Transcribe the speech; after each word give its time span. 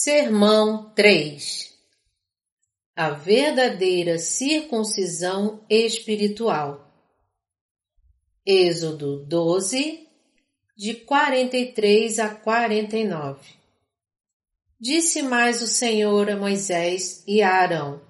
Sermão 0.00 0.92
3 0.94 1.74
A 2.94 3.10
verdadeira 3.10 4.16
circuncisão 4.16 5.64
espiritual. 5.68 6.88
Êxodo 8.46 9.26
12, 9.26 10.06
de 10.76 10.94
43 10.94 12.20
a 12.20 12.28
49. 12.32 13.40
Disse 14.78 15.20
mais 15.20 15.62
o 15.62 15.66
Senhor 15.66 16.30
a 16.30 16.36
Moisés 16.36 17.24
e 17.26 17.42
a 17.42 17.54
Arão: 17.54 18.00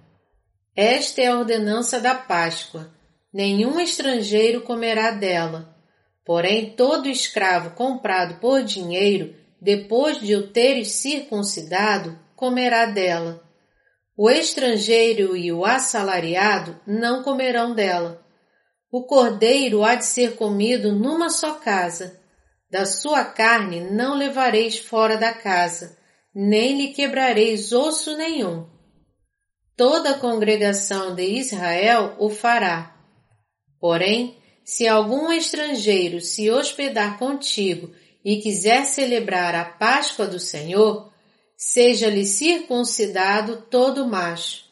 Esta 0.77 1.23
é 1.23 1.29
a 1.29 1.39
ordenança 1.39 1.99
da 1.99 2.15
Páscoa. 2.15 2.95
Nenhum 3.33 3.81
estrangeiro 3.81 4.61
comerá 4.61 5.13
dela. 5.13 5.75
Porém, 6.23 6.69
todo 6.69 7.09
escravo 7.09 7.71
comprado 7.71 8.39
por 8.41 8.63
dinheiro 8.63 9.48
depois 9.61 10.21
de 10.21 10.37
o 10.37 10.49
teres 10.49 10.93
circuncidado, 10.93 12.19
comerá 12.37 12.87
dela. 12.87 13.43
O 14.17 14.31
estrangeiro 14.31 15.37
e 15.37 15.53
o 15.53 15.65
assalariado 15.65 16.81
não 16.87 17.23
comerão 17.23 17.75
dela. 17.75 18.25
O 18.91 19.05
cordeiro 19.05 19.85
há 19.85 19.95
de 19.95 20.07
ser 20.07 20.37
comido 20.37 20.93
numa 20.93 21.29
só 21.29 21.55
casa. 21.55 22.19
Da 22.71 22.85
sua 22.85 23.25
carne 23.25 23.81
não 23.81 24.17
levareis 24.17 24.79
fora 24.79 25.17
da 25.17 25.33
casa, 25.33 25.97
nem 26.35 26.77
lhe 26.77 26.89
quebrareis 26.89 27.73
osso 27.73 28.17
nenhum. 28.17 28.67
Toda 29.77 30.11
a 30.11 30.19
congregação 30.19 31.15
de 31.15 31.23
Israel 31.23 32.17
o 32.19 32.29
fará. 32.29 32.97
Porém, 33.81 34.37
se 34.65 34.87
algum 34.87 35.33
estrangeiro 35.33 36.21
se 36.21 36.51
hospedar 36.51 37.19
contigo 37.19 37.91
e 38.29 38.43
quiser 38.43 38.85
celebrar 38.85 39.55
a 39.55 39.65
Páscoa 39.65 40.27
do 40.27 40.39
Senhor, 40.39 41.11
seja-lhe 41.57 42.27
circuncidado 42.27 43.63
todo 43.71 44.07
macho. 44.07 44.67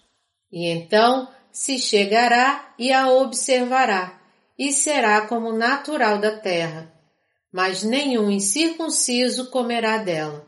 E 0.52 0.66
então 0.66 1.26
se 1.50 1.78
chegará 1.78 2.74
e 2.78 2.92
a 2.92 3.08
observará, 3.08 4.20
e 4.58 4.74
será 4.74 5.22
como 5.22 5.52
natural 5.52 6.18
da 6.18 6.38
terra. 6.38 6.92
Mas 7.50 7.82
nenhum 7.82 8.30
incircunciso 8.30 9.48
comerá 9.48 9.96
dela. 9.96 10.46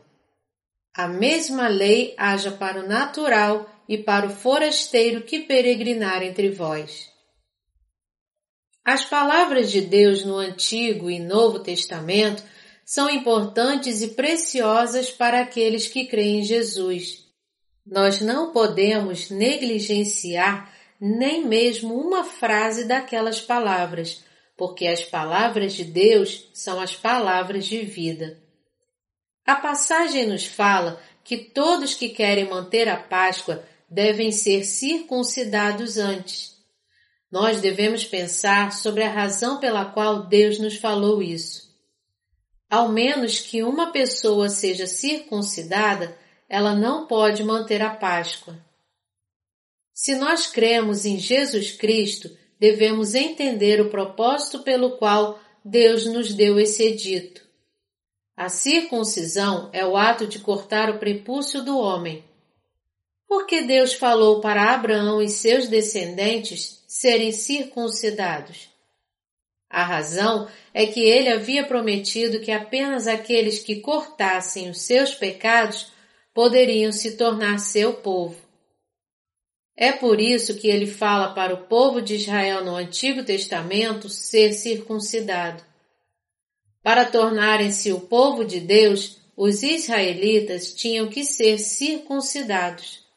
A 0.95 1.07
mesma 1.07 1.67
lei 1.67 2.13
haja 2.15 2.51
para 2.51 2.79
o 2.79 2.87
natural 2.87 3.67
e 3.87 3.97
para 3.97 4.27
o 4.27 4.29
forasteiro 4.29 5.23
que 5.23 5.39
peregrinar 5.39 6.21
entre 6.21 6.51
vós. 6.51 7.09
As 8.85 9.03
palavras 9.03 9.71
de 9.71 9.81
Deus 9.81 10.23
no 10.23 10.35
Antigo 10.35 11.09
e 11.09 11.17
Novo 11.17 11.57
Testamento 11.57 12.43
são 12.89 13.07
importantes 13.07 14.01
e 14.01 14.07
preciosas 14.15 15.11
para 15.11 15.41
aqueles 15.41 15.87
que 15.87 16.07
creem 16.07 16.39
em 16.39 16.43
Jesus. 16.43 17.23
Nós 17.85 18.19
não 18.19 18.51
podemos 18.51 19.29
negligenciar 19.29 20.73
nem 20.99 21.45
mesmo 21.45 21.93
uma 21.93 22.23
frase 22.23 22.85
daquelas 22.85 23.39
palavras, 23.39 24.23
porque 24.57 24.87
as 24.87 25.03
palavras 25.03 25.73
de 25.73 25.83
Deus 25.83 26.49
são 26.51 26.81
as 26.81 26.95
palavras 26.95 27.67
de 27.67 27.81
vida. 27.81 28.39
A 29.45 29.55
passagem 29.55 30.25
nos 30.25 30.47
fala 30.47 30.99
que 31.23 31.37
todos 31.37 31.93
que 31.93 32.09
querem 32.09 32.49
manter 32.49 32.89
a 32.89 32.97
Páscoa 32.97 33.63
devem 33.87 34.31
ser 34.31 34.63
circuncidados 34.63 35.97
antes. 35.97 36.57
Nós 37.31 37.61
devemos 37.61 38.03
pensar 38.03 38.73
sobre 38.73 39.03
a 39.03 39.11
razão 39.11 39.59
pela 39.59 39.85
qual 39.85 40.27
Deus 40.27 40.57
nos 40.57 40.75
falou 40.77 41.21
isso. 41.21 41.68
Ao 42.69 42.89
menos 42.89 43.39
que 43.39 43.63
uma 43.63 43.91
pessoa 43.91 44.47
seja 44.47 44.85
circuncidada, 44.85 46.15
ela 46.47 46.75
não 46.75 47.07
pode 47.07 47.43
manter 47.43 47.81
a 47.81 47.89
Páscoa. 47.89 48.55
Se 49.91 50.15
nós 50.15 50.45
cremos 50.45 51.03
em 51.03 51.17
Jesus 51.17 51.71
Cristo, 51.71 52.29
devemos 52.59 53.15
entender 53.15 53.81
o 53.81 53.89
propósito 53.89 54.59
pelo 54.59 54.97
qual 54.97 55.39
Deus 55.65 56.05
nos 56.05 56.33
deu 56.33 56.59
esse 56.59 56.83
edito. 56.83 57.41
A 58.37 58.47
circuncisão 58.49 59.69
é 59.73 59.85
o 59.85 59.97
ato 59.97 60.25
de 60.25 60.39
cortar 60.39 60.89
o 60.89 60.99
prepúcio 60.99 61.63
do 61.63 61.77
homem. 61.77 62.23
Porque 63.27 63.63
Deus 63.63 63.93
falou 63.93 64.39
para 64.41 64.73
Abraão 64.73 65.21
e 65.21 65.27
seus 65.27 65.67
descendentes 65.67 66.83
serem 66.87 67.31
circuncidados? 67.31 68.68
A 69.69 69.83
razão 69.83 70.47
é 70.73 70.87
que 70.87 71.01
ele 71.01 71.29
havia 71.29 71.63
prometido 71.63 72.39
que 72.39 72.51
apenas 72.51 73.07
aqueles 73.07 73.59
que 73.59 73.81
cortassem 73.81 74.69
os 74.69 74.81
seus 74.81 75.13
pecados 75.13 75.91
poderiam 76.33 76.91
se 76.91 77.15
tornar 77.15 77.59
seu 77.59 77.93
povo. 77.93 78.35
É 79.77 79.91
por 79.91 80.19
isso 80.19 80.55
que 80.55 80.67
ele 80.67 80.87
fala 80.87 81.33
para 81.33 81.53
o 81.53 81.65
povo 81.65 82.01
de 82.01 82.15
Israel 82.15 82.65
no 82.65 82.75
Antigo 82.75 83.23
Testamento 83.23 84.09
ser 84.09 84.53
circuncidado. 84.53 85.63
Para 86.81 87.05
tornarem-se 87.05 87.93
o 87.93 88.01
povo 88.01 88.43
de 88.43 88.59
Deus, 88.59 89.17
os 89.37 89.63
israelitas 89.63 90.73
tinham 90.73 91.07
que 91.07 91.23
ser 91.23 91.59
circuncidados. 91.59 93.07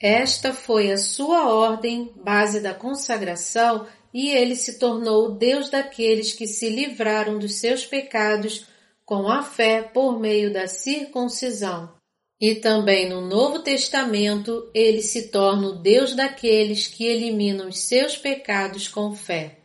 Esta 0.00 0.52
foi 0.52 0.92
a 0.92 0.98
sua 0.98 1.50
ordem, 1.50 2.12
base 2.16 2.60
da 2.60 2.74
consagração 2.74 3.86
e 4.12 4.30
ele 4.30 4.56
se 4.56 4.78
tornou 4.78 5.26
o 5.26 5.32
Deus 5.32 5.68
daqueles 5.68 6.32
que 6.32 6.46
se 6.46 6.70
livraram 6.70 7.38
dos 7.38 7.56
seus 7.56 7.84
pecados 7.84 8.66
com 9.04 9.28
a 9.28 9.42
fé 9.42 9.82
por 9.82 10.18
meio 10.18 10.52
da 10.52 10.66
circuncisão. 10.66 11.96
E 12.40 12.54
também 12.54 13.08
no 13.08 13.20
Novo 13.20 13.60
Testamento 13.60 14.70
ele 14.72 15.02
se 15.02 15.28
torna 15.28 15.68
o 15.68 15.72
Deus 15.72 16.14
daqueles 16.14 16.86
que 16.86 17.04
eliminam 17.04 17.68
os 17.68 17.80
seus 17.80 18.16
pecados 18.16 18.86
com 18.86 19.14
fé. 19.14 19.58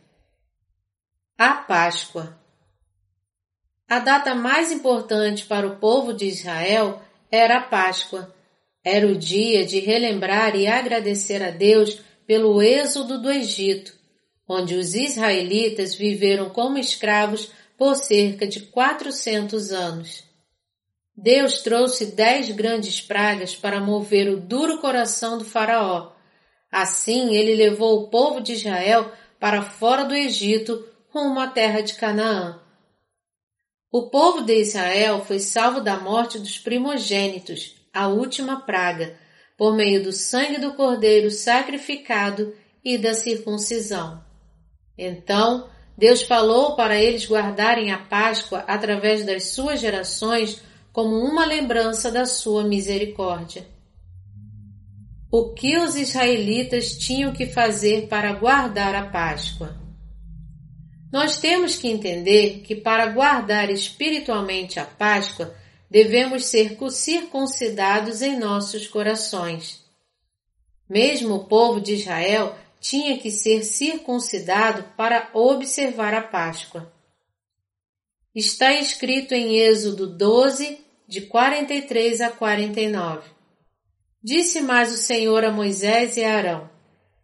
A 1.38 1.54
Páscoa 1.54 2.38
A 3.88 3.98
data 3.98 4.34
mais 4.34 4.72
importante 4.72 5.44
para 5.44 5.66
o 5.66 5.76
povo 5.76 6.12
de 6.12 6.26
Israel 6.26 7.00
era 7.30 7.58
a 7.58 7.62
Páscoa. 7.62 8.34
Era 8.84 9.06
o 9.06 9.16
dia 9.16 9.64
de 9.64 9.78
relembrar 9.78 10.54
e 10.54 10.66
agradecer 10.66 11.42
a 11.42 11.50
Deus 11.50 12.00
pelo 12.26 12.60
êxodo 12.60 13.20
do 13.20 13.30
Egito 13.30 13.93
onde 14.48 14.74
os 14.74 14.94
israelitas 14.94 15.94
viveram 15.94 16.50
como 16.50 16.78
escravos 16.78 17.50
por 17.76 17.96
cerca 17.96 18.46
de 18.46 18.60
400 18.60 19.72
anos. 19.72 20.24
Deus 21.16 21.62
trouxe 21.62 22.06
dez 22.06 22.50
grandes 22.50 23.00
pragas 23.00 23.54
para 23.54 23.80
mover 23.80 24.28
o 24.28 24.40
duro 24.40 24.78
coração 24.78 25.38
do 25.38 25.44
faraó. 25.44 26.12
Assim 26.70 27.34
ele 27.34 27.54
levou 27.54 28.00
o 28.00 28.08
povo 28.08 28.40
de 28.40 28.52
Israel 28.52 29.12
para 29.38 29.62
fora 29.62 30.04
do 30.04 30.14
Egito, 30.14 30.84
rumo 31.10 31.38
à 31.38 31.46
terra 31.46 31.80
de 31.80 31.94
Canaã. 31.94 32.60
O 33.92 34.10
povo 34.10 34.42
de 34.42 34.56
Israel 34.56 35.24
foi 35.24 35.38
salvo 35.38 35.80
da 35.80 35.96
morte 35.98 36.36
dos 36.36 36.58
primogênitos, 36.58 37.76
a 37.92 38.08
última 38.08 38.62
praga, 38.62 39.16
por 39.56 39.76
meio 39.76 40.02
do 40.02 40.12
sangue 40.12 40.58
do 40.58 40.74
cordeiro 40.74 41.30
sacrificado 41.30 42.52
e 42.84 42.98
da 42.98 43.14
circuncisão. 43.14 44.23
Então, 44.96 45.68
Deus 45.96 46.22
falou 46.22 46.74
para 46.74 47.00
eles 47.00 47.26
guardarem 47.26 47.92
a 47.92 47.98
Páscoa 47.98 48.64
através 48.66 49.24
das 49.24 49.48
suas 49.48 49.80
gerações 49.80 50.60
como 50.92 51.16
uma 51.16 51.44
lembrança 51.44 52.10
da 52.10 52.24
sua 52.24 52.64
misericórdia. 52.64 53.66
O 55.30 55.52
que 55.52 55.76
os 55.78 55.96
israelitas 55.96 56.96
tinham 56.96 57.32
que 57.32 57.46
fazer 57.46 58.06
para 58.06 58.32
guardar 58.34 58.94
a 58.94 59.06
Páscoa? 59.06 59.76
Nós 61.12 61.38
temos 61.38 61.76
que 61.76 61.88
entender 61.88 62.60
que 62.60 62.74
para 62.74 63.06
guardar 63.06 63.70
espiritualmente 63.70 64.80
a 64.80 64.84
Páscoa, 64.84 65.54
devemos 65.90 66.46
ser 66.46 66.76
circuncidados 66.90 68.20
em 68.20 68.38
nossos 68.38 68.86
corações. 68.88 69.84
Mesmo 70.88 71.34
o 71.34 71.44
povo 71.44 71.80
de 71.80 71.94
Israel 71.94 72.56
tinha 72.84 73.16
que 73.16 73.30
ser 73.30 73.64
circuncidado 73.64 74.84
para 74.94 75.30
observar 75.32 76.12
a 76.12 76.20
Páscoa. 76.20 76.92
Está 78.34 78.74
escrito 78.74 79.32
em 79.32 79.56
Êxodo 79.56 80.06
12, 80.06 80.84
de 81.08 81.22
43 81.22 82.20
a 82.20 82.30
49. 82.30 83.26
Disse 84.22 84.60
mais 84.60 84.92
o 84.92 84.98
Senhor 84.98 85.46
a 85.46 85.50
Moisés 85.50 86.18
e 86.18 86.24
a 86.24 86.36
Arão: 86.36 86.70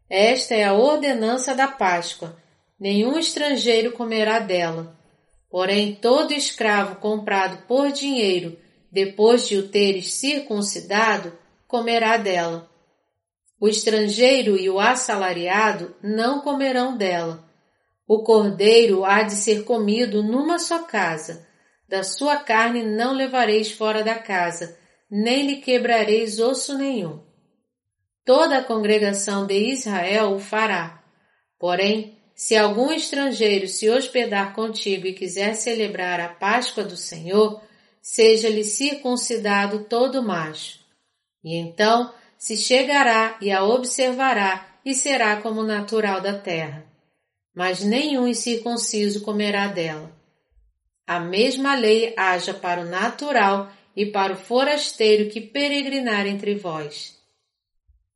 Esta 0.09 0.55
é 0.55 0.65
a 0.65 0.73
ordenança 0.73 1.55
da 1.55 1.69
Páscoa. 1.69 2.41
Nenhum 2.79 3.19
estrangeiro 3.19 3.93
comerá 3.93 4.39
dela. 4.39 4.99
Porém, 5.51 5.95
todo 5.95 6.33
escravo 6.33 6.97
comprado 6.97 7.67
por 7.67 7.93
dinheiro, 7.93 8.59
depois 8.91 9.47
de 9.47 9.59
o 9.59 9.69
teres 9.69 10.15
circuncidado, 10.15 11.37
comerá 11.69 12.17
dela. 12.17 12.70
O 13.61 13.69
estrangeiro 13.69 14.57
e 14.57 14.71
o 14.71 14.81
assalariado 14.81 15.95
não 16.03 16.41
comerão 16.41 16.97
dela. 16.97 17.45
O 18.09 18.23
cordeiro 18.23 19.05
há 19.05 19.23
de 19.23 19.35
ser 19.35 19.65
comido 19.65 20.23
numa 20.23 20.59
só 20.59 20.85
casa. 20.85 21.47
Da 21.87 22.03
sua 22.03 22.39
carne 22.39 22.83
não 22.83 23.13
levareis 23.13 23.71
fora 23.71 24.03
da 24.03 24.15
casa, 24.15 24.79
nem 25.11 25.47
lhe 25.47 25.57
quebrareis 25.57 26.41
osso 26.41 26.79
nenhum. 26.79 27.23
Toda 28.25 28.59
a 28.59 28.65
congregação 28.65 29.47
de 29.47 29.59
Israel 29.73 30.35
o 30.35 30.39
fará. 30.39 31.05
Porém, 31.59 32.19
se 32.35 32.57
algum 32.57 32.91
estrangeiro 32.91 33.69
se 33.69 33.91
hospedar 33.91 34.55
contigo 34.55 35.07
e 35.07 35.13
quiser 35.13 35.55
celebrar 35.55 36.19
a 36.19 36.29
Páscoa 36.29 36.83
do 36.83 36.97
Senhor, 36.97 37.61
seja-lhe 38.01 38.65
circuncidado 38.65 39.85
todo 39.85 40.23
macho. 40.23 40.79
E 41.45 41.57
então 41.57 42.15
se 42.41 42.57
chegará 42.57 43.37
e 43.43 43.53
a 43.53 43.63
observará 43.63 44.67
e 44.83 44.95
será 44.95 45.37
como 45.43 45.63
natural 45.63 46.23
da 46.23 46.39
terra. 46.39 46.87
Mas 47.55 47.85
nenhum 47.85 48.27
incircunciso 48.27 49.21
comerá 49.21 49.67
dela. 49.67 50.11
A 51.07 51.21
mesma 51.21 51.75
lei 51.75 52.15
haja 52.17 52.55
para 52.55 52.81
o 52.81 52.87
natural 52.87 53.71
e 53.95 54.07
para 54.07 54.33
o 54.33 54.37
forasteiro 54.37 55.29
que 55.29 55.43
peregrinar 55.43 56.27
entre 56.27 56.55
vós. 56.55 57.21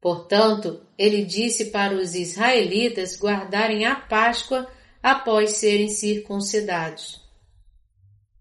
Portanto, 0.01 0.81
ele 0.97 1.23
disse 1.23 1.67
para 1.67 1.95
os 1.95 2.15
israelitas 2.15 3.19
guardarem 3.19 3.85
a 3.85 3.95
Páscoa 3.95 4.67
após 5.03 5.59
serem 5.59 5.89
circuncidados. 5.89 7.21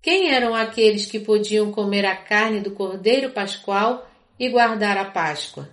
Quem 0.01 0.31
eram 0.31 0.55
aqueles 0.55 1.05
que 1.05 1.19
podiam 1.19 1.73
comer 1.73 2.05
a 2.05 2.15
carne 2.15 2.61
do 2.61 2.71
cordeiro 2.71 3.31
pascual 3.31 4.09
e 4.39 4.49
guardar 4.49 4.97
a 4.97 5.05
Páscoa? 5.05 5.72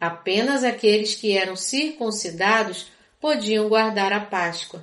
Apenas 0.00 0.64
aqueles 0.64 1.14
que 1.14 1.36
eram 1.36 1.54
circuncidados 1.54 2.90
podiam 3.20 3.68
guardar 3.68 4.14
a 4.14 4.20
Páscoa. 4.20 4.82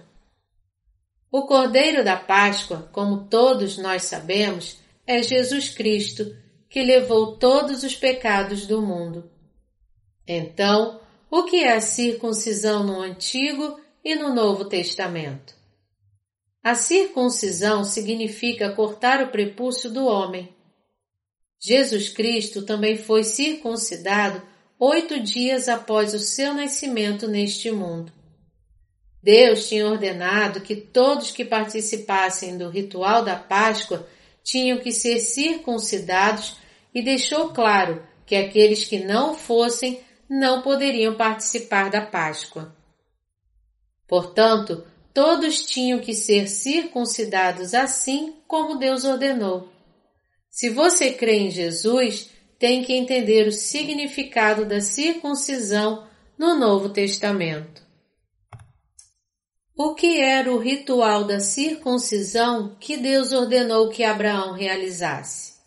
O 1.32 1.48
Cordeiro 1.48 2.04
da 2.04 2.16
Páscoa, 2.16 2.88
como 2.94 3.26
todos 3.26 3.80
nós 3.80 4.04
sabemos, 4.04 4.78
é 5.08 5.24
Jesus 5.24 5.70
Cristo, 5.70 6.38
que 6.70 6.84
levou 6.84 7.36
todos 7.36 7.84
os 7.84 7.96
pecados 7.96 8.68
do 8.68 8.82
mundo. 8.82 9.30
Então, 10.28 11.02
o 11.32 11.44
que 11.44 11.64
é 11.64 11.74
a 11.74 11.82
circuncisão 11.82 12.84
no 12.84 13.02
Antigo 13.02 13.80
e 14.04 14.14
no 14.14 14.34
Novo 14.36 14.66
Testamento? 14.66 15.56
A 16.64 16.76
circuncisão 16.76 17.84
significa 17.84 18.74
cortar 18.74 19.24
o 19.24 19.30
prepúcio 19.30 19.90
do 19.90 20.06
homem. 20.06 20.54
Jesus 21.60 22.10
Cristo 22.10 22.62
também 22.62 22.98
foi 22.98 23.24
circuncidado 23.24 24.42
oito 24.80 25.20
dias 25.20 25.68
após 25.68 26.14
o 26.14 26.20
seu 26.20 26.54
nascimento 26.54 27.28
neste 27.28 27.72
mundo. 27.72 28.12
Deus 29.22 29.68
tinha 29.68 29.88
ordenado 29.88 30.62
que 30.62 30.76
todos 30.76 31.32
que 31.32 31.44
participassem 31.44 32.58
do 32.58 32.70
ritual 32.70 33.26
da 33.26 33.36
Páscoa 33.36 34.08
tinham 34.44 34.78
que 34.78 34.92
ser 34.92 35.20
circuncidados 35.20 36.56
e 36.94 37.02
deixou 37.02 37.50
claro 37.50 38.06
que 38.26 38.36
aqueles 38.36 38.86
que 38.86 39.00
não 39.00 39.36
fossem 39.36 40.00
não 40.30 40.62
poderiam 40.62 41.16
participar 41.16 41.90
da 41.90 42.02
Páscoa. 42.02 42.76
Portanto, 44.08 44.86
todos 45.14 45.66
tinham 45.66 46.00
que 46.00 46.14
ser 46.14 46.48
circuncidados 46.48 47.74
assim 47.74 48.36
como 48.48 48.78
Deus 48.78 49.04
ordenou. 49.04 49.70
Se 50.50 50.70
você 50.70 51.12
crê 51.12 51.40
em 51.40 51.52
Jesus, 51.52 52.30
tem 52.60 52.84
que 52.84 52.94
entender 52.94 53.48
o 53.48 53.52
significado 53.52 54.66
da 54.66 54.82
circuncisão 54.82 56.08
no 56.38 56.56
Novo 56.56 56.90
Testamento. 56.90 57.86
O 59.76 59.94
que 59.94 60.20
era 60.20 60.52
o 60.52 60.58
ritual 60.58 61.24
da 61.24 61.40
circuncisão 61.40 62.76
que 62.80 62.98
Deus 62.98 63.32
ordenou 63.32 63.90
que 63.90 64.04
Abraão 64.04 64.54
realizasse? 64.54 65.58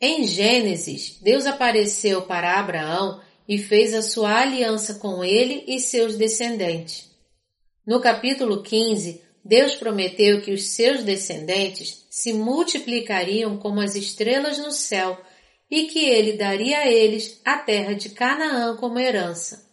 Em 0.00 0.26
Gênesis, 0.26 1.18
Deus 1.20 1.46
apareceu 1.46 2.22
para 2.22 2.58
Abraão 2.58 3.20
e 3.46 3.58
fez 3.58 3.92
a 3.92 4.00
sua 4.00 4.40
aliança 4.40 4.94
com 4.94 5.22
ele 5.22 5.64
e 5.66 5.78
seus 5.78 6.16
descendentes. 6.16 7.10
No 7.86 8.00
capítulo 8.00 8.62
15, 8.62 9.22
Deus 9.44 9.74
prometeu 9.74 10.40
que 10.40 10.52
os 10.52 10.68
seus 10.68 11.02
descendentes 11.02 12.06
se 12.08 12.32
multiplicariam 12.32 13.58
como 13.58 13.80
as 13.80 13.94
estrelas 13.94 14.56
no 14.56 14.72
céu 14.72 15.20
e 15.70 15.86
que 15.86 16.04
ele 16.04 16.34
daria 16.34 16.78
a 16.78 16.88
eles 16.90 17.40
a 17.44 17.58
terra 17.58 17.94
de 17.94 18.10
Canaã 18.10 18.76
como 18.76 18.98
herança. 18.98 19.64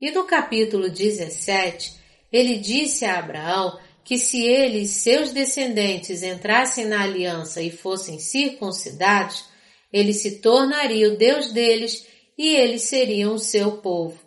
E 0.00 0.10
no 0.10 0.24
capítulo 0.24 0.88
17, 0.88 1.94
ele 2.30 2.58
disse 2.58 3.04
a 3.04 3.18
Abraão 3.18 3.78
que 4.04 4.16
se 4.16 4.42
ele 4.46 4.82
e 4.82 4.88
seus 4.88 5.32
descendentes 5.32 6.22
entrassem 6.22 6.86
na 6.86 7.02
aliança 7.02 7.60
e 7.60 7.70
fossem 7.70 8.18
circuncidados, 8.18 9.44
ele 9.92 10.14
se 10.14 10.40
tornaria 10.40 11.12
o 11.12 11.16
Deus 11.16 11.52
deles 11.52 12.06
e 12.36 12.54
eles 12.54 12.82
seriam 12.82 13.34
o 13.34 13.38
seu 13.38 13.78
povo. 13.78 14.18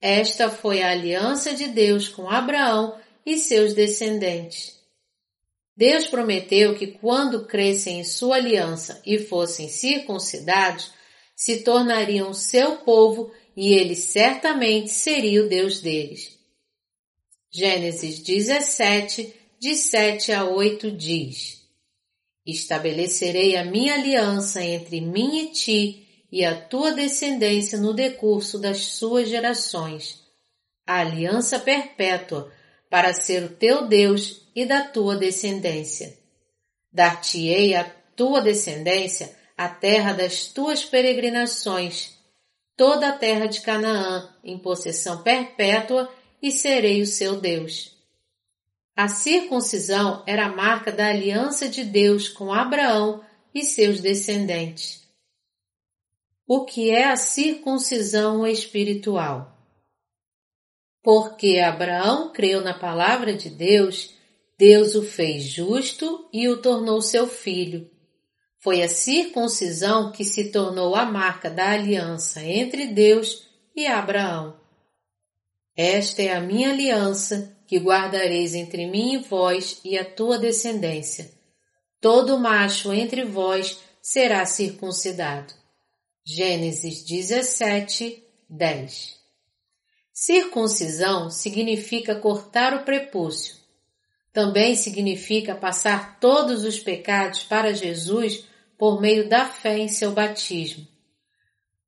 Esta 0.00 0.50
foi 0.50 0.82
a 0.82 0.90
aliança 0.90 1.54
de 1.54 1.68
Deus 1.68 2.08
com 2.08 2.28
Abraão 2.28 2.96
e 3.26 3.38
seus 3.38 3.74
descendentes. 3.74 4.73
Deus 5.76 6.06
prometeu 6.06 6.76
que 6.76 6.86
quando 6.86 7.46
crescem 7.46 8.00
em 8.00 8.04
sua 8.04 8.36
aliança 8.36 9.02
e 9.04 9.18
fossem 9.18 9.68
circuncidados, 9.68 10.92
se 11.34 11.62
tornariam 11.62 12.32
seu 12.32 12.76
povo 12.78 13.32
e 13.56 13.74
ele 13.74 13.96
certamente 13.96 14.90
seria 14.90 15.44
o 15.44 15.48
Deus 15.48 15.80
deles. 15.80 16.38
Gênesis 17.50 18.20
17, 18.20 19.34
de 19.58 19.74
7 19.74 20.32
a 20.32 20.44
8 20.44 20.92
diz: 20.92 21.62
Estabelecerei 22.46 23.56
a 23.56 23.64
minha 23.64 23.94
aliança 23.94 24.62
entre 24.62 25.00
mim 25.00 25.38
e 25.38 25.52
ti 25.52 26.26
e 26.30 26.44
a 26.44 26.60
tua 26.60 26.92
descendência 26.92 27.78
no 27.78 27.94
decurso 27.94 28.58
das 28.58 28.78
suas 28.78 29.28
gerações, 29.28 30.20
a 30.86 31.00
aliança 31.00 31.58
perpétua, 31.58 32.52
para 32.94 33.12
ser 33.12 33.42
o 33.42 33.48
teu 33.48 33.88
Deus 33.88 34.46
e 34.54 34.64
da 34.64 34.84
tua 34.84 35.16
descendência. 35.16 36.16
Dar-te-ei 36.92 37.74
a 37.74 37.82
tua 38.14 38.40
descendência 38.40 39.34
a 39.56 39.68
terra 39.68 40.12
das 40.12 40.46
tuas 40.46 40.84
peregrinações, 40.84 42.16
toda 42.76 43.08
a 43.08 43.18
terra 43.18 43.46
de 43.46 43.62
Canaã, 43.62 44.32
em 44.44 44.56
possessão 44.56 45.24
perpétua, 45.24 46.08
e 46.40 46.52
serei 46.52 47.02
o 47.02 47.06
seu 47.06 47.40
Deus. 47.40 47.98
A 48.94 49.08
circuncisão 49.08 50.22
era 50.24 50.46
a 50.46 50.54
marca 50.54 50.92
da 50.92 51.08
aliança 51.08 51.68
de 51.68 51.82
Deus 51.82 52.28
com 52.28 52.52
Abraão 52.52 53.24
e 53.52 53.64
seus 53.64 53.98
descendentes. 53.98 55.02
O 56.46 56.64
que 56.64 56.90
é 56.90 57.06
a 57.06 57.16
circuncisão 57.16 58.46
espiritual? 58.46 59.53
Porque 61.04 61.60
Abraão 61.60 62.32
creu 62.32 62.60
na 62.62 62.74
palavra 62.74 63.32
de 63.34 63.48
Deus 63.48 64.14
Deus 64.56 64.94
o 64.94 65.02
fez 65.02 65.44
justo 65.44 66.28
e 66.32 66.48
o 66.48 66.56
tornou 66.58 67.02
seu 67.02 67.26
filho. 67.26 67.90
Foi 68.58 68.82
a 68.82 68.88
circuncisão 68.88 70.12
que 70.12 70.24
se 70.24 70.50
tornou 70.50 70.94
a 70.94 71.04
marca 71.04 71.50
da 71.50 71.72
aliança 71.72 72.42
entre 72.42 72.86
Deus 72.86 73.46
e 73.76 73.86
Abraão. 73.86 74.58
Esta 75.76 76.22
é 76.22 76.32
a 76.32 76.40
minha 76.40 76.70
aliança 76.70 77.54
que 77.66 77.78
guardareis 77.78 78.54
entre 78.54 78.86
mim 78.86 79.14
e 79.14 79.18
vós 79.18 79.80
e 79.84 79.98
a 79.98 80.04
tua 80.04 80.38
descendência. 80.38 81.30
Todo 82.00 82.38
macho 82.38 82.92
entre 82.92 83.24
vós 83.24 83.78
será 84.00 84.46
circuncidado. 84.46 85.52
Gênesis 86.24 87.04
17, 87.04 88.22
10 88.48 89.23
Circuncisão 90.16 91.28
significa 91.28 92.14
cortar 92.14 92.72
o 92.72 92.84
prepúcio, 92.84 93.56
também 94.32 94.76
significa 94.76 95.56
passar 95.56 96.20
todos 96.20 96.62
os 96.62 96.78
pecados 96.78 97.42
para 97.42 97.74
Jesus 97.74 98.44
por 98.78 99.00
meio 99.00 99.28
da 99.28 99.46
fé 99.46 99.76
em 99.76 99.88
seu 99.88 100.12
batismo. 100.12 100.86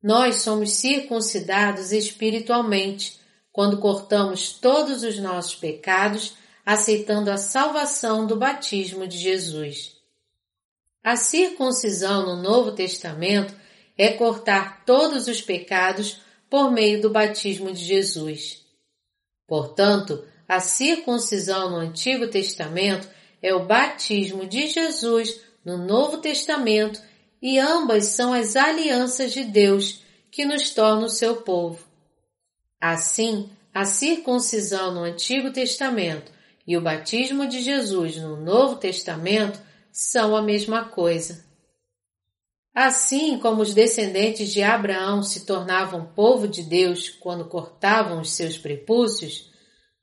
Nós 0.02 0.42
somos 0.42 0.73
circuncidados 0.73 1.92
espiritualmente 1.92 3.21
quando 3.52 3.78
cortamos 3.78 4.54
todos 4.54 5.04
os 5.04 5.21
nossos 5.21 5.54
pecados, 5.54 6.35
aceitando 6.64 7.30
a 7.30 7.37
salvação 7.37 8.26
do 8.26 8.35
batismo 8.35 9.06
de 9.06 9.18
Jesus. 9.18 9.99
A 11.00 11.14
circuncisão 11.14 12.26
no 12.26 12.42
Novo 12.42 12.73
Testamento 12.73 13.54
é 13.97 14.09
cortar 14.14 14.85
todos 14.85 15.28
os 15.28 15.40
pecados 15.40 16.25
por 16.48 16.70
meio 16.70 17.00
do 17.00 17.10
batismo 17.10 17.72
de 17.72 17.84
Jesus. 17.84 18.64
Portanto, 19.46 20.24
a 20.48 20.60
circuncisão 20.60 21.70
no 21.70 21.76
Antigo 21.76 22.28
Testamento 22.28 23.08
é 23.42 23.54
o 23.54 23.66
batismo 23.66 24.46
de 24.46 24.68
Jesus 24.68 25.40
no 25.64 25.78
Novo 25.78 26.18
Testamento 26.18 27.00
e 27.40 27.58
ambas 27.58 28.06
são 28.06 28.32
as 28.32 28.56
alianças 28.56 29.32
de 29.32 29.44
Deus 29.44 30.02
que 30.30 30.44
nos 30.44 30.70
tornam 30.70 31.06
o 31.06 31.10
seu 31.10 31.36
povo. 31.36 31.84
Assim, 32.80 33.50
a 33.72 33.84
circuncisão 33.84 34.92
no 34.94 35.00
Antigo 35.00 35.52
Testamento 35.52 36.32
e 36.66 36.76
o 36.76 36.80
batismo 36.80 37.46
de 37.46 37.62
Jesus 37.62 38.16
no 38.16 38.36
Novo 38.36 38.76
Testamento 38.76 39.60
são 39.92 40.36
a 40.36 40.42
mesma 40.42 40.84
coisa. 40.84 41.45
Assim 42.76 43.38
como 43.38 43.62
os 43.62 43.73
descendentes 43.73 44.52
de 44.52 44.62
Abraão 44.62 45.23
se 45.23 45.47
tornavam 45.47 46.12
povo 46.12 46.47
de 46.47 46.62
Deus 46.62 47.09
quando 47.09 47.49
cortavam 47.49 48.21
os 48.21 48.33
seus 48.33 48.59
prepúcios, 48.59 49.50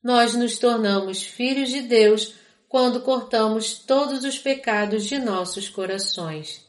nós 0.03 0.33
nos 0.33 0.57
tornamos 0.57 1.21
filhos 1.21 1.69
de 1.69 1.83
Deus 1.83 2.33
quando 2.67 3.01
cortamos 3.01 3.75
todos 3.75 4.23
os 4.23 4.39
pecados 4.39 5.05
de 5.05 5.19
nossos 5.19 5.69
corações. 5.69 6.65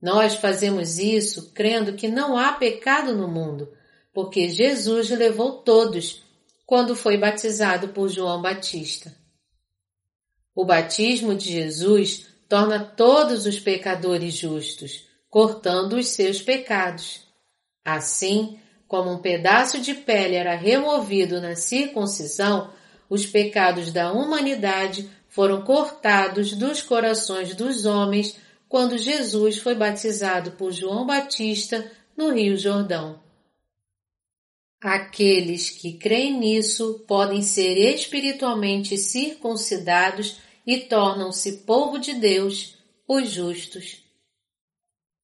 Nós 0.00 0.36
fazemos 0.36 1.00
isso 1.00 1.52
crendo 1.52 1.94
que 1.94 2.06
não 2.06 2.38
há 2.38 2.52
pecado 2.52 3.16
no 3.16 3.26
mundo, 3.26 3.68
porque 4.12 4.48
Jesus 4.48 5.10
levou 5.10 5.64
todos 5.64 6.22
quando 6.64 6.94
foi 6.94 7.18
batizado 7.18 7.88
por 7.88 8.08
João 8.08 8.40
Batista. 8.40 9.12
O 10.54 10.64
batismo 10.64 11.34
de 11.34 11.50
Jesus 11.50 12.32
torna 12.54 12.78
todos 12.78 13.46
os 13.46 13.58
pecadores 13.58 14.34
justos, 14.34 15.08
cortando 15.28 15.94
os 15.94 16.06
seus 16.06 16.40
pecados. 16.40 17.22
Assim, 17.84 18.60
como 18.86 19.10
um 19.10 19.18
pedaço 19.18 19.80
de 19.80 19.92
pele 19.92 20.36
era 20.36 20.54
removido 20.54 21.40
na 21.40 21.56
circuncisão, 21.56 22.72
os 23.10 23.26
pecados 23.26 23.90
da 23.90 24.12
humanidade 24.12 25.10
foram 25.28 25.62
cortados 25.62 26.54
dos 26.54 26.80
corações 26.80 27.56
dos 27.56 27.86
homens 27.86 28.36
quando 28.68 28.98
Jesus 28.98 29.58
foi 29.58 29.74
batizado 29.74 30.52
por 30.52 30.70
João 30.70 31.04
Batista 31.04 31.90
no 32.16 32.32
Rio 32.32 32.56
Jordão. 32.56 33.20
Aqueles 34.80 35.70
que 35.70 35.94
creem 35.94 36.38
nisso 36.38 37.04
podem 37.08 37.42
ser 37.42 37.76
espiritualmente 37.76 38.96
circuncidados 38.96 40.43
e 40.66 40.78
tornam-se 40.80 41.58
povo 41.58 41.98
de 41.98 42.14
Deus, 42.14 42.78
os 43.06 43.30
justos. 43.30 44.02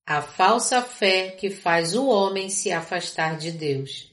A 0.07 0.21
falsa 0.21 0.83
fé 0.83 1.31
que 1.31 1.51
faz 1.51 1.95
o 1.95 2.07
homem 2.07 2.51
se 2.51 2.73
afastar 2.73 3.39
de 3.39 3.53
Deus. 3.53 4.11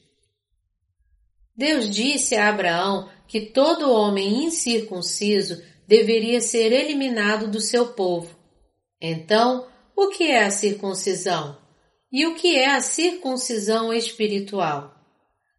Deus 1.56 1.90
disse 1.90 2.36
a 2.36 2.48
Abraão 2.48 3.10
que 3.26 3.40
todo 3.40 3.90
homem 3.90 4.44
incircunciso 4.44 5.60
deveria 5.88 6.40
ser 6.40 6.72
eliminado 6.72 7.50
do 7.50 7.60
seu 7.60 7.88
povo. 7.88 8.36
Então, 9.00 9.66
o 9.96 10.08
que 10.08 10.30
é 10.30 10.44
a 10.44 10.50
circuncisão? 10.50 11.58
E 12.12 12.26
o 12.26 12.36
que 12.36 12.56
é 12.56 12.70
a 12.70 12.80
circuncisão 12.80 13.92
espiritual? 13.92 14.94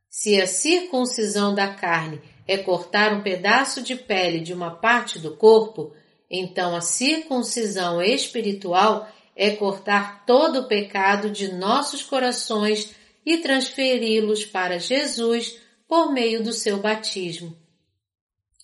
Se 0.09 0.41
a 0.41 0.47
circuncisão 0.47 1.53
da 1.53 1.73
carne 1.73 2.21
é 2.49 2.57
cortar 2.57 3.13
um 3.13 3.21
pedaço 3.21 3.79
de 3.79 3.95
pele 3.95 4.39
de 4.39 4.55
uma 4.55 4.71
parte 4.71 5.19
do 5.19 5.37
corpo, 5.37 5.93
então 6.27 6.75
a 6.75 6.81
circuncisão 6.81 8.01
espiritual 8.01 9.07
é 9.35 9.51
cortar 9.51 10.25
todo 10.25 10.61
o 10.61 10.67
pecado 10.67 11.29
de 11.29 11.53
nossos 11.53 12.01
corações 12.01 12.95
e 13.23 13.37
transferi-los 13.37 14.45
para 14.45 14.79
Jesus 14.79 15.59
por 15.87 16.11
meio 16.11 16.43
do 16.43 16.51
seu 16.51 16.79
batismo. 16.79 17.55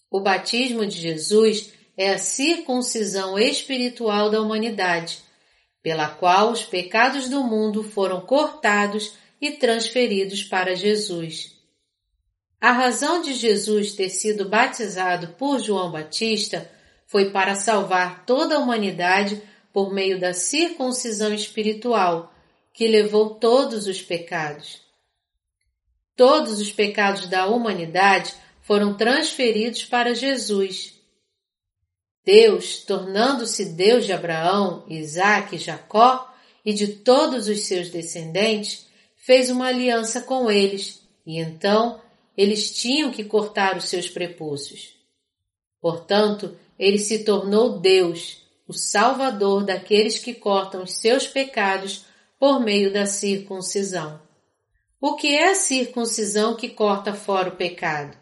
O 0.09 0.19
batismo 0.19 0.83
de 0.83 0.97
Jesus 0.97 1.71
é 1.95 2.09
a 2.09 2.17
circuncisão 2.17 3.37
espiritual 3.37 4.31
da 4.31 4.41
humanidade, 4.41 5.19
pela 5.83 6.07
qual 6.07 6.51
os 6.51 6.63
pecados 6.63 7.29
do 7.29 7.43
mundo 7.43 7.83
foram 7.83 8.21
cortados 8.21 9.13
e 9.39 9.51
transferidos 9.51 10.43
para 10.43 10.75
Jesus. 10.75 11.54
A 12.59 12.71
razão 12.71 13.21
de 13.21 13.33
Jesus 13.33 13.93
ter 13.93 14.09
sido 14.09 14.49
batizado 14.49 15.29
por 15.37 15.59
João 15.59 15.91
Batista 15.91 16.69
foi 17.05 17.31
para 17.31 17.55
salvar 17.55 18.25
toda 18.25 18.55
a 18.55 18.59
humanidade 18.59 19.41
por 19.71 19.93
meio 19.93 20.19
da 20.19 20.33
circuncisão 20.33 21.33
espiritual, 21.33 22.33
que 22.73 22.87
levou 22.87 23.35
todos 23.35 23.87
os 23.87 24.01
pecados. 24.01 24.81
Todos 26.15 26.59
os 26.61 26.71
pecados 26.71 27.27
da 27.27 27.47
humanidade 27.47 28.33
foram 28.61 28.95
transferidos 28.95 29.85
para 29.85 30.15
Jesus. 30.15 30.95
Deus, 32.23 32.79
tornando-se 32.79 33.65
Deus 33.65 34.05
de 34.05 34.13
Abraão, 34.13 34.85
Isaque 34.89 35.57
e 35.57 35.59
Jacó 35.59 36.33
e 36.65 36.73
de 36.73 36.87
todos 36.87 37.47
os 37.47 37.59
seus 37.61 37.89
descendentes, 37.89 38.87
fez 39.15 39.49
uma 39.49 39.67
aliança 39.67 40.21
com 40.21 40.49
eles 40.49 41.01
e 41.25 41.39
então 41.39 42.01
eles 42.37 42.71
tinham 42.71 43.11
que 43.11 43.23
cortar 43.23 43.77
os 43.77 43.85
seus 43.85 44.09
prepúcios. 44.09 44.95
Portanto, 45.81 46.57
ele 46.77 46.97
se 46.97 47.23
tornou 47.23 47.79
Deus, 47.79 48.43
o 48.67 48.73
Salvador 48.73 49.63
daqueles 49.63 50.19
que 50.19 50.33
cortam 50.33 50.83
os 50.83 50.93
seus 50.93 51.27
pecados 51.27 52.05
por 52.39 52.59
meio 52.59 52.91
da 52.91 53.05
circuncisão. 53.05 54.19
O 54.99 55.15
que 55.15 55.35
é 55.35 55.51
a 55.51 55.55
circuncisão 55.55 56.55
que 56.55 56.69
corta 56.69 57.13
fora 57.13 57.49
o 57.49 57.55
pecado? 57.55 58.17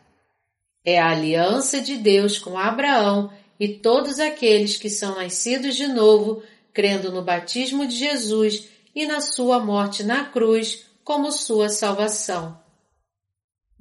É 0.86 1.00
a 1.00 1.12
aliança 1.12 1.79
de 1.79 1.96
Deus 1.96 2.38
com 2.38 2.58
Abraão 2.58 3.32
e 3.60 3.70
todos 3.70 4.20
aqueles 4.20 4.77
que 4.77 4.89
são 4.89 5.15
nascidos 5.15 5.75
de 5.75 5.88
novo, 5.88 6.43
crendo 6.74 7.12
no 7.12 7.22
batismo 7.22 7.88
de 7.88 7.96
Jesus 7.96 8.67
e 8.93 9.05
na 9.05 9.22
sua 9.22 9.60
morte 9.60 10.03
na 10.03 10.25
cruz 10.25 10.86
como 11.03 11.32
sua 11.32 11.70
salvação. 11.70 12.62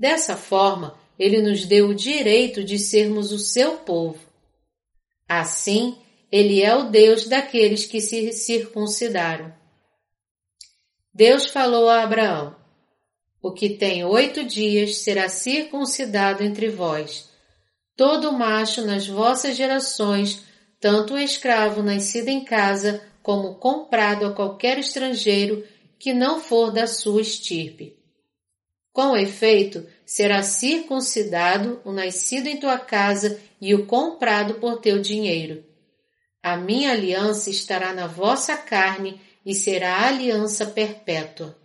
Dessa 0.02 0.36
forma, 0.36 0.98
ele 1.16 1.40
nos 1.40 1.64
deu 1.64 1.90
o 1.90 1.94
direito 1.94 2.64
de 2.64 2.76
sermos 2.76 3.30
o 3.30 3.38
seu 3.38 3.76
povo. 3.76 4.18
Assim, 5.28 5.96
ele 6.28 6.60
é 6.60 6.74
o 6.74 6.90
Deus 6.90 7.28
daqueles 7.28 7.86
que 7.86 8.00
se 8.00 8.32
circuncidaram. 8.32 9.54
Deus 11.14 11.46
falou 11.46 11.88
a 11.88 12.02
Abraão: 12.02 12.56
O 13.40 13.52
que 13.52 13.70
tem 13.70 14.04
oito 14.04 14.42
dias 14.42 14.96
será 14.96 15.28
circuncidado 15.28 16.42
entre 16.42 16.68
vós. 16.68 17.30
Todo 17.96 18.32
macho 18.32 18.82
nas 18.84 19.06
vossas 19.06 19.56
gerações, 19.56 20.42
tanto 20.80 21.14
o 21.14 21.18
escravo 21.18 21.80
nascido 21.80 22.26
em 22.26 22.44
casa, 22.44 23.00
como 23.22 23.54
comprado 23.54 24.26
a 24.26 24.32
qualquer 24.32 24.80
estrangeiro 24.80 25.64
que 25.96 26.12
não 26.12 26.40
for 26.40 26.72
da 26.72 26.88
sua 26.88 27.20
estirpe. 27.20 28.02
Com 28.92 29.16
efeito, 29.16 29.86
será 30.04 30.42
circuncidado 30.42 31.80
o 31.84 31.92
nascido 31.92 32.46
em 32.48 32.58
tua 32.58 32.78
casa 32.78 33.40
e 33.60 33.74
o 33.74 33.86
comprado 33.86 34.54
por 34.54 34.80
teu 34.80 35.00
dinheiro. 35.00 35.64
A 36.42 36.56
minha 36.56 36.90
aliança 36.90 37.50
estará 37.50 37.94
na 37.94 38.06
vossa 38.06 38.56
carne 38.56 39.20
e 39.46 39.54
será 39.54 40.06
aliança 40.06 40.66
perpétua. 40.66 41.56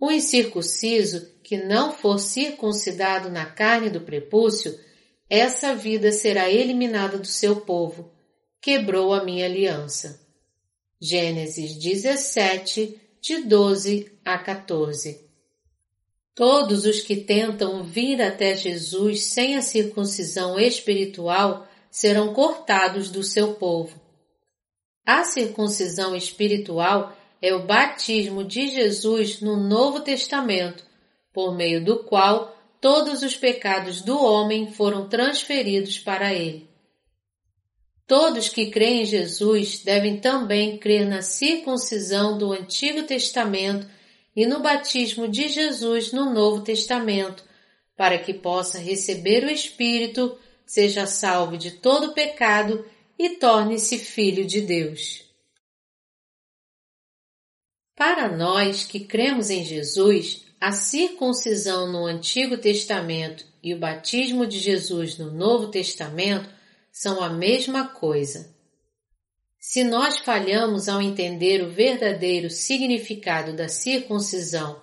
O 0.00 0.10
incircunciso 0.10 1.28
que 1.42 1.56
não 1.56 1.92
for 1.92 2.18
circuncidado 2.18 3.30
na 3.30 3.46
carne 3.46 3.90
do 3.90 4.00
prepúcio, 4.00 4.78
essa 5.28 5.74
vida 5.74 6.12
será 6.12 6.50
eliminada 6.50 7.18
do 7.18 7.26
seu 7.26 7.56
povo. 7.62 8.12
Quebrou 8.60 9.12
a 9.12 9.24
minha 9.24 9.46
aliança. 9.46 10.20
Gênesis 11.00 11.74
17, 11.74 13.00
de 13.20 13.42
12 13.42 14.12
a 14.24 14.38
14. 14.38 15.27
Todos 16.38 16.84
os 16.84 17.00
que 17.00 17.16
tentam 17.16 17.82
vir 17.82 18.22
até 18.22 18.54
Jesus 18.54 19.24
sem 19.24 19.56
a 19.56 19.60
circuncisão 19.60 20.56
espiritual 20.56 21.66
serão 21.90 22.32
cortados 22.32 23.10
do 23.10 23.24
seu 23.24 23.54
povo. 23.54 24.00
A 25.04 25.24
circuncisão 25.24 26.14
espiritual 26.14 27.12
é 27.42 27.52
o 27.52 27.66
batismo 27.66 28.44
de 28.44 28.68
Jesus 28.68 29.40
no 29.40 29.56
Novo 29.56 29.98
Testamento, 29.98 30.86
por 31.32 31.56
meio 31.56 31.84
do 31.84 32.04
qual 32.04 32.56
todos 32.80 33.24
os 33.24 33.36
pecados 33.36 34.00
do 34.00 34.16
homem 34.24 34.70
foram 34.70 35.08
transferidos 35.08 35.98
para 35.98 36.32
ele. 36.32 36.68
Todos 38.06 38.48
que 38.48 38.70
creem 38.70 39.02
em 39.02 39.06
Jesus 39.06 39.82
devem 39.82 40.20
também 40.20 40.78
crer 40.78 41.04
na 41.04 41.20
circuncisão 41.20 42.38
do 42.38 42.52
Antigo 42.52 43.02
Testamento 43.02 43.97
e 44.38 44.46
no 44.46 44.60
batismo 44.60 45.26
de 45.26 45.48
Jesus 45.48 46.12
no 46.12 46.32
Novo 46.32 46.62
Testamento, 46.62 47.42
para 47.96 48.16
que 48.20 48.32
possa 48.32 48.78
receber 48.78 49.42
o 49.42 49.50
Espírito, 49.50 50.38
seja 50.64 51.08
salvo 51.08 51.58
de 51.58 51.72
todo 51.72 52.14
pecado 52.14 52.88
e 53.18 53.30
torne-se 53.30 53.98
filho 53.98 54.46
de 54.46 54.60
Deus. 54.60 55.24
Para 57.96 58.28
nós 58.28 58.84
que 58.84 59.00
cremos 59.00 59.50
em 59.50 59.64
Jesus, 59.64 60.46
a 60.60 60.70
circuncisão 60.70 61.90
no 61.90 62.06
Antigo 62.06 62.56
Testamento 62.56 63.44
e 63.60 63.74
o 63.74 63.78
batismo 63.80 64.46
de 64.46 64.60
Jesus 64.60 65.18
no 65.18 65.32
Novo 65.32 65.66
Testamento 65.66 66.48
são 66.92 67.20
a 67.20 67.28
mesma 67.28 67.88
coisa. 67.88 68.56
Se 69.70 69.84
nós 69.84 70.18
falhamos 70.20 70.88
ao 70.88 71.02
entender 71.02 71.62
o 71.62 71.68
verdadeiro 71.68 72.48
significado 72.48 73.52
da 73.52 73.68
circuncisão 73.68 74.80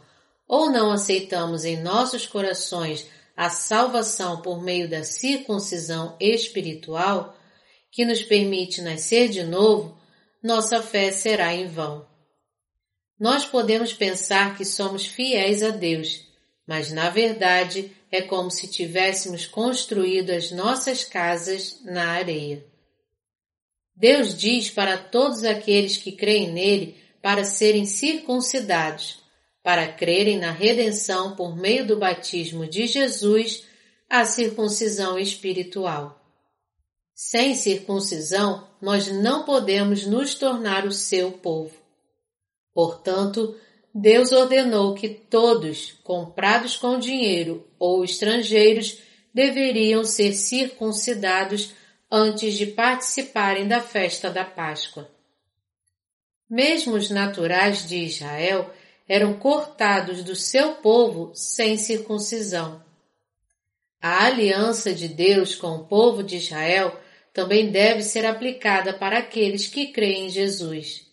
ou 0.47 0.69
não 0.69 0.91
aceitamos 0.91 1.65
em 1.65 1.81
nossos 1.81 2.27
corações 2.27 3.07
a 3.35 3.49
salvação 3.49 4.43
por 4.43 4.61
meio 4.61 4.87
da 4.87 5.03
circuncisão 5.03 6.15
espiritual, 6.19 7.35
que 7.89 8.05
nos 8.05 8.21
permite 8.21 8.79
nascer 8.79 9.27
de 9.27 9.41
novo, 9.41 9.97
nossa 10.43 10.79
fé 10.83 11.11
será 11.11 11.51
em 11.51 11.65
vão. 11.65 12.05
Nós 13.19 13.43
podemos 13.43 13.91
pensar 13.91 14.55
que 14.55 14.63
somos 14.63 15.07
fiéis 15.07 15.63
a 15.63 15.71
Deus, 15.71 16.27
mas 16.67 16.91
na 16.91 17.09
verdade 17.09 17.91
é 18.11 18.21
como 18.21 18.51
se 18.51 18.67
tivéssemos 18.67 19.47
construído 19.47 20.29
as 20.29 20.51
nossas 20.51 21.03
casas 21.03 21.79
na 21.83 22.11
areia. 22.11 22.74
Deus 23.95 24.37
diz 24.37 24.69
para 24.69 24.97
todos 24.97 25.43
aqueles 25.43 25.97
que 25.97 26.11
creem 26.11 26.51
nele 26.51 26.97
para 27.21 27.43
serem 27.43 27.85
circuncidados, 27.87 29.23
para 29.63 29.87
crerem 29.91 30.37
na 30.37 30.51
redenção 30.51 31.35
por 31.35 31.57
meio 31.57 31.87
do 31.87 31.97
batismo 31.97 32.67
de 32.67 32.85
Jesus, 32.85 33.63
a 34.07 34.25
circuncisão 34.25 35.17
espiritual. 35.17 36.21
Sem 37.15 37.55
circuncisão, 37.55 38.67
nós 38.79 39.07
não 39.11 39.43
podemos 39.43 40.05
nos 40.05 40.35
tornar 40.35 40.85
o 40.85 40.91
seu 40.91 41.31
povo. 41.31 41.73
Portanto, 42.73 43.55
Deus 43.91 44.31
ordenou 44.31 44.93
que 44.93 45.09
todos, 45.09 45.93
comprados 46.03 46.75
com 46.75 46.99
dinheiro 46.99 47.65
ou 47.79 48.03
estrangeiros, 48.03 48.99
deveriam 49.33 50.03
ser 50.03 50.33
circuncidados 50.33 51.71
antes 52.11 52.55
de 52.55 52.67
participarem 52.67 53.67
da 53.67 53.81
festa 53.81 54.29
da 54.29 54.45
Páscoa. 54.45 55.09
Mesmo 56.49 56.95
os 56.95 57.09
naturais 57.09 57.87
de 57.87 57.97
Israel 57.97 58.71
eram 59.07 59.33
cortados 59.33 60.23
do 60.23 60.35
seu 60.35 60.75
povo 60.75 61.31
sem 61.33 61.77
circuncisão. 61.77 62.83
A 64.01 64.25
aliança 64.25 64.93
de 64.93 65.07
Deus 65.07 65.55
com 65.55 65.75
o 65.75 65.85
povo 65.85 66.23
de 66.23 66.37
Israel 66.37 66.99
também 67.33 67.69
deve 67.69 68.03
ser 68.03 68.25
aplicada 68.25 68.93
para 68.93 69.17
aqueles 69.17 69.67
que 69.67 69.87
creem 69.87 70.27
em 70.27 70.29
Jesus. 70.29 71.05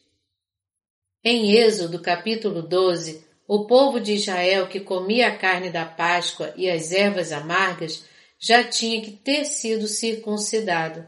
Em 1.25 1.52
Êxodo 1.56 2.00
capítulo 2.00 2.62
12, 2.62 3.25
o 3.49 3.64
povo 3.66 4.00
de 4.00 4.12
Israel 4.12 4.66
que 4.66 4.80
comia 4.80 5.28
a 5.28 5.37
carne 5.37 5.70
da 5.70 5.84
Páscoa 5.84 6.52
e 6.56 6.70
as 6.70 6.92
ervas 6.92 7.32
amargas 7.32 8.04
já 8.44 8.64
tinha 8.64 9.00
que 9.00 9.12
ter 9.12 9.44
sido 9.44 9.87
circuncidado. 9.87 11.06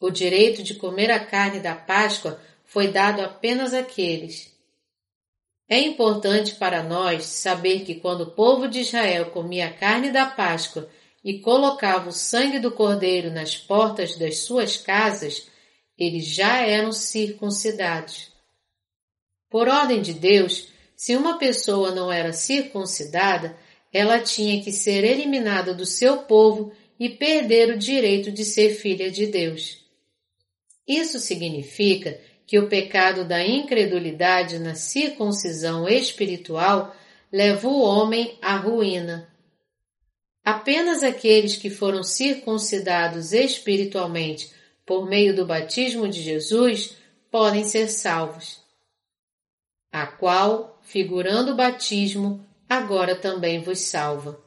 O 0.00 0.10
direito 0.10 0.60
de 0.60 0.74
comer 0.74 1.08
a 1.08 1.24
carne 1.24 1.60
da 1.60 1.76
Páscoa 1.76 2.42
foi 2.64 2.88
dado 2.88 3.22
apenas 3.22 3.72
àqueles. 3.72 4.52
É 5.68 5.78
importante 5.78 6.56
para 6.56 6.82
nós 6.82 7.26
saber 7.26 7.84
que 7.84 7.94
quando 7.94 8.22
o 8.22 8.30
povo 8.32 8.66
de 8.66 8.80
Israel 8.80 9.30
comia 9.30 9.68
a 9.68 9.72
carne 9.72 10.10
da 10.10 10.26
Páscoa 10.26 10.90
e 11.24 11.38
colocava 11.38 12.08
o 12.08 12.12
sangue 12.12 12.58
do 12.58 12.72
cordeiro 12.72 13.30
nas 13.30 13.56
portas 13.56 14.16
das 14.16 14.38
suas 14.38 14.76
casas, 14.76 15.46
eles 15.96 16.26
já 16.26 16.66
eram 16.66 16.90
circuncidados. 16.90 18.32
Por 19.48 19.68
ordem 19.68 20.02
de 20.02 20.12
Deus, 20.12 20.66
se 20.96 21.14
uma 21.14 21.38
pessoa 21.38 21.92
não 21.92 22.10
era 22.10 22.32
circuncidada, 22.32 23.56
ela 23.92 24.20
tinha 24.20 24.62
que 24.62 24.72
ser 24.72 25.04
eliminada 25.04 25.74
do 25.74 25.84
seu 25.84 26.18
povo 26.18 26.72
e 26.98 27.08
perder 27.10 27.74
o 27.74 27.78
direito 27.78 28.32
de 28.32 28.44
ser 28.44 28.74
filha 28.74 29.10
de 29.10 29.26
Deus. 29.26 29.84
Isso 30.86 31.18
significa 31.18 32.18
que 32.46 32.58
o 32.58 32.68
pecado 32.68 33.24
da 33.24 33.44
incredulidade 33.44 34.58
na 34.58 34.74
circuncisão 34.74 35.88
espiritual 35.88 36.94
leva 37.30 37.68
o 37.68 37.80
homem 37.80 38.36
à 38.40 38.56
ruína. 38.56 39.28
Apenas 40.44 41.02
aqueles 41.02 41.56
que 41.56 41.70
foram 41.70 42.02
circuncidados 42.02 43.32
espiritualmente 43.32 44.50
por 44.84 45.08
meio 45.08 45.34
do 45.34 45.46
batismo 45.46 46.08
de 46.08 46.20
Jesus 46.20 46.96
podem 47.30 47.64
ser 47.64 47.88
salvos. 47.88 48.60
A 49.90 50.06
qual, 50.06 50.78
figurando 50.82 51.52
o 51.52 51.56
batismo, 51.56 52.44
agora 52.76 53.14
também 53.14 53.60
vos 53.60 53.80
salva. 53.80 54.42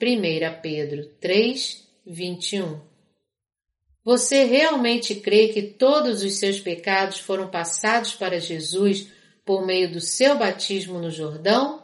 1 0.00 0.60
Pedro 0.62 1.06
3, 1.20 1.84
21 2.06 2.80
Você 4.04 4.44
realmente 4.44 5.16
crê 5.16 5.48
que 5.48 5.62
todos 5.62 6.22
os 6.22 6.34
seus 6.34 6.60
pecados 6.60 7.18
foram 7.18 7.48
passados 7.48 8.14
para 8.14 8.38
Jesus 8.38 9.08
por 9.44 9.66
meio 9.66 9.90
do 9.90 10.00
seu 10.00 10.38
batismo 10.38 11.00
no 11.00 11.10
Jordão? 11.10 11.82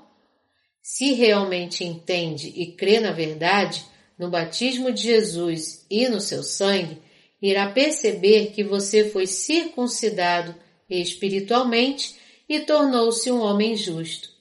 Se 0.80 1.12
realmente 1.12 1.82
entende 1.82 2.52
e 2.54 2.72
crê 2.72 3.00
na 3.00 3.10
verdade, 3.10 3.84
no 4.16 4.30
batismo 4.30 4.92
de 4.92 5.02
Jesus 5.02 5.84
e 5.90 6.08
no 6.08 6.20
seu 6.20 6.44
sangue, 6.44 6.98
irá 7.42 7.68
perceber 7.68 8.52
que 8.52 8.62
você 8.62 9.10
foi 9.10 9.26
circuncidado 9.26 10.54
espiritualmente 10.88 12.14
e 12.48 12.60
tornou-se 12.60 13.28
um 13.32 13.40
homem 13.40 13.76
justo. 13.76 14.33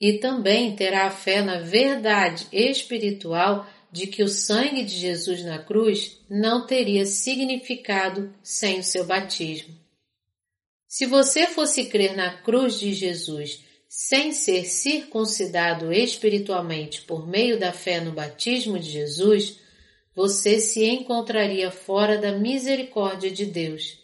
E 0.00 0.14
também 0.14 0.74
terá 0.74 1.06
a 1.06 1.10
fé 1.10 1.42
na 1.42 1.60
verdade 1.60 2.46
espiritual 2.50 3.66
de 3.92 4.06
que 4.06 4.22
o 4.22 4.28
sangue 4.28 4.82
de 4.82 4.96
Jesus 4.96 5.44
na 5.44 5.58
cruz 5.58 6.20
não 6.28 6.66
teria 6.66 7.04
significado 7.04 8.32
sem 8.42 8.78
o 8.78 8.84
seu 8.84 9.04
batismo. 9.04 9.74
Se 10.86 11.06
você 11.06 11.46
fosse 11.46 11.86
crer 11.86 12.16
na 12.16 12.38
cruz 12.38 12.78
de 12.78 12.92
Jesus 12.92 13.62
sem 13.88 14.32
ser 14.32 14.64
circuncidado 14.64 15.92
espiritualmente 15.92 17.02
por 17.02 17.26
meio 17.28 17.58
da 17.58 17.72
fé 17.72 18.00
no 18.00 18.12
batismo 18.12 18.78
de 18.78 18.88
Jesus, 18.88 19.58
você 20.14 20.60
se 20.60 20.84
encontraria 20.84 21.70
fora 21.70 22.16
da 22.16 22.32
misericórdia 22.32 23.30
de 23.30 23.46
Deus. 23.46 23.98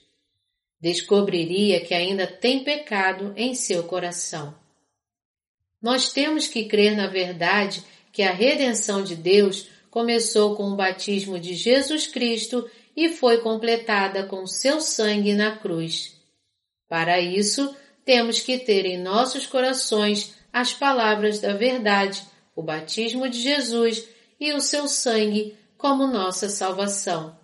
Descobriria 0.81 1.81
que 1.81 1.95
ainda 1.95 2.27
tem 2.27 2.65
pecado 2.65 3.33
em 3.37 3.55
seu 3.55 3.85
coração. 3.85 4.66
Nós 5.81 6.13
temos 6.13 6.49
que 6.49 6.65
crer 6.65 6.97
na 6.97 7.07
verdade 7.07 7.85
que 8.13 8.23
a 8.23 8.33
redenção 8.33 9.03
de 9.03 9.15
Deus 9.15 9.69
começou 9.91 10.57
com 10.57 10.71
o 10.71 10.77
batismo 10.77 11.39
de 11.39 11.55
Jesus 11.55 12.07
Cristo 12.07 12.69
e 12.97 13.11
foi 13.11 13.39
completada 13.39 14.25
com 14.25 14.47
seu 14.47 14.81
sangue 14.81 15.35
na 15.35 15.57
cruz. 15.57 16.17
Para 16.89 17.21
isso, 17.21 17.75
temos 18.05 18.41
que 18.41 18.59
ter 18.59 18.87
em 18.87 18.99
nossos 18.99 19.47
corações 19.47 20.35
as 20.53 20.73
palavras 20.73 21.41
da 21.41 21.53
verdade, 21.53 22.23
o 22.55 22.63
batismo 22.63 23.29
de 23.29 23.41
Jesus 23.41 24.09
e 24.41 24.53
o 24.53 24.61
seu 24.61 24.89
sangue 24.89 25.57
como 25.77 26.07
nossa 26.07 26.49
salvação. 26.49 27.39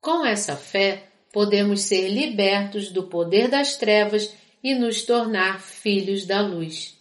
Com 0.00 0.24
essa 0.24 0.56
fé, 0.56 1.08
podemos 1.32 1.80
ser 1.80 2.08
libertos 2.08 2.90
do 2.90 3.04
poder 3.04 3.48
das 3.48 3.76
trevas 3.76 4.32
e 4.62 4.74
nos 4.74 5.02
tornar 5.02 5.60
filhos 5.60 6.24
da 6.24 6.40
luz. 6.40 6.95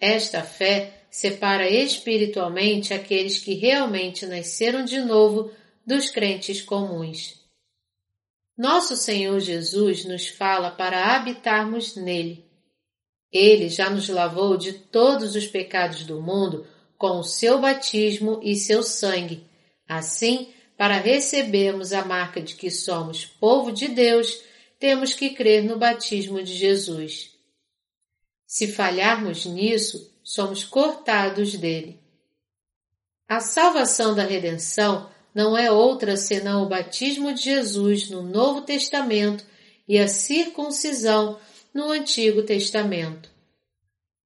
Esta 0.00 0.42
fé 0.42 1.06
separa 1.10 1.68
espiritualmente 1.68 2.92
aqueles 2.92 3.38
que 3.38 3.54
realmente 3.54 4.26
nasceram 4.26 4.84
de 4.84 5.00
novo 5.00 5.50
dos 5.86 6.10
crentes 6.10 6.60
comuns. 6.60 7.40
Nosso 8.56 8.96
Senhor 8.96 9.38
Jesus 9.40 10.04
nos 10.04 10.28
fala 10.28 10.70
para 10.70 11.14
habitarmos 11.14 11.96
nele. 11.96 12.44
Ele 13.32 13.68
já 13.68 13.90
nos 13.90 14.08
lavou 14.08 14.56
de 14.56 14.72
todos 14.72 15.34
os 15.34 15.46
pecados 15.46 16.04
do 16.04 16.20
mundo 16.22 16.66
com 16.96 17.18
o 17.18 17.24
seu 17.24 17.60
batismo 17.60 18.40
e 18.42 18.56
seu 18.56 18.82
sangue. 18.82 19.46
Assim, 19.88 20.52
para 20.76 20.98
recebermos 20.98 21.92
a 21.92 22.04
marca 22.04 22.40
de 22.40 22.54
que 22.54 22.70
somos 22.70 23.24
povo 23.24 23.72
de 23.72 23.88
Deus, 23.88 24.42
temos 24.78 25.14
que 25.14 25.30
crer 25.30 25.64
no 25.64 25.78
batismo 25.78 26.42
de 26.42 26.54
Jesus. 26.54 27.35
Se 28.46 28.68
falharmos 28.68 29.44
nisso, 29.44 30.12
somos 30.22 30.64
cortados 30.64 31.56
dele. 31.56 32.00
A 33.28 33.40
salvação 33.40 34.14
da 34.14 34.22
redenção 34.22 35.10
não 35.34 35.58
é 35.58 35.70
outra 35.70 36.16
senão 36.16 36.62
o 36.62 36.68
batismo 36.68 37.34
de 37.34 37.42
Jesus 37.42 38.08
no 38.08 38.22
Novo 38.22 38.62
Testamento 38.62 39.44
e 39.88 39.98
a 39.98 40.08
circuncisão 40.08 41.38
no 41.74 41.90
Antigo 41.90 42.42
Testamento. 42.42 43.28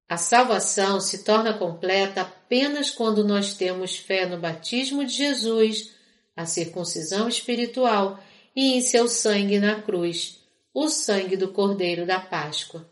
A 0.07 0.17
salvação 0.17 0.99
se 0.99 1.23
torna 1.23 1.53
completa 1.53 2.21
apenas 2.21 2.91
quando 2.91 3.23
nós 3.23 3.53
temos 3.53 3.95
fé 3.95 4.25
no 4.25 4.37
batismo 4.37 5.05
de 5.05 5.13
Jesus, 5.13 5.91
a 6.35 6.45
circuncisão 6.45 7.27
espiritual 7.27 8.21
e 8.55 8.73
em 8.73 8.81
seu 8.81 9.07
sangue 9.07 9.57
na 9.57 9.81
cruz, 9.81 10.39
o 10.73 10.89
sangue 10.89 11.37
do 11.37 11.47
Cordeiro 11.47 12.05
da 12.05 12.19
Páscoa. 12.19 12.90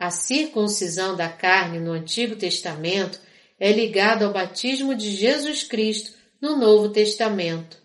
A 0.00 0.10
circuncisão 0.10 1.14
da 1.14 1.28
carne 1.28 1.78
no 1.78 1.92
Antigo 1.92 2.34
Testamento 2.34 3.20
é 3.58 3.70
ligada 3.70 4.24
ao 4.24 4.32
batismo 4.32 4.94
de 4.94 5.10
Jesus 5.10 5.62
Cristo 5.62 6.12
no 6.40 6.56
Novo 6.56 6.88
Testamento. 6.88 7.76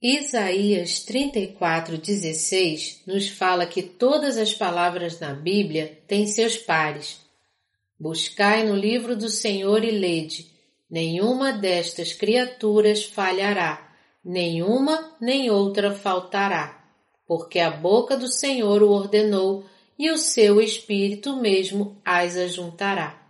Isaías 0.00 1.04
34:16 1.04 3.02
nos 3.08 3.28
fala 3.28 3.66
que 3.66 3.82
todas 3.82 4.38
as 4.38 4.54
palavras 4.54 5.18
na 5.18 5.34
Bíblia 5.34 6.00
têm 6.06 6.28
seus 6.28 6.56
pares. 6.56 7.18
Buscai 7.98 8.62
no 8.62 8.76
livro 8.76 9.16
do 9.16 9.28
Senhor 9.28 9.82
e 9.82 9.90
lede, 9.90 10.46
nenhuma 10.88 11.52
destas 11.52 12.12
criaturas 12.12 13.04
falhará, 13.04 13.96
nenhuma 14.24 15.16
nem 15.20 15.50
outra 15.50 15.92
faltará, 15.92 16.84
porque 17.26 17.58
a 17.58 17.68
boca 17.72 18.16
do 18.16 18.28
Senhor 18.28 18.80
o 18.80 18.90
ordenou 18.90 19.68
e 20.00 20.10
o 20.10 20.16
seu 20.16 20.62
espírito 20.62 21.36
mesmo 21.36 22.00
as 22.02 22.34
ajuntará. 22.34 23.22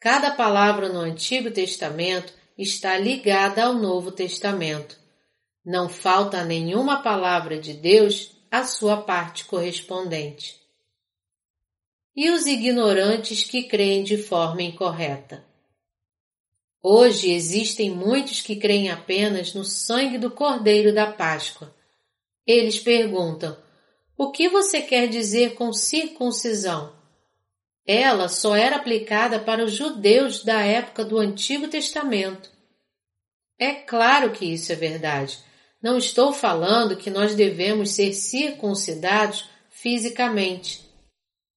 Cada 0.00 0.32
palavra 0.32 0.88
no 0.88 0.98
Antigo 0.98 1.52
Testamento 1.52 2.32
está 2.58 2.98
ligada 2.98 3.62
ao 3.62 3.74
Novo 3.74 4.10
Testamento. 4.10 4.98
Não 5.64 5.88
falta 5.88 6.42
nenhuma 6.42 7.00
palavra 7.00 7.60
de 7.60 7.74
Deus 7.74 8.32
à 8.50 8.64
sua 8.64 9.02
parte 9.02 9.44
correspondente. 9.44 10.60
E 12.16 12.28
os 12.32 12.44
ignorantes 12.44 13.44
que 13.44 13.62
creem 13.62 14.02
de 14.02 14.16
forma 14.16 14.62
incorreta. 14.62 15.44
Hoje 16.82 17.30
existem 17.30 17.88
muitos 17.88 18.40
que 18.40 18.56
creem 18.56 18.90
apenas 18.90 19.54
no 19.54 19.64
sangue 19.64 20.18
do 20.18 20.28
Cordeiro 20.28 20.92
da 20.92 21.06
Páscoa. 21.06 21.72
Eles 22.44 22.80
perguntam: 22.80 23.56
o 24.16 24.30
que 24.30 24.48
você 24.48 24.82
quer 24.82 25.08
dizer 25.08 25.54
com 25.54 25.72
circuncisão? 25.72 26.92
Ela 27.86 28.28
só 28.28 28.54
era 28.54 28.76
aplicada 28.76 29.40
para 29.40 29.64
os 29.64 29.72
judeus 29.72 30.44
da 30.44 30.62
época 30.62 31.04
do 31.04 31.18
Antigo 31.18 31.66
Testamento. 31.66 32.50
É 33.58 33.72
claro 33.72 34.30
que 34.32 34.44
isso 34.44 34.72
é 34.72 34.76
verdade. 34.76 35.38
Não 35.82 35.98
estou 35.98 36.32
falando 36.32 36.96
que 36.96 37.10
nós 37.10 37.34
devemos 37.34 37.90
ser 37.90 38.12
circuncidados 38.12 39.48
fisicamente. 39.68 40.88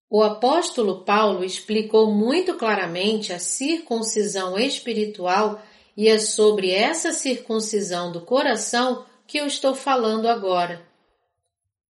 O 0.10 0.24
apóstolo 0.24 1.04
Paulo 1.04 1.44
explicou 1.44 2.12
muito 2.12 2.56
claramente 2.56 3.34
a 3.34 3.40
circuncisão 3.40 4.58
espiritual 4.58 5.62
e 5.96 6.08
é 6.08 6.20
sobre 6.20 6.72
essa 6.72 7.12
circuncisão 7.12 8.12
do 8.12 8.22
coração 8.22 9.06
que 9.28 9.38
eu 9.38 9.46
estou 9.46 9.76
falando 9.76 10.28
agora. 10.28 10.86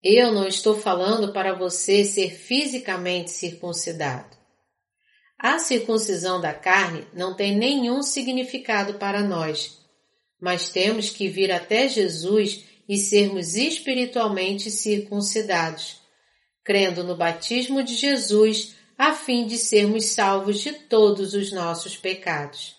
Eu 0.03 0.31
não 0.31 0.47
estou 0.47 0.75
falando 0.75 1.31
para 1.31 1.53
você 1.53 2.03
ser 2.03 2.31
fisicamente 2.31 3.29
circuncidado. 3.29 4.35
A 5.37 5.59
circuncisão 5.59 6.41
da 6.41 6.53
carne 6.53 7.07
não 7.13 7.35
tem 7.35 7.55
nenhum 7.55 8.01
significado 8.01 8.95
para 8.95 9.21
nós, 9.23 9.79
mas 10.39 10.69
temos 10.69 11.09
que 11.09 11.27
vir 11.27 11.51
até 11.51 11.87
Jesus 11.87 12.63
e 12.89 12.97
sermos 12.97 13.55
espiritualmente 13.55 14.71
circuncidados, 14.71 16.01
crendo 16.63 17.03
no 17.03 17.15
batismo 17.15 17.83
de 17.83 17.95
Jesus 17.95 18.75
a 18.97 19.13
fim 19.13 19.45
de 19.45 19.57
sermos 19.57 20.05
salvos 20.05 20.59
de 20.59 20.73
todos 20.73 21.33
os 21.33 21.51
nossos 21.51 21.95
pecados. 21.95 22.75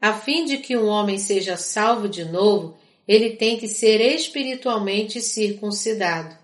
A 0.00 0.12
fim 0.14 0.44
de 0.44 0.58
que 0.58 0.76
um 0.76 0.86
homem 0.86 1.18
seja 1.18 1.56
salvo 1.56 2.08
de 2.08 2.24
novo, 2.24 2.78
ele 3.06 3.30
tem 3.36 3.58
que 3.58 3.68
ser 3.68 4.00
espiritualmente 4.00 5.20
circuncidado. 5.20 6.36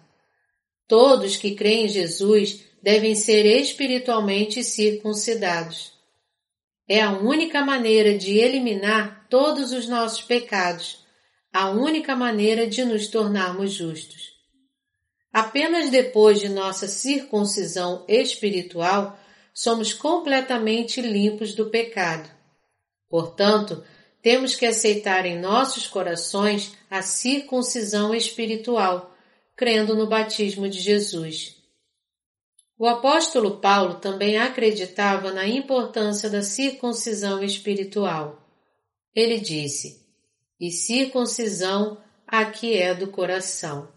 Todos 0.87 1.37
que 1.37 1.55
creem 1.55 1.87
em 1.87 1.88
Jesus 1.88 2.64
devem 2.83 3.14
ser 3.14 3.44
espiritualmente 3.44 4.64
circuncidados. 4.64 5.92
É 6.88 7.03
a 7.03 7.12
única 7.12 7.62
maneira 7.64 8.16
de 8.16 8.38
eliminar 8.38 9.27
todos 9.29 9.73
os 9.73 9.87
nossos 9.87 10.23
pecados, 10.23 11.05
a 11.53 11.71
única 11.71 12.16
maneira 12.16 12.66
de 12.66 12.85
nos 12.85 13.09
tornarmos 13.09 13.73
justos. 13.73 14.38
Apenas 15.33 15.90
depois 15.90 16.40
de 16.40 16.49
nossa 16.49 16.88
circuncisão 16.88 18.05
espiritual 18.09 19.18
somos 19.53 19.92
completamente 19.92 21.03
limpos 21.03 21.55
do 21.55 21.68
pecado. 21.68 22.31
Portanto, 23.09 23.85
temos 24.22 24.54
que 24.54 24.66
aceitar 24.66 25.24
em 25.26 25.38
nossos 25.38 25.87
corações 25.87 26.76
a 26.90 27.02
circuncisão 27.02 28.14
espiritual, 28.14 29.14
crendo 29.57 29.94
no 29.94 30.07
batismo 30.07 30.68
de 30.68 30.81
Jesus. 30.81 31.57
O 32.78 32.87
apóstolo 32.87 33.59
Paulo 33.59 33.94
também 33.94 34.38
acreditava 34.38 35.33
na 35.33 35.46
importância 35.46 36.31
da 36.31 36.42
circuncisão 36.42 37.42
espiritual. 37.42 38.40
Ele 39.14 39.38
disse: 39.40 40.07
E 40.61 40.70
circuncisão 40.70 41.98
a 42.26 42.44
que 42.44 42.76
é 42.76 42.94
do 42.94 43.09
coração. 43.09 43.88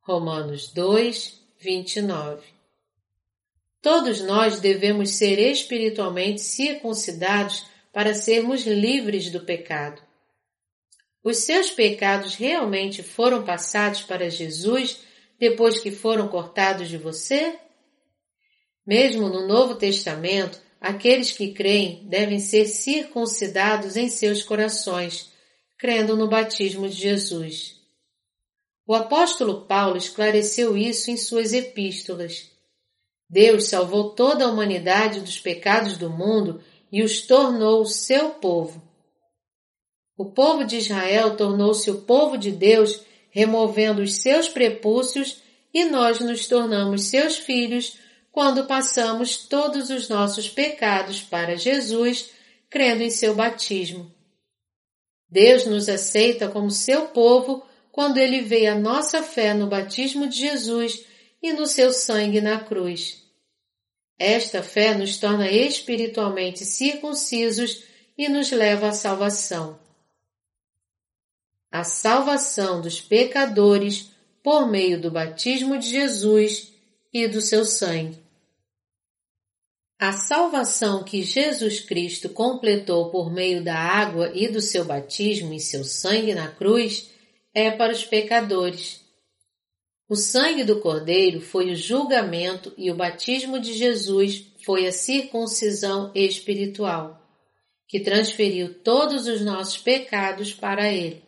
Romanos 0.00 0.72
2, 0.72 1.40
29. 1.60 2.42
Todos 3.80 4.20
nós 4.20 4.60
devemos 4.60 5.10
ser 5.10 5.38
espiritualmente 5.38 6.40
circuncidados 6.40 7.66
para 7.94 8.12
sermos 8.12 8.66
livres 8.66 9.30
do 9.30 9.40
pecado. 9.40 10.02
Os 11.22 11.38
seus 11.38 11.70
pecados 11.70 12.34
realmente 12.34 13.04
foram 13.04 13.44
passados 13.44 14.02
para 14.02 14.28
Jesus 14.28 15.00
depois 15.38 15.78
que 15.78 15.92
foram 15.92 16.26
cortados 16.26 16.88
de 16.88 16.98
você? 16.98 17.56
Mesmo 18.84 19.28
no 19.28 19.46
Novo 19.46 19.76
Testamento, 19.76 20.60
aqueles 20.80 21.30
que 21.30 21.54
creem 21.54 22.06
devem 22.08 22.40
ser 22.40 22.66
circuncidados 22.66 23.96
em 23.96 24.08
seus 24.08 24.42
corações, 24.42 25.32
crendo 25.78 26.16
no 26.16 26.28
batismo 26.28 26.88
de 26.88 26.96
Jesus. 26.96 27.80
O 28.86 28.94
apóstolo 28.94 29.66
Paulo 29.66 29.96
esclareceu 29.96 30.76
isso 30.76 31.10
em 31.10 31.16
suas 31.16 31.52
epístolas. 31.52 32.50
Deus 33.30 33.68
salvou 33.68 34.10
toda 34.10 34.44
a 34.44 34.48
humanidade 34.48 35.20
dos 35.20 35.38
pecados 35.38 35.96
do 35.96 36.10
mundo 36.10 36.60
e 36.94 37.02
os 37.02 37.22
tornou 37.22 37.84
seu 37.84 38.30
povo. 38.34 38.80
O 40.16 40.26
povo 40.26 40.64
de 40.64 40.76
Israel 40.76 41.36
tornou-se 41.36 41.90
o 41.90 42.02
povo 42.02 42.38
de 42.38 42.52
Deus, 42.52 43.00
removendo 43.30 44.00
os 44.00 44.14
seus 44.18 44.48
prepúcios, 44.48 45.42
e 45.74 45.86
nós 45.86 46.20
nos 46.20 46.46
tornamos 46.46 47.06
seus 47.06 47.36
filhos 47.36 47.98
quando 48.30 48.66
passamos 48.66 49.38
todos 49.38 49.90
os 49.90 50.08
nossos 50.08 50.48
pecados 50.48 51.20
para 51.20 51.56
Jesus, 51.56 52.30
crendo 52.70 53.02
em 53.02 53.10
seu 53.10 53.34
batismo. 53.34 54.08
Deus 55.28 55.66
nos 55.66 55.88
aceita 55.88 56.46
como 56.46 56.70
seu 56.70 57.08
povo 57.08 57.66
quando 57.90 58.18
ele 58.18 58.40
vê 58.40 58.68
a 58.68 58.78
nossa 58.78 59.20
fé 59.20 59.52
no 59.52 59.66
batismo 59.66 60.28
de 60.28 60.36
Jesus 60.36 61.04
e 61.42 61.52
no 61.52 61.66
seu 61.66 61.92
sangue 61.92 62.40
na 62.40 62.60
cruz. 62.60 63.23
Esta 64.18 64.62
fé 64.62 64.94
nos 64.94 65.18
torna 65.18 65.50
espiritualmente 65.50 66.64
circuncisos 66.64 67.82
e 68.16 68.28
nos 68.28 68.50
leva 68.50 68.88
à 68.88 68.92
salvação. 68.92 69.78
A 71.70 71.82
salvação 71.82 72.80
dos 72.80 73.00
pecadores 73.00 74.10
por 74.42 74.70
meio 74.70 75.00
do 75.00 75.10
batismo 75.10 75.78
de 75.78 75.88
Jesus 75.88 76.72
e 77.12 77.26
do 77.26 77.40
seu 77.40 77.64
sangue. 77.64 78.22
A 79.98 80.12
salvação 80.12 81.02
que 81.02 81.22
Jesus 81.22 81.80
Cristo 81.80 82.28
completou 82.28 83.10
por 83.10 83.32
meio 83.32 83.64
da 83.64 83.76
água 83.76 84.30
e 84.34 84.48
do 84.48 84.60
seu 84.60 84.84
batismo 84.84 85.54
e 85.54 85.60
seu 85.60 85.82
sangue 85.82 86.34
na 86.34 86.48
cruz 86.48 87.10
é 87.52 87.70
para 87.70 87.92
os 87.92 88.04
pecadores 88.04 89.03
o 90.08 90.16
sangue 90.16 90.64
do 90.64 90.80
Cordeiro 90.80 91.40
foi 91.40 91.70
o 91.70 91.76
julgamento 91.76 92.72
e 92.76 92.90
o 92.90 92.94
batismo 92.94 93.58
de 93.58 93.72
Jesus 93.72 94.44
foi 94.62 94.86
a 94.86 94.92
circuncisão 94.92 96.12
espiritual, 96.14 97.20
que 97.88 98.00
transferiu 98.00 98.74
todos 98.82 99.26
os 99.26 99.40
nossos 99.40 99.78
pecados 99.78 100.52
para 100.52 100.92
ele. 100.92 101.22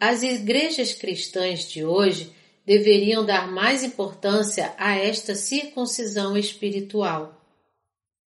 As 0.00 0.22
igrejas 0.22 0.94
cristãs 0.94 1.68
de 1.68 1.84
hoje 1.84 2.32
deveriam 2.64 3.24
dar 3.24 3.50
mais 3.50 3.82
importância 3.82 4.74
a 4.78 4.96
esta 4.96 5.34
circuncisão 5.34 6.36
espiritual. 6.36 7.34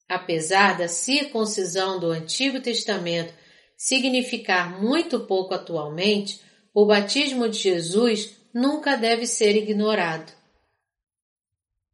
Apesar 0.09 0.79
da 0.79 0.89
circuncisão 0.89 1.99
do 1.99 2.11
Antigo 2.11 2.61
Testamento 2.61 3.35
significar 3.77 4.81
muito 4.81 5.21
pouco 5.21 5.53
atualmente, 5.53 6.41
o 6.73 6.87
batismo 6.87 7.49
de 7.49 7.59
Jesus 7.59 8.37
nunca 8.57 8.97
deve 8.97 9.27
ser 9.27 9.55
ignorado. 9.55 10.33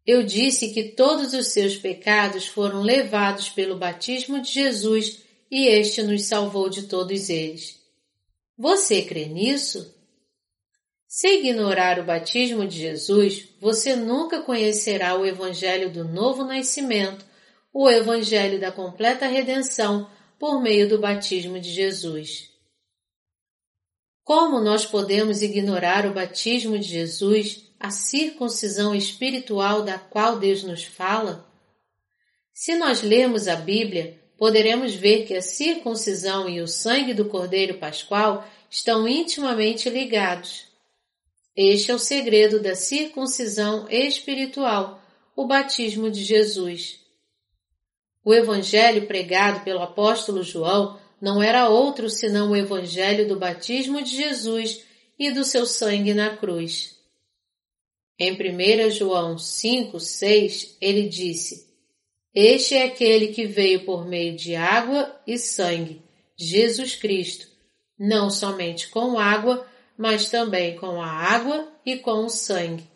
Eu 0.07 0.23
disse 0.23 0.73
que 0.73 0.91
todos 0.91 1.33
os 1.33 1.49
seus 1.49 1.77
pecados 1.77 2.47
foram 2.47 2.83
levados 2.83 3.49
pelo 3.49 3.77
batismo 3.77 4.41
de 4.41 4.49
Jesus 4.53 5.23
e 5.51 5.67
este 5.67 6.05
nos 6.05 6.25
salvou 6.25 6.71
de 6.71 6.85
todos 6.85 7.29
eles. 7.29 7.81
Você 8.57 9.03
crê 9.03 9.27
nisso? 9.27 9.93
Se 11.09 11.27
ignorar 11.41 11.99
o 11.99 12.05
batismo 12.05 12.65
de 12.65 12.79
Jesus, 12.79 13.49
você 13.61 13.97
nunca 13.97 14.41
conhecerá 14.41 15.19
o 15.19 15.27
Evangelho 15.27 15.91
do 15.91 16.05
Novo 16.05 16.45
Nascimento, 16.45 17.25
o 17.75 17.91
Evangelho 17.91 18.61
da 18.61 18.71
completa 18.71 19.27
redenção 19.27 20.09
por 20.39 20.63
meio 20.63 20.89
do 20.89 21.01
batismo 21.01 21.59
de 21.59 21.71
Jesus. 21.71 22.52
Como 24.25 24.61
nós 24.61 24.87
podemos 24.87 25.43
ignorar 25.43 26.07
o 26.07 26.15
batismo 26.15 26.79
de 26.79 26.87
Jesus, 26.87 27.73
a 27.79 27.91
circuncisão 27.91 28.95
espiritual 28.95 29.83
da 29.83 29.99
qual 29.99 30.39
Deus 30.39 30.63
nos 30.63 30.85
fala? 30.85 31.51
Se 32.53 32.77
nós 32.77 33.03
lermos 33.03 33.49
a 33.49 33.57
Bíblia, 33.57 34.21
poderemos 34.39 34.95
ver 34.95 35.27
que 35.27 35.35
a 35.35 35.43
circuncisão 35.43 36.49
e 36.49 36.61
o 36.61 36.69
sangue 36.69 37.13
do 37.13 37.25
Cordeiro 37.25 37.79
Pascual 37.79 38.47
estão 38.71 39.09
intimamente 39.09 39.91
ligados. 39.91 40.67
Este 41.57 41.91
é 41.91 41.95
o 41.95 41.99
segredo 41.99 42.61
da 42.61 42.77
circuncisão 42.77 43.89
espiritual, 43.91 45.03
o 45.35 45.47
batismo 45.47 46.09
de 46.11 46.23
Jesus. 46.23 47.01
O 48.25 48.33
evangelho 48.33 49.09
pregado 49.09 49.65
pelo 49.65 49.83
apóstolo 49.83 50.45
João 50.45 51.02
não 51.23 51.41
era 51.41 51.69
outro 51.69 52.11
senão 52.11 52.51
o 52.51 52.57
evangelho 52.57 53.29
do 53.29 53.39
batismo 53.39 54.03
de 54.03 54.17
Jesus 54.17 54.85
e 55.17 55.31
do 55.31 55.45
seu 55.45 55.65
sangue 55.65 56.13
na 56.13 56.37
cruz. 56.37 56.99
Em 58.19 58.33
1 58.33 58.91
João 58.91 59.39
5, 59.39 60.01
6, 60.01 60.77
ele 60.81 61.09
disse: 61.09 61.69
Este 62.35 62.75
é 62.75 62.87
aquele 62.87 63.29
que 63.29 63.47
veio 63.47 63.85
por 63.85 64.05
meio 64.05 64.35
de 64.35 64.57
água 64.57 65.17
e 65.25 65.39
sangue, 65.39 66.03
Jesus 66.37 66.97
Cristo, 66.97 67.47
não 67.97 68.29
somente 68.29 68.89
com 68.89 69.17
água, 69.17 69.65
mas 69.97 70.29
também 70.29 70.75
com 70.75 71.01
a 71.01 71.07
água 71.07 71.73
e 71.87 71.99
com 71.99 72.25
o 72.25 72.29
sangue. 72.29 72.91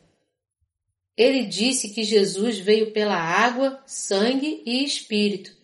Ele 1.17 1.47
disse 1.47 1.95
que 1.95 2.03
Jesus 2.03 2.59
veio 2.59 2.91
pela 2.91 3.17
água, 3.17 3.81
sangue 3.87 4.65
e 4.67 4.85
espírito, 4.85 5.57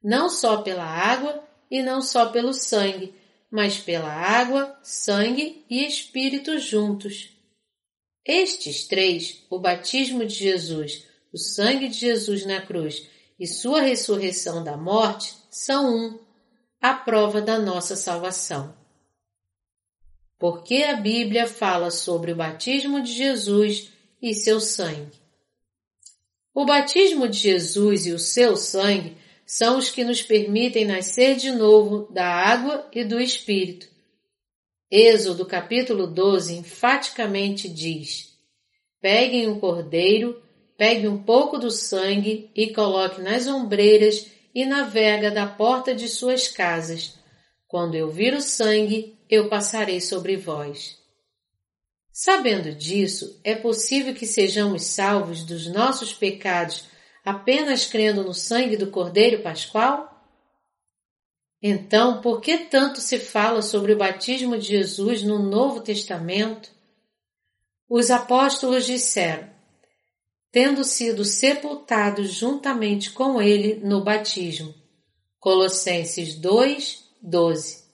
não 0.00 0.30
só 0.30 0.62
pela 0.62 0.84
água 0.84 1.42
e 1.74 1.82
não 1.82 2.00
só 2.00 2.26
pelo 2.26 2.54
sangue, 2.54 3.12
mas 3.50 3.78
pela 3.78 4.08
água, 4.08 4.78
sangue 4.80 5.66
e 5.68 5.84
espírito 5.84 6.56
juntos. 6.60 7.30
Estes 8.24 8.86
três, 8.86 9.42
o 9.50 9.58
batismo 9.58 10.24
de 10.24 10.36
Jesus, 10.36 11.04
o 11.32 11.36
sangue 11.36 11.88
de 11.88 11.98
Jesus 11.98 12.46
na 12.46 12.60
cruz 12.60 13.08
e 13.40 13.44
sua 13.48 13.80
ressurreição 13.80 14.62
da 14.62 14.76
morte, 14.76 15.34
são 15.50 15.92
um, 15.92 16.18
a 16.80 16.94
prova 16.94 17.42
da 17.42 17.58
nossa 17.58 17.96
salvação. 17.96 18.72
Porque 20.38 20.84
a 20.84 20.94
Bíblia 20.94 21.48
fala 21.48 21.90
sobre 21.90 22.30
o 22.30 22.36
batismo 22.36 23.02
de 23.02 23.12
Jesus 23.12 23.90
e 24.22 24.32
seu 24.32 24.60
sangue. 24.60 25.18
O 26.54 26.64
batismo 26.64 27.26
de 27.26 27.36
Jesus 27.36 28.06
e 28.06 28.12
o 28.12 28.18
seu 28.20 28.56
sangue 28.56 29.23
são 29.46 29.78
os 29.78 29.90
que 29.90 30.04
nos 30.04 30.22
permitem 30.22 30.84
nascer 30.84 31.36
de 31.36 31.50
novo 31.50 32.10
da 32.12 32.26
água 32.26 32.88
e 32.92 33.04
do 33.04 33.20
Espírito. 33.20 33.88
Êxodo 34.90 35.44
capítulo 35.44 36.06
12 36.06 36.54
enfaticamente 36.54 37.68
diz: 37.68 38.32
Peguem 39.00 39.48
um 39.48 39.58
cordeiro, 39.58 40.42
pegue 40.76 41.08
um 41.08 41.22
pouco 41.22 41.58
do 41.58 41.70
sangue 41.70 42.50
e 42.54 42.72
coloque 42.72 43.20
nas 43.20 43.46
ombreiras 43.46 44.26
e 44.54 44.64
na 44.64 44.84
vega 44.84 45.30
da 45.30 45.46
porta 45.46 45.94
de 45.94 46.08
suas 46.08 46.48
casas. 46.48 47.14
Quando 47.66 47.96
eu 47.96 48.10
vir 48.10 48.34
o 48.34 48.40
sangue, 48.40 49.18
eu 49.28 49.48
passarei 49.48 50.00
sobre 50.00 50.36
vós. 50.36 50.96
Sabendo 52.12 52.72
disso, 52.72 53.40
é 53.42 53.56
possível 53.56 54.14
que 54.14 54.26
sejamos 54.26 54.84
salvos 54.84 55.42
dos 55.42 55.66
nossos 55.66 56.14
pecados 56.14 56.84
apenas 57.24 57.86
crendo 57.86 58.22
no 58.22 58.34
sangue 58.34 58.76
do 58.76 58.90
Cordeiro 58.90 59.42
Pascual? 59.42 60.10
Então, 61.62 62.20
por 62.20 62.40
que 62.40 62.58
tanto 62.58 63.00
se 63.00 63.18
fala 63.18 63.62
sobre 63.62 63.94
o 63.94 63.98
batismo 63.98 64.58
de 64.58 64.66
Jesus 64.66 65.22
no 65.22 65.38
Novo 65.38 65.80
Testamento? 65.80 66.70
Os 67.88 68.10
apóstolos 68.10 68.84
disseram, 68.84 69.48
tendo 70.52 70.84
sido 70.84 71.24
sepultados 71.24 72.32
juntamente 72.32 73.10
com 73.12 73.40
ele 73.40 73.76
no 73.76 74.04
batismo. 74.04 74.74
Colossenses 75.40 76.34
2, 76.34 77.04
12 77.22 77.84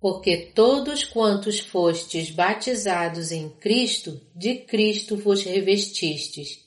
porque 0.00 0.52
todos 0.54 1.04
quantos 1.04 1.58
fostes 1.58 2.30
batizados 2.30 3.32
em 3.32 3.48
Cristo, 3.48 4.20
de 4.34 4.56
Cristo 4.56 5.16
vos 5.16 5.42
revestistes. 5.42 6.60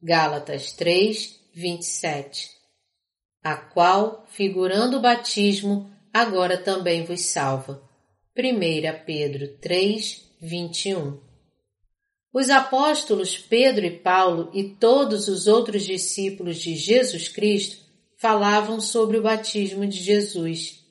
Gálatas 0.00 0.72
3, 0.72 1.38
27. 1.56 2.50
A 3.42 3.56
qual, 3.56 4.26
figurando 4.28 4.98
o 4.98 5.00
batismo, 5.00 5.90
agora 6.12 6.58
também 6.58 7.04
vos 7.04 7.22
salva. 7.22 7.82
1 8.36 9.04
Pedro 9.06 9.48
3, 9.56 10.36
21. 10.38 11.18
Os 12.30 12.50
apóstolos 12.50 13.38
Pedro 13.38 13.86
e 13.86 13.98
Paulo 13.98 14.50
e 14.52 14.64
todos 14.64 15.28
os 15.28 15.46
outros 15.46 15.86
discípulos 15.86 16.58
de 16.58 16.76
Jesus 16.76 17.28
Cristo 17.28 17.78
falavam 18.18 18.78
sobre 18.78 19.16
o 19.16 19.22
batismo 19.22 19.86
de 19.86 19.96
Jesus 19.96 20.84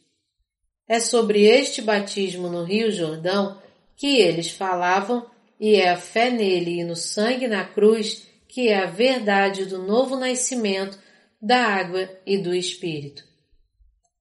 é 0.88 1.00
sobre 1.00 1.44
este 1.44 1.82
batismo 1.82 2.48
no 2.48 2.64
Rio 2.64 2.92
Jordão 2.92 3.60
que 3.96 4.18
eles 4.18 4.52
falavam 4.52 5.26
e 5.60 5.76
é 5.76 5.90
a 5.90 5.98
fé 5.98 6.30
nele 6.30 6.80
e 6.80 6.84
no 6.84 6.96
sangue 6.96 7.48
na 7.48 7.66
cruz 7.66 8.28
que 8.56 8.70
é 8.70 8.78
a 8.78 8.86
verdade 8.86 9.66
do 9.66 9.80
novo 9.80 10.16
nascimento 10.16 10.98
da 11.42 11.62
água 11.62 12.10
e 12.26 12.38
do 12.38 12.56
Espírito. 12.56 13.22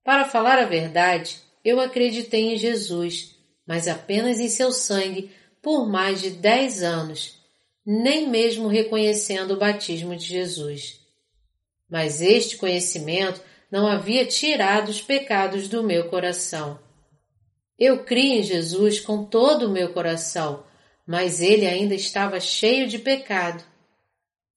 Para 0.03 0.25
falar 0.25 0.59
a 0.59 0.65
verdade, 0.65 1.39
eu 1.65 1.79
acreditei 1.79 2.53
em 2.53 2.57
Jesus, 2.57 3.37
mas 3.65 3.87
apenas 3.87 4.41
em 4.41 4.49
seu 4.49 4.73
sangue 4.73 5.31
por 5.63 5.89
mais 5.89 6.21
de 6.21 6.31
dez 6.31 6.83
anos, 6.83 7.39
nem 7.87 8.29
mesmo 8.29 8.67
reconhecendo 8.67 9.53
o 9.53 9.57
batismo 9.57 10.17
de 10.17 10.25
Jesus. 10.25 10.99
Mas 11.89 12.21
este 12.21 12.57
conhecimento 12.57 13.41
não 13.71 13.87
havia 13.87 14.27
tirado 14.27 14.89
os 14.89 15.01
pecados 15.01 15.69
do 15.69 15.85
meu 15.85 16.09
coração. 16.09 16.81
Eu 17.79 18.03
criei 18.03 18.41
em 18.41 18.43
Jesus 18.43 18.99
com 18.99 19.25
todo 19.25 19.69
o 19.69 19.73
meu 19.73 19.93
coração, 19.93 20.65
mas 21.07 21.41
ele 21.41 21.69
ainda 21.69 21.95
estava 21.95 22.41
cheio 22.41 22.89
de 22.89 22.99
pecado. 22.99 23.73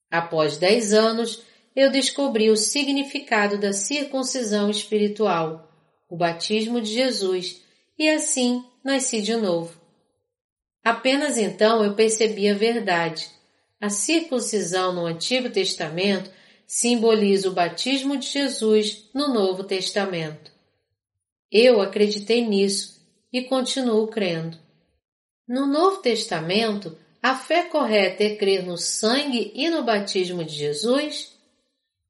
Após 0.10 0.58
dez 0.58 0.93
anos, 0.93 1.43
eu 1.76 1.91
descobri 1.91 2.50
o 2.50 2.58
significado 2.58 3.58
da 3.58 3.74
circuncisão 3.74 4.70
espiritual, 4.70 5.72
o 6.10 6.17
batismo 6.17 6.82
de 6.82 6.91
Jesus, 6.91 7.62
e 8.00 8.10
assim 8.10 8.63
nasci 8.84 9.22
de 9.22 9.36
novo. 9.36 9.80
Apenas 10.84 11.38
então 11.38 11.84
eu 11.84 11.93
percebi 11.93 12.50
a 12.50 12.54
verdade. 12.54 13.30
A 13.80 13.89
circuncisão 13.89 14.93
no 14.93 15.06
Antigo 15.06 15.50
Testamento 15.50 16.32
simboliza 16.65 17.50
o 17.50 17.54
batismo 17.54 18.17
de 18.17 18.28
Jesus 18.28 19.10
no 19.13 19.34
Novo 19.34 19.63
Testamento. 19.63 20.52
Eu 21.52 21.82
acreditei 21.82 22.46
nisso 22.46 23.02
e 23.32 23.43
continuo 23.43 24.08
crendo. 24.08 24.58
No 25.48 25.65
Novo 25.65 25.98
Testamento, 26.02 26.98
a 27.28 27.36
fé 27.36 27.63
correta 27.63 28.24
é 28.24 28.38
crer 28.38 28.66
no 28.66 28.78
sangue 28.78 29.52
e 29.54 29.70
no 29.70 29.84
batismo 29.84 30.46
de 30.46 30.56
Jesus? 30.56 31.34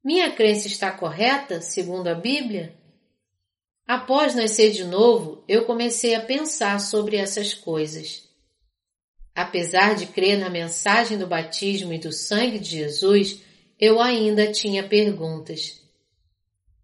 Minha 0.04 0.30
crença 0.30 0.68
está 0.68 0.92
correta, 0.92 1.60
segundo 1.60 2.06
a 2.06 2.14
Bíblia? 2.14 2.72
Após 3.84 4.36
nascer 4.36 4.70
de 4.70 4.84
novo, 4.84 5.42
eu 5.48 5.64
comecei 5.64 6.14
a 6.14 6.20
pensar 6.20 6.78
sobre 6.78 7.16
essas 7.16 7.52
coisas. 7.52 8.28
Apesar 9.34 9.96
de 9.96 10.06
crer 10.06 10.38
na 10.38 10.48
mensagem 10.48 11.18
do 11.18 11.26
batismo 11.26 11.92
e 11.92 11.98
do 11.98 12.12
sangue 12.12 12.60
de 12.60 12.70
Jesus, 12.70 13.40
eu 13.76 14.00
ainda 14.00 14.52
tinha 14.52 14.86
perguntas. 14.86 15.82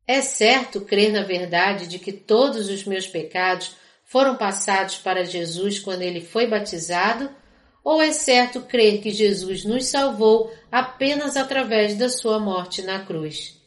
É 0.08 0.20
certo 0.20 0.80
crer 0.80 1.12
na 1.12 1.22
verdade 1.22 1.86
de 1.86 2.00
que 2.00 2.10
todos 2.10 2.68
os 2.68 2.84
meus 2.84 3.06
pecados 3.06 3.76
foram 4.02 4.36
passados 4.36 4.96
para 4.96 5.24
Jesus 5.24 5.78
quando 5.78 6.02
ele 6.02 6.20
foi 6.20 6.48
batizado? 6.48 7.30
Ou 7.84 8.00
é 8.00 8.12
certo 8.12 8.62
crer 8.62 9.02
que 9.02 9.10
Jesus 9.10 9.62
nos 9.64 9.84
salvou 9.84 10.50
apenas 10.72 11.36
através 11.36 11.94
da 11.96 12.08
sua 12.08 12.40
morte 12.40 12.80
na 12.80 13.04
cruz? 13.04 13.60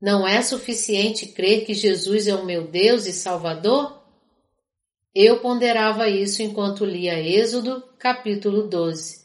Não 0.00 0.26
é 0.26 0.40
suficiente 0.40 1.26
crer 1.26 1.66
que 1.66 1.74
Jesus 1.74 2.28
é 2.28 2.34
o 2.34 2.46
meu 2.46 2.68
Deus 2.68 3.06
e 3.06 3.12
Salvador? 3.12 4.00
Eu 5.12 5.40
ponderava 5.40 6.08
isso 6.08 6.40
enquanto 6.40 6.84
lia 6.84 7.18
Êxodo, 7.18 7.82
capítulo 7.98 8.68
12. 8.68 9.20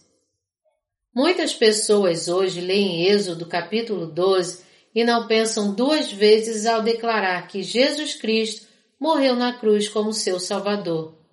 Muitas 1.13 1.54
pessoas 1.54 2.28
hoje 2.28 2.60
leem 2.60 3.06
Êxodo 3.08 3.45
capítulo 3.45 4.08
12 4.08 4.65
e 4.95 5.04
não 5.04 5.28
pensam 5.28 5.76
duas 5.76 6.12
vezes 6.12 6.65
ao 6.65 6.82
declarar 6.82 7.48
que 7.48 7.62
Jesus 7.62 8.15
Cristo 8.15 8.67
morreu 9.00 9.36
na 9.36 9.54
cruz 9.54 9.88
como 9.88 10.12
seu 10.12 10.39
Salvador. 10.39 11.24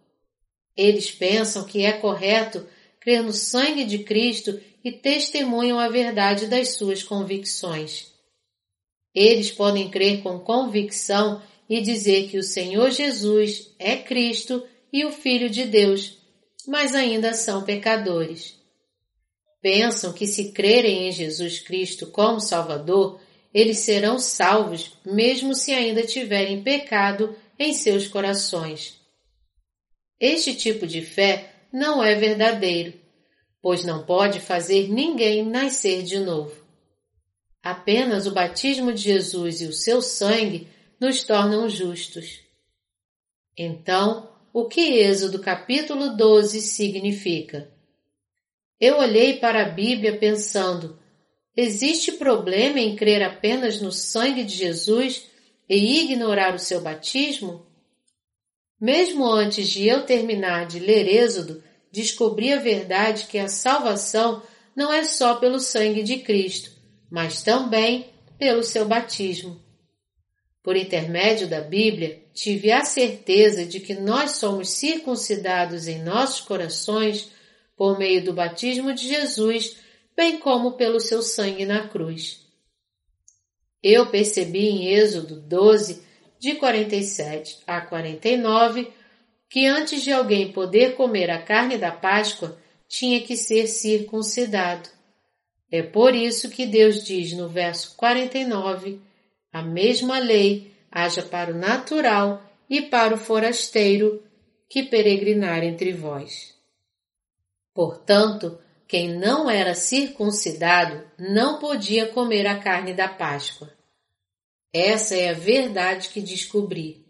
Eles 0.77 1.11
pensam 1.11 1.65
que 1.65 1.85
é 1.85 1.93
correto 1.93 2.67
crer 3.01 3.23
no 3.23 3.33
sangue 3.33 3.85
de 3.85 3.99
Cristo 3.99 4.59
e 4.85 4.93
testemunham 4.93 5.79
a 5.79 5.89
verdade 5.89 6.47
das 6.47 6.77
suas 6.77 7.03
convicções. 7.03 8.13
Eles 9.15 9.51
podem 9.51 9.91
crer 9.91 10.23
com 10.23 10.39
convicção 10.39 11.43
e 11.69 11.81
dizer 11.81 12.29
que 12.29 12.39
o 12.39 12.43
Senhor 12.43 12.91
Jesus 12.91 13.75
é 13.79 13.97
Cristo 13.97 14.63
e 14.93 15.05
o 15.05 15.11
Filho 15.11 15.51
de 15.51 15.65
Deus, 15.65 16.19
mas 16.67 16.95
ainda 16.95 17.35
são 17.35 17.65
pecadores. 17.65 18.57
Pensam 19.61 20.13
que 20.13 20.27
se 20.27 20.53
crerem 20.53 21.09
em 21.09 21.13
Jesus 21.13 21.61
Cristo 21.61 22.07
como 22.09 22.41
Salvador, 22.41 23.21
eles 23.55 23.79
serão 23.79 24.19
salvos, 24.19 24.93
mesmo 25.05 25.55
se 25.55 25.73
ainda 25.73 26.03
tiverem 26.03 26.63
pecado 26.63 27.37
em 27.59 27.75
seus 27.75 28.09
corações. 28.09 29.02
Este 30.23 30.55
tipo 30.55 30.87
de 30.87 31.03
fé 31.03 31.53
não 31.73 32.01
é 32.01 32.15
verdadeiro, 32.15 32.95
pois 33.61 33.83
não 33.83 34.07
pode 34.07 34.39
fazer 34.39 34.89
ninguém 34.89 35.45
nascer 35.45 36.05
de 36.05 36.21
novo. 36.21 36.65
Apenas 37.61 38.25
o 38.25 38.31
batismo 38.31 38.93
de 38.93 39.03
Jesus 39.03 39.61
e 39.61 39.67
o 39.67 39.73
seu 39.73 40.01
sangue 40.01 40.69
nos 41.01 41.25
tornam 41.25 41.69
justos. 41.69 42.39
Então, 43.59 44.31
o 44.53 44.67
que 44.67 44.81
Êxodo 44.81 45.41
capítulo 45.41 46.17
12 46.17 46.61
significa? 46.61 47.69
Eu 48.79 48.99
olhei 48.99 49.39
para 49.41 49.63
a 49.63 49.71
Bíblia 49.71 50.19
pensando: 50.19 51.01
existe 51.57 52.13
problema 52.13 52.79
em 52.79 52.95
crer 52.95 53.25
apenas 53.25 53.81
no 53.81 53.91
sangue 53.91 54.45
de 54.45 54.55
Jesus 54.55 55.27
e 55.69 56.01
ignorar 56.01 56.55
o 56.55 56.61
seu 56.61 56.81
batismo? 56.81 57.72
Mesmo 58.83 59.25
antes 59.25 59.69
de 59.69 59.87
eu 59.87 60.05
terminar 60.05 60.67
de 60.67 60.81
ler 60.81 61.07
Êxodo, 61.07 61.63
descobri 61.93 62.53
a 62.53 62.59
verdade 62.59 63.29
que 63.29 63.39
a 63.39 63.47
salvação 63.47 64.43
não 64.75 64.93
é 64.93 65.05
só 65.05 65.37
pelo 65.37 65.61
sangue 65.61 66.03
de 66.03 66.19
Cristo, 66.19 66.73
mas 67.09 67.45
também 67.45 68.11
pelo 68.37 68.65
seu 68.65 68.85
batismo. 68.85 69.63
Por 70.65 70.77
intermédio 70.77 71.47
da 71.47 71.61
Bíblia, 71.61 72.25
tive 72.35 72.73
a 72.73 72.85
certeza 72.85 73.65
de 73.65 73.79
que 73.79 73.95
nós 73.95 74.33
somos 74.33 74.71
circuncidados 74.71 75.87
em 75.87 76.03
nossos 76.03 76.41
corações 76.41 77.31
por 77.77 77.97
meio 77.97 78.25
do 78.25 78.33
batismo 78.33 78.93
de 78.93 79.07
Jesus, 79.07 79.77
bem 80.17 80.41
como 80.41 80.73
pelo 80.73 80.99
seu 80.99 81.23
sangue 81.23 81.65
na 81.65 81.87
cruz. 81.87 82.45
Eu 83.81 84.11
percebi 84.11 84.67
em 84.67 84.89
Êxodo 84.89 85.41
12, 85.41 86.11
de 86.43 86.57
47 86.57 87.63
a 87.69 87.81
49, 87.81 88.93
que 89.49 89.65
antes 89.65 90.03
de 90.03 90.11
alguém 90.11 90.51
poder 90.51 90.97
comer 90.97 91.31
a 91.31 91.41
carne 91.41 91.79
da 91.79 91.93
Páscoa, 91.93 92.59
tinha 92.89 93.21
que 93.21 93.37
ser 93.37 93.69
circuncidado. 93.69 94.89
É 95.71 95.85
por 95.85 96.17
isso 96.17 96.51
que 96.51 96.67
Deus 96.67 97.05
diz 97.05 97.33
no 97.33 97.49
verso 97.49 97.95
49: 97.97 99.01
a 99.53 99.63
mesma 99.63 100.19
lei 100.19 100.75
haja 100.91 101.23
para 101.23 101.53
o 101.53 101.57
natural 101.57 102.43
e 102.69 102.83
para 102.83 103.15
o 103.15 103.19
forasteiro 103.19 104.21
que 104.69 104.83
peregrinar 104.83 105.63
entre 105.63 105.93
vós. 105.93 106.57
Portanto, 107.73 108.59
quem 108.89 109.17
não 109.17 109.49
era 109.49 109.77
circuncidado 109.77 111.05
não 111.17 111.61
podia 111.61 112.09
comer 112.09 112.49
a 112.49 112.59
carne 112.59 112.93
da 112.93 113.07
Páscoa. 113.07 113.73
Essa 114.73 115.15
é 115.15 115.31
a 115.31 115.35
verdade 115.35 116.09
que 116.09 116.21
descobri. 116.21 117.05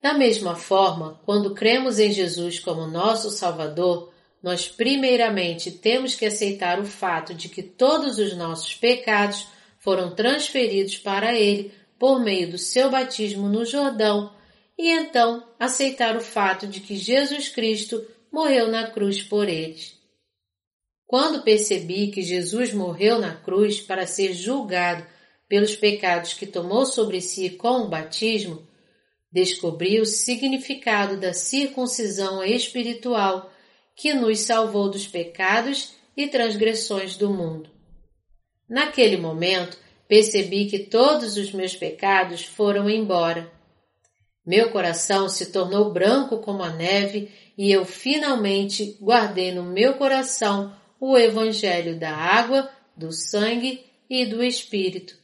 Da 0.00 0.14
mesma 0.14 0.54
forma, 0.54 1.20
quando 1.24 1.54
cremos 1.54 1.98
em 1.98 2.12
Jesus 2.12 2.60
como 2.60 2.86
nosso 2.86 3.30
Salvador, 3.30 4.12
nós 4.42 4.68
primeiramente 4.68 5.70
temos 5.70 6.14
que 6.14 6.24
aceitar 6.24 6.80
o 6.80 6.86
fato 6.86 7.34
de 7.34 7.48
que 7.48 7.62
todos 7.62 8.18
os 8.18 8.34
nossos 8.34 8.74
pecados 8.74 9.46
foram 9.78 10.14
transferidos 10.14 10.96
para 10.96 11.34
Ele 11.34 11.72
por 11.98 12.20
meio 12.20 12.50
do 12.50 12.56
seu 12.56 12.90
batismo 12.90 13.48
no 13.48 13.64
Jordão 13.64 14.32
e 14.78 14.90
então 14.90 15.46
aceitar 15.58 16.16
o 16.16 16.22
fato 16.22 16.66
de 16.66 16.80
que 16.80 16.96
Jesus 16.96 17.50
Cristo 17.50 18.02
morreu 18.32 18.68
na 18.68 18.90
cruz 18.90 19.22
por 19.22 19.46
eles. 19.46 19.98
Quando 21.06 21.42
percebi 21.42 22.10
que 22.10 22.22
Jesus 22.22 22.72
morreu 22.72 23.18
na 23.18 23.34
cruz 23.34 23.80
para 23.80 24.06
ser 24.06 24.32
julgado 24.32 25.04
pelos 25.50 25.74
pecados 25.74 26.32
que 26.32 26.46
tomou 26.46 26.86
sobre 26.86 27.20
si 27.20 27.50
com 27.50 27.80
o 27.80 27.88
batismo, 27.88 28.64
descobri 29.32 30.00
o 30.00 30.06
significado 30.06 31.16
da 31.16 31.32
circuncisão 31.32 32.40
espiritual 32.44 33.52
que 33.96 34.14
nos 34.14 34.38
salvou 34.42 34.88
dos 34.88 35.08
pecados 35.08 35.92
e 36.16 36.28
transgressões 36.28 37.16
do 37.16 37.30
mundo. 37.30 37.68
Naquele 38.68 39.16
momento, 39.16 39.76
percebi 40.06 40.66
que 40.66 40.78
todos 40.78 41.36
os 41.36 41.50
meus 41.50 41.74
pecados 41.74 42.44
foram 42.44 42.88
embora. 42.88 43.50
Meu 44.46 44.70
coração 44.70 45.28
se 45.28 45.46
tornou 45.46 45.92
branco 45.92 46.38
como 46.38 46.62
a 46.62 46.70
neve 46.70 47.28
e 47.58 47.72
eu 47.72 47.84
finalmente 47.84 48.96
guardei 49.00 49.50
no 49.50 49.64
meu 49.64 49.94
coração 49.94 50.72
o 51.00 51.18
Evangelho 51.18 51.98
da 51.98 52.14
água, 52.14 52.70
do 52.96 53.10
sangue 53.10 53.84
e 54.08 54.24
do 54.24 54.44
Espírito. 54.44 55.19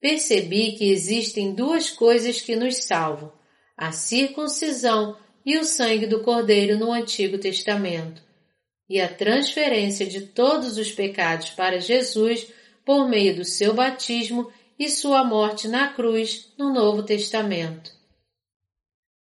Percebi 0.00 0.72
que 0.72 0.90
existem 0.90 1.54
duas 1.54 1.90
coisas 1.90 2.40
que 2.40 2.54
nos 2.54 2.84
salvam: 2.84 3.32
a 3.76 3.92
circuncisão 3.92 5.16
e 5.44 5.58
o 5.58 5.64
sangue 5.64 6.06
do 6.06 6.22
Cordeiro 6.22 6.78
no 6.78 6.92
Antigo 6.92 7.38
Testamento, 7.38 8.22
e 8.88 9.00
a 9.00 9.08
transferência 9.08 10.06
de 10.06 10.20
todos 10.20 10.76
os 10.76 10.92
pecados 10.92 11.50
para 11.50 11.80
Jesus 11.80 12.46
por 12.84 13.08
meio 13.08 13.36
do 13.36 13.44
seu 13.44 13.74
batismo 13.74 14.50
e 14.78 14.88
sua 14.88 15.24
morte 15.24 15.66
na 15.66 15.92
cruz 15.92 16.52
no 16.56 16.72
Novo 16.72 17.02
Testamento. 17.02 17.90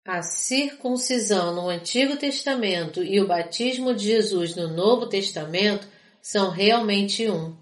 A 0.06 0.22
circuncisão 0.22 1.54
no 1.54 1.68
Antigo 1.68 2.16
Testamento 2.16 3.02
e 3.02 3.20
o 3.20 3.26
batismo 3.26 3.94
de 3.94 4.04
Jesus 4.04 4.54
no 4.54 4.68
Novo 4.68 5.06
Testamento 5.06 5.88
são 6.20 6.50
realmente 6.50 7.30
um. 7.30 7.56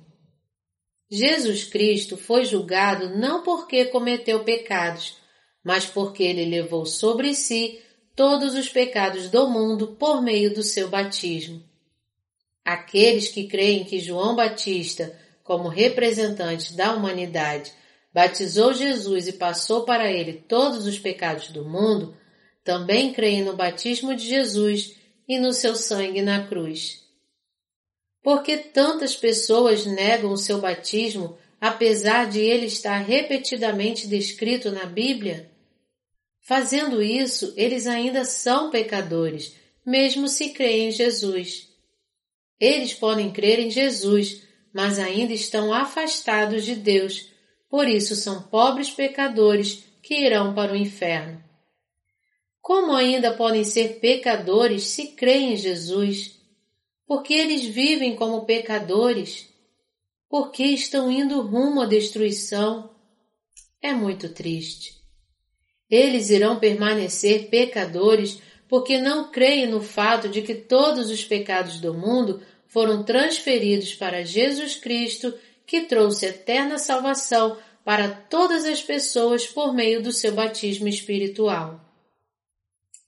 Jesus 1.15 1.65
Cristo 1.65 2.17
foi 2.17 2.47
julgado 2.47 3.19
não 3.19 3.43
porque 3.43 3.85
cometeu 3.85 4.45
pecados, 4.45 5.19
mas 5.63 5.85
porque 5.85 6.23
ele 6.23 6.47
levou 6.47 6.87
sobre 6.87 7.35
si 7.35 7.83
todos 8.17 8.55
os 8.55 8.71
pecados 8.71 9.29
do 9.29 9.47
mundo 9.47 9.89
por 9.89 10.23
meio 10.23 10.55
do 10.55 10.63
seu 10.63 10.89
batismo. 10.89 11.63
Aqueles 12.65 13.29
que 13.29 13.47
creem 13.47 13.85
que 13.85 14.01
João 14.01 14.35
Batista, 14.35 15.15
como 15.45 15.69
representante 15.69 16.75
da 16.75 16.95
humanidade, 16.95 17.71
batizou 18.15 18.73
Jesus 18.73 19.29
e 19.29 19.35
passou 19.35 19.85
para 19.85 20.11
ele 20.11 20.33
todos 20.33 20.87
os 20.87 20.99
pecados 20.99 21.49
do 21.49 21.63
mundo, 21.63 22.17
também 22.65 23.13
creem 23.13 23.45
no 23.45 23.55
batismo 23.55 24.17
de 24.17 24.27
Jesus 24.27 24.95
e 25.29 25.39
no 25.39 25.53
seu 25.53 25.77
sangue 25.77 26.23
na 26.23 26.47
cruz. 26.47 27.02
Por 28.23 28.43
que 28.43 28.57
tantas 28.57 29.17
pessoas 29.17 29.85
negam 29.85 30.33
o 30.33 30.37
seu 30.37 30.61
batismo, 30.61 31.37
apesar 31.61 32.31
de 32.31 32.39
ele 32.39 32.67
estar 32.67 32.99
repetidamente 32.99 34.07
descrito 34.07 34.71
na 34.71 34.87
Bíblia? 34.87 35.51
Fazendo 36.41 37.03
isso, 37.03 37.53
eles 37.57 37.87
ainda 37.87 38.25
são 38.25 38.71
pecadores, 38.71 39.55
mesmo 39.85 40.29
se 40.29 40.51
creem 40.51 40.89
em 40.89 40.93
Jesus. 40.93 41.69
Eles 42.61 42.95
podem 42.95 43.33
crer 43.33 43.59
em 43.59 43.71
Jesus, 43.71 44.43
mas 44.73 44.99
ainda 44.99 45.33
estão 45.33 45.73
afastados 45.73 46.65
de 46.65 46.77
Deus, 46.77 47.29
por 47.69 47.89
isso 47.89 48.15
são 48.15 48.43
pobres 48.43 48.91
pecadores 48.91 49.85
que 50.01 50.15
irão 50.15 50.55
para 50.55 50.73
o 50.73 50.77
inferno. 50.77 51.43
Como 52.61 52.93
ainda 52.93 53.35
podem 53.35 53.65
ser 53.65 53.99
pecadores 53.99 54.85
se 54.85 55.09
creem 55.09 55.55
em 55.55 55.57
Jesus? 55.57 56.42
Porque 57.13 57.35
eles 57.35 57.67
vivem 57.67 58.17
como 58.17 58.47
pecadores? 58.47 59.47
Porque 60.31 60.65
estão 60.65 61.13
indo 61.13 61.43
rumo 61.43 61.83
à 61.83 61.85
destruição? 61.85 62.89
É 63.83 63.93
muito 63.93 64.31
triste. 64.31 64.95
Eles 65.91 66.31
irão 66.31 66.59
permanecer 66.59 67.51
pecadores 67.51 68.41
porque 68.67 68.97
não 68.99 69.31
creem 69.31 69.67
no 69.67 69.83
fato 69.83 70.27
de 70.27 70.41
que 70.41 70.55
todos 70.55 71.11
os 71.11 71.23
pecados 71.23 71.81
do 71.81 71.93
mundo 71.93 72.41
foram 72.67 73.03
transferidos 73.05 73.95
para 73.95 74.25
Jesus 74.25 74.77
Cristo, 74.77 75.35
que 75.67 75.83
trouxe 75.83 76.25
eterna 76.25 76.79
salvação 76.79 77.59
para 77.85 78.09
todas 78.09 78.65
as 78.65 78.83
pessoas 78.83 79.47
por 79.47 79.75
meio 79.75 80.03
do 80.03 80.13
seu 80.13 80.33
batismo 80.33 80.89
espiritual. 80.89 81.79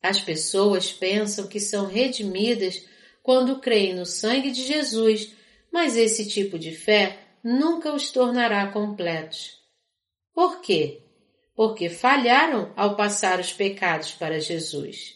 As 0.03 0.21
pessoas 0.21 0.93
pensam 0.93 1.47
que 1.47 1.59
são 1.59 1.87
redimidas 1.87 2.93
quando 3.25 3.59
creem 3.59 3.93
no 3.95 4.07
sangue 4.07 4.53
de 4.53 4.63
Jesus, 4.63 5.35
mas 5.73 5.97
esse 5.97 6.29
tipo 6.29 6.57
de 6.57 6.71
fé 6.71 7.19
nunca 7.43 7.93
os 7.93 8.13
tornará 8.13 8.69
completos. 8.69 9.59
Por 10.33 10.61
quê? 10.61 11.01
porque 11.55 11.89
falharam 11.89 12.73
ao 12.77 12.97
passar 12.97 13.39
os 13.39 13.53
pecados 13.53 14.13
para 14.13 14.41
Jesus. 14.41 15.15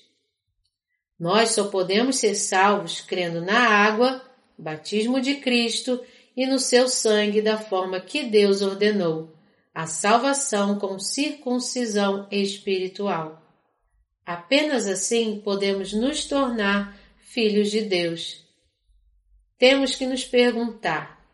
Nós 1.19 1.51
só 1.51 1.65
podemos 1.65 2.17
ser 2.17 2.35
salvos 2.37 3.01
crendo 3.01 3.41
na 3.41 3.59
água, 3.59 4.23
batismo 4.57 5.21
de 5.21 5.37
Cristo 5.37 6.01
e 6.37 6.47
no 6.47 6.61
seu 6.61 6.89
sangue 6.89 7.43
da 7.43 7.59
forma 7.59 8.01
que 8.01 8.25
Deus 8.25 8.63
ordenou, 8.63 9.35
a 9.75 9.87
salvação 9.87 10.79
com 10.79 10.99
circuncisão 10.99 12.29
espiritual. 12.31 13.43
Apenas 14.25 14.87
assim 14.87 15.41
podemos 15.41 15.93
nos 15.93 16.25
tornar 16.27 16.98
filhos 17.39 17.71
de 17.71 17.83
Deus. 17.83 18.45
Temos 19.57 19.95
que 19.95 20.05
nos 20.05 20.25
perguntar: 20.25 21.25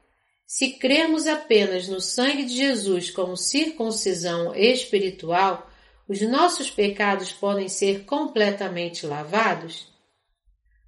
se 0.47 0.73
crermos 0.73 1.27
apenas 1.27 1.89
no 1.89 1.99
sangue 1.99 2.45
de 2.45 2.55
Jesus 2.55 3.11
como 3.11 3.39
circuncisão 3.39 4.55
espiritual, 4.55 5.67
os 6.07 6.21
nossos 6.21 6.71
pecados 6.71 7.33
podem 7.33 7.71
ser 7.71 8.05
completamente 8.05 9.07
lavados? 9.07 9.89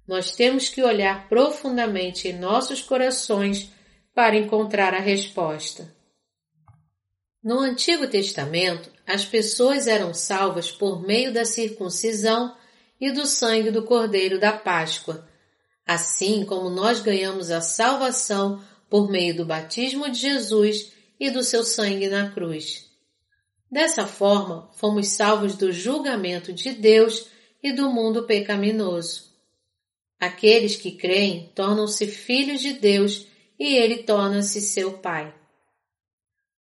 Nós 0.07 0.35
temos 0.35 0.69
que 0.69 0.83
olhar 0.83 1.27
profundamente 1.27 2.27
em 2.27 2.37
nossos 2.37 2.83
corações 2.83 3.71
para 4.13 4.37
encontrar 4.37 4.93
a 4.93 4.99
resposta. 4.99 5.95
No 7.43 7.59
Antigo 7.59 8.07
Testamento, 8.07 8.91
as 9.03 9.25
pessoas 9.25 9.87
eram 9.87 10.13
salvas 10.13 10.69
por 10.69 11.01
meio 11.01 11.33
da 11.33 11.43
circuncisão 11.43 12.55
e 12.99 13.11
do 13.11 13.25
sangue 13.25 13.71
do 13.71 13.83
Cordeiro 13.83 14.39
da 14.39 14.51
Páscoa, 14.51 15.27
assim 15.85 16.45
como 16.45 16.69
nós 16.69 16.99
ganhamos 16.99 17.51
a 17.51 17.61
salvação 17.61 18.61
por 18.89 19.09
meio 19.09 19.35
do 19.35 19.45
batismo 19.45 20.09
de 20.09 20.19
Jesus 20.19 20.91
e 21.19 21.29
do 21.29 21.43
seu 21.43 21.63
sangue 21.63 22.07
na 22.07 22.29
cruz. 22.29 22.87
Dessa 23.71 24.07
forma, 24.07 24.69
fomos 24.75 25.09
salvos 25.09 25.55
do 25.55 25.71
julgamento 25.71 26.53
de 26.53 26.71
Deus 26.71 27.27
e 27.61 27.73
do 27.73 27.89
mundo 27.89 28.23
pecaminoso. 28.23 29.27
Aqueles 30.19 30.75
que 30.75 30.91
creem 30.91 31.51
tornam-se 31.53 32.07
filhos 32.07 32.61
de 32.61 32.73
Deus 32.73 33.27
e 33.59 33.75
ele 33.75 34.03
torna-se 34.03 34.61
seu 34.61 34.93
pai. 34.93 35.33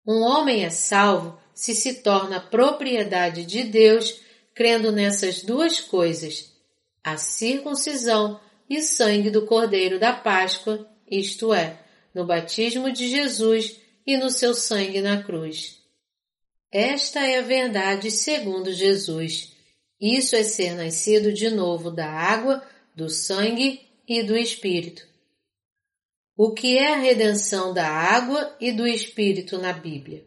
Um 0.08 0.22
homem 0.22 0.64
é 0.64 0.70
salvo 0.70 1.38
se 1.54 1.76
se 1.76 2.02
torna 2.02 2.40
propriedade 2.40 3.46
de 3.46 3.64
Deus 3.64 4.20
crendo 4.54 4.92
nessas 4.92 5.44
duas 5.44 5.80
coisas, 5.82 6.52
a 7.04 7.18
circuncisão 7.18 8.40
e 8.70 8.82
sangue 8.82 9.30
do 9.30 9.46
Cordeiro 9.46 10.00
da 10.00 10.14
Páscoa, 10.14 10.88
isto 11.10 11.54
é, 11.54 11.80
no 12.14 12.26
batismo 12.26 12.92
de 12.92 13.08
Jesus 13.10 13.80
e 14.06 14.18
no 14.18 14.30
seu 14.30 14.54
sangue 14.54 15.02
na 15.02 15.24
cruz. 15.24 15.82
Esta 16.72 17.20
é 17.20 17.40
a 17.40 17.42
verdade 17.42 18.10
segundo 18.10 18.74
Jesus. 18.74 19.54
Isso 20.00 20.36
é 20.36 20.44
ser 20.44 20.76
nascido 20.76 21.32
de 21.32 21.50
novo 21.50 21.92
da 21.92 22.10
água, 22.10 22.64
do 22.96 23.10
sangue 23.10 23.82
e 24.08 24.24
do 24.24 24.36
Espírito. 24.36 25.08
O 26.36 26.52
que 26.52 26.78
é 26.78 26.94
a 26.94 26.98
redenção 26.98 27.74
da 27.74 27.88
água 27.88 28.56
e 28.60 28.72
do 28.72 28.88
Espírito 28.88 29.60
na 29.60 29.72
Bíblia? 29.72 30.26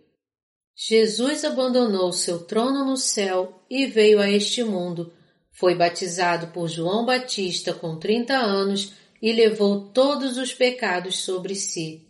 Jesus 0.78 1.42
abandonou 1.42 2.12
seu 2.12 2.40
trono 2.40 2.84
no 2.84 2.98
céu 2.98 3.62
e 3.70 3.86
veio 3.86 4.20
a 4.20 4.30
este 4.30 4.62
mundo. 4.62 5.10
Foi 5.50 5.74
batizado 5.74 6.48
por 6.48 6.68
João 6.68 7.06
Batista 7.06 7.72
com 7.72 7.98
30 7.98 8.36
anos 8.36 8.92
e 9.22 9.32
levou 9.32 9.88
todos 9.88 10.36
os 10.36 10.52
pecados 10.52 11.20
sobre 11.20 11.54
si. 11.54 12.06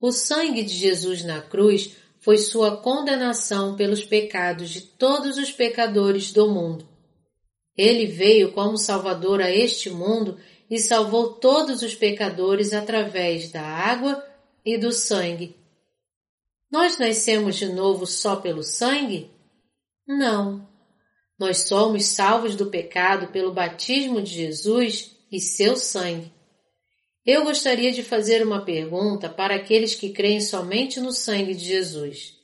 O 0.00 0.12
sangue 0.12 0.62
de 0.62 0.72
Jesus 0.72 1.24
na 1.24 1.42
cruz 1.42 1.96
foi 2.20 2.38
sua 2.38 2.76
condenação 2.76 3.74
pelos 3.74 4.04
pecados 4.04 4.70
de 4.70 4.80
todos 4.80 5.36
os 5.36 5.50
pecadores 5.50 6.32
do 6.32 6.48
mundo. 6.48 6.88
Ele 7.76 8.06
veio 8.06 8.52
como 8.52 8.78
Salvador 8.78 9.40
a 9.40 9.50
este 9.50 9.90
mundo 9.90 10.38
e 10.70 10.78
salvou 10.78 11.34
todos 11.34 11.82
os 11.82 11.96
pecadores 11.96 12.72
através 12.72 13.50
da 13.50 13.62
água 13.62 14.24
e 14.64 14.78
do 14.78 14.92
sangue. 14.92 15.63
Nós 16.74 16.98
nascemos 16.98 17.54
de 17.54 17.66
novo 17.66 18.04
só 18.04 18.34
pelo 18.34 18.64
sangue? 18.64 19.30
Não. 20.04 20.68
Nós 21.38 21.68
somos 21.68 22.04
salvos 22.06 22.56
do 22.56 22.66
pecado 22.66 23.28
pelo 23.28 23.54
batismo 23.54 24.20
de 24.20 24.34
Jesus 24.34 25.16
e 25.30 25.38
seu 25.38 25.76
sangue. 25.76 26.32
Eu 27.24 27.44
gostaria 27.44 27.92
de 27.92 28.02
fazer 28.02 28.44
uma 28.44 28.64
pergunta 28.64 29.28
para 29.28 29.54
aqueles 29.54 29.94
que 29.94 30.10
creem 30.10 30.40
somente 30.40 30.98
no 30.98 31.12
sangue 31.12 31.54
de 31.54 31.64
Jesus. 31.64 32.34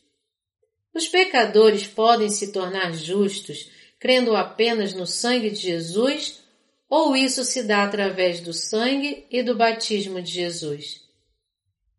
Os 0.94 1.08
pecadores 1.08 1.88
podem 1.88 2.30
se 2.30 2.52
tornar 2.52 2.92
justos 2.92 3.68
crendo 3.98 4.36
apenas 4.36 4.94
no 4.94 5.08
sangue 5.08 5.50
de 5.50 5.56
Jesus 5.56 6.40
ou 6.88 7.16
isso 7.16 7.42
se 7.42 7.64
dá 7.64 7.82
através 7.82 8.40
do 8.40 8.52
sangue 8.52 9.26
e 9.28 9.42
do 9.42 9.56
batismo 9.56 10.22
de 10.22 10.30
Jesus? 10.30 11.09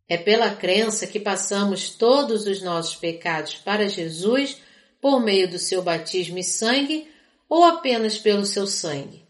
É 0.08 0.18
pela 0.18 0.54
crença 0.54 1.08
que 1.08 1.20
passamos 1.20 1.92
todos 1.92 2.46
os 2.46 2.62
nossos 2.62 2.96
pecados 2.96 3.56
para 3.56 3.88
Jesus 3.88 4.58
por 5.00 5.20
meio 5.22 5.50
do 5.50 5.58
seu 5.58 5.82
batismo 5.82 6.38
e 6.38 6.44
sangue 6.44 7.08
ou 7.50 7.64
apenas 7.64 8.18
pelo 8.18 8.46
seu 8.46 8.68
sangue? 8.68 9.26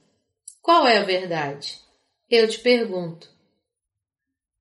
Qual 0.62 0.86
é 0.88 0.98
a 0.98 1.04
verdade? 1.04 1.80
Eu 2.30 2.48
te 2.48 2.60
pergunto. 2.60 3.30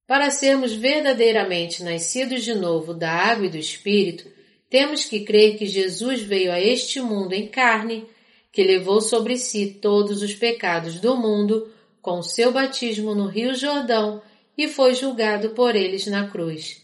Para 0.06 0.30
sermos 0.30 0.72
verdadeiramente 0.72 1.82
nascidos 1.84 2.42
de 2.42 2.54
novo 2.54 2.92
da 2.92 3.10
água 3.10 3.46
e 3.46 3.50
do 3.50 3.56
Espírito, 3.56 4.28
temos 4.68 5.04
que 5.04 5.20
crer 5.20 5.56
que 5.56 5.66
Jesus 5.66 6.22
veio 6.22 6.52
a 6.52 6.60
este 6.60 7.00
mundo 7.00 7.32
em 7.32 7.48
carne, 7.48 8.08
que 8.52 8.62
levou 8.62 9.00
sobre 9.00 9.36
si 9.36 9.78
todos 9.80 10.22
os 10.22 10.34
pecados 10.34 11.00
do 11.00 11.16
mundo 11.16 11.72
com 12.00 12.22
seu 12.22 12.50
batismo 12.50 13.14
no 13.14 13.26
Rio 13.26 13.54
Jordão 13.54 14.22
e 14.60 14.68
foi 14.68 14.94
julgado 14.94 15.54
por 15.54 15.74
eles 15.74 16.06
na 16.06 16.28
cruz. 16.28 16.82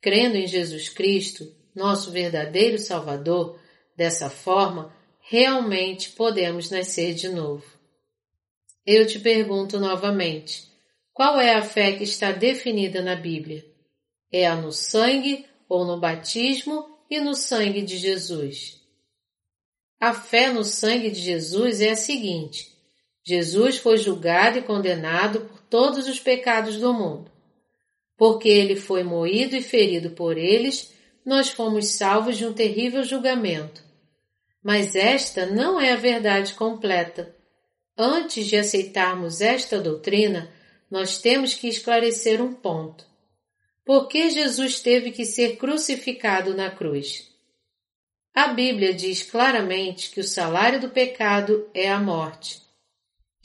Crendo 0.00 0.36
em 0.36 0.44
Jesus 0.44 0.88
Cristo, 0.88 1.54
nosso 1.72 2.10
verdadeiro 2.10 2.78
Salvador, 2.78 3.60
dessa 3.96 4.28
forma, 4.28 4.92
realmente 5.20 6.10
podemos 6.10 6.70
nascer 6.70 7.14
de 7.14 7.28
novo. 7.28 7.64
Eu 8.84 9.06
te 9.06 9.20
pergunto 9.20 9.78
novamente, 9.78 10.68
qual 11.12 11.40
é 11.40 11.54
a 11.54 11.62
fé 11.62 11.92
que 11.92 12.02
está 12.02 12.32
definida 12.32 13.00
na 13.00 13.14
Bíblia? 13.14 13.64
É 14.32 14.44
a 14.44 14.56
no 14.56 14.72
sangue 14.72 15.46
ou 15.68 15.84
no 15.84 16.00
batismo 16.00 16.98
e 17.08 17.20
no 17.20 17.36
sangue 17.36 17.82
de 17.82 17.98
Jesus? 17.98 18.82
A 20.00 20.12
fé 20.12 20.52
no 20.52 20.64
sangue 20.64 21.12
de 21.12 21.20
Jesus 21.20 21.80
é 21.80 21.90
a 21.90 21.96
seguinte: 21.96 22.76
Jesus 23.24 23.78
foi 23.78 23.96
julgado 23.96 24.58
e 24.58 24.62
condenado 24.62 25.48
todos 25.74 26.06
os 26.06 26.20
pecados 26.20 26.76
do 26.76 26.94
mundo. 26.94 27.28
Porque 28.16 28.48
ele 28.48 28.76
foi 28.76 29.02
moído 29.02 29.56
e 29.56 29.60
ferido 29.60 30.10
por 30.10 30.38
eles, 30.38 30.94
nós 31.26 31.48
fomos 31.48 31.96
salvos 31.96 32.38
de 32.38 32.46
um 32.46 32.52
terrível 32.52 33.02
julgamento. 33.02 33.82
Mas 34.62 34.94
esta 34.94 35.46
não 35.46 35.80
é 35.80 35.90
a 35.90 35.96
verdade 35.96 36.54
completa. 36.54 37.34
Antes 37.98 38.46
de 38.46 38.56
aceitarmos 38.56 39.40
esta 39.40 39.80
doutrina, 39.80 40.48
nós 40.88 41.18
temos 41.18 41.54
que 41.54 41.66
esclarecer 41.66 42.40
um 42.40 42.54
ponto. 42.54 43.04
Por 43.84 44.06
que 44.06 44.30
Jesus 44.30 44.78
teve 44.78 45.10
que 45.10 45.24
ser 45.24 45.56
crucificado 45.56 46.54
na 46.54 46.70
cruz? 46.70 47.32
A 48.32 48.46
Bíblia 48.46 48.94
diz 48.94 49.24
claramente 49.24 50.10
que 50.12 50.20
o 50.20 50.24
salário 50.24 50.80
do 50.80 50.90
pecado 50.90 51.68
é 51.74 51.90
a 51.90 51.98
morte. 51.98 52.63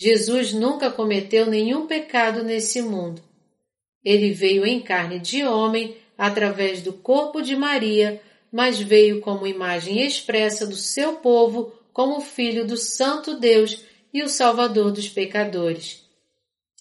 Jesus 0.01 0.53
nunca 0.53 0.89
cometeu 0.89 1.45
nenhum 1.45 1.85
pecado 1.85 2.41
nesse 2.41 2.81
mundo. 2.81 3.21
Ele 4.01 4.31
veio 4.31 4.65
em 4.65 4.79
carne 4.79 5.19
de 5.19 5.43
homem 5.43 5.97
através 6.17 6.81
do 6.81 6.93
corpo 6.93 7.41
de 7.41 7.53
Maria, 7.53 8.21
mas 8.49 8.79
veio 8.79 9.19
como 9.19 9.45
imagem 9.45 10.01
expressa 10.01 10.65
do 10.65 10.77
seu 10.77 11.17
povo 11.17 11.73
como 11.91 12.21
filho 12.21 12.65
do 12.65 12.77
Santo 12.77 13.37
Deus 13.37 13.83
e 14.13 14.23
o 14.23 14.29
Salvador 14.29 14.89
dos 14.93 15.09
pecadores. 15.09 16.01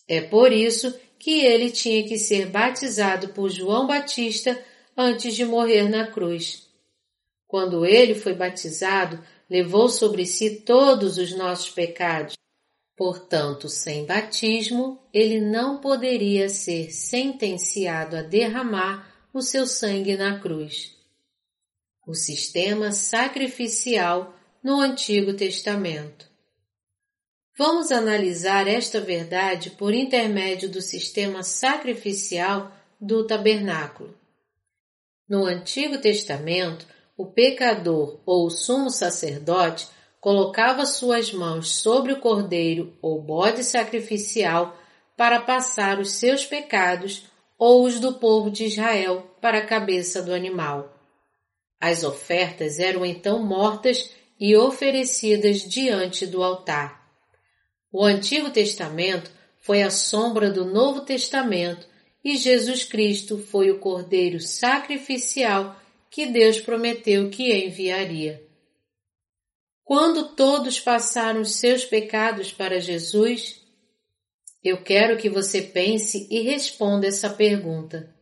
É 0.07 0.21
por 0.21 0.53
isso 0.53 0.95
que 1.19 1.41
ele 1.41 1.73
tinha 1.73 2.05
que 2.05 2.17
ser 2.19 2.47
batizado 2.47 3.31
por 3.31 3.51
João 3.51 3.85
Batista 3.85 4.57
antes 4.97 5.35
de 5.35 5.45
morrer 5.45 5.89
na 5.89 6.07
cruz. 6.07 6.69
Quando 7.49 7.85
ele 7.85 8.15
foi 8.15 8.35
batizado, 8.35 9.19
levou 9.51 9.89
sobre 9.89 10.25
si 10.25 10.61
todos 10.61 11.19
os 11.19 11.37
nossos 11.37 11.71
pecados. 11.71 12.38
Portanto, 12.99 13.69
sem 13.69 14.05
batismo, 14.05 15.01
ele 15.15 15.41
não 15.41 15.81
poderia 15.81 16.49
ser 16.49 16.91
sentenciado 16.91 18.17
a 18.17 18.23
derramar 18.23 19.09
o 19.33 19.41
seu 19.41 19.69
sangue 19.69 20.17
na 20.17 20.41
cruz. 20.41 20.97
O 22.05 22.13
sistema 22.13 22.91
sacrificial 22.91 24.35
no 24.61 24.81
Antigo 24.81 25.33
Testamento. 25.33 26.29
Vamos 27.57 27.93
analisar 27.93 28.67
esta 28.67 29.01
verdade 29.01 29.71
por 29.71 29.95
intermédio 29.95 30.69
do 30.69 30.83
sistema 30.83 31.45
sacrificial 31.45 32.73
do 33.01 33.25
tabernáculo. 33.25 34.13
No 35.29 35.47
Antigo 35.47 35.99
Testamento, 35.99 36.85
o 37.17 37.27
pecador 37.27 38.21
ou 38.27 38.47
o 38.47 38.51
sumo 38.51 38.91
sacerdote 38.91 39.87
colocava 40.29 40.85
suas 40.85 41.33
mãos 41.33 41.81
sobre 41.81 42.13
o 42.13 42.21
cordeiro 42.21 42.93
ou 43.01 43.19
bode 43.19 43.65
sacrificial 43.65 44.77
para 45.17 45.41
passar 45.41 45.99
os 45.99 46.13
seus 46.13 46.45
pecados 46.45 47.25
ou 47.59 47.87
os 47.87 47.99
do 47.99 48.13
povo 48.13 48.51
de 48.51 48.67
Israel 48.67 49.35
para 49.41 49.57
a 49.57 49.67
cabeça 49.67 50.23
do 50.23 50.35
animal. 50.35 50.95
As 51.81 52.05
ofertas 52.05 52.79
eram 52.79 53.07
então 53.07 53.43
mortas 53.43 54.11
e 54.39 54.55
oferecidas 54.55 55.63
diante 55.63 56.27
do 56.27 56.43
altar. 56.43 57.09
O 57.91 58.05
Antigo 58.05 58.51
Testamento 58.51 59.31
foi 59.57 59.83
a 59.83 59.89
sombra 59.89 60.51
do 60.51 60.67
Novo 60.67 61.07
Testamento 61.07 61.89
e 62.23 62.37
Jesus 62.37 62.85
Cristo 62.85 63.39
foi 63.39 63.71
o 63.71 63.79
Cordeiro 63.79 64.41
sacrificial 64.41 65.75
que 66.11 66.27
Deus 66.27 66.61
prometeu 66.61 67.31
que 67.31 67.51
enviaria. 67.65 68.47
Quando 69.89 70.35
todos 70.37 70.79
passaram 70.79 71.41
os 71.41 71.57
seus 71.57 71.83
pecados 71.83 72.53
para 72.53 72.79
Jesus? 72.79 73.63
Eu 74.63 74.83
quero 74.83 75.17
que 75.17 75.31
você 75.31 75.63
pense 75.63 76.29
e 76.31 76.43
responda 76.43 77.07
essa 77.07 77.31
pergunta. 77.31 78.15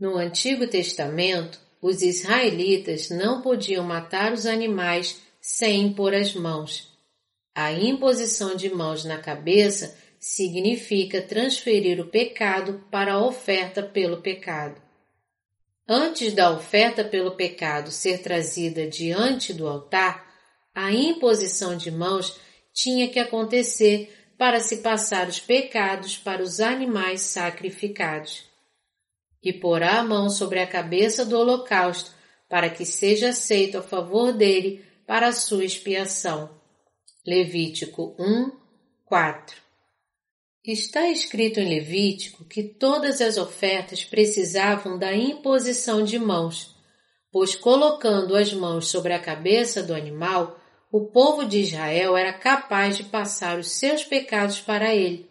No 0.00 0.16
Antigo 0.16 0.66
Testamento, 0.66 1.60
os 1.80 2.02
israelitas 2.02 3.08
não 3.08 3.40
podiam 3.40 3.84
matar 3.84 4.32
os 4.32 4.46
animais 4.46 5.22
sem 5.40 5.82
impor 5.82 6.12
as 6.12 6.34
mãos. 6.34 6.92
A 7.54 7.72
imposição 7.72 8.56
de 8.56 8.68
mãos 8.68 9.04
na 9.04 9.18
cabeça 9.18 9.96
significa 10.18 11.22
transferir 11.22 12.00
o 12.00 12.08
pecado 12.08 12.84
para 12.90 13.12
a 13.12 13.24
oferta 13.24 13.80
pelo 13.80 14.22
pecado. 14.22 14.82
Antes 15.86 16.32
da 16.32 16.50
oferta 16.50 17.04
pelo 17.04 17.36
pecado 17.36 17.92
ser 17.92 18.22
trazida 18.22 18.88
diante 18.88 19.54
do 19.54 19.68
altar, 19.68 20.29
a 20.74 20.92
imposição 20.92 21.76
de 21.76 21.90
mãos 21.90 22.38
tinha 22.72 23.08
que 23.08 23.18
acontecer 23.18 24.12
para 24.38 24.60
se 24.60 24.78
passar 24.78 25.28
os 25.28 25.38
pecados 25.38 26.16
para 26.16 26.42
os 26.42 26.60
animais 26.60 27.20
sacrificados. 27.22 28.44
E 29.42 29.52
porá 29.52 29.98
a 29.98 30.04
mão 30.04 30.30
sobre 30.30 30.60
a 30.60 30.66
cabeça 30.66 31.24
do 31.24 31.38
holocausto 31.38 32.12
para 32.48 32.70
que 32.70 32.84
seja 32.84 33.30
aceito 33.30 33.78
a 33.78 33.82
favor 33.82 34.32
dele 34.32 34.84
para 35.06 35.28
a 35.28 35.32
sua 35.32 35.64
expiação. 35.64 36.58
Levítico 37.26 38.16
1, 38.18 38.52
4 39.04 39.56
Está 40.64 41.08
escrito 41.08 41.58
em 41.58 41.68
Levítico 41.68 42.44
que 42.44 42.62
todas 42.62 43.20
as 43.22 43.38
ofertas 43.38 44.04
precisavam 44.04 44.98
da 44.98 45.14
imposição 45.14 46.04
de 46.04 46.18
mãos, 46.18 46.76
pois 47.32 47.54
colocando 47.54 48.36
as 48.36 48.52
mãos 48.52 48.88
sobre 48.88 49.14
a 49.14 49.18
cabeça 49.18 49.82
do 49.82 49.94
animal, 49.94 50.59
o 50.90 51.06
povo 51.06 51.44
de 51.44 51.60
Israel 51.60 52.16
era 52.16 52.32
capaz 52.32 52.96
de 52.96 53.04
passar 53.04 53.58
os 53.58 53.72
seus 53.72 54.04
pecados 54.04 54.60
para 54.60 54.94
ele, 54.94 55.30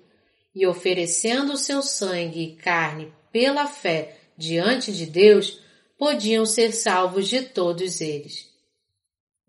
e 0.56 0.66
oferecendo 0.66 1.54
o 1.54 1.58
seu 1.58 1.82
sangue 1.82 2.42
e 2.42 2.56
carne 2.56 3.14
pela 3.32 3.68
fé 3.68 4.18
diante 4.38 4.94
de 4.94 5.06
Deus, 5.06 5.62
podiam 5.98 6.46
ser 6.46 6.72
salvos 6.72 7.28
de 7.28 7.42
todos 7.42 8.00
eles. 8.00 8.48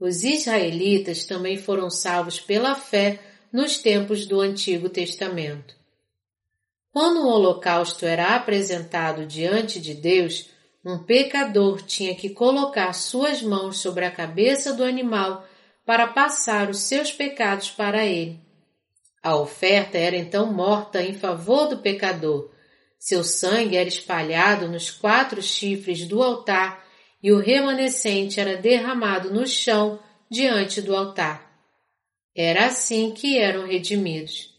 Os 0.00 0.24
israelitas 0.24 1.24
também 1.24 1.56
foram 1.56 1.88
salvos 1.88 2.40
pela 2.40 2.74
fé 2.74 3.20
nos 3.52 3.78
tempos 3.78 4.26
do 4.26 4.40
Antigo 4.40 4.88
Testamento. 4.88 5.74
Quando 6.92 7.20
um 7.20 7.28
holocausto 7.28 8.04
era 8.04 8.34
apresentado 8.34 9.24
diante 9.26 9.80
de 9.80 9.94
Deus, 9.94 10.50
um 10.84 10.98
pecador 10.98 11.82
tinha 11.82 12.14
que 12.16 12.30
colocar 12.30 12.92
suas 12.94 13.42
mãos 13.42 13.78
sobre 13.78 14.04
a 14.04 14.10
cabeça 14.10 14.72
do 14.72 14.82
animal 14.82 15.46
para 15.90 16.06
passar 16.06 16.70
os 16.70 16.82
seus 16.82 17.10
pecados 17.10 17.68
para 17.68 18.06
ele. 18.06 18.38
A 19.20 19.34
oferta 19.34 19.98
era 19.98 20.16
então 20.16 20.52
morta 20.52 21.02
em 21.02 21.14
favor 21.14 21.66
do 21.66 21.78
pecador. 21.78 22.48
Seu 22.96 23.24
sangue 23.24 23.76
era 23.76 23.88
espalhado 23.88 24.68
nos 24.68 24.88
quatro 24.88 25.42
chifres 25.42 26.06
do 26.06 26.22
altar 26.22 26.86
e 27.20 27.32
o 27.32 27.40
remanescente 27.40 28.38
era 28.38 28.56
derramado 28.56 29.34
no 29.34 29.44
chão 29.48 29.98
diante 30.30 30.80
do 30.80 30.94
altar. 30.94 31.60
Era 32.36 32.66
assim 32.66 33.10
que 33.10 33.36
eram 33.36 33.66
redimidos. 33.66 34.54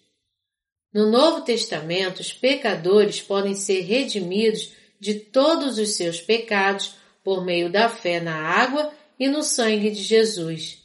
No 0.93 1.09
Novo 1.09 1.45
Testamento, 1.45 2.19
os 2.19 2.33
pecadores 2.33 3.21
podem 3.21 3.55
ser 3.55 3.83
redimidos 3.83 4.73
de 4.99 5.13
todos 5.13 5.77
os 5.77 5.91
seus 5.91 6.19
pecados 6.19 6.93
por 7.23 7.45
meio 7.45 7.71
da 7.71 7.87
fé 7.87 8.19
na 8.19 8.35
água 8.35 8.91
e 9.17 9.29
no 9.29 9.43
sangue 9.43 9.91
de 9.91 10.03
Jesus. 10.03 10.80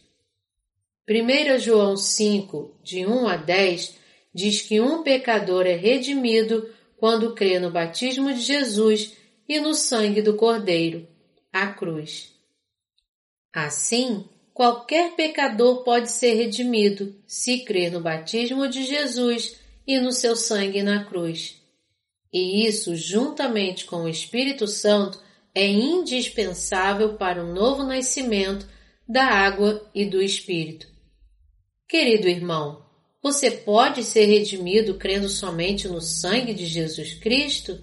1 1.08 1.60
João 1.60 1.96
5, 1.96 2.80
de 2.82 3.06
1 3.06 3.28
a 3.28 3.36
10, 3.36 3.94
diz 4.34 4.62
que 4.62 4.80
um 4.80 5.04
pecador 5.04 5.64
é 5.64 5.76
redimido 5.76 6.68
quando 6.96 7.32
crê 7.32 7.60
no 7.60 7.70
batismo 7.70 8.34
de 8.34 8.40
Jesus 8.40 9.12
e 9.48 9.60
no 9.60 9.72
sangue 9.72 10.20
do 10.20 10.34
Cordeiro, 10.34 11.06
a 11.52 11.68
cruz. 11.68 12.34
Assim, 13.54 14.24
qualquer 14.52 15.14
pecador 15.14 15.84
pode 15.84 16.10
ser 16.10 16.34
redimido 16.34 17.14
se 17.24 17.60
crer 17.60 17.92
no 17.92 18.00
batismo 18.00 18.66
de 18.68 18.84
Jesus 18.84 19.56
e 19.86 20.00
no 20.00 20.10
seu 20.10 20.34
sangue 20.34 20.82
na 20.82 21.04
cruz. 21.04 21.62
E 22.32 22.66
isso, 22.66 22.96
juntamente 22.96 23.84
com 23.84 24.02
o 24.02 24.08
Espírito 24.08 24.66
Santo, 24.66 25.22
é 25.54 25.68
indispensável 25.68 27.14
para 27.14 27.44
o 27.44 27.54
novo 27.54 27.84
nascimento 27.84 28.66
da 29.08 29.24
água 29.24 29.88
e 29.94 30.04
do 30.04 30.20
Espírito. 30.20 30.95
Querido 31.88 32.28
irmão, 32.28 32.84
você 33.22 33.48
pode 33.48 34.02
ser 34.02 34.26
redimido 34.26 34.94
crendo 34.94 35.28
somente 35.28 35.86
no 35.86 36.00
sangue 36.00 36.52
de 36.52 36.66
Jesus 36.66 37.14
Cristo? 37.14 37.78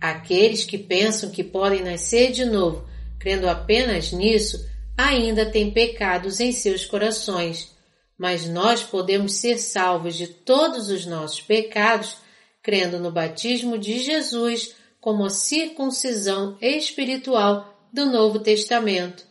Aqueles 0.00 0.64
que 0.64 0.78
pensam 0.78 1.30
que 1.30 1.42
podem 1.42 1.82
nascer 1.82 2.30
de 2.30 2.44
novo 2.44 2.88
crendo 3.18 3.48
apenas 3.48 4.12
nisso 4.12 4.64
ainda 4.96 5.44
têm 5.50 5.72
pecados 5.72 6.38
em 6.38 6.52
seus 6.52 6.84
corações, 6.84 7.76
mas 8.16 8.48
nós 8.48 8.84
podemos 8.84 9.34
ser 9.34 9.58
salvos 9.58 10.14
de 10.14 10.28
todos 10.28 10.88
os 10.88 11.04
nossos 11.04 11.40
pecados 11.40 12.18
crendo 12.62 13.00
no 13.00 13.10
batismo 13.10 13.76
de 13.76 13.98
Jesus 13.98 14.76
como 15.00 15.24
a 15.24 15.30
circuncisão 15.30 16.56
espiritual 16.60 17.88
do 17.92 18.06
Novo 18.06 18.38
Testamento, 18.38 19.24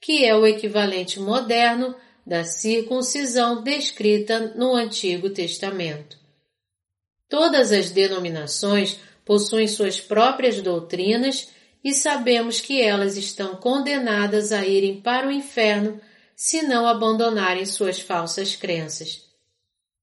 que 0.00 0.24
é 0.24 0.34
o 0.36 0.46
equivalente 0.46 1.18
moderno 1.18 1.96
da 2.26 2.44
circuncisão 2.44 3.62
descrita 3.62 4.54
no 4.56 4.74
Antigo 4.74 5.30
Testamento. 5.30 6.18
Todas 7.28 7.72
as 7.72 7.90
denominações 7.90 8.98
possuem 9.24 9.66
suas 9.66 10.00
próprias 10.00 10.60
doutrinas 10.60 11.48
e 11.82 11.92
sabemos 11.92 12.60
que 12.60 12.80
elas 12.80 13.16
estão 13.16 13.56
condenadas 13.56 14.52
a 14.52 14.66
irem 14.66 15.00
para 15.00 15.26
o 15.26 15.32
inferno 15.32 16.00
se 16.36 16.62
não 16.62 16.86
abandonarem 16.86 17.64
suas 17.64 18.00
falsas 18.00 18.54
crenças. 18.54 19.22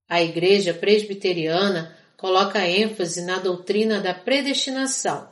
A 0.08 0.22
Igreja 0.22 0.74
Presbiteriana 0.74 1.96
coloca 2.16 2.66
ênfase 2.66 3.22
na 3.22 3.38
doutrina 3.38 4.00
da 4.00 4.12
predestinação. 4.12 5.30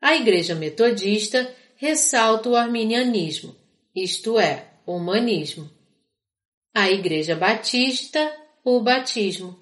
A 0.00 0.14
Igreja 0.16 0.54
Metodista 0.54 1.52
ressalta 1.76 2.48
o 2.48 2.56
arminianismo, 2.56 3.56
isto 3.94 4.38
é, 4.38 4.68
o 4.86 4.96
humanismo. 4.96 5.73
A 6.76 6.90
Igreja 6.90 7.36
Batista, 7.36 8.36
o 8.64 8.80
batismo. 8.80 9.56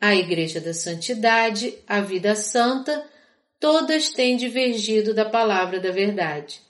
A 0.00 0.14
Igreja 0.16 0.58
da 0.58 0.72
Santidade, 0.72 1.74
a 1.86 2.00
vida 2.00 2.34
santa, 2.34 3.04
todas 3.60 4.08
têm 4.08 4.38
divergido 4.38 5.12
da 5.12 5.26
palavra 5.26 5.78
da 5.78 5.90
verdade. 5.90 6.62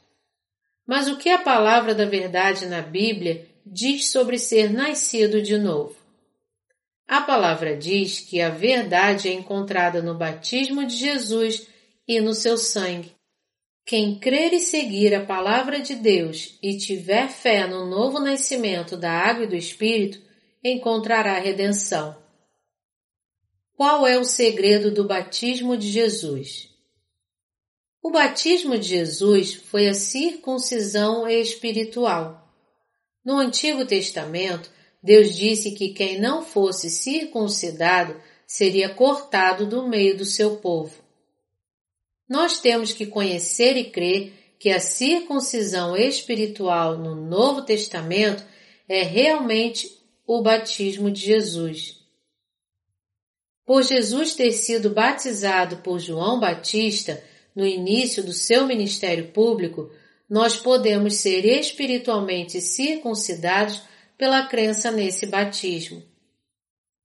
Mas 0.85 1.07
o 1.07 1.17
que 1.17 1.31
a 1.31 1.39
palavra 1.39 1.95
da 1.95 2.05
verdade 2.05 2.67
na 2.67 2.83
Bíblia 2.83 3.47
diz 3.65 4.11
sobre 4.11 4.39
ser 4.39 4.73
nascido 4.73 5.41
de 5.41 5.57
novo? 5.57 5.95
A 7.07 7.21
palavra 7.21 7.77
diz 7.77 8.19
que 8.19 8.41
a 8.41 8.49
verdade 8.49 9.29
é 9.29 9.33
encontrada 9.33 10.03
no 10.03 10.17
batismo 10.17 10.85
de 10.85 10.97
Jesus 10.97 11.69
e 12.09 12.21
no 12.21 12.35
seu 12.35 12.59
sangue. 12.59 13.16
Quem 13.87 14.19
crer 14.19 14.53
e 14.53 14.59
seguir 14.59 15.15
a 15.15 15.25
palavra 15.25 15.79
de 15.79 15.95
Deus 15.95 16.59
e 16.61 16.77
tiver 16.77 17.29
fé 17.29 17.69
no 17.69 17.87
novo 17.87 18.19
nascimento 18.19 18.97
da 18.97 19.13
água 19.13 19.45
e 19.45 19.47
do 19.47 19.55
Espírito, 19.55 20.21
encontrará 20.63 21.39
redenção. 21.39 22.21
Qual 23.77 24.05
é 24.05 24.19
o 24.19 24.25
segredo 24.25 24.91
do 24.91 25.07
batismo 25.07 25.77
de 25.77 25.89
Jesus? 25.89 26.69
O 28.03 28.11
batismo 28.11 28.77
de 28.77 28.89
Jesus 28.89 29.55
foi 29.55 29.87
a 29.87 29.95
circuncisão 29.95 31.29
espiritual. 31.29 32.45
No 33.25 33.39
Antigo 33.39 33.87
Testamento, 33.87 34.69
Deus 35.01 35.33
disse 35.33 35.71
que 35.71 35.91
quem 35.91 36.21
não 36.21 36.45
fosse 36.45 36.91
circuncidado 36.91 38.21
seria 38.49 38.89
cortado 38.89 39.65
do 39.65 39.87
meio 39.87 40.17
do 40.17 40.25
seu 40.25 40.57
povo. 40.57 41.06
Nós 42.29 42.59
temos 42.59 42.93
que 42.93 43.07
conhecer 43.07 43.77
e 43.77 43.91
crer 43.91 44.33
que 44.59 44.71
a 44.71 44.81
circuncisão 44.81 45.97
espiritual 45.97 46.99
no 46.99 47.15
Novo 47.15 47.63
Testamento 47.63 48.45
é 48.89 49.03
realmente 49.03 49.89
o 50.27 50.43
batismo 50.43 51.11
de 51.11 51.21
Jesus. 51.21 52.01
Por 53.65 53.83
Jesus 53.83 54.35
ter 54.35 54.53
sido 54.53 54.91
batizado 54.91 55.79
por 55.79 55.99
João 55.99 56.39
Batista 56.41 57.23
no 57.55 57.67
início 57.67 58.23
do 58.23 58.33
seu 58.33 58.67
ministério 58.67 59.29
público, 59.33 59.91
nós 60.29 60.57
podemos 60.57 61.15
ser 61.17 61.45
espiritualmente 61.45 62.61
circuncidados 62.61 63.83
pela 64.19 64.47
crença 64.47 64.91
nesse 64.91 65.27
batismo. 65.27 66.03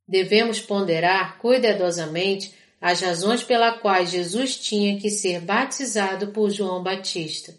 Devemos 0.07 0.59
ponderar 0.59 1.37
cuidadosamente 1.39 2.53
as 2.81 2.99
razões 2.99 3.43
pela 3.43 3.77
quais 3.77 4.09
Jesus 4.09 4.57
tinha 4.57 4.99
que 4.99 5.11
ser 5.11 5.39
batizado 5.39 6.29
por 6.29 6.49
João 6.49 6.81
Batista. 6.81 7.55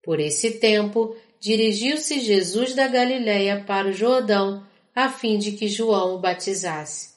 Por 0.00 0.20
esse 0.20 0.52
tempo, 0.52 1.16
dirigiu-se 1.40 2.20
Jesus 2.20 2.72
da 2.72 2.86
Galiléia 2.86 3.64
para 3.66 3.88
o 3.88 3.92
Jordão, 3.92 4.64
a 4.94 5.10
fim 5.10 5.36
de 5.36 5.52
que 5.52 5.66
João 5.66 6.14
o 6.14 6.20
batizasse. 6.20 7.16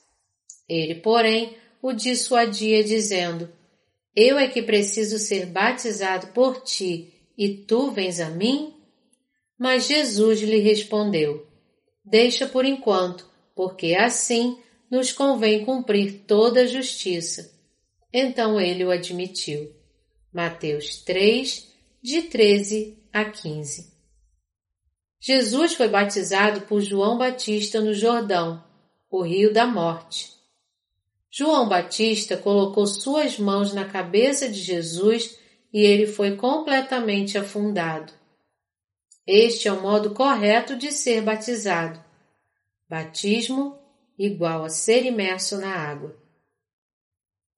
Ele, 0.68 0.96
porém, 0.96 1.56
o 1.80 1.94
dissuadia, 1.94 2.84
dizendo: 2.84 3.48
Eu 4.16 4.40
é 4.40 4.48
que 4.48 4.64
preciso 4.64 5.20
ser 5.20 5.46
batizado 5.46 6.28
por 6.28 6.64
ti, 6.64 7.14
e 7.38 7.50
tu 7.50 7.92
vens 7.92 8.20
a 8.20 8.32
mim? 8.32 8.74
Mas 9.58 9.88
Jesus 9.88 10.42
lhe 10.42 10.60
respondeu: 10.60 11.46
Deixa 12.04 12.48
por 12.48 12.66
enquanto, 12.66 13.30
porque 13.56 13.94
assim 13.94 14.58
nos 14.90 15.12
convém 15.12 15.66
cumprir 15.66 16.24
toda 16.26 16.62
a 16.62 16.68
justiça. 16.68 17.52
Então 18.12 18.60
ele 18.60 18.84
o 18.84 18.92
admitiu. 18.92 19.72
Mateus 20.34 21.02
3, 21.04 21.68
de 22.02 22.24
13 22.24 22.98
a 23.12 23.26
15. 23.26 23.94
Jesus 25.20 25.74
foi 25.74 25.88
batizado 25.88 26.62
por 26.62 26.82
João 26.82 27.18
Batista 27.18 27.82
no 27.82 27.94
Jordão, 27.94 28.64
o 29.10 29.22
rio 29.22 29.52
da 29.52 29.68
morte. 29.68 30.32
João 31.32 31.68
Batista 31.68 32.38
colocou 32.38 32.88
suas 32.88 33.38
mãos 33.38 33.74
na 33.74 33.86
cabeça 33.86 34.50
de 34.50 34.60
Jesus 34.60 35.38
e 35.72 35.82
ele 35.82 36.08
foi 36.08 36.36
completamente 36.36 37.38
afundado. 37.38 38.14
Este 39.28 39.68
é 39.68 39.74
o 39.74 39.82
modo 39.82 40.12
correto 40.12 40.76
de 40.76 40.92
ser 40.92 41.22
batizado. 41.22 42.04
Batismo 42.90 43.79
igual 44.20 44.66
a 44.66 44.70
ser 44.70 45.06
imerso 45.06 45.58
na 45.58 45.74
água. 45.74 46.14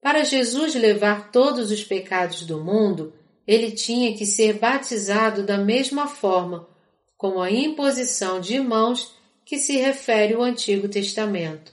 Para 0.00 0.22
Jesus 0.22 0.76
levar 0.76 1.32
todos 1.32 1.72
os 1.72 1.82
pecados 1.82 2.42
do 2.42 2.62
mundo, 2.62 3.12
ele 3.46 3.72
tinha 3.72 4.16
que 4.16 4.24
ser 4.24 4.54
batizado 4.54 5.44
da 5.44 5.58
mesma 5.58 6.06
forma, 6.06 6.68
com 7.16 7.42
a 7.42 7.50
imposição 7.50 8.40
de 8.40 8.58
mãos 8.60 9.14
que 9.44 9.58
se 9.58 9.76
refere 9.76 10.34
ao 10.34 10.42
Antigo 10.42 10.88
Testamento. 10.88 11.72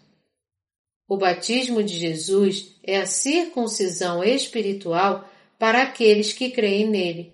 O 1.08 1.18
batismo 1.18 1.84
de 1.84 1.98
Jesus 1.98 2.76
é 2.84 2.98
a 2.98 3.06
circuncisão 3.06 4.24
espiritual 4.24 5.28
para 5.58 5.84
aqueles 5.84 6.34
que 6.34 6.52
creem 6.52 6.88
nele. 6.88 7.34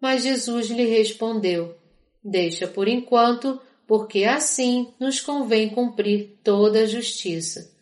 Mas 0.00 0.22
Jesus 0.22 0.68
lhe 0.68 0.84
respondeu: 0.84 1.74
Deixa 2.22 2.66
por 2.66 2.86
enquanto, 2.86 3.60
porque 3.90 4.22
assim 4.22 4.94
nos 5.00 5.20
convém 5.20 5.68
cumprir 5.68 6.38
toda 6.44 6.82
a 6.82 6.86
justiça. 6.86 7.74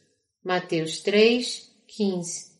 Mateus 0.43 1.01
3, 1.01 1.71
15. 1.87 2.53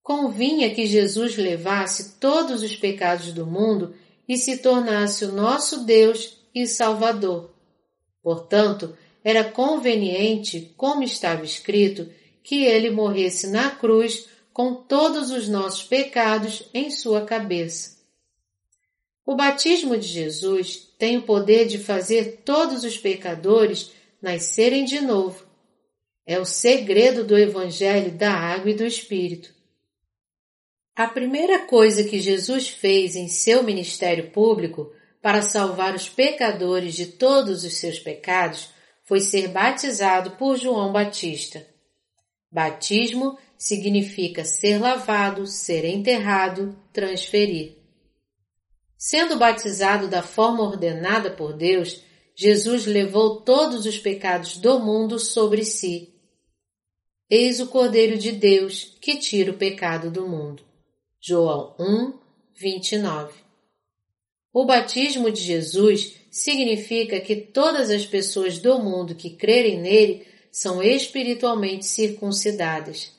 Convinha 0.00 0.72
que 0.72 0.86
Jesus 0.86 1.36
levasse 1.36 2.20
todos 2.20 2.62
os 2.62 2.76
pecados 2.76 3.32
do 3.32 3.44
mundo 3.44 3.96
e 4.28 4.36
se 4.36 4.58
tornasse 4.58 5.24
o 5.24 5.32
nosso 5.32 5.84
Deus 5.84 6.38
e 6.54 6.68
Salvador. 6.68 7.52
Portanto, 8.22 8.96
era 9.24 9.42
conveniente, 9.42 10.72
como 10.76 11.02
estava 11.02 11.44
escrito, 11.44 12.08
que 12.44 12.62
ele 12.62 12.90
morresse 12.90 13.48
na 13.48 13.72
cruz 13.72 14.28
com 14.52 14.72
todos 14.72 15.32
os 15.32 15.48
nossos 15.48 15.82
pecados 15.82 16.62
em 16.72 16.92
sua 16.92 17.22
cabeça. 17.22 17.99
O 19.24 19.36
batismo 19.36 19.96
de 19.96 20.06
Jesus 20.06 20.76
tem 20.98 21.18
o 21.18 21.22
poder 21.22 21.66
de 21.66 21.78
fazer 21.78 22.42
todos 22.44 22.84
os 22.84 22.96
pecadores 22.96 23.92
nascerem 24.20 24.84
de 24.84 25.00
novo. 25.00 25.46
É 26.26 26.38
o 26.38 26.44
segredo 26.44 27.24
do 27.24 27.38
Evangelho 27.38 28.12
da 28.12 28.32
Água 28.32 28.70
e 28.70 28.74
do 28.74 28.84
Espírito. 28.84 29.54
A 30.94 31.06
primeira 31.06 31.66
coisa 31.66 32.04
que 32.04 32.20
Jesus 32.20 32.68
fez 32.68 33.16
em 33.16 33.28
seu 33.28 33.62
ministério 33.62 34.30
público 34.30 34.92
para 35.22 35.42
salvar 35.42 35.94
os 35.94 36.08
pecadores 36.08 36.94
de 36.94 37.06
todos 37.06 37.64
os 37.64 37.74
seus 37.78 37.98
pecados 37.98 38.68
foi 39.04 39.20
ser 39.20 39.48
batizado 39.48 40.32
por 40.32 40.56
João 40.56 40.92
Batista. 40.92 41.66
Batismo 42.52 43.38
significa 43.56 44.44
ser 44.44 44.78
lavado, 44.78 45.46
ser 45.46 45.84
enterrado, 45.84 46.76
transferir. 46.92 47.79
Sendo 49.02 49.38
batizado 49.38 50.08
da 50.08 50.22
forma 50.22 50.62
ordenada 50.62 51.30
por 51.30 51.54
Deus, 51.54 52.02
Jesus 52.36 52.84
levou 52.84 53.40
todos 53.40 53.86
os 53.86 53.98
pecados 53.98 54.58
do 54.58 54.78
mundo 54.78 55.18
sobre 55.18 55.64
si. 55.64 56.12
Eis 57.30 57.60
o 57.60 57.68
Cordeiro 57.68 58.18
de 58.18 58.30
Deus 58.30 58.94
que 59.00 59.16
tira 59.16 59.52
o 59.52 59.56
pecado 59.56 60.10
do 60.10 60.28
mundo. 60.28 60.62
João 61.18 61.74
1, 61.80 62.12
29. 62.54 63.32
O 64.52 64.66
batismo 64.66 65.30
de 65.30 65.40
Jesus 65.40 66.16
significa 66.30 67.20
que 67.20 67.36
todas 67.36 67.88
as 67.88 68.04
pessoas 68.04 68.58
do 68.58 68.78
mundo 68.78 69.14
que 69.14 69.30
crerem 69.30 69.80
nele 69.80 70.26
são 70.52 70.82
espiritualmente 70.82 71.86
circuncidadas. 71.86 73.12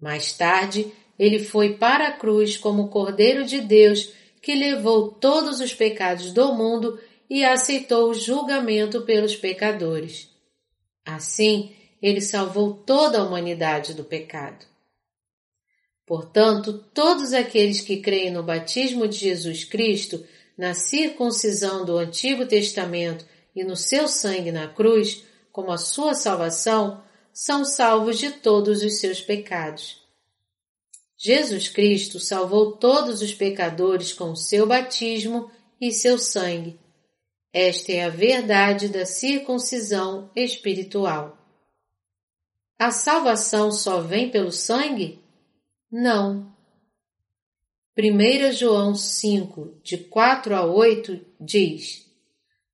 Mais 0.00 0.32
tarde, 0.32 0.90
ele 1.18 1.40
foi 1.40 1.74
para 1.74 2.08
a 2.08 2.12
cruz 2.12 2.56
como 2.56 2.88
Cordeiro 2.88 3.44
de 3.44 3.60
Deus 3.60 4.16
que 4.40 4.54
levou 4.54 5.10
todos 5.10 5.60
os 5.60 5.74
pecados 5.74 6.32
do 6.32 6.52
mundo 6.54 6.98
e 7.28 7.44
aceitou 7.44 8.10
o 8.10 8.14
julgamento 8.14 9.02
pelos 9.02 9.36
pecadores. 9.36 10.28
Assim, 11.04 11.74
ele 12.00 12.20
salvou 12.20 12.72
toda 12.74 13.18
a 13.18 13.24
humanidade 13.24 13.94
do 13.94 14.04
pecado. 14.04 14.66
Portanto, 16.06 16.84
todos 16.94 17.34
aqueles 17.34 17.80
que 17.80 17.98
creem 17.98 18.30
no 18.30 18.42
batismo 18.42 19.06
de 19.06 19.18
Jesus 19.18 19.64
Cristo, 19.64 20.24
na 20.56 20.72
circuncisão 20.72 21.84
do 21.84 21.98
Antigo 21.98 22.46
Testamento 22.46 23.26
e 23.54 23.62
no 23.62 23.76
seu 23.76 24.08
sangue 24.08 24.50
na 24.50 24.68
cruz, 24.68 25.22
como 25.52 25.70
a 25.70 25.76
sua 25.76 26.14
salvação, 26.14 27.02
são 27.32 27.64
salvos 27.64 28.18
de 28.18 28.30
todos 28.30 28.82
os 28.82 28.98
seus 28.98 29.20
pecados. 29.20 30.07
Jesus 31.20 31.68
Cristo 31.68 32.20
salvou 32.20 32.76
todos 32.76 33.20
os 33.20 33.34
pecadores 33.34 34.12
com 34.12 34.36
seu 34.36 34.68
batismo 34.68 35.50
e 35.80 35.90
seu 35.90 36.16
sangue. 36.16 36.78
Esta 37.52 37.90
é 37.90 38.04
a 38.04 38.08
verdade 38.08 38.88
da 38.88 39.04
circuncisão 39.04 40.30
espiritual. 40.36 41.36
A 42.78 42.92
salvação 42.92 43.72
só 43.72 44.00
vem 44.00 44.30
pelo 44.30 44.52
sangue? 44.52 45.20
Não. 45.90 46.56
1 47.98 48.52
João 48.52 48.94
5, 48.94 49.80
de 49.82 49.98
4 49.98 50.54
a 50.54 50.64
8, 50.64 51.20
diz: 51.40 52.06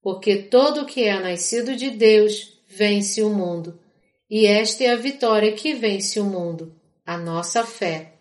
Porque 0.03 0.37
todo 0.37 0.83
o 0.83 0.87
que 0.87 1.05
é 1.05 1.19
nascido 1.19 1.75
de 1.75 1.89
Deus 1.89 2.61
vence 2.69 3.23
o 3.23 3.31
mundo, 3.31 3.81
e 4.29 4.45
esta 4.45 4.85
é 4.85 4.91
a 4.91 4.97
vitória 4.97 5.53
que 5.53 5.73
vence 5.73 6.21
o 6.21 6.27
mundo, 6.27 6.79
a 7.07 7.17
nossa 7.17 7.65
fé. 7.65 8.14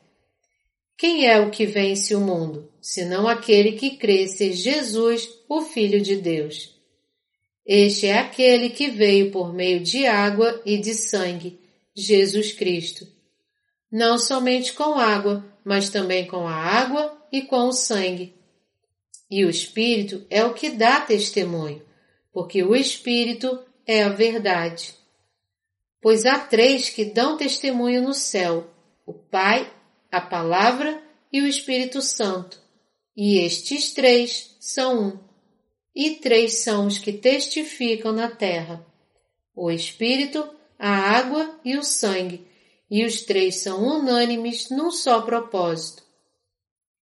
Quem 0.97 1.27
é 1.27 1.39
o 1.39 1.49
que 1.49 1.65
vence 1.65 2.15
o 2.15 2.21
mundo, 2.21 2.71
senão 2.81 3.27
aquele 3.27 3.73
que 3.73 3.97
crê 3.97 4.27
ser 4.27 4.53
Jesus, 4.53 5.29
o 5.49 5.61
Filho 5.61 6.01
de 6.01 6.15
Deus? 6.15 6.73
Este 7.65 8.07
é 8.07 8.19
aquele 8.19 8.69
que 8.69 8.89
veio 8.89 9.31
por 9.31 9.53
meio 9.53 9.79
de 9.79 10.05
água 10.05 10.61
e 10.65 10.77
de 10.77 10.93
sangue, 10.93 11.59
Jesus 11.95 12.51
Cristo 12.51 13.07
não 13.93 14.17
somente 14.17 14.73
com 14.73 14.95
água, 14.95 15.45
mas 15.63 15.91
também 15.91 16.25
com 16.25 16.47
a 16.47 16.55
água 16.55 17.15
e 17.31 17.43
com 17.43 17.67
o 17.67 17.71
sangue. 17.71 18.33
E 19.29 19.45
o 19.45 19.49
Espírito 19.51 20.25
é 20.31 20.43
o 20.43 20.55
que 20.55 20.71
dá 20.71 20.99
testemunho, 20.99 21.79
porque 22.31 22.63
o 22.63 22.75
Espírito 22.75 23.59
é 23.85 24.01
a 24.01 24.09
verdade. 24.09 24.95
Pois 26.01 26.25
há 26.25 26.39
três 26.39 26.89
que 26.89 27.05
dão 27.05 27.37
testemunho 27.37 28.01
no 28.01 28.15
céu: 28.15 28.67
o 29.05 29.13
Pai, 29.13 29.71
a 30.14 30.22
Palavra 30.22 31.01
e 31.32 31.41
o 31.41 31.47
Espírito 31.47 32.01
Santo. 32.01 32.61
E 33.18 33.39
estes 33.39 33.93
três 33.93 34.55
são 34.59 35.07
um. 35.07 35.20
E 35.95 36.16
três 36.16 36.59
são 36.59 36.88
os 36.88 36.97
que 36.97 37.14
testificam 37.14 38.11
na 38.11 38.30
terra: 38.30 38.86
o 39.55 39.70
Espírito, 39.70 40.47
a 40.78 40.89
água 40.89 41.59
e 41.66 41.78
o 41.78 41.84
sangue 41.84 42.47
e 42.95 43.03
os 43.03 43.24
três 43.24 43.55
são 43.55 43.84
unânimes 43.84 44.70
num 44.70 44.91
só 44.91 45.22
propósito. 45.22 46.03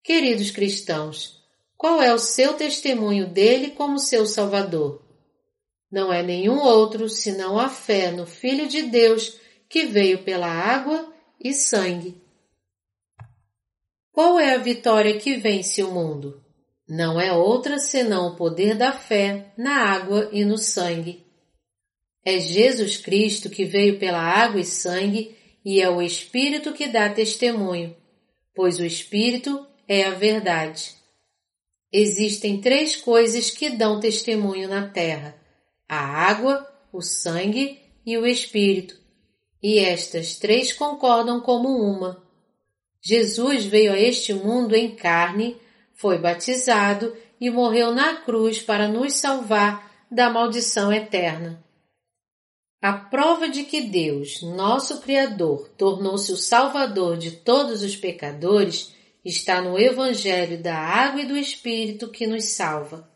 Queridos 0.04 0.52
cristãos, 0.52 1.42
qual 1.76 2.00
é 2.00 2.14
o 2.14 2.18
seu 2.18 2.54
testemunho 2.54 3.26
dele 3.26 3.72
como 3.72 3.98
seu 3.98 4.24
Salvador? 4.24 5.02
Não 5.90 6.12
é 6.12 6.22
nenhum 6.22 6.60
outro 6.60 7.08
senão 7.08 7.58
a 7.58 7.68
fé 7.68 8.12
no 8.12 8.24
Filho 8.24 8.68
de 8.68 8.82
Deus 8.82 9.36
que 9.68 9.84
veio 9.86 10.22
pela 10.22 10.46
água 10.46 11.12
e 11.40 11.52
sangue. 11.52 12.19
Qual 14.12 14.38
é 14.38 14.54
a 14.54 14.58
vitória 14.58 15.18
que 15.18 15.36
vence 15.36 15.82
o 15.82 15.92
mundo? 15.92 16.42
Não 16.88 17.20
é 17.20 17.32
outra 17.32 17.78
senão 17.78 18.28
o 18.28 18.36
poder 18.36 18.76
da 18.76 18.92
fé 18.92 19.52
na 19.56 19.92
água 19.92 20.28
e 20.32 20.44
no 20.44 20.58
sangue. 20.58 21.24
É 22.24 22.38
Jesus 22.38 22.96
Cristo 22.96 23.48
que 23.48 23.64
veio 23.64 23.98
pela 23.98 24.20
água 24.20 24.60
e 24.60 24.64
sangue 24.64 25.36
e 25.64 25.80
é 25.80 25.88
o 25.88 26.02
Espírito 26.02 26.72
que 26.72 26.88
dá 26.88 27.08
testemunho, 27.08 27.96
pois 28.54 28.80
o 28.80 28.84
Espírito 28.84 29.66
é 29.86 30.04
a 30.04 30.10
verdade. 30.10 30.94
Existem 31.92 32.60
três 32.60 32.94
coisas 32.94 33.50
que 33.50 33.70
dão 33.70 33.98
testemunho 33.98 34.68
na 34.68 34.88
terra: 34.88 35.34
a 35.88 35.98
água, 35.98 36.68
o 36.92 37.02
sangue 37.02 37.80
e 38.06 38.16
o 38.16 38.26
espírito. 38.26 38.96
E 39.62 39.78
estas 39.78 40.36
três 40.36 40.72
concordam 40.72 41.40
como 41.40 41.68
uma. 41.68 42.29
Jesus 43.02 43.64
veio 43.64 43.92
a 43.92 43.98
este 43.98 44.34
mundo 44.34 44.74
em 44.74 44.94
carne, 44.94 45.56
foi 45.94 46.18
batizado 46.18 47.16
e 47.40 47.50
morreu 47.50 47.94
na 47.94 48.16
cruz 48.16 48.60
para 48.60 48.86
nos 48.86 49.14
salvar 49.14 49.90
da 50.10 50.28
maldição 50.28 50.92
eterna. 50.92 51.64
A 52.82 52.92
prova 52.92 53.48
de 53.48 53.64
que 53.64 53.82
Deus, 53.82 54.42
nosso 54.42 55.00
Criador, 55.00 55.68
tornou-se 55.76 56.32
o 56.32 56.36
Salvador 56.36 57.16
de 57.16 57.32
todos 57.32 57.82
os 57.82 57.94
pecadores 57.94 58.94
está 59.24 59.60
no 59.60 59.78
Evangelho 59.78 60.62
da 60.62 60.76
Água 60.76 61.20
e 61.20 61.26
do 61.26 61.36
Espírito 61.36 62.08
que 62.08 62.26
nos 62.26 62.44
salva. 62.44 63.08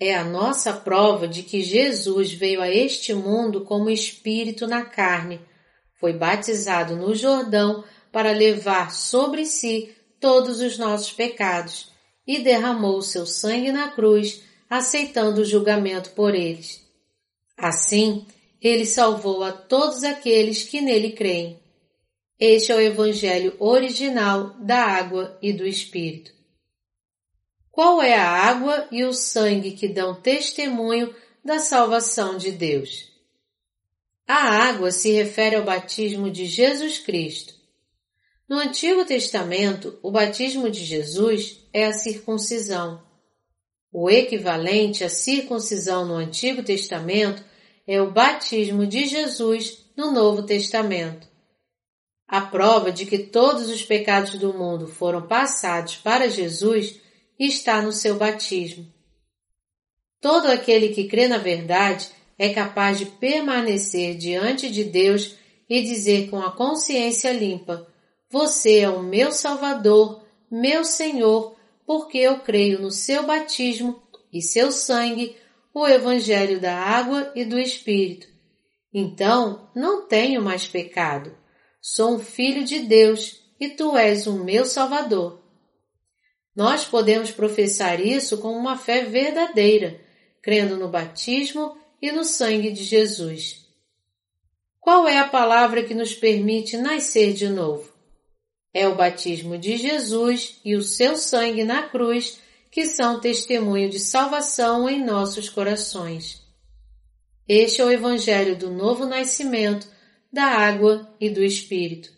É 0.00 0.14
a 0.14 0.24
nossa 0.24 0.72
prova 0.72 1.28
de 1.28 1.42
que 1.42 1.62
Jesus 1.62 2.32
veio 2.32 2.62
a 2.62 2.70
este 2.70 3.14
mundo 3.14 3.64
como 3.64 3.90
Espírito 3.90 4.66
na 4.66 4.84
carne, 4.84 5.40
foi 5.98 6.12
batizado 6.12 6.96
no 6.96 7.14
Jordão 7.14 7.84
para 8.12 8.32
levar 8.32 8.92
sobre 8.92 9.44
si 9.44 9.94
todos 10.20 10.60
os 10.60 10.78
nossos 10.78 11.12
pecados 11.12 11.90
e 12.26 12.40
derramou 12.40 13.00
seu 13.02 13.26
sangue 13.26 13.70
na 13.70 13.88
cruz, 13.88 14.42
aceitando 14.68 15.42
o 15.42 15.44
julgamento 15.44 16.10
por 16.10 16.34
eles. 16.34 16.84
Assim, 17.56 18.26
ele 18.60 18.84
salvou 18.84 19.44
a 19.44 19.52
todos 19.52 20.02
aqueles 20.02 20.64
que 20.64 20.80
nele 20.80 21.12
creem. 21.12 21.60
Este 22.38 22.72
é 22.72 22.74
o 22.74 22.80
Evangelho 22.80 23.54
original 23.58 24.54
da 24.58 24.84
água 24.84 25.38
e 25.40 25.52
do 25.52 25.66
Espírito. 25.66 26.34
Qual 27.70 28.02
é 28.02 28.14
a 28.14 28.28
água 28.28 28.88
e 28.90 29.04
o 29.04 29.12
sangue 29.12 29.72
que 29.72 29.88
dão 29.88 30.14
testemunho 30.14 31.14
da 31.44 31.58
salvação 31.58 32.36
de 32.36 32.50
Deus? 32.50 33.12
A 34.26 34.68
água 34.68 34.90
se 34.90 35.12
refere 35.12 35.56
ao 35.56 35.64
batismo 35.64 36.30
de 36.30 36.46
Jesus 36.46 36.98
Cristo. 36.98 37.54
No 38.48 38.58
Antigo 38.58 39.04
Testamento, 39.04 39.98
o 40.04 40.10
batismo 40.12 40.70
de 40.70 40.84
Jesus 40.84 41.66
é 41.72 41.86
a 41.86 41.92
circuncisão. 41.92 43.02
O 43.92 44.08
equivalente 44.08 45.02
à 45.02 45.08
circuncisão 45.08 46.06
no 46.06 46.14
Antigo 46.14 46.62
Testamento 46.62 47.42
é 47.88 48.00
o 48.00 48.12
batismo 48.12 48.86
de 48.86 49.08
Jesus 49.08 49.90
no 49.96 50.12
Novo 50.12 50.44
Testamento. 50.44 51.26
A 52.28 52.40
prova 52.40 52.92
de 52.92 53.04
que 53.04 53.18
todos 53.18 53.68
os 53.68 53.82
pecados 53.82 54.38
do 54.38 54.54
mundo 54.54 54.86
foram 54.86 55.26
passados 55.26 55.96
para 55.96 56.30
Jesus 56.30 57.00
está 57.36 57.82
no 57.82 57.90
seu 57.90 58.14
batismo. 58.14 58.86
Todo 60.20 60.46
aquele 60.46 60.90
que 60.90 61.08
crê 61.08 61.26
na 61.26 61.38
verdade 61.38 62.10
é 62.38 62.50
capaz 62.50 62.96
de 62.98 63.06
permanecer 63.06 64.16
diante 64.16 64.70
de 64.70 64.84
Deus 64.84 65.34
e 65.68 65.82
dizer 65.82 66.30
com 66.30 66.40
a 66.40 66.52
consciência 66.52 67.32
limpa: 67.32 67.86
Você 68.30 68.80
é 68.80 68.88
o 68.88 69.02
meu 69.02 69.30
Salvador, 69.30 70.24
meu 70.50 70.84
Senhor, 70.84 71.56
porque 71.86 72.18
eu 72.18 72.40
creio 72.40 72.80
no 72.80 72.90
seu 72.90 73.24
batismo 73.24 74.02
e 74.32 74.42
seu 74.42 74.72
sangue, 74.72 75.36
o 75.72 75.86
Evangelho 75.86 76.60
da 76.60 76.74
água 76.76 77.30
e 77.36 77.44
do 77.44 77.58
Espírito. 77.58 78.26
Então 78.92 79.70
não 79.74 80.06
tenho 80.06 80.42
mais 80.42 80.66
pecado. 80.66 81.36
Sou 81.80 82.16
um 82.16 82.18
filho 82.18 82.64
de 82.64 82.80
Deus 82.80 83.40
e 83.60 83.68
tu 83.68 83.96
és 83.96 84.26
o 84.26 84.42
meu 84.42 84.64
Salvador. 84.64 85.42
Nós 86.54 86.84
podemos 86.84 87.30
professar 87.30 88.00
isso 88.00 88.38
com 88.38 88.52
uma 88.56 88.76
fé 88.76 89.04
verdadeira, 89.04 90.00
crendo 90.42 90.76
no 90.76 90.88
batismo 90.88 91.76
e 92.02 92.10
no 92.10 92.24
sangue 92.24 92.72
de 92.72 92.82
Jesus. 92.82 93.66
Qual 94.80 95.06
é 95.06 95.18
a 95.18 95.28
palavra 95.28 95.84
que 95.84 95.94
nos 95.94 96.14
permite 96.14 96.76
nascer 96.76 97.32
de 97.34 97.48
novo? 97.48 97.95
É 98.78 98.86
o 98.86 98.94
batismo 98.94 99.56
de 99.56 99.78
Jesus 99.78 100.60
e 100.62 100.76
o 100.76 100.82
seu 100.82 101.16
sangue 101.16 101.64
na 101.64 101.84
cruz 101.88 102.38
que 102.70 102.84
são 102.84 103.18
testemunho 103.18 103.88
de 103.88 103.98
salvação 103.98 104.86
em 104.86 105.02
nossos 105.02 105.48
corações. 105.48 106.42
Este 107.48 107.80
é 107.80 107.84
o 107.86 107.90
Evangelho 107.90 108.54
do 108.54 108.70
novo 108.70 109.06
nascimento 109.06 109.88
da 110.30 110.44
água 110.44 111.10
e 111.18 111.30
do 111.30 111.42
Espírito. 111.42 112.10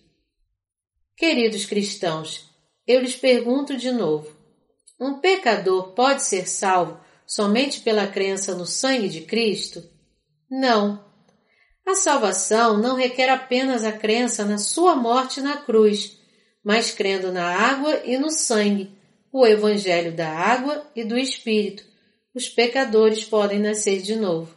Queridos 1.16 1.64
cristãos, 1.64 2.50
eu 2.84 3.02
lhes 3.02 3.14
pergunto 3.14 3.76
de 3.76 3.92
novo: 3.92 4.36
um 4.98 5.20
pecador 5.20 5.92
pode 5.92 6.24
ser 6.24 6.48
salvo 6.48 6.98
somente 7.24 7.82
pela 7.82 8.08
crença 8.08 8.56
no 8.56 8.66
sangue 8.66 9.08
de 9.08 9.20
Cristo? 9.20 9.88
Não. 10.50 11.06
A 11.86 11.94
salvação 11.94 12.78
não 12.78 12.96
requer 12.96 13.28
apenas 13.28 13.84
a 13.84 13.92
crença 13.92 14.44
na 14.44 14.58
sua 14.58 14.96
morte 14.96 15.40
na 15.40 15.58
cruz, 15.58 16.17
mas 16.64 16.90
crendo 16.90 17.32
na 17.32 17.46
água 17.46 18.02
e 18.04 18.18
no 18.18 18.30
sangue, 18.30 18.90
o 19.32 19.46
Evangelho 19.46 20.14
da 20.14 20.28
água 20.28 20.86
e 20.94 21.04
do 21.04 21.16
Espírito, 21.18 21.84
os 22.34 22.48
pecadores 22.48 23.24
podem 23.24 23.58
nascer 23.58 24.02
de 24.02 24.16
novo. 24.16 24.56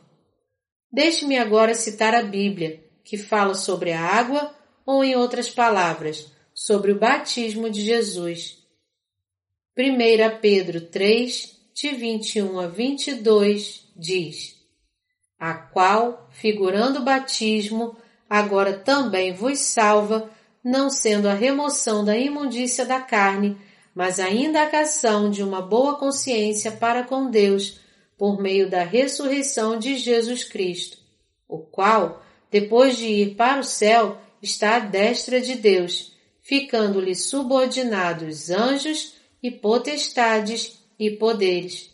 Deixe-me 0.92 1.38
agora 1.38 1.74
citar 1.74 2.14
a 2.14 2.22
Bíblia, 2.22 2.84
que 3.04 3.18
fala 3.18 3.54
sobre 3.54 3.92
a 3.92 4.02
água 4.02 4.54
ou, 4.86 5.04
em 5.04 5.16
outras 5.16 5.50
palavras, 5.50 6.32
sobre 6.54 6.92
o 6.92 7.00
batismo 7.00 7.70
de 7.70 7.82
Jesus. 7.82 8.58
1 9.78 10.40
Pedro 10.42 10.82
3, 10.82 11.58
de 11.74 11.90
21 11.90 12.60
a 12.60 12.68
22, 12.68 13.88
diz: 13.96 14.56
A 15.40 15.54
qual, 15.54 16.30
figurando 16.32 17.00
o 17.00 17.04
batismo, 17.04 17.98
agora 18.30 18.74
também 18.74 19.34
vos 19.34 19.60
salva, 19.60 20.30
não 20.64 20.90
sendo 20.90 21.28
a 21.28 21.34
remoção 21.34 22.04
da 22.04 22.18
imundícia 22.18 22.86
da 22.86 23.00
carne, 23.00 23.58
mas 23.94 24.20
a 24.20 24.30
indagação 24.30 25.30
de 25.30 25.44
uma 25.44 25.62
boa 25.62 25.98
consciência 25.98 26.72
para 26.72 27.04
com 27.04 27.30
Deus, 27.30 27.80
por 28.18 28.40
meio 28.40 28.70
da 28.70 28.84
ressurreição 28.84 29.78
de 29.78 29.98
Jesus 29.98 30.44
Cristo, 30.44 30.98
o 31.48 31.58
qual, 31.58 32.24
depois 32.50 32.96
de 32.96 33.06
ir 33.06 33.36
para 33.36 33.60
o 33.60 33.64
céu, 33.64 34.18
está 34.42 34.78
à 34.78 34.80
destra 34.80 35.42
de 35.42 35.56
Deus, 35.56 36.16
ficando-lhe 36.42 37.16
subordinados 37.16 38.50
anjos 38.50 39.16
e 39.42 39.50
potestades 39.50 40.80
e 41.00 41.12
poderes. 41.12 41.90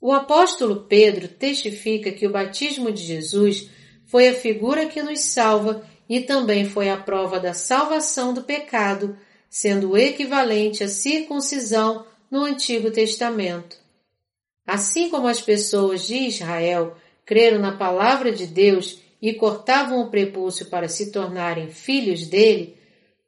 O 0.00 0.12
apóstolo 0.12 0.84
Pedro 0.84 1.26
testifica 1.26 2.12
que 2.12 2.26
o 2.26 2.30
batismo 2.30 2.92
de 2.92 3.02
Jesus 3.02 3.68
foi 4.04 4.28
a 4.28 4.34
figura 4.34 4.86
que 4.86 5.02
nos 5.02 5.20
salva 5.20 5.84
e 6.08 6.20
também 6.20 6.64
foi 6.68 6.88
a 6.88 6.96
prova 6.96 7.40
da 7.40 7.52
salvação 7.52 8.32
do 8.32 8.42
pecado, 8.42 9.18
sendo 9.48 9.96
equivalente 9.96 10.84
à 10.84 10.88
circuncisão 10.88 12.06
no 12.30 12.44
Antigo 12.44 12.90
Testamento. 12.90 13.76
Assim 14.66 15.08
como 15.08 15.28
as 15.28 15.40
pessoas 15.40 16.06
de 16.06 16.16
Israel 16.16 16.96
creram 17.24 17.58
na 17.58 17.72
palavra 17.76 18.32
de 18.32 18.46
Deus 18.46 18.98
e 19.20 19.32
cortavam 19.34 20.00
o 20.00 20.10
prepúcio 20.10 20.66
para 20.66 20.88
se 20.88 21.10
tornarem 21.10 21.70
filhos 21.70 22.26
dele, 22.26 22.76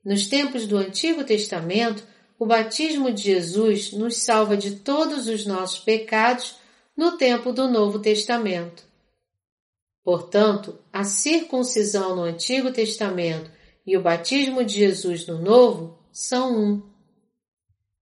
nos 0.04 0.26
tempos 0.26 0.66
do 0.66 0.76
Antigo 0.76 1.24
Testamento, 1.24 2.02
o 2.38 2.46
batismo 2.46 3.12
de 3.12 3.22
Jesus 3.22 3.92
nos 3.92 4.16
salva 4.16 4.56
de 4.56 4.76
todos 4.76 5.26
os 5.28 5.44
nossos 5.44 5.80
pecados 5.80 6.56
no 6.96 7.16
tempo 7.16 7.52
do 7.52 7.68
Novo 7.68 7.98
Testamento. 7.98 8.87
Portanto, 10.08 10.78
a 10.90 11.04
circuncisão 11.04 12.16
no 12.16 12.22
Antigo 12.22 12.72
Testamento 12.72 13.50
e 13.86 13.94
o 13.94 14.00
batismo 14.00 14.64
de 14.64 14.72
Jesus 14.72 15.26
no 15.26 15.38
Novo 15.38 15.98
são 16.10 16.58
um. 16.58 16.82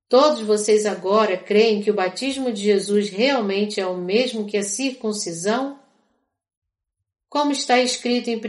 Todos 0.09 0.41
vocês 0.43 0.87
agora 0.87 1.37
creem 1.37 1.83
que 1.83 1.91
o 1.91 1.95
batismo 1.95 2.53
de 2.53 2.63
Jesus 2.63 3.11
realmente 3.11 3.81
é 3.81 3.87
o 3.89 3.97
mesmo 3.97 4.47
que 4.47 4.57
a 4.57 4.63
circuncisão? 4.63 5.81
Como 7.29 7.51
está 7.51 7.81
escrito 7.81 8.31
em 8.31 8.37
1 8.37 8.41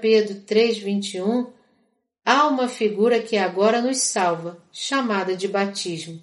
Pedro 0.00 0.40
3,21, 0.40 1.52
há 2.24 2.46
uma 2.46 2.68
figura 2.68 3.20
que 3.20 3.36
agora 3.36 3.82
nos 3.82 3.98
salva, 3.98 4.64
chamada 4.72 5.36
de 5.36 5.46
batismo. 5.46 6.22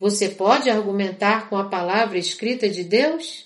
Você 0.00 0.30
pode 0.30 0.68
argumentar 0.68 1.48
com 1.48 1.56
a 1.56 1.68
palavra 1.68 2.18
escrita 2.18 2.68
de 2.68 2.82
Deus? 2.82 3.45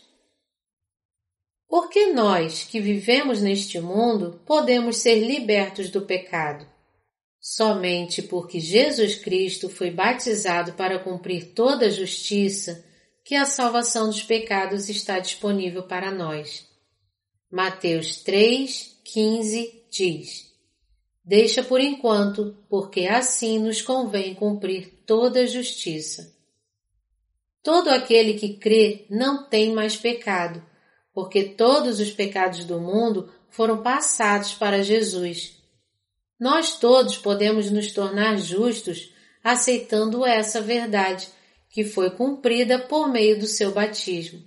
Por 1.71 1.89
que 1.89 2.07
nós, 2.07 2.64
que 2.64 2.81
vivemos 2.81 3.41
neste 3.41 3.79
mundo, 3.79 4.41
podemos 4.45 4.97
ser 4.97 5.21
libertos 5.21 5.89
do 5.89 6.03
pecado? 6.03 6.66
Somente 7.41 8.23
porque 8.23 8.59
Jesus 8.59 9.14
Cristo 9.14 9.68
foi 9.68 9.89
batizado 9.89 10.73
para 10.73 10.99
cumprir 10.99 11.55
toda 11.55 11.87
a 11.87 11.91
justiça, 11.91 12.85
que 13.25 13.37
a 13.37 13.45
salvação 13.45 14.09
dos 14.09 14.21
pecados 14.21 14.89
está 14.89 15.21
disponível 15.21 15.85
para 15.85 16.11
nós. 16.11 16.66
Mateus 17.49 18.16
3, 18.16 19.01
15 19.05 19.85
diz: 19.89 20.53
Deixa 21.25 21.62
por 21.62 21.81
enquanto, 21.81 22.64
porque 22.68 23.07
assim 23.07 23.61
nos 23.61 23.81
convém 23.81 24.35
cumprir 24.35 25.05
toda 25.07 25.43
a 25.43 25.47
justiça. 25.47 26.37
Todo 27.62 27.91
aquele 27.91 28.35
que 28.35 28.55
crê 28.55 29.07
não 29.09 29.49
tem 29.49 29.73
mais 29.73 29.95
pecado, 29.95 30.68
porque 31.21 31.45
todos 31.45 32.01
os 32.01 32.11
pecados 32.11 32.64
do 32.64 32.81
mundo 32.81 33.31
foram 33.51 33.83
passados 33.83 34.55
para 34.55 34.83
Jesus. 34.83 35.55
Nós 36.41 36.79
todos 36.79 37.18
podemos 37.18 37.71
nos 37.71 37.93
tornar 37.93 38.39
justos 38.39 39.12
aceitando 39.45 40.25
essa 40.25 40.62
verdade, 40.62 41.29
que 41.68 41.85
foi 41.85 42.09
cumprida 42.09 42.79
por 42.79 43.07
meio 43.11 43.39
do 43.39 43.47
seu 43.47 43.71
batismo. 43.71 44.43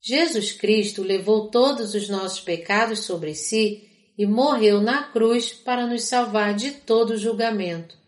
Jesus 0.00 0.52
Cristo 0.52 1.02
levou 1.02 1.50
todos 1.50 1.92
os 1.92 2.08
nossos 2.08 2.38
pecados 2.38 3.00
sobre 3.00 3.34
si 3.34 3.88
e 4.16 4.24
morreu 4.26 4.80
na 4.80 5.02
cruz 5.02 5.52
para 5.52 5.88
nos 5.88 6.04
salvar 6.04 6.54
de 6.54 6.70
todo 6.70 7.16
julgamento. 7.16 7.98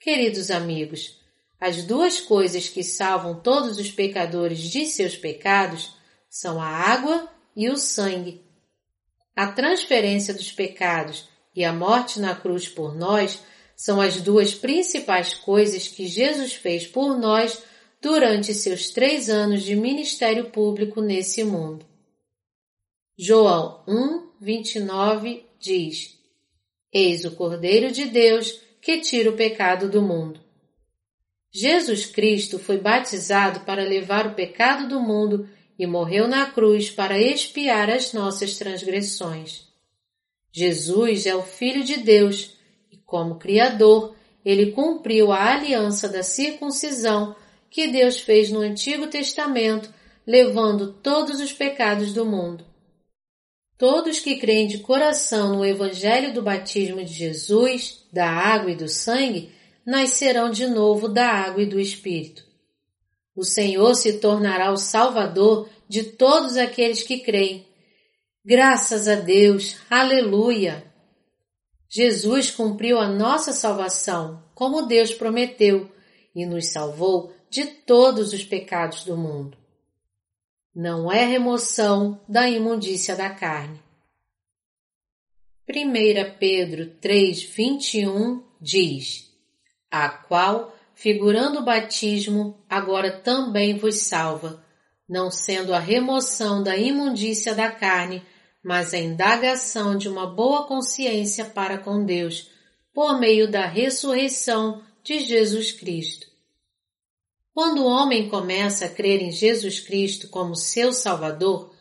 Queridos 0.00 0.50
amigos, 0.50 1.20
as 1.60 1.84
duas 1.84 2.18
coisas 2.18 2.68
que 2.68 2.82
salvam 2.82 3.40
todos 3.40 3.78
os 3.78 3.92
pecadores 3.92 4.58
de 4.58 4.86
seus 4.86 5.14
pecados 5.16 6.02
são 6.34 6.60
a 6.60 6.66
água 6.66 7.30
e 7.54 7.70
o 7.70 7.76
sangue. 7.76 8.44
A 9.36 9.52
transferência 9.52 10.34
dos 10.34 10.50
pecados 10.50 11.28
e 11.54 11.64
a 11.64 11.72
morte 11.72 12.18
na 12.18 12.34
cruz 12.34 12.66
por 12.68 12.92
nós 12.92 13.40
são 13.76 14.00
as 14.00 14.20
duas 14.20 14.52
principais 14.52 15.34
coisas 15.34 15.86
que 15.86 16.08
Jesus 16.08 16.52
fez 16.52 16.88
por 16.88 17.16
nós 17.16 17.62
durante 18.02 18.52
seus 18.52 18.90
três 18.90 19.30
anos 19.30 19.62
de 19.62 19.76
ministério 19.76 20.50
público 20.50 21.00
nesse 21.00 21.44
mundo. 21.44 21.86
João 23.16 23.84
1, 23.86 24.30
29 24.40 25.46
diz: 25.60 26.18
Eis 26.92 27.24
o 27.24 27.30
Cordeiro 27.30 27.92
de 27.92 28.06
Deus 28.06 28.60
que 28.82 28.98
tira 28.98 29.30
o 29.30 29.36
pecado 29.36 29.88
do 29.88 30.02
mundo. 30.02 30.40
Jesus 31.52 32.06
Cristo 32.06 32.58
foi 32.58 32.78
batizado 32.78 33.60
para 33.60 33.84
levar 33.84 34.26
o 34.26 34.34
pecado 34.34 34.88
do 34.88 34.98
mundo 34.98 35.48
e 35.78 35.86
morreu 35.86 36.28
na 36.28 36.46
cruz 36.46 36.90
para 36.90 37.20
expiar 37.20 37.90
as 37.90 38.12
nossas 38.12 38.56
transgressões. 38.56 39.68
Jesus 40.52 41.26
é 41.26 41.34
o 41.34 41.42
Filho 41.42 41.82
de 41.82 41.96
Deus 41.96 42.54
como 43.14 43.36
Criador, 43.36 44.14
ele 44.44 44.72
cumpriu 44.72 45.30
a 45.30 45.52
aliança 45.54 46.08
da 46.08 46.22
circuncisão 46.22 47.36
que 47.70 47.88
Deus 47.88 48.18
fez 48.20 48.50
no 48.50 48.60
Antigo 48.60 49.06
Testamento, 49.06 49.92
levando 50.26 50.92
todos 50.94 51.40
os 51.40 51.52
pecados 51.52 52.12
do 52.12 52.24
mundo. 52.24 52.64
Todos 53.76 54.20
que 54.20 54.36
creem 54.36 54.66
de 54.66 54.78
coração 54.78 55.56
no 55.56 55.64
Evangelho 55.64 56.32
do 56.32 56.42
batismo 56.42 57.04
de 57.04 57.12
Jesus, 57.12 58.04
da 58.12 58.28
água 58.28 58.70
e 58.70 58.76
do 58.76 58.88
sangue, 58.88 59.52
nascerão 59.84 60.50
de 60.50 60.66
novo 60.66 61.08
da 61.08 61.26
água 61.26 61.62
e 61.62 61.66
do 61.66 61.78
Espírito. 61.78 62.43
O 63.34 63.44
Senhor 63.44 63.94
se 63.94 64.14
tornará 64.20 64.70
o 64.70 64.76
Salvador 64.76 65.68
de 65.88 66.04
todos 66.04 66.56
aqueles 66.56 67.02
que 67.02 67.20
creem. 67.20 67.66
Graças 68.44 69.08
a 69.08 69.16
Deus, 69.16 69.76
aleluia! 69.90 70.92
Jesus 71.88 72.50
cumpriu 72.50 72.98
a 72.98 73.08
nossa 73.08 73.52
salvação, 73.52 74.42
como 74.54 74.86
Deus 74.86 75.12
prometeu, 75.14 75.90
e 76.34 76.44
nos 76.44 76.72
salvou 76.72 77.32
de 77.48 77.66
todos 77.66 78.32
os 78.32 78.44
pecados 78.44 79.04
do 79.04 79.16
mundo. 79.16 79.56
Não 80.74 81.10
é 81.10 81.24
remoção 81.24 82.20
da 82.28 82.50
imundícia 82.50 83.14
da 83.14 83.30
carne. 83.30 83.80
1 85.68 86.36
Pedro 86.38 86.90
3, 86.96 87.42
21 87.44 88.42
diz: 88.60 89.32
A 89.90 90.08
qual, 90.08 90.73
figurando 91.04 91.58
o 91.58 91.62
batismo, 91.62 92.64
agora 92.66 93.12
também 93.20 93.76
vos 93.76 93.96
salva, 93.96 94.64
não 95.06 95.30
sendo 95.30 95.74
a 95.74 95.78
remoção 95.78 96.62
da 96.62 96.78
imundícia 96.78 97.54
da 97.54 97.70
carne, 97.70 98.24
mas 98.64 98.94
a 98.94 98.98
indagação 98.98 99.98
de 99.98 100.08
uma 100.08 100.26
boa 100.26 100.66
consciência 100.66 101.44
para 101.44 101.76
com 101.76 102.06
Deus, 102.06 102.50
por 102.94 103.20
meio 103.20 103.50
da 103.50 103.66
ressurreição 103.66 104.82
de 105.02 105.20
Jesus 105.20 105.72
Cristo. 105.72 106.26
Quando 107.52 107.82
o 107.82 107.86
homem 107.86 108.30
começa 108.30 108.86
a 108.86 108.88
crer 108.88 109.20
em 109.20 109.30
Jesus 109.30 109.80
Cristo 109.80 110.28
como 110.28 110.56
seu 110.56 110.90
Salvador, 110.90 111.74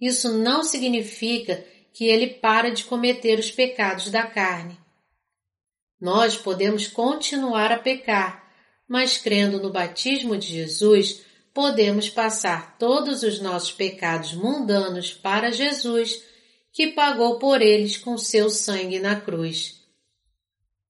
isso 0.00 0.32
não 0.38 0.62
significa 0.62 1.66
que 1.92 2.04
ele 2.04 2.28
para 2.28 2.70
de 2.70 2.84
cometer 2.84 3.40
os 3.40 3.50
pecados 3.50 4.08
da 4.08 4.22
carne. 4.22 4.78
Nós 6.00 6.36
podemos 6.36 6.86
continuar 6.86 7.72
a 7.72 7.78
pecar, 7.80 8.37
mas 8.88 9.18
crendo 9.18 9.60
no 9.60 9.70
batismo 9.70 10.36
de 10.36 10.46
Jesus, 10.46 11.20
podemos 11.52 12.08
passar 12.08 12.78
todos 12.78 13.22
os 13.22 13.40
nossos 13.40 13.72
pecados 13.72 14.32
mundanos 14.32 15.12
para 15.12 15.50
Jesus 15.50 16.22
que 16.72 16.88
pagou 16.88 17.38
por 17.38 17.60
eles 17.60 17.96
com 17.98 18.16
seu 18.16 18.48
sangue 18.48 18.98
na 18.98 19.20
cruz. 19.20 19.82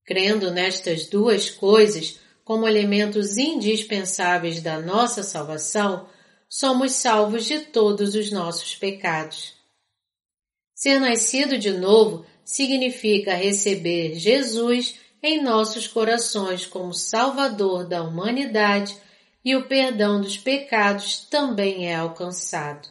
Crendo 0.05 0.51
nestas 0.51 1.07
duas 1.07 1.51
coisas 1.51 2.19
como 2.45 2.69
elementos 2.69 3.37
indispensáveis 3.37 4.63
da 4.63 4.81
nossa 4.81 5.23
salvação, 5.23 6.09
somos 6.49 6.93
salvos 6.93 7.45
de 7.45 7.61
todos 7.61 8.15
os 8.15 8.31
nossos 8.31 8.75
pecados. 8.75 9.55
Ser 10.75 11.01
nascido 11.01 11.59
de 11.59 11.73
novo 11.73 12.25
significa 12.45 13.35
receber 13.35 14.15
Jesus 14.15 14.95
em 15.23 15.43
nossos 15.43 15.87
corações 15.87 16.67
como 16.67 16.95
Salvador 16.95 17.87
da 17.87 18.03
humanidade 18.03 18.97
e 19.45 19.57
o 19.57 19.67
perdão 19.67 20.21
dos 20.21 20.37
pecados 20.37 21.21
também 21.31 21.89
é 21.89 21.97
alcançado. 21.97 22.89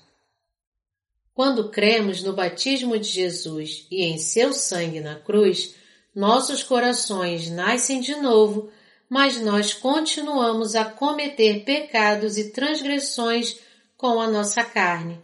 Quando 1.34 1.70
cremos 1.70 2.24
no 2.24 2.34
batismo 2.34 2.98
de 2.98 3.08
Jesus 3.08 3.86
e 3.92 4.04
em 4.04 4.18
seu 4.18 4.52
sangue 4.54 5.00
na 5.00 5.16
cruz, 5.16 5.76
nossos 6.16 6.64
corações 6.64 7.50
nascem 7.50 8.02
de 8.02 8.16
novo, 8.16 8.72
mas 9.08 9.40
nós 9.40 9.74
continuamos 9.74 10.74
a 10.74 10.84
cometer 10.84 11.64
pecados 11.64 12.38
e 12.38 12.50
transgressões 12.50 13.60
com 13.96 14.20
a 14.20 14.28
nossa 14.28 14.64
carne. 14.64 15.24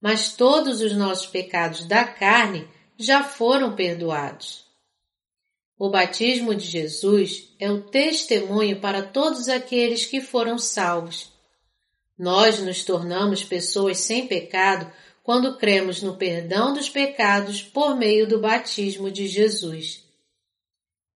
Mas 0.00 0.34
todos 0.34 0.80
os 0.80 0.92
nossos 0.92 1.26
pecados 1.26 1.86
da 1.86 2.04
carne 2.04 2.68
já 2.98 3.22
foram 3.22 3.76
perdoados. 3.76 4.71
O 5.82 5.90
batismo 5.90 6.54
de 6.54 6.64
Jesus 6.64 7.52
é 7.58 7.68
o 7.68 7.80
testemunho 7.80 8.78
para 8.78 9.02
todos 9.02 9.48
aqueles 9.48 10.06
que 10.06 10.20
foram 10.20 10.56
salvos. 10.56 11.32
Nós 12.16 12.60
nos 12.60 12.84
tornamos 12.84 13.42
pessoas 13.42 13.98
sem 13.98 14.28
pecado 14.28 14.88
quando 15.24 15.58
cremos 15.58 16.00
no 16.00 16.16
perdão 16.16 16.72
dos 16.72 16.88
pecados 16.88 17.64
por 17.64 17.96
meio 17.96 18.28
do 18.28 18.38
batismo 18.38 19.10
de 19.10 19.26
Jesus. 19.26 20.04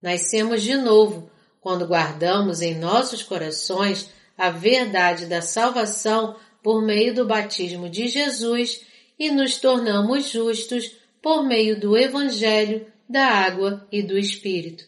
Nascemos 0.01 0.63
de 0.63 0.75
novo 0.75 1.29
quando 1.61 1.85
guardamos 1.85 2.59
em 2.59 2.73
nossos 2.73 3.21
corações 3.21 4.09
a 4.35 4.49
verdade 4.49 5.27
da 5.27 5.43
salvação 5.43 6.37
por 6.63 6.81
meio 6.81 7.13
do 7.13 7.27
batismo 7.27 7.87
de 7.87 8.07
Jesus 8.07 8.81
e 9.19 9.29
nos 9.29 9.59
tornamos 9.59 10.27
justos 10.27 10.91
por 11.21 11.43
meio 11.43 11.79
do 11.79 11.95
Evangelho, 11.95 12.94
da 13.07 13.25
água 13.25 13.87
e 13.91 14.01
do 14.01 14.17
Espírito. 14.17 14.85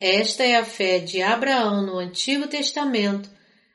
Esta 0.00 0.42
é 0.42 0.56
a 0.56 0.64
fé 0.64 0.98
de 0.98 1.22
Abraão 1.22 1.84
no 1.86 1.98
Antigo 1.98 2.46
Testamento, 2.46 3.30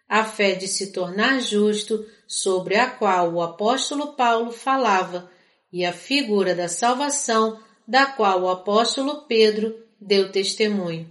a 0.07 0.23
fé 0.23 0.53
de 0.53 0.67
se 0.67 0.91
tornar 0.91 1.39
justo 1.39 2.05
sobre 2.27 2.75
a 2.75 2.89
qual 2.89 3.33
o 3.33 3.41
apóstolo 3.41 4.13
Paulo 4.13 4.51
falava 4.51 5.29
e 5.71 5.85
a 5.85 5.93
figura 5.93 6.53
da 6.53 6.67
salvação 6.67 7.59
da 7.87 8.05
qual 8.05 8.41
o 8.41 8.49
apóstolo 8.49 9.25
Pedro 9.27 9.75
deu 9.99 10.31
testemunho. 10.31 11.09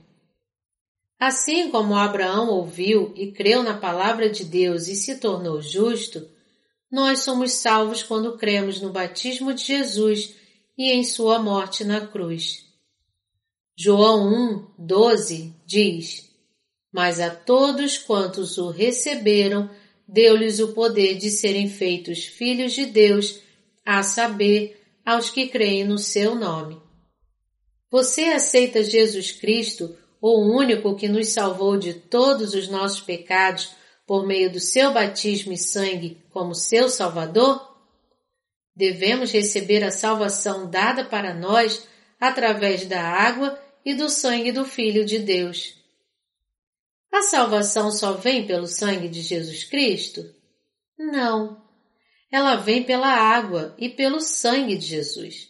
Assim 1.18 1.70
como 1.70 1.96
Abraão 1.96 2.48
ouviu 2.48 3.12
e 3.16 3.32
creu 3.32 3.62
na 3.62 3.76
palavra 3.76 4.30
de 4.30 4.44
Deus 4.44 4.86
e 4.86 4.94
se 4.94 5.18
tornou 5.18 5.60
justo, 5.60 6.28
nós 6.90 7.20
somos 7.24 7.52
salvos 7.52 8.02
quando 8.02 8.38
cremos 8.38 8.80
no 8.80 8.90
batismo 8.90 9.52
de 9.52 9.64
Jesus 9.64 10.37
e 10.78 10.92
em 10.92 11.02
sua 11.02 11.40
morte 11.40 11.82
na 11.84 12.06
cruz. 12.06 12.64
João 13.76 14.32
1, 14.78 14.86
12 14.86 15.54
diz: 15.66 16.30
Mas 16.92 17.18
a 17.18 17.30
todos 17.30 17.98
quantos 17.98 18.56
o 18.56 18.70
receberam, 18.70 19.68
deu-lhes 20.06 20.60
o 20.60 20.68
poder 20.68 21.16
de 21.16 21.30
serem 21.30 21.68
feitos 21.68 22.24
filhos 22.24 22.72
de 22.72 22.86
Deus, 22.86 23.40
a 23.84 24.02
saber, 24.04 24.80
aos 25.04 25.30
que 25.30 25.48
creem 25.48 25.84
no 25.84 25.98
seu 25.98 26.34
nome. 26.34 26.80
Você 27.90 28.24
aceita 28.24 28.84
Jesus 28.84 29.32
Cristo, 29.32 29.96
o 30.20 30.40
único 30.40 30.94
que 30.94 31.08
nos 31.08 31.28
salvou 31.28 31.76
de 31.76 31.94
todos 31.94 32.52
os 32.54 32.68
nossos 32.68 33.00
pecados 33.00 33.70
por 34.06 34.26
meio 34.26 34.52
do 34.52 34.60
seu 34.60 34.92
batismo 34.92 35.52
e 35.52 35.56
sangue 35.56 36.18
como 36.30 36.54
seu 36.54 36.88
Salvador? 36.88 37.67
Devemos 38.78 39.32
receber 39.32 39.82
a 39.82 39.90
salvação 39.90 40.70
dada 40.70 41.04
para 41.04 41.34
nós 41.34 41.84
através 42.20 42.86
da 42.86 43.02
água 43.02 43.60
e 43.84 43.92
do 43.92 44.08
sangue 44.08 44.52
do 44.52 44.64
Filho 44.64 45.04
de 45.04 45.18
Deus. 45.18 45.74
A 47.12 47.22
salvação 47.22 47.90
só 47.90 48.12
vem 48.12 48.46
pelo 48.46 48.68
sangue 48.68 49.08
de 49.08 49.20
Jesus 49.20 49.64
Cristo? 49.64 50.24
Não. 50.96 51.60
Ela 52.30 52.54
vem 52.54 52.84
pela 52.84 53.08
água 53.08 53.74
e 53.78 53.88
pelo 53.88 54.20
sangue 54.20 54.76
de 54.76 54.86
Jesus. 54.86 55.48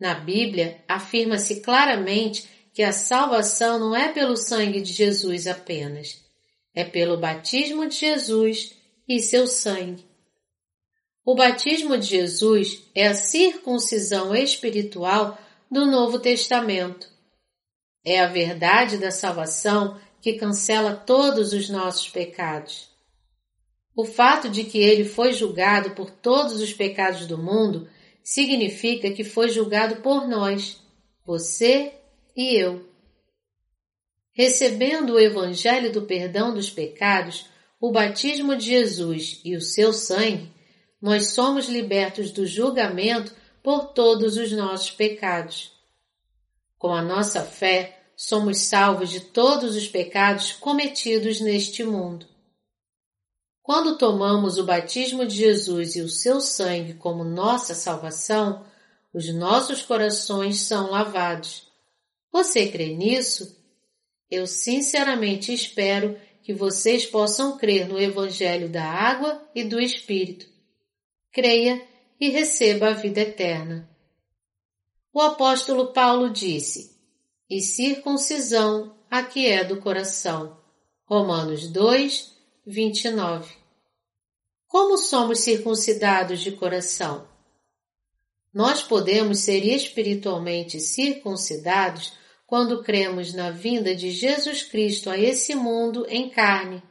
Na 0.00 0.14
Bíblia, 0.14 0.82
afirma-se 0.88 1.60
claramente 1.60 2.48
que 2.72 2.82
a 2.82 2.90
salvação 2.90 3.78
não 3.78 3.94
é 3.94 4.10
pelo 4.14 4.34
sangue 4.34 4.80
de 4.80 4.94
Jesus 4.94 5.46
apenas, 5.46 6.24
é 6.74 6.84
pelo 6.84 7.18
batismo 7.18 7.86
de 7.86 7.96
Jesus 7.96 8.74
e 9.06 9.20
seu 9.20 9.46
sangue. 9.46 10.08
O 11.30 11.34
batismo 11.36 11.96
de 11.96 12.08
Jesus 12.08 12.82
é 12.92 13.06
a 13.06 13.14
circuncisão 13.14 14.34
espiritual 14.34 15.38
do 15.70 15.86
Novo 15.86 16.18
Testamento. 16.18 17.08
É 18.04 18.18
a 18.18 18.26
verdade 18.26 18.98
da 18.98 19.12
salvação 19.12 19.96
que 20.20 20.32
cancela 20.32 20.92
todos 20.92 21.52
os 21.52 21.68
nossos 21.68 22.08
pecados. 22.08 22.90
O 23.94 24.04
fato 24.04 24.48
de 24.48 24.64
que 24.64 24.78
ele 24.78 25.04
foi 25.04 25.32
julgado 25.32 25.92
por 25.92 26.10
todos 26.10 26.60
os 26.60 26.72
pecados 26.72 27.28
do 27.28 27.38
mundo 27.38 27.88
significa 28.24 29.12
que 29.12 29.22
foi 29.22 29.50
julgado 29.50 30.02
por 30.02 30.26
nós, 30.26 30.82
você 31.24 31.92
e 32.36 32.56
eu. 32.56 32.84
Recebendo 34.32 35.10
o 35.10 35.20
Evangelho 35.20 35.92
do 35.92 36.02
perdão 36.02 36.52
dos 36.52 36.70
pecados, 36.70 37.46
o 37.80 37.92
batismo 37.92 38.56
de 38.56 38.66
Jesus 38.66 39.40
e 39.44 39.54
o 39.54 39.60
seu 39.60 39.92
sangue, 39.92 40.58
nós 41.00 41.32
somos 41.32 41.68
libertos 41.68 42.30
do 42.30 42.46
julgamento 42.46 43.34
por 43.62 43.92
todos 43.92 44.36
os 44.36 44.52
nossos 44.52 44.90
pecados. 44.90 45.72
Com 46.78 46.94
a 46.94 47.02
nossa 47.02 47.42
fé, 47.42 48.02
somos 48.16 48.58
salvos 48.58 49.08
de 49.08 49.20
todos 49.20 49.76
os 49.76 49.88
pecados 49.88 50.52
cometidos 50.52 51.40
neste 51.40 51.82
mundo. 51.82 52.26
Quando 53.62 53.96
tomamos 53.96 54.58
o 54.58 54.64
batismo 54.64 55.24
de 55.24 55.36
Jesus 55.36 55.94
e 55.94 56.00
o 56.00 56.08
seu 56.08 56.40
sangue 56.40 56.94
como 56.94 57.24
nossa 57.24 57.74
salvação, 57.74 58.66
os 59.14 59.32
nossos 59.32 59.82
corações 59.82 60.60
são 60.60 60.90
lavados. 60.90 61.68
Você 62.32 62.68
crê 62.68 62.94
nisso? 62.94 63.56
Eu 64.30 64.46
sinceramente 64.46 65.52
espero 65.52 66.18
que 66.42 66.52
vocês 66.52 67.06
possam 67.06 67.56
crer 67.56 67.88
no 67.88 67.98
Evangelho 67.98 68.68
da 68.68 68.84
Água 68.84 69.42
e 69.54 69.64
do 69.64 69.80
Espírito. 69.80 70.49
Creia 71.32 71.86
e 72.20 72.28
receba 72.28 72.88
a 72.88 72.94
vida 72.94 73.20
eterna. 73.20 73.88
O 75.12 75.20
apóstolo 75.20 75.92
Paulo 75.92 76.30
disse: 76.30 76.96
E 77.48 77.60
circuncisão 77.60 78.96
a 79.10 79.22
que 79.22 79.46
é 79.46 79.64
do 79.64 79.80
coração. 79.80 80.58
Romanos 81.04 81.68
2, 81.68 82.32
29. 82.66 83.54
Como 84.66 84.96
somos 84.98 85.40
circuncidados 85.40 86.40
de 86.40 86.52
coração? 86.52 87.28
Nós 88.52 88.82
podemos 88.82 89.38
ser 89.40 89.64
espiritualmente 89.64 90.80
circuncidados 90.80 92.12
quando 92.44 92.82
cremos 92.82 93.32
na 93.32 93.50
vinda 93.50 93.94
de 93.94 94.10
Jesus 94.10 94.64
Cristo 94.64 95.08
a 95.08 95.16
esse 95.16 95.54
mundo 95.54 96.04
em 96.08 96.28
carne, 96.30 96.82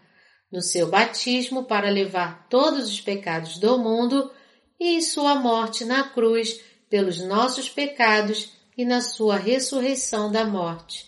no 0.52 0.62
seu 0.62 0.88
batismo 0.88 1.66
para 1.66 1.90
levar 1.90 2.48
todos 2.50 2.90
os 2.90 3.00
pecados 3.00 3.58
do 3.60 3.78
mundo 3.78 4.32
e 4.80 4.96
em 4.96 5.02
sua 5.02 5.36
morte 5.36 5.86
na 5.86 6.10
cruz 6.10 6.60
pelos 6.90 7.20
nossos 7.20 7.70
pecados 7.70 8.52
e 8.78 8.84
na 8.86 9.02
sua 9.02 9.38
ressurreição 9.38 10.32
da 10.32 10.46
morte. 10.46 11.08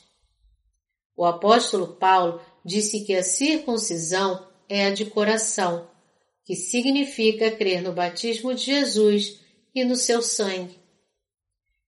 O 1.16 1.26
apóstolo 1.26 1.88
Paulo 1.88 2.42
disse 2.64 3.02
que 3.04 3.16
a 3.16 3.24
circuncisão 3.24 4.48
é 4.70 4.86
a 4.86 4.94
de 4.94 5.06
coração, 5.06 5.90
que 6.46 6.56
significa 6.56 7.52
crer 7.52 7.82
no 7.82 7.94
batismo 7.94 8.54
de 8.54 8.64
Jesus 8.64 9.40
e 9.74 9.84
no 9.84 9.96
seu 9.96 10.22
sangue. 10.22 10.80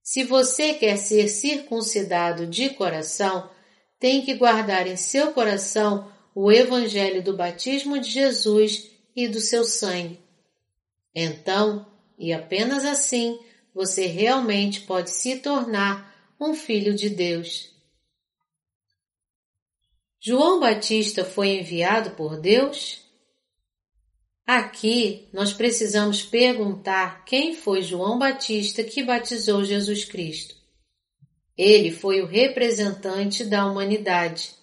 Se 0.01 0.23
você 0.23 0.73
quer 0.73 0.97
ser 0.97 1.29
circuncidado 1.29 2.45
de 2.45 2.69
coração, 2.71 3.49
tem 3.99 4.21
que 4.21 4.33
guardar 4.33 4.85
em 4.85 4.97
seu 4.97 5.31
coração 5.31 6.11
o 6.35 6.51
Evangelho 6.51 7.23
do 7.23 7.35
batismo 7.35 7.99
de 7.99 8.09
Jesus 8.09 8.89
e 9.15 9.27
do 9.27 9.39
seu 9.39 9.63
sangue. 9.63 10.19
Então, 11.15 11.85
e 12.17 12.33
apenas 12.33 12.85
assim, 12.85 13.39
você 13.73 14.05
realmente 14.05 14.81
pode 14.81 15.11
se 15.11 15.37
tornar 15.37 16.33
um 16.39 16.53
filho 16.53 16.93
de 16.93 17.09
Deus. 17.09 17.71
João 20.19 20.59
Batista 20.59 21.25
foi 21.25 21.59
enviado 21.59 22.11
por 22.11 22.39
Deus? 22.39 23.01
Aqui 24.45 25.29
nós 25.33 25.53
precisamos 25.53 26.21
perguntar 26.21 27.23
quem 27.25 27.55
foi 27.55 27.81
João 27.81 28.17
Batista 28.17 28.83
que 28.83 29.03
batizou 29.03 29.63
Jesus 29.63 30.05
Cristo. 30.05 30.55
Ele 31.57 31.91
foi 31.91 32.21
o 32.21 32.25
representante 32.25 33.45
da 33.45 33.65
humanidade. 33.65 34.55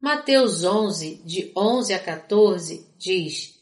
Mateus 0.00 0.62
11, 0.62 1.22
de 1.24 1.50
11 1.56 1.92
a 1.92 1.98
14, 1.98 2.86
diz: 2.96 3.54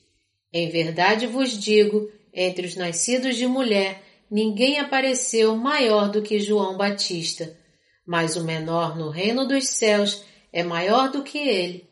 Em 0.52 0.68
verdade 0.68 1.26
vos 1.26 1.58
digo, 1.58 2.10
entre 2.30 2.66
os 2.66 2.76
nascidos 2.76 3.36
de 3.36 3.46
mulher, 3.46 4.02
ninguém 4.30 4.78
apareceu 4.78 5.56
maior 5.56 6.10
do 6.10 6.20
que 6.20 6.38
João 6.38 6.76
Batista, 6.76 7.58
mas 8.06 8.36
o 8.36 8.44
menor 8.44 8.98
no 8.98 9.08
reino 9.08 9.48
dos 9.48 9.68
céus 9.68 10.22
é 10.52 10.62
maior 10.62 11.10
do 11.10 11.22
que 11.22 11.38
ele. 11.38 11.88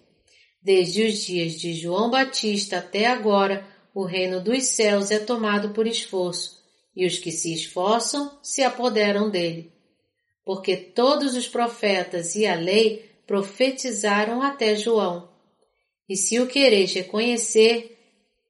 Desde 0.62 1.04
os 1.04 1.24
dias 1.24 1.54
de 1.54 1.72
João 1.72 2.10
Batista 2.10 2.78
até 2.78 3.06
agora, 3.06 3.66
o 3.94 4.04
reino 4.04 4.42
dos 4.42 4.64
céus 4.64 5.10
é 5.10 5.18
tomado 5.18 5.70
por 5.70 5.86
esforço, 5.86 6.62
e 6.94 7.06
os 7.06 7.16
que 7.16 7.32
se 7.32 7.54
esforçam 7.54 8.38
se 8.42 8.62
apoderam 8.62 9.30
dele. 9.30 9.72
Porque 10.44 10.76
todos 10.76 11.34
os 11.34 11.48
profetas 11.48 12.34
e 12.34 12.46
a 12.46 12.54
lei 12.54 13.13
profetizaram 13.26 14.42
até 14.42 14.76
João. 14.76 15.28
E 16.08 16.16
se 16.16 16.38
o 16.40 16.46
quereis 16.46 16.92
reconhecer, 16.92 17.98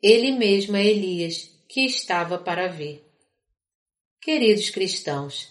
ele 0.02 0.32
mesmo 0.32 0.76
é 0.76 0.84
Elias, 0.84 1.50
que 1.68 1.86
estava 1.86 2.38
para 2.38 2.68
ver. 2.68 3.04
Queridos 4.20 4.70
cristãos, 4.70 5.48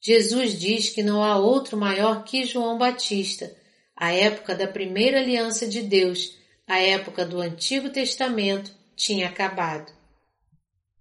Jesus 0.00 0.58
diz 0.58 0.90
que 0.90 1.02
não 1.02 1.22
há 1.22 1.38
outro 1.38 1.76
maior 1.76 2.24
que 2.24 2.44
João 2.44 2.78
Batista, 2.78 3.56
a 3.96 4.12
época 4.12 4.54
da 4.54 4.68
primeira 4.68 5.20
aliança 5.20 5.66
de 5.66 5.82
Deus, 5.82 6.36
a 6.66 6.78
época 6.78 7.24
do 7.24 7.40
Antigo 7.40 7.90
Testamento, 7.90 8.70
tinha 8.94 9.28
acabado. 9.28 9.92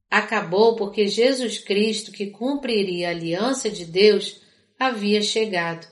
Acabou 0.10 0.76
porque 0.76 1.08
Jesus 1.08 1.58
Cristo, 1.58 2.12
que 2.12 2.28
cumpriria 2.28 3.10
a 3.10 3.12
aliança 3.12 3.70
de 3.70 3.86
Deus, 3.86 4.42
havia 4.80 5.22
chegado. 5.22 5.88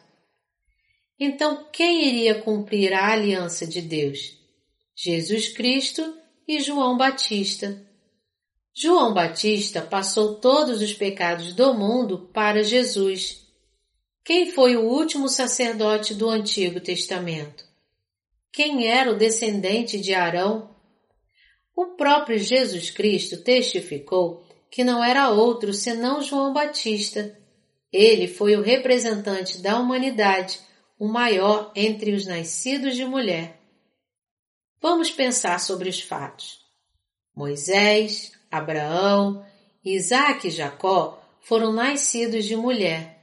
Então, 1.24 1.68
quem 1.72 2.08
iria 2.08 2.42
cumprir 2.42 2.94
a 2.94 3.12
aliança 3.12 3.66
de 3.66 3.82
Deus? 3.82 4.38
Jesus 4.96 5.50
Cristo 5.50 6.02
e 6.48 6.60
João 6.60 6.98
Batista. 6.98 7.82
João 8.74 9.14
Batista 9.14 9.82
passou 9.82 10.36
todos 10.36 10.82
os 10.82 10.94
pecados 10.94 11.54
do 11.54 11.74
mundo 11.74 12.30
para 12.34 12.64
Jesus 12.64 13.44
quem 14.26 14.52
foi 14.52 14.78
o 14.78 14.86
último 14.86 15.28
sacerdote 15.28 16.14
do 16.14 16.30
Antigo 16.30 16.80
Testamento? 16.80 17.66
Quem 18.54 18.88
era 18.88 19.12
o 19.12 19.18
descendente 19.18 20.00
de 20.00 20.14
Arão? 20.14 20.74
O 21.76 21.98
próprio 21.98 22.40
Jesus 22.40 22.90
Cristo 22.90 23.44
testificou 23.44 24.48
que 24.72 24.82
não 24.82 25.04
era 25.04 25.30
outro 25.30 25.74
senão 25.74 26.22
João 26.22 26.54
Batista. 26.54 27.38
Ele 27.92 28.26
foi 28.26 28.56
o 28.56 28.62
representante 28.62 29.62
da 29.62 29.78
humanidade, 29.78 30.62
o 30.98 31.08
maior 31.08 31.72
entre 31.76 32.14
os 32.14 32.26
nascidos 32.26 32.96
de 32.96 33.06
mulher. 33.06 33.60
Vamos 34.82 35.10
pensar 35.10 35.60
sobre 35.60 35.90
os 35.90 36.02
fatos. 36.02 36.60
Moisés, 37.36 38.32
Abraão, 38.52 39.46
Isaac 39.84 40.48
e 40.48 40.52
Jacó 40.52 41.22
foram 41.42 41.74
nascidos 41.74 42.46
de 42.46 42.56
mulher 42.56 43.14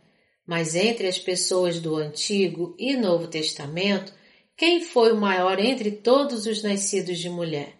mas 0.50 0.74
entre 0.74 1.06
as 1.06 1.16
pessoas 1.16 1.78
do 1.78 1.94
Antigo 1.94 2.74
e 2.76 2.96
Novo 2.96 3.28
Testamento, 3.28 4.12
quem 4.56 4.82
foi 4.82 5.12
o 5.12 5.16
maior 5.16 5.60
entre 5.60 5.92
todos 5.92 6.44
os 6.44 6.60
nascidos 6.60 7.20
de 7.20 7.30
mulher? 7.30 7.76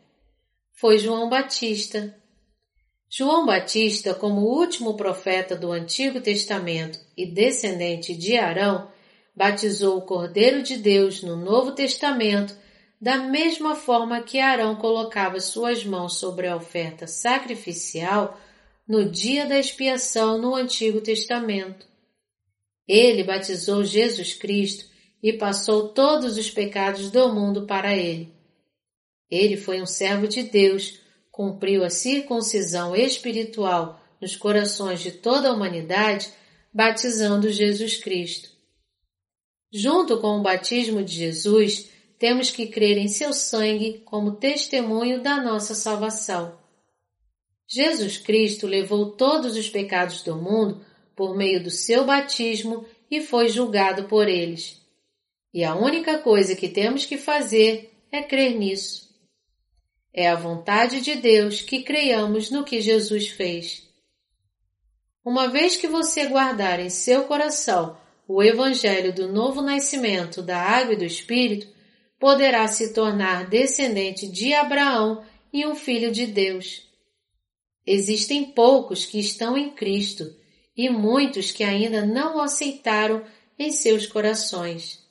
Foi 0.75 0.97
João 0.97 1.29
Batista. 1.29 2.17
João 3.09 3.45
Batista, 3.45 4.15
como 4.15 4.43
último 4.43 4.97
profeta 4.97 5.57
do 5.57 5.73
Antigo 5.73 6.21
Testamento 6.21 6.97
e 7.17 7.27
descendente 7.27 8.15
de 8.15 8.37
Arão, 8.37 8.89
batizou 9.41 9.97
o 9.97 10.03
Cordeiro 10.03 10.63
de 10.63 10.77
Deus 10.77 11.23
no 11.23 11.35
Novo 11.35 11.73
Testamento 11.73 12.55
da 13.01 13.17
mesma 13.17 13.75
forma 13.75 14.21
que 14.21 14.39
Arão 14.39 14.77
colocava 14.77 15.41
suas 15.41 15.83
mãos 15.83 16.19
sobre 16.19 16.47
a 16.47 16.55
oferta 16.55 17.07
sacrificial 17.07 18.39
no 18.87 19.11
dia 19.11 19.47
da 19.47 19.59
expiação 19.59 20.37
no 20.37 20.55
Antigo 20.55 21.01
Testamento. 21.01 21.87
Ele 22.87 23.25
batizou 23.25 23.83
Jesus 23.83 24.35
Cristo 24.35 24.85
e 25.23 25.33
passou 25.33 25.89
todos 25.89 26.37
os 26.37 26.51
pecados 26.51 27.11
do 27.11 27.33
mundo 27.33 27.65
para 27.65 27.97
ele. 27.97 28.35
Ele 29.31 29.57
foi 29.57 29.81
um 29.81 29.87
servo 29.87 30.29
de 30.29 30.43
Deus, 30.43 31.01
cumpriu 31.31 31.83
a 31.83 31.89
circuncisão 31.89 32.95
espiritual 32.95 33.99
nos 34.21 34.37
corações 34.37 35.01
de 35.01 35.13
toda 35.13 35.49
a 35.49 35.55
humanidade, 35.55 36.29
batizando 36.75 37.51
Jesus 37.51 37.97
Cristo. 37.97 38.50
Junto 39.73 40.21
com 40.21 40.39
o 40.39 40.43
batismo 40.43 41.03
de 41.03 41.15
Jesus, 41.15 41.89
temos 42.19 42.51
que 42.51 42.67
crer 42.67 42.99
em 42.99 43.07
seu 43.07 43.33
sangue 43.33 44.03
como 44.05 44.33
testemunho 44.33 45.23
da 45.23 45.41
nossa 45.41 45.75
salvação. 45.75 46.59
Jesus 47.69 48.19
Cristo 48.19 48.67
levou 48.67 49.13
todos 49.13 49.57
os 49.57 49.71
pecados 49.71 50.23
do 50.23 50.35
mundo 50.35 50.85
por 51.15 51.37
meio 51.37 51.63
do 51.63 51.71
seu 51.71 52.05
batismo 52.05 52.85
e 53.09 53.21
foi 53.21 53.49
julgado 53.49 54.05
por 54.05 54.29
eles. 54.29 54.81
E 55.55 55.63
a 55.63 55.77
única 55.77 56.19
coisa 56.19 56.57
que 56.57 56.69
temos 56.69 57.07
que 57.07 57.17
fazer 57.17 57.93
é 58.11 58.23
crer 58.23 58.59
nisso. 58.59 59.09
É 60.13 60.29
a 60.29 60.35
vontade 60.35 61.01
de 61.01 61.15
Deus 61.15 61.61
que 61.61 61.85
creiamos 61.85 62.51
no 62.51 62.65
que 62.65 62.81
Jesus 62.81 63.29
fez. 63.29 63.89
Uma 65.25 65.49
vez 65.49 65.77
que 65.77 65.87
você 65.87 66.27
guardar 66.27 66.81
em 66.81 66.91
seu 66.91 67.25
coração 67.25 68.00
o 68.33 68.45
Evangelho 68.45 69.13
do 69.13 69.27
novo 69.27 69.61
nascimento 69.61 70.41
da 70.41 70.57
água 70.57 70.95
e 70.95 70.97
do 70.97 71.05
Espírito, 71.05 71.67
poderá 72.17 72.69
se 72.69 72.93
tornar 72.93 73.49
descendente 73.49 74.29
de 74.29 74.55
Abraão 74.55 75.25
e 75.53 75.67
um 75.67 75.75
filho 75.75 76.13
de 76.13 76.27
Deus. 76.29 76.89
Existem 77.85 78.53
poucos 78.53 79.05
que 79.05 79.19
estão 79.19 79.59
em 79.59 79.71
Cristo 79.71 80.33
e 80.77 80.89
muitos 80.89 81.51
que 81.51 81.65
ainda 81.65 82.07
não 82.07 82.37
o 82.37 82.41
aceitaram 82.41 83.25
em 83.59 83.73
seus 83.73 84.07
corações. 84.07 85.05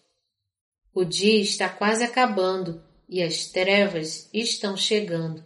O 0.96 1.04
dia 1.04 1.42
está 1.42 1.68
quase 1.68 2.06
acabando 2.06 2.82
e 3.10 3.22
as 3.22 3.48
trevas 3.48 4.30
estão 4.34 4.78
chegando. 4.78 5.46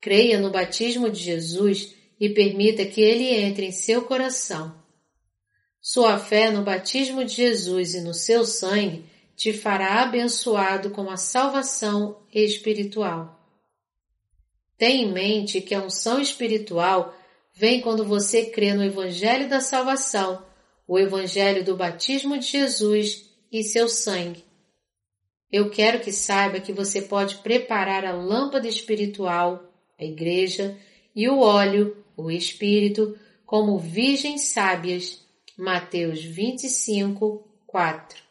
Creia 0.00 0.40
no 0.40 0.50
batismo 0.50 1.10
de 1.10 1.20
Jesus 1.20 1.94
e 2.18 2.30
permita 2.30 2.86
que 2.86 3.02
ele 3.02 3.28
entre 3.28 3.66
em 3.66 3.72
seu 3.72 4.06
coração. 4.06 4.75
Sua 5.88 6.18
fé 6.18 6.50
no 6.50 6.64
batismo 6.64 7.24
de 7.24 7.34
Jesus 7.34 7.94
e 7.94 8.00
no 8.00 8.12
seu 8.12 8.44
sangue 8.44 9.04
te 9.36 9.52
fará 9.52 10.02
abençoado 10.02 10.90
com 10.90 11.08
a 11.08 11.16
salvação 11.16 12.18
espiritual. 12.34 13.40
Tenha 14.76 15.04
em 15.04 15.12
mente 15.12 15.60
que 15.60 15.76
a 15.76 15.80
unção 15.80 16.20
espiritual 16.20 17.14
vem 17.54 17.80
quando 17.80 18.04
você 18.04 18.46
crê 18.46 18.74
no 18.74 18.82
Evangelho 18.82 19.48
da 19.48 19.60
Salvação, 19.60 20.44
o 20.88 20.98
Evangelho 20.98 21.62
do 21.62 21.76
batismo 21.76 22.36
de 22.36 22.46
Jesus 22.46 23.30
e 23.52 23.62
seu 23.62 23.88
sangue. 23.88 24.44
Eu 25.52 25.70
quero 25.70 26.00
que 26.00 26.10
saiba 26.10 26.58
que 26.58 26.72
você 26.72 27.00
pode 27.00 27.36
preparar 27.36 28.04
a 28.04 28.12
lâmpada 28.12 28.66
espiritual, 28.66 29.72
a 29.96 30.04
igreja, 30.04 30.76
e 31.14 31.28
o 31.28 31.38
óleo, 31.38 31.96
o 32.16 32.28
Espírito, 32.28 33.16
como 33.46 33.78
virgens 33.78 34.48
sábias 34.48 35.24
Mateus 35.58 36.22
25, 36.22 37.48
4. 37.66 38.22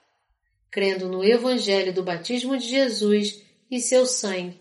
Crendo 0.69 1.09
no 1.09 1.23
Evangelho 1.23 1.91
do 1.91 2.03
batismo 2.03 2.55
de 2.55 2.69
Jesus 2.69 3.41
e 3.69 3.79
seu 3.79 4.05
sangue. 4.05 4.59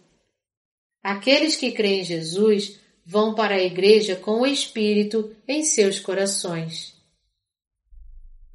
Aqueles 1.03 1.57
que 1.57 1.73
creem 1.73 2.01
em 2.01 2.05
Jesus 2.05 2.81
vão 3.05 3.35
para 3.35 3.57
a 3.57 3.63
igreja 3.63 4.17
com 4.17 4.41
o 4.41 4.47
Espírito 4.47 5.37
em 5.47 5.63
seus 5.63 6.01
corações. 6.01 6.95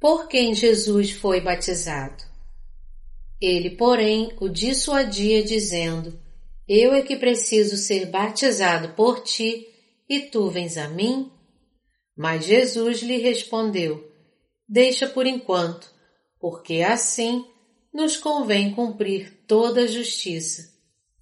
Por 0.00 0.26
quem 0.26 0.56
Jesus 0.56 1.12
foi 1.12 1.40
batizado? 1.40 2.24
Ele, 3.40 3.70
porém, 3.70 4.32
o 4.40 4.48
dissuadia 4.48 5.44
dizendo, 5.44 6.18
Eu 6.66 6.92
é 6.92 7.02
que 7.02 7.14
preciso 7.14 7.76
ser 7.76 8.06
batizado 8.06 8.88
por 8.94 9.22
ti, 9.22 9.68
e 10.08 10.18
tu 10.18 10.50
vens 10.50 10.76
a 10.76 10.88
mim? 10.88 11.30
Mas 12.20 12.44
Jesus 12.44 13.00
lhe 13.00 13.16
respondeu: 13.16 14.12
Deixa 14.68 15.06
por 15.06 15.26
enquanto, 15.26 15.90
porque 16.38 16.82
assim 16.82 17.46
nos 17.90 18.18
convém 18.18 18.74
cumprir 18.74 19.42
toda 19.46 19.84
a 19.84 19.86
justiça. 19.86 20.70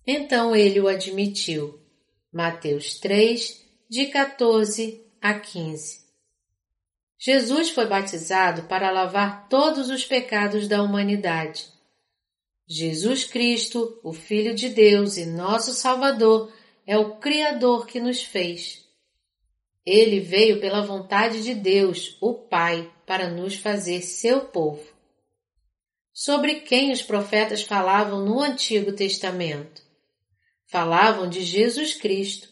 Então 0.05 0.57
ele 0.57 0.81
o 0.81 0.89
admitiu. 0.89 1.79
Mateus 2.33 2.99
3, 2.99 3.65
de 3.89 4.07
14 4.07 5.01
a 5.23 5.39
15. 5.39 6.01
Jesus 7.17 7.71
foi 7.71 7.87
batizado 7.87 8.65
para 8.65 8.91
lavar 8.91 9.49
todos 9.49 9.91
os 9.91 10.05
pecados 10.05 10.67
da 10.67 10.83
humanidade. 10.83 11.69
Jesus 12.67 13.23
Cristo, 13.23 14.01
o 14.03 14.13
Filho 14.13 14.53
de 14.53 14.69
Deus 14.69 15.17
e 15.17 15.27
nosso 15.27 15.75
Salvador, 15.75 16.53
é 16.85 16.99
o 16.99 17.19
Criador 17.19 17.87
que 17.87 18.01
nos 18.01 18.21
fez. 18.21 18.88
Ele 19.91 20.21
veio 20.21 20.61
pela 20.61 20.83
vontade 20.83 21.43
de 21.43 21.55
Deus, 21.55 22.19
o 22.21 22.35
Pai, 22.35 22.93
para 23.07 23.31
nos 23.31 23.55
fazer 23.55 24.03
seu 24.03 24.43
povo. 24.43 24.87
Sobre 26.13 26.57
quem 26.57 26.93
os 26.93 27.01
profetas 27.01 27.63
falavam 27.63 28.23
no 28.23 28.39
Antigo 28.39 28.93
Testamento? 28.93 29.81
Falavam 30.67 31.27
de 31.27 31.41
Jesus 31.41 31.95
Cristo. 31.95 32.51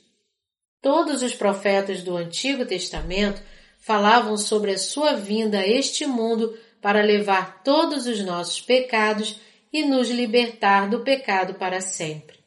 Todos 0.81 1.23
os 1.23 1.35
profetas 1.35 2.03
do 2.03 2.17
Antigo 2.17 2.65
Testamento 2.65 3.43
falavam 3.81 4.39
sobre 4.39 4.71
a 4.71 4.79
sua 4.79 5.13
vinda 5.13 5.59
a 5.59 5.69
este 5.69 6.07
mundo 6.07 6.59
para 6.81 7.03
levar 7.03 7.63
todos 7.63 8.07
os 8.07 8.25
nossos 8.25 8.63
pecados 8.63 9.39
e 9.71 9.85
nos 9.85 10.09
libertar 10.09 10.89
do 10.89 11.01
pecado 11.01 11.57
para 11.57 11.83
sempre. 11.83 12.39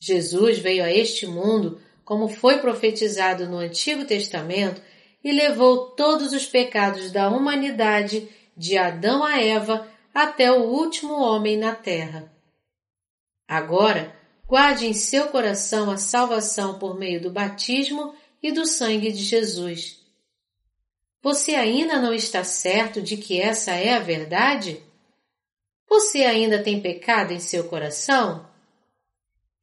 Jesus 0.00 0.58
veio 0.58 0.82
a 0.82 0.90
este 0.90 1.26
mundo 1.26 1.78
como 2.12 2.28
foi 2.28 2.58
profetizado 2.58 3.48
no 3.48 3.56
Antigo 3.56 4.04
Testamento, 4.04 4.82
e 5.24 5.32
levou 5.32 5.92
todos 5.92 6.34
os 6.34 6.44
pecados 6.44 7.10
da 7.10 7.30
humanidade, 7.30 8.28
de 8.54 8.76
Adão 8.76 9.24
a 9.24 9.40
Eva, 9.40 9.88
até 10.12 10.52
o 10.52 10.62
último 10.62 11.14
homem 11.14 11.56
na 11.56 11.74
terra. 11.74 12.30
Agora, 13.48 14.14
guarde 14.46 14.86
em 14.86 14.92
seu 14.92 15.28
coração 15.28 15.90
a 15.90 15.96
salvação 15.96 16.78
por 16.78 16.98
meio 16.98 17.18
do 17.18 17.30
batismo 17.30 18.14
e 18.42 18.52
do 18.52 18.66
sangue 18.66 19.10
de 19.10 19.24
Jesus. 19.24 19.98
Você 21.22 21.54
ainda 21.54 21.98
não 21.98 22.12
está 22.12 22.44
certo 22.44 23.00
de 23.00 23.16
que 23.16 23.40
essa 23.40 23.70
é 23.70 23.94
a 23.94 24.00
verdade? 24.00 24.84
Você 25.88 26.24
ainda 26.24 26.62
tem 26.62 26.78
pecado 26.78 27.32
em 27.32 27.40
seu 27.40 27.64
coração? 27.64 28.46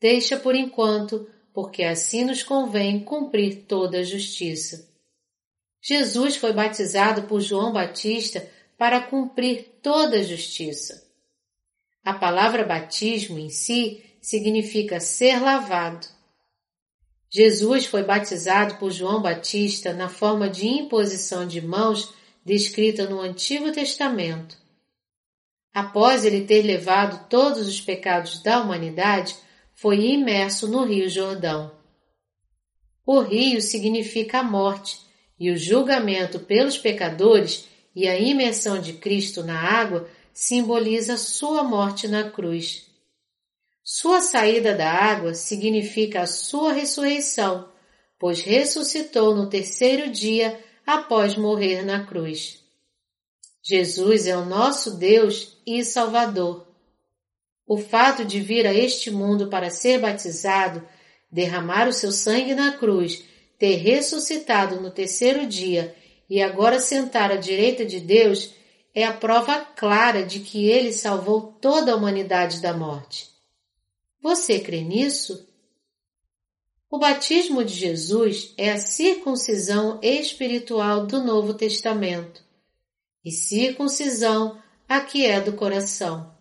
Deixa 0.02 0.36
por 0.36 0.56
enquanto 0.56 1.30
porque 1.53 1.84
assim 1.84 2.26
nos 2.26 2.43
convém 2.43 3.03
cumprir 3.03 3.65
toda 3.67 3.99
a 3.99 4.03
justiça. 4.03 4.88
Jesus 5.81 6.35
foi 6.35 6.53
batizado 6.53 7.23
por 7.23 7.41
João 7.41 7.71
Batista 7.71 8.49
para 8.77 9.01
cumprir 9.01 9.80
toda 9.81 10.17
a 10.17 10.23
justiça. 10.23 11.07
A 12.03 12.13
palavra 12.13 12.63
batismo 12.63 13.38
em 13.38 13.49
si 13.49 14.03
significa 14.21 14.99
ser 14.99 15.39
lavado. 15.41 16.07
Jesus 17.30 17.85
foi 17.85 18.03
batizado 18.03 18.76
por 18.76 18.91
João 18.91 19.21
Batista 19.21 19.93
na 19.93 20.09
forma 20.09 20.49
de 20.49 20.67
imposição 20.67 21.45
de 21.45 21.61
mãos 21.61 22.13
descrita 22.43 23.07
no 23.07 23.21
Antigo 23.21 23.71
Testamento. 23.71 24.57
Após 25.73 26.26
ele 26.26 26.45
ter 26.45 26.63
levado 26.63 27.30
todos 27.30 27.67
os 27.67 27.80
pecados 27.80 28.41
da 28.41 28.61
humanidade, 28.61 29.35
foi 29.81 30.11
imerso 30.11 30.68
no 30.68 30.84
Rio 30.84 31.07
Jordão. 31.07 31.72
O 33.06 33.22
rio 33.22 33.61
significa 33.61 34.39
a 34.39 34.43
morte, 34.43 34.99
e 35.39 35.49
o 35.49 35.57
julgamento 35.57 36.38
pelos 36.38 36.77
pecadores 36.77 37.65
e 37.95 38.06
a 38.06 38.19
imersão 38.19 38.81
de 38.81 38.91
Cristo 38.91 39.41
na 39.41 39.57
água 39.57 40.10
simboliza 40.34 41.15
sua 41.15 41.64
morte 41.64 42.10
na 42.10 42.30
cruz. 42.30 42.88
Sua 43.81 44.19
saída 44.19 44.76
da 44.76 44.91
água 44.91 45.34
significa 45.34 46.23
a 46.23 46.27
sua 46.27 46.73
ressurreição, 46.73 47.72
pois 48.19 48.41
ressuscitou 48.41 49.34
no 49.34 49.47
terceiro 49.49 50.11
dia 50.11 50.60
após 50.85 51.38
morrer 51.38 51.85
na 51.85 52.06
cruz. 52.06 52.61
Jesus 53.64 54.27
é 54.27 54.35
o 54.35 54.43
nosso 54.43 54.97
Deus 54.97 55.57
e 55.65 55.85
Salvador. 55.85 56.69
O 57.70 57.78
fato 57.78 58.26
de 58.26 58.40
vir 58.40 58.66
a 58.66 58.74
este 58.74 59.12
mundo 59.12 59.48
para 59.48 59.70
ser 59.70 60.00
batizado, 60.00 60.84
derramar 61.32 61.88
o 61.88 61.94
seu 61.94 62.12
sangue 62.12 62.56
na 62.56 62.72
cruz, 62.72 63.24
ter 63.60 63.76
ressuscitado 63.76 64.82
no 64.82 64.90
terceiro 64.90 65.46
dia 65.46 65.96
e 66.28 66.41
agora 66.41 66.80
sentar 66.80 67.32
à 67.32 67.36
direita 67.36 67.86
de 67.86 68.00
Deus 68.00 68.56
é 68.91 69.04
a 69.06 69.14
prova 69.14 69.60
clara 69.60 70.26
de 70.26 70.40
que 70.40 70.68
ele 70.68 70.91
salvou 70.91 71.60
toda 71.62 71.91
a 71.94 71.96
humanidade 71.96 72.60
da 72.60 72.74
morte. 72.74 73.30
Você 74.20 74.60
crê 74.60 74.82
nisso? 74.82 75.48
O 76.90 76.98
batismo 76.98 77.64
de 77.64 77.76
Jesus 77.76 78.52
é 78.58 78.72
a 78.72 78.80
circuncisão 78.80 80.00
espiritual 80.02 81.06
do 81.06 81.24
Novo 81.24 81.54
Testamento. 81.54 82.44
E 83.24 83.32
circuncisão 83.32 84.60
a 84.88 85.02
que 85.02 85.24
é 85.24 85.40
do 85.40 85.54
coração. 85.54 86.39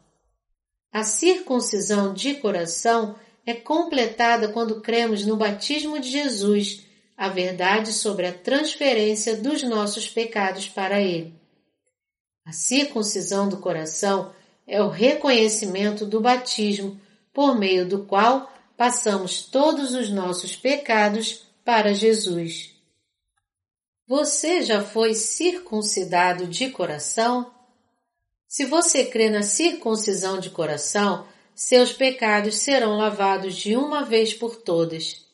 A 0.93 1.03
circuncisão 1.03 2.15
de 2.15 2.35
coração 2.35 3.17
é 3.45 3.55
completada 3.55 4.49
quando 4.49 4.81
cremos 4.81 5.25
no 5.25 5.37
batismo 5.37 5.99
de 5.99 6.11
Jesus, 6.11 6.87
a 7.17 7.29
verdade 7.29 7.93
sobre 7.93 8.27
a 8.27 8.33
transferência 8.33 9.37
dos 9.37 9.63
nossos 9.63 10.09
pecados 10.09 10.69
para 10.69 11.01
Ele. 11.01 11.35
A 12.45 12.53
circuncisão 12.53 13.49
do 13.49 13.59
coração 13.59 14.33
é 14.67 14.83
o 14.83 14.89
reconhecimento 14.89 16.07
do 16.07 16.21
batismo, 16.21 17.01
por 17.33 17.59
meio 17.59 17.87
do 17.87 18.05
qual 18.05 18.51
passamos 18.77 19.43
todos 19.43 19.95
os 19.95 20.11
nossos 20.11 20.57
pecados 20.57 21.47
para 21.65 21.93
Jesus. 21.93 22.75
Você 24.07 24.63
já 24.63 24.83
foi 24.83 25.13
circuncidado 25.13 26.47
de 26.47 26.71
coração? 26.71 27.53
Se 28.49 28.65
você 28.65 29.05
crê 29.05 29.29
na 29.29 29.43
circuncisão 29.43 30.41
de 30.41 30.49
coração, 30.49 31.29
seus 31.55 31.93
pecados 31.93 32.57
serão 32.57 32.97
lavados 32.97 33.55
de 33.55 33.77
uma 33.77 34.05
vez 34.05 34.33
por 34.33 34.57
todas. 34.57 35.27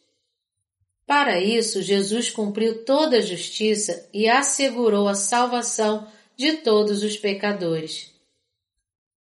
Para 1.07 1.41
isso, 1.41 1.81
Jesus 1.81 2.31
cumpriu 2.31 2.85
toda 2.85 3.19
a 3.19 3.23
justiça 3.23 4.09
e 4.12 4.28
assegurou 4.28 5.07
a 5.07 5.15
salvação 5.15 6.11
de 6.36 6.55
todos 6.55 7.05
os 7.05 7.16
pecadores. 7.16 8.11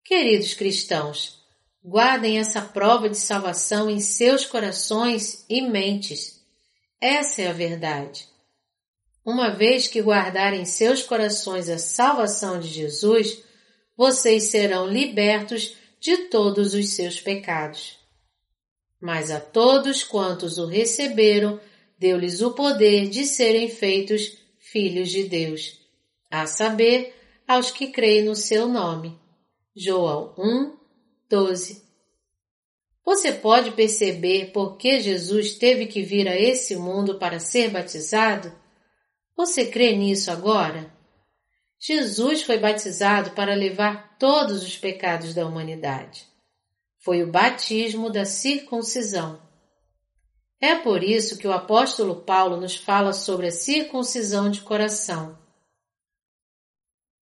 Queridos 0.06 0.54
cristãos, 0.54 1.42
guardem 1.84 2.40
essa 2.40 2.62
prova 2.62 3.10
de 3.10 3.18
salvação 3.18 3.90
em 3.90 4.00
seus 4.00 4.46
corações 4.46 5.44
e 5.50 5.62
mentes. 5.62 6.40
Essa 7.02 7.42
é 7.42 7.48
a 7.50 7.54
verdade. 7.54 8.30
Uma 9.26 9.50
vez 9.50 9.88
que 9.88 10.02
guardarem 10.02 10.62
em 10.62 10.66
seus 10.66 11.04
corações 11.04 11.68
a 11.68 11.78
salvação 11.78 12.60
de 12.60 12.68
Jesus, 12.68 13.44
vocês 13.96 14.46
serão 14.46 14.88
libertos 14.88 15.76
de 16.00 16.18
todos 16.30 16.74
os 16.74 16.90
seus 16.90 17.20
pecados. 17.20 17.98
Mas 19.00 19.32
a 19.32 19.40
todos 19.40 20.04
quantos 20.04 20.58
o 20.58 20.66
receberam, 20.66 21.60
deu-lhes 21.98 22.42
o 22.42 22.52
poder 22.52 23.10
de 23.10 23.26
serem 23.26 23.70
feitos 23.70 24.38
filhos 24.58 25.10
de 25.10 25.24
Deus, 25.24 25.80
a 26.30 26.48
saber, 26.48 27.16
aos 27.48 27.70
que 27.70 27.88
creem 27.88 28.24
no 28.24 28.36
seu 28.36 28.68
nome. 28.68 29.20
João 29.76 30.34
1, 30.38 30.78
12. 31.30 31.84
Você 33.04 33.32
pode 33.32 33.72
perceber 33.72 34.52
por 34.52 34.78
que 34.78 35.00
Jesus 35.00 35.56
teve 35.56 35.88
que 35.88 36.02
vir 36.02 36.28
a 36.28 36.40
esse 36.40 36.76
mundo 36.76 37.18
para 37.18 37.40
ser 37.40 37.70
batizado? 37.70 38.54
Você 39.36 39.66
crê 39.66 39.96
nisso 39.96 40.30
agora? 40.32 40.94
Jesus 41.84 42.44
foi 42.44 42.60
batizado 42.60 43.32
para 43.32 43.56
levar 43.56 44.16
todos 44.20 44.64
os 44.64 44.78
pecados 44.78 45.34
da 45.34 45.48
humanidade. 45.48 46.28
Foi 47.00 47.24
o 47.24 47.32
batismo 47.32 48.12
da 48.12 48.24
circuncisão. 48.24 49.42
É 50.62 50.76
por 50.76 51.04
isso 51.04 51.40
que 51.40 51.48
o 51.48 51.52
apóstolo 51.52 52.18
Paulo 52.18 52.56
nos 52.56 52.76
fala 52.76 53.14
sobre 53.14 53.48
a 53.48 53.52
circuncisão 53.52 54.52
de 54.52 54.62
coração. 54.62 55.36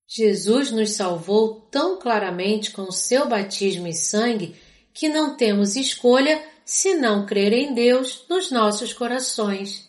Jesus 0.06 0.72
nos 0.72 0.92
salvou 0.92 1.62
tão 1.72 1.98
claramente 1.98 2.72
com 2.72 2.92
seu 2.92 3.30
batismo 3.30 3.88
e 3.88 3.94
sangue 3.94 4.60
que 4.94 5.08
não 5.08 5.38
temos 5.38 5.78
escolha 5.78 6.46
se 6.66 6.96
não 6.96 7.26
crer 7.26 7.54
em 7.54 7.74
Deus 7.74 8.26
nos 8.28 8.52
nossos 8.52 8.92
corações. 8.92 9.88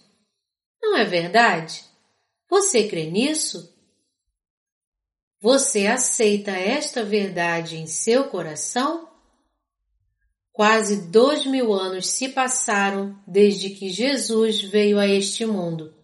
Não 0.81 0.97
é 0.97 1.05
verdade? 1.05 1.83
Você 2.49 2.87
crê 2.87 3.11
nisso? 3.11 3.80
Você 5.43 5.87
aceita 5.87 6.51
esta 6.51 7.03
verdade 7.03 7.79
em 7.79 7.87
seu 7.87 8.25
coração? 8.25 9.09
Quase 10.53 11.09
dois 11.09 11.47
mil 11.47 11.73
anos 11.73 12.09
se 12.09 12.29
passaram 12.29 13.19
desde 13.27 13.71
que 13.71 13.89
Jesus 13.89 14.61
veio 14.61 14.99
a 14.99 15.07
este 15.07 15.47
mundo. 15.47 15.95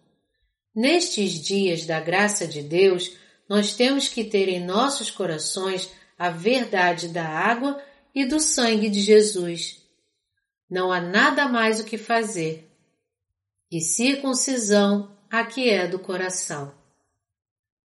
Nestes 0.73 1.33
dias 1.33 1.85
da 1.85 1.99
graça 1.99 2.47
de 2.47 2.63
Deus, 2.63 3.15
nós 3.47 3.75
temos 3.75 4.07
que 4.07 4.23
ter 4.23 4.49
em 4.49 4.65
nossos 4.65 5.11
corações 5.11 5.87
a 6.17 6.31
verdade 6.31 7.09
da 7.09 7.27
água 7.27 7.79
e 8.15 8.25
do 8.25 8.39
sangue 8.39 8.89
de 8.89 9.01
Jesus. 9.01 9.83
Não 10.67 10.91
há 10.91 10.99
nada 10.99 11.47
mais 11.47 11.79
o 11.79 11.83
que 11.83 11.97
fazer. 11.97 12.67
E 13.71 13.81
circuncisão 13.81 15.15
aqui 15.29 15.69
é 15.69 15.87
do 15.87 15.99
coração. 15.99 16.73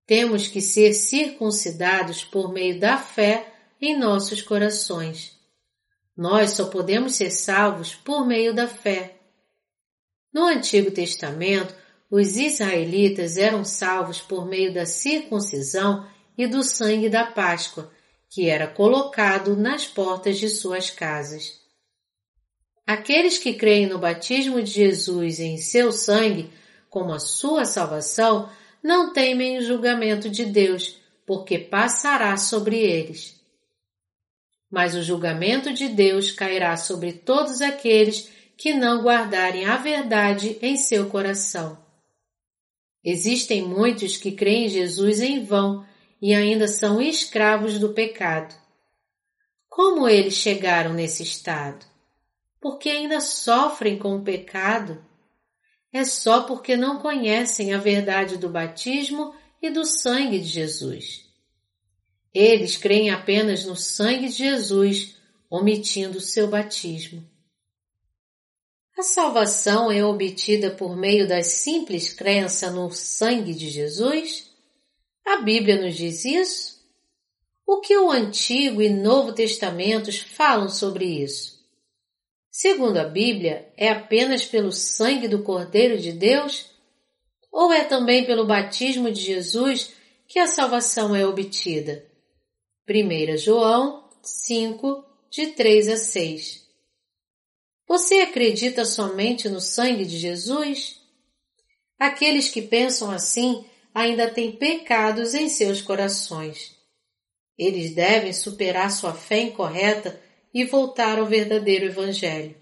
Temos 0.07 0.49
que 0.49 0.61
ser 0.61 0.95
circuncidados 0.95 2.25
por 2.25 2.53
meio 2.53 2.79
da 2.79 2.99
fé 2.99 3.53
em 3.81 3.99
nossos 3.99 4.43
corações. 4.43 5.39
Nós 6.17 6.51
só 6.51 6.67
podemos 6.67 7.15
ser 7.15 7.31
salvos 7.31 7.95
por 7.95 8.27
meio 8.27 8.55
da 8.55 8.69
fé. 8.69 9.17
No 10.33 10.45
Antigo 10.45 10.91
Testamento, 10.91 11.75
os 12.11 12.37
israelitas 12.37 13.37
eram 13.37 13.65
salvos 13.65 14.21
por 14.21 14.47
meio 14.47 14.73
da 14.73 14.85
circuncisão 14.85 16.07
e 16.37 16.47
do 16.47 16.63
sangue 16.63 17.09
da 17.09 17.25
Páscoa, 17.25 17.91
que 18.29 18.49
era 18.49 18.67
colocado 18.67 19.57
nas 19.57 19.87
portas 19.87 20.39
de 20.39 20.49
suas 20.49 20.91
casas. 20.91 21.61
Aqueles 22.87 23.39
que 23.39 23.55
creem 23.55 23.87
no 23.87 23.99
batismo 23.99 24.63
de 24.63 24.71
Jesus 24.71 25.39
em 25.39 25.57
seu 25.57 25.93
sangue 25.93 26.51
como 26.91 27.13
a 27.13 27.19
sua 27.19 27.65
salvação 27.65 28.51
não 28.83 29.13
temem 29.13 29.59
o 29.59 29.63
julgamento 29.63 30.29
de 30.29 30.45
Deus, 30.45 30.99
porque 31.25 31.59
passará 31.59 32.37
sobre 32.37 32.79
eles. 32.79 33.41
Mas 34.71 34.95
o 34.95 35.03
julgamento 35.03 35.73
de 35.73 35.89
Deus 35.89 36.33
cairá 36.33 36.77
sobre 36.77 37.13
todos 37.13 37.61
aqueles 37.61 38.31
que 38.57 38.73
não 38.73 39.03
guardarem 39.03 39.67
a 39.67 39.77
verdade 39.77 40.59
em 40.61 40.77
seu 40.77 41.09
coração. 41.09 41.79
Existem 43.05 43.63
muitos 43.63 44.17
que 44.17 44.33
creem 44.33 44.67
em 44.67 44.69
Jesus 44.69 45.21
em 45.21 45.45
vão 45.45 45.85
e 46.21 46.35
ainda 46.35 46.69
são 46.69 47.01
escravos 47.03 47.79
do 47.79 47.93
pecado. 47.93 48.55
Como 49.69 50.09
eles 50.09 50.35
chegaram 50.35 50.93
nesse 50.95 51.23
estado? 51.23 51.85
Porque 52.61 52.89
ainda 52.89 53.21
sofrem 53.21 53.99
com 53.99 54.17
o 54.17 54.23
pecado 54.23 55.05
é 55.93 56.05
só 56.05 56.43
porque 56.45 56.77
não 56.77 56.99
conhecem 56.99 57.75
a 57.75 57.79
verdade 57.79 58.39
do 58.39 58.49
batismo 58.49 59.35
e 59.61 59.71
do 59.71 59.85
sangue 59.85 60.39
de 60.39 60.47
Jesus. 60.47 61.27
Eles 62.33 62.77
creem 62.77 63.11
apenas 63.11 63.65
no 63.65 63.77
sangue 63.77 64.29
de 64.29 64.37
Jesus, 64.37 65.17
omitindo 65.51 66.19
seu 66.21 66.49
batismo. 66.49 67.23
A 68.97 69.03
salvação 69.03 69.91
é 69.91 70.05
obtida 70.05 70.71
por 70.71 70.97
meio 70.97 71.29
da 71.29 71.43
simples 71.43 72.13
crença 72.13 72.71
no 72.71 72.91
sangue 72.91 73.53
de 73.53 73.69
Jesus? 73.69 74.51
A 75.27 75.39
Bíblia 75.39 75.81
nos 75.81 75.95
diz 75.95 76.25
isso? 76.25 76.83
O 77.67 77.81
que 77.81 77.97
o 77.97 78.11
Antigo 78.11 78.81
e 78.81 78.89
Novo 78.89 79.33
Testamentos 79.33 80.19
falam 80.19 80.69
sobre 80.69 81.05
isso? 81.05 81.52
Segundo 82.53 82.99
a 82.99 83.05
Bíblia, 83.05 83.73
é 83.77 83.89
apenas 83.89 84.45
pelo 84.45 84.71
sangue 84.71 85.27
do 85.27 85.43
Cordeiro 85.43 85.99
de 85.99 86.13
Deus? 86.13 86.71
Ou 87.51 87.73
é 87.73 87.83
também 87.83 88.27
pelo 88.27 88.47
batismo 88.47 89.11
de 89.11 89.21
Jesus 89.21 89.95
que 90.29 90.39
a 90.39 90.47
salvação 90.47 91.17
é 91.17 91.27
obtida? 91.27 92.07
1 92.89 93.39
João 93.39 94.09
5, 94.23 95.05
de 95.31 95.49
3 95.49 95.89
a 95.89 95.97
6. 95.97 96.63
Você 97.89 98.21
acredita 98.21 98.85
somente 98.85 99.49
no 99.49 99.61
sangue 99.61 100.05
de 100.05 100.19
Jesus? 100.19 101.01
Aqueles 101.99 102.49
que 102.49 102.63
pensam 102.63 103.11
assim 103.11 103.65
ainda 103.95 104.31
têm 104.31 104.53
pecados 104.53 105.35
em 105.35 105.49
seus 105.49 105.81
corações. 105.81 106.77
Eles 107.57 107.95
devem 107.95 108.33
superar 108.33 108.91
sua 108.91 109.15
fé 109.15 109.41
incorreta 109.41 110.22
e 110.53 110.65
voltar 110.65 111.19
ao 111.19 111.27
verdadeiro 111.27 111.87
Evangelho. 111.87 112.55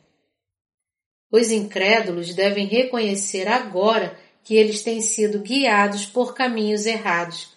Os 1.30 1.50
incrédulos 1.50 2.34
devem 2.34 2.66
reconhecer 2.66 3.46
agora 3.46 4.18
que 4.42 4.54
eles 4.56 4.82
têm 4.82 5.00
sido 5.00 5.40
guiados 5.40 6.06
por 6.06 6.34
caminhos 6.34 6.86
errados, 6.86 7.52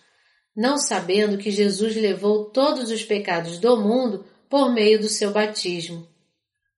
não 0.55 0.77
sabendo 0.77 1.38
que 1.38 1.49
Jesus 1.49 1.95
levou 1.95 2.45
todos 2.45 2.91
os 2.91 3.03
pecados 3.03 3.57
do 3.57 3.77
mundo 3.77 4.26
por 4.49 4.72
meio 4.72 4.99
do 4.99 5.07
seu 5.10 5.31
batismo. 5.31 6.07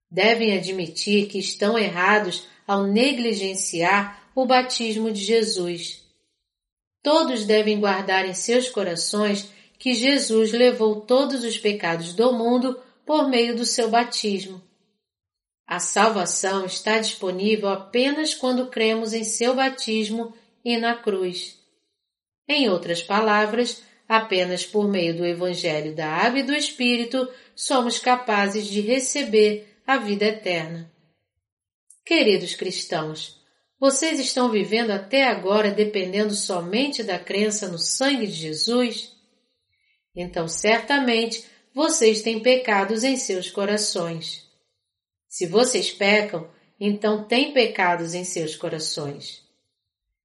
Devem 0.10 0.58
admitir 0.58 1.28
que 1.28 1.38
estão 1.38 1.78
errados 1.78 2.48
ao 2.66 2.88
negligenciar 2.88 4.30
o 4.34 4.46
batismo 4.46 5.12
de 5.12 5.22
Jesus. 5.22 6.04
Todos 7.04 7.46
devem 7.46 7.80
guardar 7.80 8.26
em 8.26 8.34
seus 8.34 8.70
corações 8.70 9.50
que 9.78 9.94
Jesus 9.94 10.52
levou 10.54 11.02
todos 11.02 11.44
os 11.44 11.58
pecados 11.58 12.14
do 12.14 12.32
mundo 12.32 12.80
por 13.06 13.30
meio 13.30 13.56
do 13.56 13.66
seu 13.66 13.90
batismo. 13.90 14.62
A 15.68 15.80
salvação 15.80 16.66
está 16.66 17.00
disponível 17.00 17.70
apenas 17.70 18.34
quando 18.34 18.68
cremos 18.68 19.14
em 19.14 19.24
seu 19.24 19.56
batismo 19.56 20.34
e 20.64 20.78
na 20.78 20.96
cruz. 20.96 21.58
Em 22.48 22.70
outras 22.70 23.02
palavras, 23.02 23.84
apenas 24.08 24.66
por 24.66 24.88
meio 24.88 25.18
do 25.18 25.26
Evangelho 25.26 25.96
da 25.96 26.08
Água 26.08 26.40
e 26.40 26.44
do 26.44 26.54
Espírito 26.54 27.28
somos 27.56 27.98
capazes 27.98 28.68
de 28.68 28.82
receber 28.82 29.80
a 29.88 29.98
vida 29.98 30.26
eterna. 30.26 30.92
Queridos 32.06 32.54
cristãos, 32.54 33.42
vocês 33.80 34.20
estão 34.20 34.50
vivendo 34.52 34.92
até 34.92 35.24
agora 35.24 35.72
dependendo 35.72 36.34
somente 36.34 37.04
da 37.04 37.18
crença 37.18 37.68
no 37.68 37.80
sangue 37.80 38.28
de 38.28 38.34
Jesus? 38.34 39.12
Então, 40.16 40.48
certamente, 40.48 41.44
vocês 41.76 42.22
têm 42.22 42.40
pecados 42.40 43.04
em 43.04 43.18
seus 43.18 43.52
corações. 43.52 44.50
Se 45.28 45.46
vocês 45.46 45.92
pecam, 45.92 46.50
então 46.80 47.26
têm 47.26 47.52
pecados 47.52 48.14
em 48.14 48.24
seus 48.24 48.56
corações. 48.56 49.44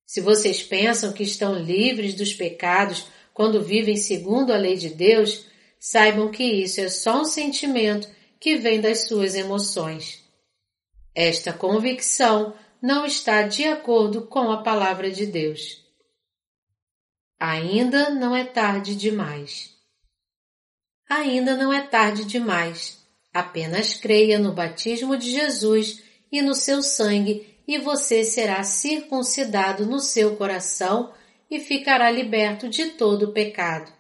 Se 0.07 0.21
vocês 0.21 0.63
pensam 0.63 1.13
que 1.13 1.25
estão 1.25 1.57
livres 1.57 2.15
dos 2.15 2.33
pecados 2.33 3.09
quando 3.35 3.61
vivem 3.61 3.97
segundo 3.97 4.53
a 4.53 4.57
lei 4.57 4.77
de 4.77 4.91
Deus, 4.91 5.45
saibam 5.77 6.31
que 6.31 6.45
isso 6.45 6.81
é 6.81 6.89
só 6.89 7.23
um 7.23 7.25
sentimento 7.25 8.09
que 8.39 8.57
vem 8.57 8.81
das 8.81 9.09
suas 9.09 9.35
emoções. 9.35 10.23
Esta 11.13 11.53
convicção 11.53 12.55
não 12.81 13.05
está 13.05 13.43
de 13.43 13.65
acordo 13.65 14.23
com 14.29 14.53
a 14.53 14.63
palavra 14.63 15.11
de 15.11 15.27
Deus. 15.27 15.85
Ainda 17.41 18.11
não 18.11 18.37
é 18.37 18.45
tarde 18.45 18.95
demais. 18.95 19.80
Ainda 21.11 21.57
não 21.57 21.73
é 21.73 21.83
tarde 21.83 22.25
demais. 22.25 23.01
Apenas 23.35 23.95
creia 23.95 24.39
no 24.39 24.53
batismo 24.53 25.17
de 25.17 25.29
Jesus 25.29 26.05
e 26.31 26.41
no 26.41 26.55
seu 26.55 26.85
sangue 26.85 27.59
e 27.67 27.79
você 27.79 28.23
será 28.23 28.63
circuncidado 28.63 29.85
no 29.85 29.99
seu 29.99 30.37
coração 30.37 31.13
e 31.51 31.59
ficará 31.59 32.09
liberto 32.13 32.69
de 32.69 32.91
todo 32.91 33.33
pecado. 33.33 33.93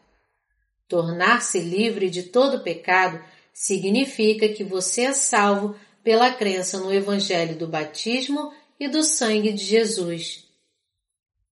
Tornar-se 0.86 1.58
livre 1.58 2.08
de 2.08 2.22
todo 2.24 2.62
pecado 2.62 3.20
significa 3.52 4.48
que 4.48 4.62
você 4.62 5.02
é 5.02 5.12
salvo 5.12 5.74
pela 6.04 6.32
crença 6.32 6.78
no 6.78 6.94
Evangelho 6.94 7.56
do 7.56 7.66
batismo 7.66 8.52
e 8.78 8.86
do 8.86 9.02
sangue 9.02 9.52
de 9.52 9.64
Jesus. 9.64 10.44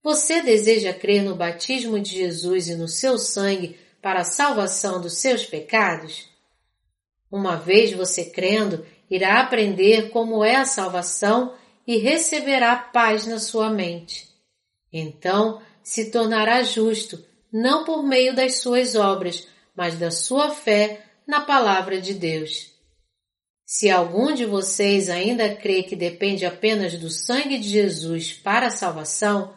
Você 0.05 0.41
deseja 0.41 0.93
crer 0.93 1.25
no 1.25 1.35
batismo 1.35 1.99
de 1.99 2.13
Jesus 2.13 2.69
e 2.69 2.77
no 2.77 2.87
seu 2.87 3.19
sangue 3.19 3.77
para 4.01 4.21
a 4.21 4.25
salvação 4.25 5.01
dos 5.01 5.19
seus 5.19 5.45
pecados? 5.45 6.29
Uma 7.31 7.57
vez 7.57 7.93
você 7.93 8.25
crendo, 8.25 8.87
irá 9.11 9.41
aprender 9.41 10.11
como 10.11 10.45
é 10.45 10.57
a 10.57 10.65
salvação 10.65 11.55
e 11.87 11.97
receberá 11.97 12.77
paz 12.77 13.27
na 13.27 13.39
sua 13.39 13.71
mente. 13.71 14.29
Então 14.93 15.61
se 15.83 16.11
tornará 16.11 16.63
justo, 16.63 17.25
não 17.53 17.85
por 17.85 18.03
meio 18.03 18.35
das 18.35 18.61
suas 18.61 18.95
obras, 18.95 19.49
mas 19.75 19.99
da 19.99 20.11
sua 20.11 20.51
fé 20.51 21.05
na 21.27 21.41
palavra 21.41 22.01
de 22.01 22.15
Deus. 22.15 22.73
Se 23.65 23.91
algum 23.91 24.33
de 24.35 24.47
vocês 24.47 25.11
ainda 25.11 25.55
crê 25.55 25.83
que 25.83 25.95
depende 25.95 26.47
apenas 26.47 26.99
do 26.99 27.11
sangue 27.11 27.59
de 27.59 27.69
Jesus 27.69 28.33
para 28.33 28.69
a 28.69 28.71
salvação, 28.71 29.55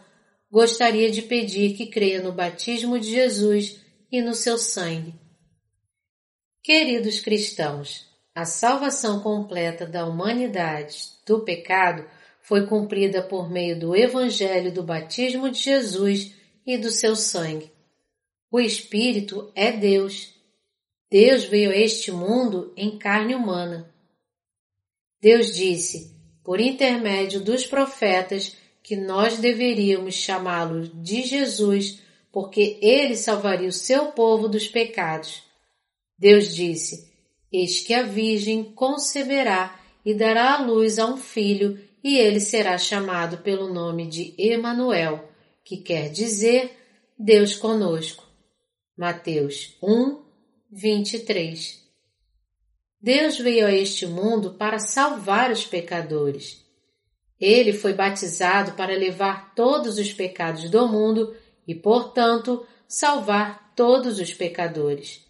gostaria 0.51 1.09
de 1.09 1.21
pedir 1.21 1.75
que 1.77 1.87
creia 1.87 2.21
no 2.21 2.33
batismo 2.33 2.99
de 2.99 3.09
Jesus 3.09 3.79
e 4.11 4.21
no 4.21 4.33
seu 4.35 4.57
sangue. 4.57 5.15
Queridos 6.63 7.19
cristãos, 7.19 8.07
a 8.35 8.45
salvação 8.45 9.21
completa 9.21 9.85
da 9.85 10.05
humanidade 10.05 11.11
do 11.25 11.39
pecado 11.43 12.05
foi 12.41 12.67
cumprida 12.67 13.21
por 13.23 13.49
meio 13.49 13.79
do 13.79 13.95
Evangelho 13.95 14.71
do 14.71 14.83
batismo 14.83 15.49
de 15.49 15.59
Jesus 15.59 16.33
e 16.65 16.77
do 16.77 16.91
seu 16.91 17.15
sangue. 17.15 17.71
O 18.51 18.59
Espírito 18.59 19.51
é 19.55 19.71
Deus. 19.71 20.35
Deus 21.09 21.45
veio 21.45 21.71
a 21.71 21.75
este 21.75 22.11
mundo 22.11 22.73
em 22.75 22.97
carne 22.97 23.33
humana. 23.33 23.93
Deus 25.21 25.55
disse, 25.55 26.15
por 26.43 26.59
intermédio 26.59 27.41
dos 27.41 27.65
profetas, 27.65 28.55
que 28.83 28.95
nós 28.95 29.37
deveríamos 29.37 30.15
chamá-lo 30.15 30.87
de 30.87 31.21
Jesus, 31.23 32.01
porque 32.31 32.79
ele 32.81 33.15
salvaria 33.15 33.67
o 33.67 33.73
seu 33.73 34.07
povo 34.13 34.47
dos 34.47 34.67
pecados. 34.67 35.43
Deus 36.17 36.55
disse: 36.55 37.11
Eis 37.51 37.81
que 37.81 37.93
a 37.93 38.03
Virgem 38.03 38.63
conceberá 38.63 39.79
e 40.05 40.13
dará 40.13 40.55
à 40.55 40.61
luz 40.61 40.97
a 40.97 41.05
um 41.05 41.17
filho 41.17 41.79
e 42.03 42.17
ele 42.17 42.39
será 42.39 42.77
chamado 42.77 43.39
pelo 43.39 43.71
nome 43.71 44.07
de 44.07 44.33
Emanuel, 44.37 45.29
que 45.63 45.77
quer 45.77 46.09
dizer 46.09 46.75
Deus 47.17 47.55
conosco. 47.55 48.25
Mateus 48.97 49.77
1, 49.81 50.21
23. 50.71 51.81
Deus 53.01 53.39
veio 53.39 53.65
a 53.65 53.71
este 53.71 54.05
mundo 54.05 54.53
para 54.53 54.79
salvar 54.79 55.51
os 55.51 55.65
pecadores. 55.65 56.63
Ele 57.39 57.73
foi 57.73 57.93
batizado 57.93 58.73
para 58.73 58.95
levar 58.95 59.55
todos 59.55 59.97
os 59.97 60.13
pecados 60.13 60.69
do 60.69 60.87
mundo 60.87 61.35
e, 61.67 61.75
portanto, 61.75 62.65
salvar 62.87 63.73
todos 63.75 64.19
os 64.19 64.33
pecadores. 64.33 65.25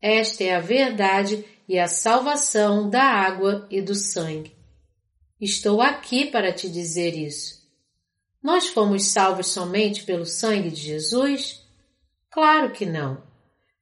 Esta 0.00 0.44
é 0.44 0.54
a 0.54 0.60
verdade 0.60 1.44
e 1.68 1.78
a 1.78 1.88
salvação 1.88 2.88
da 2.88 3.02
água 3.02 3.66
e 3.70 3.80
do 3.80 3.94
sangue. 3.94 4.54
Estou 5.40 5.80
aqui 5.80 6.26
para 6.26 6.52
te 6.52 6.68
dizer 6.68 7.16
isso. 7.16 7.64
Nós 8.42 8.68
fomos 8.68 9.06
salvos 9.06 9.48
somente 9.48 10.04
pelo 10.04 10.26
sangue 10.26 10.70
de 10.70 10.80
Jesus? 10.80 11.62
Claro 12.30 12.72
que 12.72 12.84
não. 12.84 13.22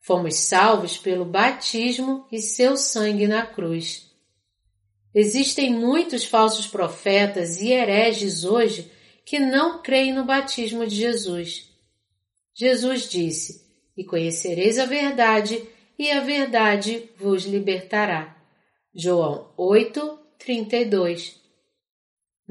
Fomos 0.01 0.37
salvos 0.37 0.97
pelo 0.97 1.25
batismo 1.25 2.27
e 2.31 2.41
seu 2.41 2.77
sangue 2.77 3.27
na 3.27 3.45
cruz. 3.45 4.11
Existem 5.15 5.73
muitos 5.73 6.25
falsos 6.25 6.67
profetas 6.67 7.61
e 7.61 7.73
hereges 7.73 8.45
hoje 8.45 8.91
que 9.25 9.39
não 9.39 9.83
creem 9.83 10.13
no 10.13 10.25
batismo 10.25 10.87
de 10.87 10.97
Jesus. 10.97 11.72
Jesus 12.55 13.09
disse: 13.09 13.66
E 13.97 14.05
conhecereis 14.05 14.79
a 14.79 14.87
verdade, 14.87 15.62
e 15.99 16.11
a 16.11 16.20
verdade 16.20 17.11
vos 17.19 17.45
libertará. 17.45 18.37
João 18.95 19.53
8, 19.57 20.19
32 20.39 21.43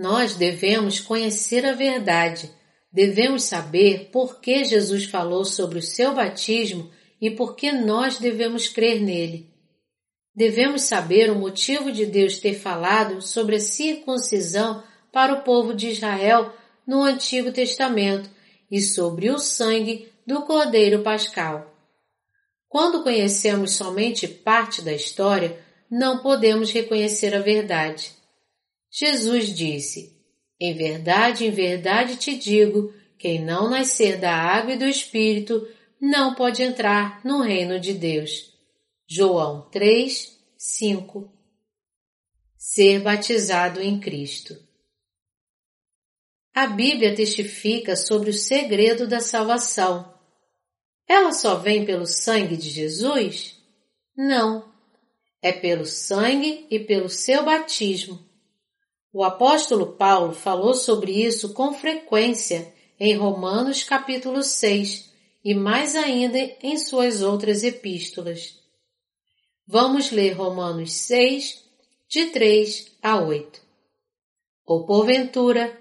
nós 0.01 0.35
devemos 0.35 0.99
conhecer 0.99 1.65
a 1.65 1.73
verdade, 1.73 2.49
devemos 2.91 3.43
saber 3.43 4.09
por 4.11 4.39
que 4.39 4.63
Jesus 4.63 5.05
falou 5.05 5.45
sobre 5.45 5.79
o 5.79 5.81
seu 5.81 6.15
batismo 6.15 6.89
e 7.21 7.29
por 7.29 7.55
que 7.55 7.71
nós 7.71 8.17
devemos 8.17 8.67
crer 8.67 8.99
nele. 9.01 9.51
Devemos 10.33 10.83
saber 10.83 11.29
o 11.29 11.35
motivo 11.35 11.91
de 11.91 12.05
Deus 12.05 12.39
ter 12.39 12.55
falado 12.55 13.21
sobre 13.21 13.57
a 13.57 13.59
circuncisão 13.59 14.81
para 15.11 15.33
o 15.33 15.41
povo 15.43 15.73
de 15.73 15.89
Israel 15.89 16.51
no 16.87 17.03
Antigo 17.03 17.51
Testamento 17.51 18.29
e 18.71 18.81
sobre 18.81 19.29
o 19.29 19.37
sangue 19.37 20.09
do 20.25 20.43
Cordeiro 20.43 21.03
Pascal. 21.03 21.71
Quando 22.69 23.03
conhecemos 23.03 23.73
somente 23.73 24.27
parte 24.29 24.81
da 24.81 24.93
história, 24.93 25.59
não 25.89 26.19
podemos 26.19 26.71
reconhecer 26.71 27.35
a 27.35 27.39
verdade. 27.39 28.13
Jesus 28.89 29.53
disse: 29.53 30.17
Em 30.57 30.73
verdade, 30.73 31.45
em 31.45 31.51
verdade 31.51 32.15
te 32.15 32.37
digo, 32.37 32.93
quem 33.17 33.43
não 33.43 33.69
nascer 33.69 34.17
da 34.17 34.33
água 34.33 34.73
e 34.73 34.77
do 34.77 34.85
Espírito 34.85 35.67
não 35.99 36.33
pode 36.33 36.63
entrar 36.63 37.19
no 37.25 37.41
reino 37.41 37.77
de 37.77 37.93
Deus. 37.93 38.53
João 39.05 39.69
3, 39.69 40.39
5 40.57 41.29
Ser 42.57 43.01
batizado 43.01 43.81
em 43.81 43.99
Cristo. 43.99 44.55
A 46.53 46.67
Bíblia 46.67 47.15
testifica 47.15 47.95
sobre 47.95 48.29
o 48.29 48.33
segredo 48.33 49.07
da 49.07 49.21
salvação. 49.21 50.13
Ela 51.07 51.31
só 51.31 51.55
vem 51.55 51.85
pelo 51.85 52.05
sangue 52.05 52.57
de 52.57 52.69
Jesus? 52.69 53.57
Não. 54.15 54.69
É 55.41 55.53
pelo 55.53 55.85
sangue 55.85 56.67
e 56.69 56.77
pelo 56.77 57.09
seu 57.09 57.43
batismo. 57.43 58.19
O 59.13 59.23
apóstolo 59.23 59.93
Paulo 59.95 60.33
falou 60.33 60.73
sobre 60.73 61.23
isso 61.23 61.53
com 61.53 61.73
frequência 61.73 62.73
em 62.99 63.15
Romanos 63.15 63.83
capítulo 63.83 64.43
6 64.43 65.09
e 65.43 65.55
mais 65.55 65.95
ainda 65.95 66.37
em 66.61 66.77
suas 66.77 67.21
outras 67.21 67.63
epístolas. 67.63 68.59
Vamos 69.65 70.11
ler 70.11 70.33
Romanos 70.33 70.91
6, 70.91 71.63
de 72.09 72.25
3 72.25 72.97
a 73.01 73.21
8. 73.21 73.61
Ou 74.65 74.85
porventura 74.85 75.80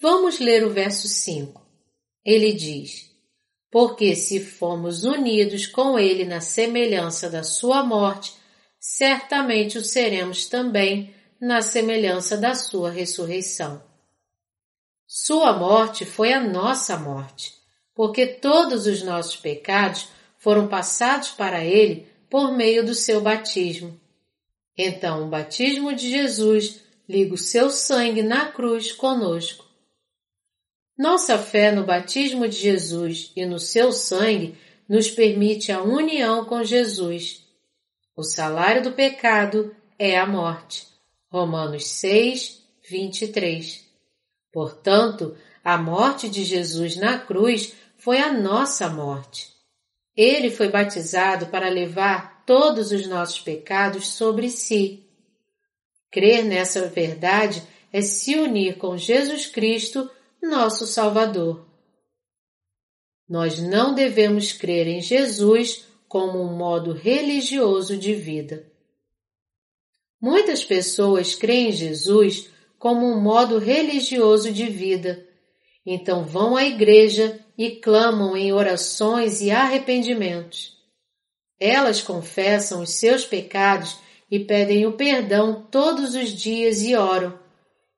Vamos 0.00 0.38
ler 0.38 0.64
o 0.64 0.70
verso 0.70 1.08
5. 1.08 1.60
Ele 2.24 2.52
diz: 2.52 3.10
Porque 3.70 4.14
se 4.14 4.40
fomos 4.40 5.04
unidos 5.04 5.66
com 5.66 5.98
Ele 5.98 6.24
na 6.24 6.40
semelhança 6.40 7.30
da 7.30 7.42
Sua 7.42 7.82
morte, 7.82 8.34
certamente 8.78 9.78
o 9.78 9.84
seremos 9.84 10.46
também 10.46 11.14
na 11.40 11.62
semelhança 11.62 12.36
da 12.36 12.54
Sua 12.54 12.90
ressurreição. 12.90 13.82
Sua 15.06 15.52
morte 15.52 16.04
foi 16.04 16.32
a 16.32 16.40
nossa 16.40 16.96
morte 16.96 17.56
porque 17.96 18.26
todos 18.26 18.86
os 18.86 19.02
nossos 19.02 19.36
pecados 19.36 20.08
foram 20.36 20.68
passados 20.68 21.30
para 21.30 21.64
Ele 21.64 22.06
por 22.28 22.52
meio 22.52 22.84
do 22.84 22.94
seu 22.94 23.22
batismo. 23.22 23.98
Então, 24.76 25.24
o 25.24 25.30
batismo 25.30 25.94
de 25.94 26.10
Jesus 26.10 26.82
liga 27.08 27.32
o 27.32 27.38
seu 27.38 27.70
sangue 27.70 28.22
na 28.22 28.52
cruz 28.52 28.92
conosco. 28.92 29.65
Nossa 30.96 31.38
fé 31.38 31.70
no 31.72 31.84
batismo 31.84 32.48
de 32.48 32.56
Jesus 32.56 33.32
e 33.36 33.44
no 33.44 33.58
seu 33.58 33.92
sangue 33.92 34.56
nos 34.88 35.10
permite 35.10 35.70
a 35.70 35.82
união 35.82 36.44
com 36.44 36.64
Jesus. 36.64 37.44
O 38.16 38.22
salário 38.22 38.82
do 38.82 38.92
pecado 38.92 39.74
é 39.98 40.18
a 40.18 40.26
morte. 40.26 40.86
Romanos 41.28 41.86
6, 41.86 42.62
23. 42.88 43.84
Portanto, 44.50 45.36
a 45.62 45.76
morte 45.76 46.30
de 46.30 46.44
Jesus 46.44 46.96
na 46.96 47.18
cruz 47.18 47.74
foi 47.98 48.18
a 48.18 48.32
nossa 48.32 48.88
morte. 48.88 49.48
Ele 50.16 50.50
foi 50.50 50.68
batizado 50.68 51.46
para 51.46 51.68
levar 51.68 52.42
todos 52.46 52.90
os 52.90 53.06
nossos 53.06 53.40
pecados 53.40 54.08
sobre 54.08 54.48
si. 54.48 55.04
Crer 56.10 56.44
nessa 56.44 56.88
verdade 56.88 57.62
é 57.92 58.00
se 58.00 58.36
unir 58.36 58.78
com 58.78 58.96
Jesus 58.96 59.46
Cristo, 59.46 60.10
nosso 60.48 60.86
Salvador. 60.86 61.66
Nós 63.28 63.60
não 63.60 63.94
devemos 63.94 64.52
crer 64.52 64.86
em 64.86 65.00
Jesus 65.00 65.84
como 66.08 66.40
um 66.40 66.56
modo 66.56 66.92
religioso 66.92 67.96
de 67.96 68.14
vida. 68.14 68.70
Muitas 70.20 70.64
pessoas 70.64 71.34
creem 71.34 71.68
em 71.68 71.72
Jesus 71.72 72.48
como 72.78 73.06
um 73.06 73.20
modo 73.20 73.58
religioso 73.58 74.52
de 74.52 74.66
vida, 74.66 75.26
então 75.84 76.24
vão 76.24 76.56
à 76.56 76.64
igreja 76.64 77.40
e 77.56 77.70
clamam 77.70 78.36
em 78.36 78.52
orações 78.52 79.40
e 79.40 79.50
arrependimentos. 79.50 80.76
Elas 81.58 82.02
confessam 82.02 82.82
os 82.82 82.90
seus 82.90 83.24
pecados 83.24 83.98
e 84.30 84.40
pedem 84.40 84.86
o 84.86 84.92
perdão 84.92 85.66
todos 85.70 86.14
os 86.14 86.30
dias 86.30 86.82
e 86.82 86.94
oram. 86.94 87.38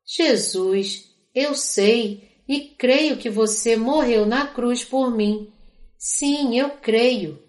Jesus, 0.05 1.11
eu 1.35 1.55
sei 1.55 2.28
e 2.49 2.61
creio 2.61 3.19
que 3.19 3.29
você 3.29 3.77
morreu 3.77 4.25
na 4.25 4.47
cruz 4.47 4.83
por 4.83 5.15
mim. 5.15 5.53
Sim, 5.99 6.59
eu 6.59 6.71
creio. 6.71 7.43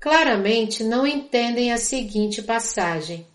Claramente 0.00 0.82
não 0.82 1.06
entendem 1.06 1.72
a 1.72 1.76
seguinte 1.76 2.40
passagem. 2.42 3.26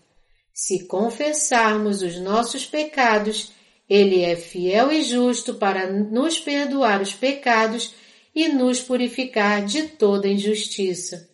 Se 0.52 0.86
confessarmos 0.86 2.02
os 2.02 2.18
nossos 2.18 2.66
pecados, 2.66 3.52
ele 3.88 4.22
é 4.22 4.34
fiel 4.34 4.90
e 4.90 5.02
justo 5.02 5.54
para 5.54 5.90
nos 5.90 6.40
perdoar 6.40 7.00
os 7.00 7.14
pecados 7.14 7.94
e 8.34 8.48
nos 8.48 8.80
purificar 8.80 9.64
de 9.64 9.84
toda 9.84 10.28
injustiça. 10.28 11.30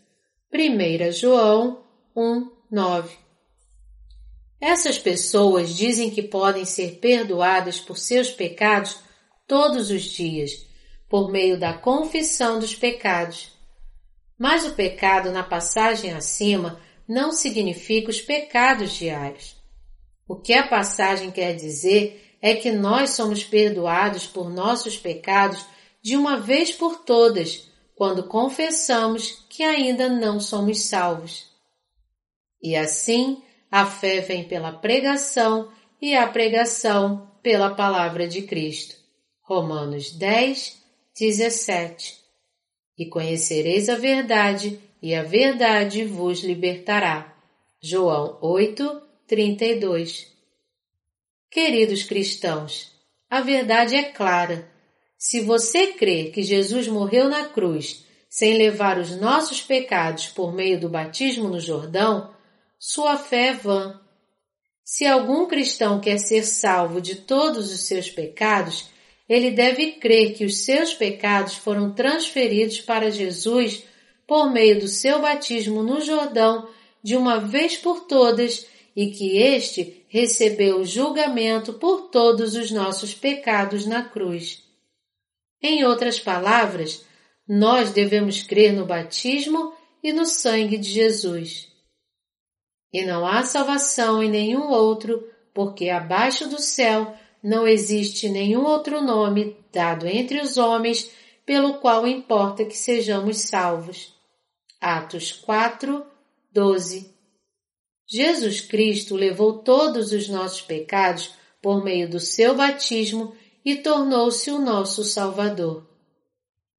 1 0.53 1.13
João 1.13 1.83
1, 2.17 2.51
9 2.71 3.28
Essas 4.61 4.99
pessoas 4.99 5.75
dizem 5.75 6.11
que 6.11 6.23
podem 6.23 6.65
ser 6.65 6.99
perdoadas 6.99 7.81
por 7.81 7.97
seus 7.97 8.31
pecados 8.31 8.99
todos 9.47 9.91
os 9.91 10.03
dias, 10.03 10.67
por 11.09 11.31
meio 11.31 11.59
da 11.59 11.73
confissão 11.73 12.59
dos 12.59 12.75
pecados. 12.75 13.53
Mas 14.39 14.67
o 14.67 14.75
pecado 14.75 15.31
na 15.31 15.43
passagem 15.43 16.13
acima 16.13 16.81
não 17.09 17.33
significa 17.33 18.11
os 18.11 18.21
pecados 18.21 18.93
diários. 18.93 19.57
O 20.29 20.37
que 20.37 20.53
a 20.53 20.67
passagem 20.67 21.31
quer 21.31 21.55
dizer 21.55 22.37
é 22.43 22.55
que 22.55 22.71
nós 22.71 23.11
somos 23.11 23.43
perdoados 23.43 24.27
por 24.27 24.51
nossos 24.51 24.97
pecados 24.97 25.65
de 26.03 26.17
uma 26.17 26.39
vez 26.39 26.73
por 26.73 27.05
todas, 27.05 27.69
quando 27.95 28.29
confessamos 28.29 29.45
que 29.49 29.63
ainda 29.63 30.09
não 30.09 30.39
somos 30.39 30.83
salvos. 30.83 31.49
E 32.63 32.77
assim, 32.77 33.43
a 33.70 33.86
fé 33.86 34.20
vem 34.20 34.45
pela 34.45 34.73
pregação 34.73 35.70
e 36.01 36.15
a 36.15 36.27
pregação 36.27 37.31
pela 37.43 37.74
palavra 37.74 38.27
de 38.27 38.43
Cristo. 38.43 38.97
Romanos 39.43 40.11
10, 40.12 40.78
17. 41.19 42.19
E 42.99 43.07
conhecereis 43.07 43.89
a 43.89 43.97
verdade, 43.97 44.78
e 45.01 45.15
a 45.15 45.23
verdade 45.23 46.05
vos 46.05 46.40
libertará. 46.40 47.35
João 47.81 48.39
8, 48.40 49.03
32. 49.27 50.32
Queridos 51.51 52.03
cristãos, 52.03 52.93
a 53.31 53.40
verdade 53.40 53.95
é 53.95 54.03
clara. 54.03 54.70
Se 55.16 55.40
você 55.40 55.89
crê 55.89 56.31
que 56.31 56.43
Jesus 56.43 56.86
morreu 56.89 57.28
na 57.28 57.47
cruz 57.47 58.05
sem 58.28 58.59
levar 58.59 58.99
os 58.99 59.16
nossos 59.19 59.61
pecados 59.61 60.27
por 60.27 60.55
meio 60.55 60.78
do 60.78 60.89
batismo 60.89 61.49
no 61.49 61.59
Jordão, 61.59 62.31
sua 62.79 63.17
fé 63.17 63.49
é 63.49 63.53
vã. 63.55 64.01
Se 64.85 65.05
algum 65.05 65.47
cristão 65.47 66.01
quer 66.01 66.19
ser 66.19 66.45
salvo 66.45 67.01
de 67.01 67.17
todos 67.17 67.73
os 67.73 67.81
seus 67.81 68.09
pecados, 68.09 68.89
ele 69.29 69.51
deve 69.51 69.93
crer 69.93 70.35
que 70.35 70.45
os 70.45 70.59
seus 70.59 70.95
pecados 70.95 71.55
foram 71.55 71.93
transferidos 71.93 72.81
para 72.81 73.11
Jesus 73.11 73.83
por 74.27 74.53
meio 74.53 74.79
do 74.79 74.87
seu 74.87 75.21
batismo 75.21 75.83
no 75.83 76.01
Jordão 76.01 76.69
de 77.03 77.17
uma 77.17 77.39
vez 77.39 77.77
por 77.77 78.07
todas 78.07 78.67
e 78.95 79.11
que 79.11 79.39
este 79.39 80.05
recebeu 80.09 80.81
o 80.81 80.85
julgamento 80.85 81.75
por 81.75 82.11
todos 82.11 82.55
os 82.55 82.71
nossos 82.71 83.13
pecados 83.13 83.87
na 83.87 84.03
cruz. 84.05 84.63
Em 85.61 85.85
outras 85.85 86.21
palavras, 86.21 87.05
nós 87.47 87.91
devemos 87.91 88.43
crer 88.43 88.73
no 88.73 88.87
batismo 88.87 89.73
e 90.03 90.13
no 90.13 90.25
sangue 90.25 90.79
de 90.79 90.89
Jesus. 90.91 91.69
E 92.93 93.05
não 93.05 93.27
há 93.27 93.43
salvação 93.43 94.23
em 94.23 94.31
nenhum 94.31 94.69
outro, 94.69 95.28
porque 95.52 95.90
abaixo 95.90 96.48
do 96.48 96.60
céu 96.60 97.15
não 97.43 97.66
existe 97.66 98.28
nenhum 98.28 98.65
outro 98.65 99.02
nome 99.02 99.56
dado 99.73 100.06
entre 100.06 100.40
os 100.40 100.56
homens 100.56 101.10
pelo 101.44 101.74
qual 101.74 102.06
importa 102.06 102.65
que 102.65 102.77
sejamos 102.77 103.40
salvos. 103.40 104.15
Atos 104.81 105.32
4, 105.32 106.05
12 106.52 107.19
Jesus 108.10 108.62
Cristo 108.62 109.15
levou 109.15 109.59
todos 109.59 110.12
os 110.12 110.28
nossos 110.28 110.62
pecados 110.62 111.35
por 111.60 111.85
meio 111.85 112.09
do 112.09 112.19
seu 112.19 112.55
batismo 112.55 113.35
e 113.62 113.77
tornou-se 113.77 114.51
o 114.51 114.59
nosso 114.59 115.05
Salvador. 115.05 115.86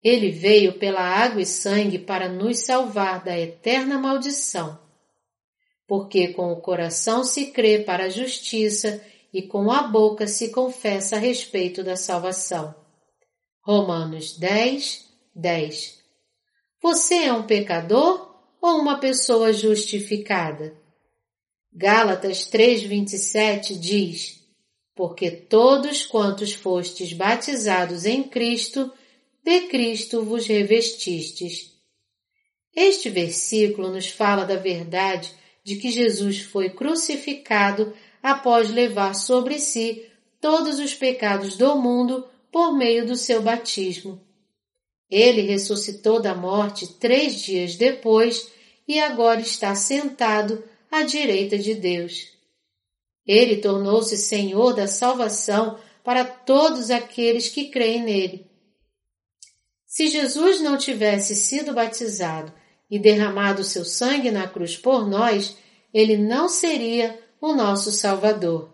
Ele 0.04 0.32
veio 0.32 0.80
pela 0.80 1.02
água 1.02 1.42
e 1.42 1.46
sangue 1.46 2.00
para 2.00 2.28
nos 2.28 2.60
salvar 2.60 3.24
da 3.24 3.38
eterna 3.38 4.00
maldição. 4.00 4.80
Porque 5.90 6.28
com 6.28 6.54
o 6.54 6.62
coração 6.62 7.24
se 7.24 7.48
crê 7.48 7.80
para 7.80 8.04
a 8.04 8.10
justiça 8.10 9.04
e 9.34 9.42
com 9.42 9.72
a 9.72 9.82
boca 9.82 10.28
se 10.28 10.50
confessa 10.50 11.16
a 11.16 11.20
respeito 11.20 11.84
da 11.84 11.96
salvação. 11.96 12.76
Romanos 13.60 14.38
10, 14.38 15.10
10 15.34 16.00
Você 16.80 17.16
é 17.16 17.34
um 17.34 17.42
pecador 17.42 18.40
ou 18.62 18.80
uma 18.80 19.00
pessoa 19.00 19.52
justificada? 19.52 20.78
Gálatas 21.74 22.48
3:27 22.48 23.76
diz: 23.76 24.44
Porque 24.96 25.32
todos 25.32 26.06
quantos 26.06 26.54
fostes 26.54 27.14
batizados 27.14 28.06
em 28.06 28.22
Cristo, 28.22 28.94
de 29.44 29.62
Cristo 29.62 30.24
vos 30.24 30.46
revestistes. 30.46 31.72
Este 32.76 33.10
versículo 33.10 33.92
nos 33.92 34.08
fala 34.08 34.46
da 34.46 34.56
verdade 34.56 35.39
de 35.70 35.76
que 35.76 35.92
Jesus 35.92 36.40
foi 36.40 36.72
crucificado 36.72 37.94
após 38.24 38.72
levar 38.72 39.14
sobre 39.14 39.60
si 39.60 40.04
todos 40.42 40.80
os 40.80 40.96
pecados 40.96 41.56
do 41.56 41.76
mundo 41.76 42.28
por 42.52 42.76
meio 42.76 43.06
do 43.06 43.16
seu 43.16 43.40
batismo. 43.40 44.20
Ele 45.08 45.42
ressuscitou 45.42 46.20
da 46.20 46.34
morte 46.34 46.88
três 46.96 47.36
dias 47.36 47.76
depois 47.76 48.50
e 48.88 49.00
agora 49.00 49.42
está 49.42 49.76
sentado 49.76 50.64
à 50.90 51.04
direita 51.04 51.56
de 51.56 51.76
Deus. 51.76 52.30
Ele 53.24 53.58
tornou-se 53.58 54.18
Senhor 54.18 54.74
da 54.74 54.88
salvação 54.88 55.78
para 56.04 56.26
todos 56.26 56.90
aqueles 56.90 57.48
que 57.48 57.70
creem 57.70 58.02
nele. 58.02 58.50
Se 59.86 60.08
Jesus 60.08 60.62
não 60.62 60.80
tivesse 60.80 61.36
sido 61.36 61.74
batizado 61.74 62.59
e 62.90 62.98
derramado 62.98 63.64
seu 63.64 63.86
sangue 63.86 64.32
na 64.32 64.48
cruz 64.48 64.76
por 64.76 65.08
nós, 65.08 65.58
ele 65.94 66.18
não 66.18 66.50
seria 66.50 67.20
o 67.40 67.54
nosso 67.54 67.92
Salvador. 67.92 68.74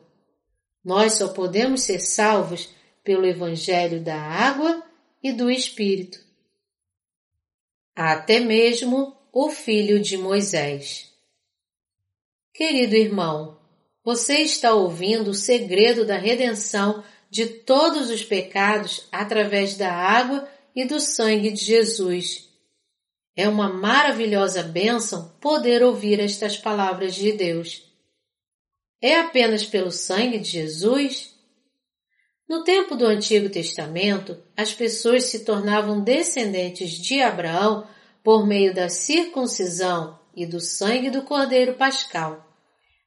Nós 0.83 1.13
só 1.13 1.29
podemos 1.29 1.81
ser 1.81 1.99
salvos 1.99 2.69
pelo 3.03 3.25
Evangelho 3.25 4.01
da 4.01 4.19
água 4.19 4.83
e 5.21 5.31
do 5.31 5.49
Espírito. 5.49 6.19
Até 7.95 8.39
mesmo 8.39 9.15
o 9.31 9.49
filho 9.49 9.99
de 9.99 10.17
Moisés. 10.17 11.11
Querido 12.53 12.95
irmão, 12.95 13.59
você 14.03 14.39
está 14.39 14.73
ouvindo 14.73 15.31
o 15.31 15.33
segredo 15.33 16.05
da 16.05 16.17
redenção 16.17 17.03
de 17.29 17.47
todos 17.47 18.09
os 18.09 18.23
pecados 18.23 19.07
através 19.11 19.75
da 19.75 19.91
água 19.91 20.47
e 20.75 20.85
do 20.85 20.99
sangue 20.99 21.51
de 21.51 21.65
Jesus. 21.65 22.44
É 23.35 23.49
uma 23.49 23.67
maravilhosa 23.67 24.63
bênção 24.63 25.33
poder 25.41 25.83
ouvir 25.83 26.19
estas 26.19 26.55
palavras 26.57 27.15
de 27.15 27.33
Deus. 27.33 27.83
É 29.01 29.19
apenas 29.19 29.65
pelo 29.65 29.91
sangue 29.91 30.39
de 30.39 30.49
Jesus? 30.49 31.35
No 32.47 32.63
tempo 32.63 32.95
do 32.95 33.05
Antigo 33.05 33.49
Testamento, 33.49 34.37
as 34.55 34.73
pessoas 34.73 35.25
se 35.25 35.43
tornavam 35.43 36.01
descendentes 36.01 36.91
de 36.91 37.21
Abraão 37.21 37.87
por 38.23 38.47
meio 38.47 38.73
da 38.73 38.87
circuncisão 38.87 40.17
e 40.35 40.45
do 40.45 40.59
sangue 40.61 41.09
do 41.09 41.23
Cordeiro 41.23 41.73
Pascal. 41.73 42.45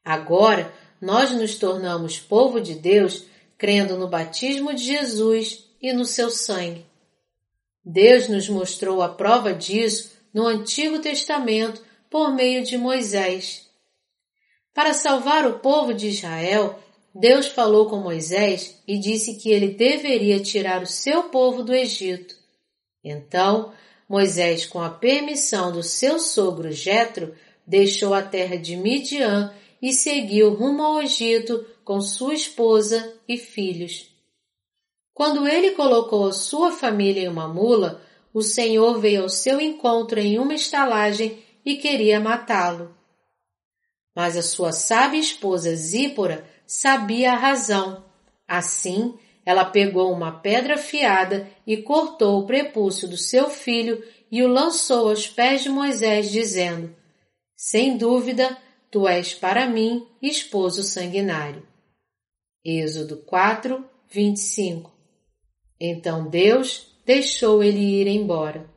Agora, 0.05 0.73
nós 1.01 1.31
nos 1.31 1.55
tornamos 1.55 2.19
povo 2.19 2.61
de 2.61 2.75
Deus 2.75 3.25
crendo 3.57 3.97
no 3.97 4.09
batismo 4.09 4.75
de 4.75 4.85
Jesus 4.85 5.65
e 5.81 5.93
no 5.93 6.05
seu 6.05 6.31
sangue. 6.31 6.85
Deus 7.85 8.29
nos 8.29 8.49
mostrou 8.49 9.01
a 9.01 9.09
prova 9.09 9.55
disso 9.55 10.18
no 10.39 10.47
Antigo 10.47 11.01
Testamento 11.01 11.83
por 12.09 12.33
meio 12.33 12.63
de 12.63 12.79
Moisés. 12.79 13.69
Para 14.73 14.95
salvar 14.95 15.45
o 15.45 15.59
povo 15.59 15.93
de 15.93 16.07
Israel, 16.07 16.79
Deus 17.13 17.49
falou 17.49 17.91
com 17.91 17.97
Moisés 17.97 18.81
e 18.87 19.01
disse 19.01 19.35
que 19.35 19.51
ele 19.51 19.71
deveria 19.71 20.39
tirar 20.39 20.81
o 20.81 20.87
seu 20.87 21.25
povo 21.25 21.65
do 21.65 21.75
Egito. 21.75 22.37
Então, 23.03 23.73
Moisés, 24.09 24.65
com 24.65 24.81
a 24.81 24.89
permissão 24.89 25.73
do 25.73 25.83
seu 25.83 26.21
sogro 26.21 26.71
Jetro, 26.71 27.35
deixou 27.67 28.15
a 28.15 28.23
terra 28.23 28.55
de 28.55 28.77
Midian 28.77 29.53
e 29.83 29.93
seguiu 29.93 30.55
rumo 30.55 30.85
ao 30.85 31.03
Egito 31.03 31.67
com 31.85 32.01
sua 32.01 32.35
esposa 32.35 33.13
e 33.27 33.37
filhos. 33.37 34.09
Quando 35.13 35.49
ele 35.49 35.73
colocou 35.73 36.29
a 36.29 36.33
sua 36.33 36.71
família 36.71 37.23
em 37.23 37.29
uma 37.29 37.49
mula, 37.49 38.01
o 38.39 38.43
Senhor 38.43 38.99
veio 39.01 39.23
ao 39.23 39.29
seu 39.29 39.61
encontro 39.61 40.21
em 40.21 40.39
uma 40.39 40.55
estalagem 40.55 41.43
e 41.65 41.77
queria 41.77 42.21
matá-lo. 42.21 42.95
Mas 44.15 44.37
a 44.37 44.43
sua 44.43 44.73
sábia 44.73 45.21
esposa 45.21 45.75
Zípora 45.75 46.49
sabia 46.67 47.33
a 47.33 47.37
razão. 47.37 48.05
Assim, 48.47 49.19
ela 49.45 49.65
pegou 49.65 50.13
uma 50.13 50.33
pedra 50.33 50.75
afiada 50.75 51.49
e 51.67 51.79
cortou 51.79 52.41
o 52.41 52.47
prepúcio 52.47 53.09
do 53.09 53.17
seu 53.17 53.51
filho 53.51 54.03
e 54.31 54.43
o 54.43 54.49
lançou 54.49 55.09
aos 55.09 55.27
pés 55.27 55.63
de 55.63 55.69
Moisés, 55.69 56.31
dizendo: 56.31 56.95
Sem 57.57 57.97
dúvida, 57.97 58.57
tu 58.91 59.09
és 59.09 59.35
para 59.35 59.67
mim 59.67 60.07
esposo 60.23 60.83
sanguinário. 60.83 61.67
Êxodo 62.65 63.17
4, 63.19 63.85
25. 64.09 64.93
Então 65.81 66.29
Deus 66.29 66.89
deixou 67.09 67.65
ele 67.65 67.81
ir 67.81 68.07
embora. 68.07 68.69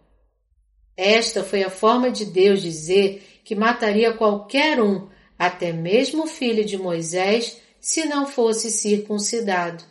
Esta 0.96 1.44
foi 1.44 1.66
a 1.66 1.70
forma 1.70 2.10
de 2.10 2.24
Deus 2.24 2.62
dizer 2.62 3.42
que 3.44 3.54
mataria 3.54 4.14
qualquer 4.14 4.82
um, 4.82 5.10
até 5.38 5.74
mesmo 5.74 6.24
o 6.24 6.28
filho 6.28 6.64
de 6.64 6.78
Moisés, 6.78 7.58
se 7.78 8.06
não 8.06 8.26
fosse 8.26 8.72
circuncidado. 8.72 9.84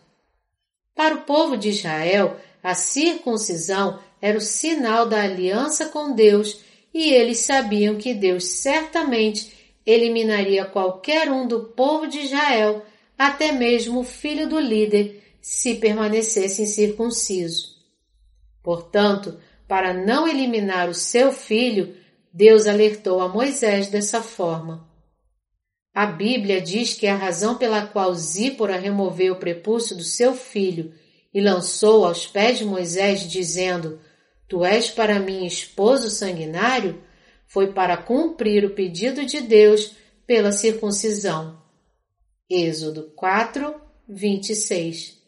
Para 0.95 1.17
o 1.17 1.25
povo 1.25 1.55
de 1.55 1.69
Israel, 1.69 2.39
a 2.63 2.73
circuncisão 2.75 4.01
era 4.23 4.39
o 4.39 4.41
sinal 4.41 5.07
da 5.07 5.21
aliança 5.23 5.91
com 5.91 6.15
Deus 6.15 6.61
e 6.95 7.11
eles 7.13 7.41
sabiam 7.41 7.97
que 7.97 8.15
Deus 8.15 8.45
certamente 8.45 9.53
eliminaria 9.85 10.65
qualquer 10.65 11.31
um 11.31 11.47
do 11.47 11.65
povo 11.65 12.07
de 12.07 12.21
Israel, 12.21 12.87
até 13.19 13.53
mesmo 13.53 14.01
o 14.01 14.05
filho 14.05 14.49
do 14.49 14.59
líder, 14.59 15.23
se 15.43 15.75
permanecesse 15.75 16.63
incircunciso. 16.63 17.80
Portanto, 18.63 19.39
para 19.67 19.95
não 19.95 20.27
eliminar 20.27 20.89
o 20.89 20.95
seu 20.95 21.33
filho, 21.33 21.95
Deus 22.33 22.67
alertou 22.67 23.21
a 23.21 23.29
Moisés 23.29 23.89
dessa 23.89 24.21
forma. 24.21 24.89
A 25.95 26.07
Bíblia 26.07 26.61
diz 26.61 26.95
que 26.95 27.07
a 27.07 27.17
razão 27.17 27.57
pela 27.57 27.87
qual 27.87 28.15
Zípora 28.15 28.77
removeu 28.77 29.35
o 29.35 29.39
prepúcio 29.39 29.97
do 29.97 30.05
seu 30.05 30.35
filho 30.35 30.93
e 31.33 31.41
lançou 31.41 32.05
aos 32.05 32.27
pés 32.27 32.59
de 32.59 32.65
Moisés, 32.65 33.29
dizendo: 33.29 34.01
Tu 34.49 34.65
és 34.65 34.91
para 34.91 35.19
mim 35.19 35.45
esposo 35.45 36.09
sanguinário, 36.09 37.03
foi 37.47 37.73
para 37.73 37.97
cumprir 37.97 38.65
o 38.65 38.75
pedido 38.75 39.25
de 39.25 39.41
Deus 39.41 39.93
pela 40.27 40.53
circuncisão. 40.53 41.61
Êxodo 42.49 43.13
4, 43.17 43.75
26. 44.09 45.20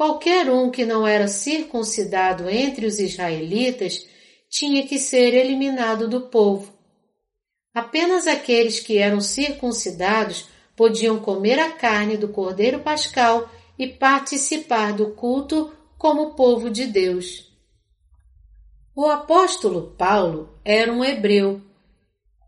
Qualquer 0.00 0.48
um 0.50 0.70
que 0.70 0.86
não 0.86 1.06
era 1.06 1.28
circuncidado 1.28 2.48
entre 2.48 2.86
os 2.86 2.98
israelitas 2.98 4.06
tinha 4.48 4.86
que 4.86 4.98
ser 4.98 5.34
eliminado 5.34 6.08
do 6.08 6.22
povo. 6.22 6.72
Apenas 7.74 8.26
aqueles 8.26 8.80
que 8.80 8.96
eram 8.96 9.20
circuncidados 9.20 10.48
podiam 10.74 11.18
comer 11.20 11.58
a 11.58 11.72
carne 11.72 12.16
do 12.16 12.28
cordeiro 12.28 12.80
pascal 12.80 13.50
e 13.78 13.88
participar 13.88 14.94
do 14.94 15.10
culto 15.10 15.70
como 15.98 16.34
povo 16.34 16.70
de 16.70 16.86
Deus. 16.86 17.52
O 18.96 19.04
apóstolo 19.04 19.94
Paulo 19.98 20.58
era 20.64 20.90
um 20.90 21.04
hebreu. 21.04 21.60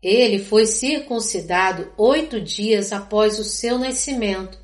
Ele 0.01 0.43
foi 0.43 0.65
circuncidado 0.65 1.93
oito 1.99 2.41
dias 2.41 2.91
após 2.91 3.37
o 3.37 3.43
seu 3.43 3.77
nascimento. 3.77 4.62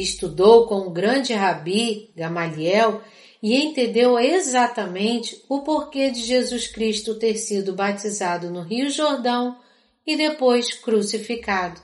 Estudou 0.00 0.66
com 0.66 0.86
o 0.86 0.90
grande 0.90 1.32
rabi 1.32 2.12
Gamaliel 2.14 3.02
e 3.42 3.56
entendeu 3.56 4.18
exatamente 4.18 5.42
o 5.48 5.62
porquê 5.62 6.10
de 6.10 6.22
Jesus 6.22 6.68
Cristo 6.68 7.16
ter 7.16 7.36
sido 7.36 7.72
batizado 7.72 8.50
no 8.50 8.62
Rio 8.62 8.90
Jordão 8.90 9.58
e 10.06 10.16
depois 10.16 10.72
crucificado. 10.72 11.80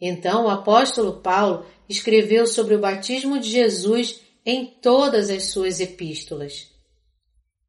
Então 0.00 0.44
o 0.44 0.50
apóstolo 0.50 1.20
Paulo 1.20 1.64
escreveu 1.88 2.46
sobre 2.46 2.74
o 2.74 2.80
batismo 2.80 3.38
de 3.38 3.48
Jesus 3.48 4.20
em 4.44 4.66
todas 4.66 5.30
as 5.30 5.44
suas 5.44 5.80
epístolas. 5.80 6.70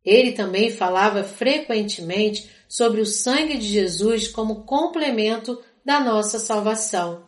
Ele 0.03 0.31
também 0.31 0.71
falava 0.71 1.23
frequentemente 1.23 2.49
sobre 2.67 3.01
o 3.01 3.05
sangue 3.05 3.57
de 3.57 3.67
Jesus 3.67 4.27
como 4.27 4.63
complemento 4.63 5.61
da 5.85 5.99
nossa 5.99 6.37
salvação. 6.37 7.26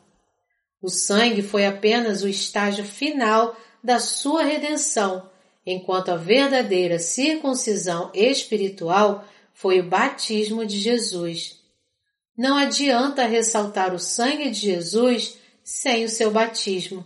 O 0.81 0.89
sangue 0.89 1.41
foi 1.41 1.65
apenas 1.65 2.23
o 2.23 2.27
estágio 2.27 2.85
final 2.85 3.55
da 3.83 3.99
sua 3.99 4.43
redenção, 4.43 5.29
enquanto 5.65 6.09
a 6.09 6.15
verdadeira 6.15 6.99
circuncisão 6.99 8.11
espiritual 8.13 9.25
foi 9.53 9.79
o 9.79 9.89
batismo 9.89 10.65
de 10.65 10.79
Jesus. 10.79 11.59
Não 12.37 12.57
adianta 12.57 13.25
ressaltar 13.25 13.93
o 13.93 13.99
sangue 13.99 14.49
de 14.49 14.59
Jesus 14.59 15.37
sem 15.63 16.05
o 16.05 16.09
seu 16.09 16.31
batismo. 16.31 17.05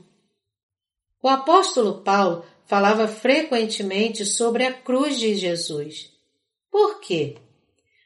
O 1.21 1.27
apóstolo 1.27 2.03
Paulo 2.03 2.45
falava 2.65 3.07
frequentemente 3.07 4.25
sobre 4.25 4.65
a 4.65 4.73
cruz 4.73 5.19
de 5.19 5.35
Jesus. 5.35 6.11
Por 6.69 6.99
quê? 6.99 7.37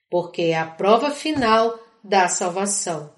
Porque 0.10 0.44
é 0.44 0.58
a 0.58 0.66
prova 0.66 1.12
final 1.12 1.78
da 2.04 2.30
salvação. 2.30 3.17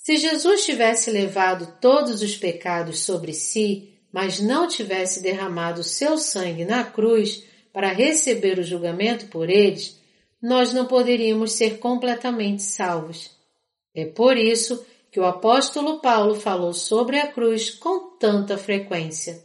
Se 0.00 0.16
Jesus 0.16 0.64
tivesse 0.64 1.10
levado 1.10 1.76
todos 1.78 2.22
os 2.22 2.34
pecados 2.34 3.00
sobre 3.00 3.34
si, 3.34 3.98
mas 4.10 4.40
não 4.40 4.66
tivesse 4.66 5.22
derramado 5.22 5.84
seu 5.84 6.16
sangue 6.16 6.64
na 6.64 6.82
cruz, 6.82 7.44
para 7.70 7.92
receber 7.92 8.58
o 8.58 8.62
julgamento 8.64 9.26
por 9.26 9.50
eles, 9.50 10.00
nós 10.42 10.72
não 10.72 10.86
poderíamos 10.86 11.52
ser 11.52 11.78
completamente 11.78 12.62
salvos. 12.62 13.30
É 13.94 14.06
por 14.06 14.38
isso 14.38 14.84
que 15.12 15.20
o 15.20 15.26
apóstolo 15.26 16.00
Paulo 16.00 16.34
falou 16.34 16.72
sobre 16.72 17.18
a 17.18 17.26
cruz 17.26 17.68
com 17.68 18.16
tanta 18.16 18.56
frequência. 18.56 19.44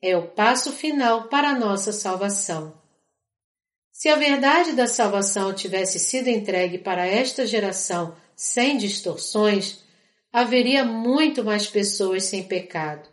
É 0.00 0.16
o 0.16 0.28
passo 0.28 0.72
final 0.72 1.24
para 1.24 1.50
a 1.50 1.58
nossa 1.58 1.92
salvação. 1.92 2.72
Se 3.92 4.08
a 4.08 4.16
verdade 4.16 4.72
da 4.72 4.86
salvação 4.86 5.52
tivesse 5.52 5.98
sido 5.98 6.28
entregue 6.28 6.78
para 6.78 7.06
esta 7.06 7.46
geração 7.46 8.16
sem 8.38 8.76
distorções, 8.76 9.80
haveria 10.32 10.84
muito 10.84 11.42
mais 11.42 11.66
pessoas 11.66 12.22
sem 12.22 12.44
pecado. 12.44 13.08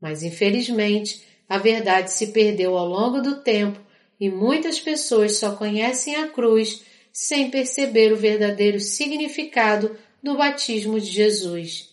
Mas 0.00 0.24
infelizmente, 0.24 1.22
a 1.48 1.56
verdade 1.56 2.12
se 2.12 2.32
perdeu 2.32 2.76
ao 2.76 2.88
longo 2.88 3.20
do 3.20 3.42
tempo 3.42 3.80
e 4.18 4.28
muitas 4.28 4.80
pessoas 4.80 5.36
só 5.36 5.54
conhecem 5.54 6.16
a 6.16 6.26
cruz 6.26 6.82
sem 7.12 7.48
perceber 7.48 8.12
o 8.12 8.16
verdadeiro 8.16 8.80
significado 8.80 9.96
do 10.20 10.36
batismo 10.36 10.98
de 10.98 11.06
Jesus. 11.06 11.90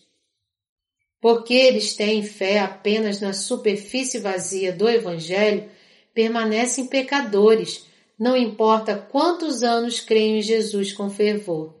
Porque 1.20 1.54
eles 1.54 1.94
têm 1.94 2.24
fé 2.24 2.58
apenas 2.58 3.20
na 3.20 3.32
superfície 3.32 4.18
vazia 4.18 4.72
do 4.72 4.88
Evangelho, 4.88 5.70
permanecem 6.12 6.88
pecadores 6.88 7.86
não 8.18 8.36
importa 8.36 8.96
quantos 8.96 9.62
anos 9.62 10.00
creem 10.00 10.40
em 10.40 10.42
Jesus 10.42 10.92
com 10.92 11.08
fervor. 11.08 11.77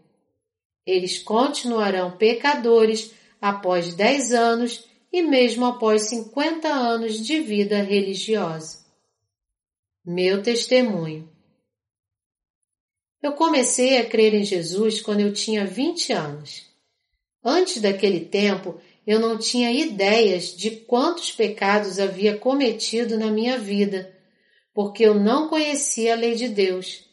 Eles 0.88 1.18
continuarão 1.18 2.16
pecadores 2.16 3.12
após 3.38 3.92
dez 3.92 4.32
anos 4.32 4.88
e 5.12 5.20
mesmo 5.20 5.66
após 5.66 6.08
cinquenta 6.08 6.68
anos 6.68 7.20
de 7.20 7.40
vida 7.40 7.82
religiosa. 7.82 8.78
Meu 10.02 10.42
testemunho. 10.42 11.28
Eu 13.22 13.32
comecei 13.32 13.98
a 13.98 14.08
crer 14.08 14.32
em 14.32 14.44
Jesus 14.44 15.02
quando 15.02 15.20
eu 15.20 15.34
tinha 15.34 15.66
20 15.66 16.12
anos. 16.14 16.66
Antes 17.44 17.82
daquele 17.82 18.20
tempo, 18.20 18.80
eu 19.06 19.20
não 19.20 19.36
tinha 19.36 19.70
ideias 19.70 20.56
de 20.56 20.70
quantos 20.70 21.30
pecados 21.30 21.98
havia 21.98 22.38
cometido 22.38 23.18
na 23.18 23.30
minha 23.30 23.58
vida 23.58 24.16
porque 24.78 25.02
eu 25.02 25.12
não 25.12 25.48
conhecia 25.48 26.12
a 26.12 26.16
lei 26.16 26.36
de 26.36 26.46
Deus. 26.46 27.04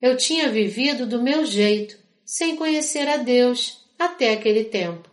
Eu 0.00 0.16
tinha 0.16 0.48
vivido 0.48 1.04
do 1.04 1.20
meu 1.20 1.44
jeito, 1.44 1.98
sem 2.24 2.56
conhecer 2.56 3.08
a 3.08 3.16
Deus, 3.16 3.84
até 3.98 4.32
aquele 4.32 4.64
tempo. 4.64 5.10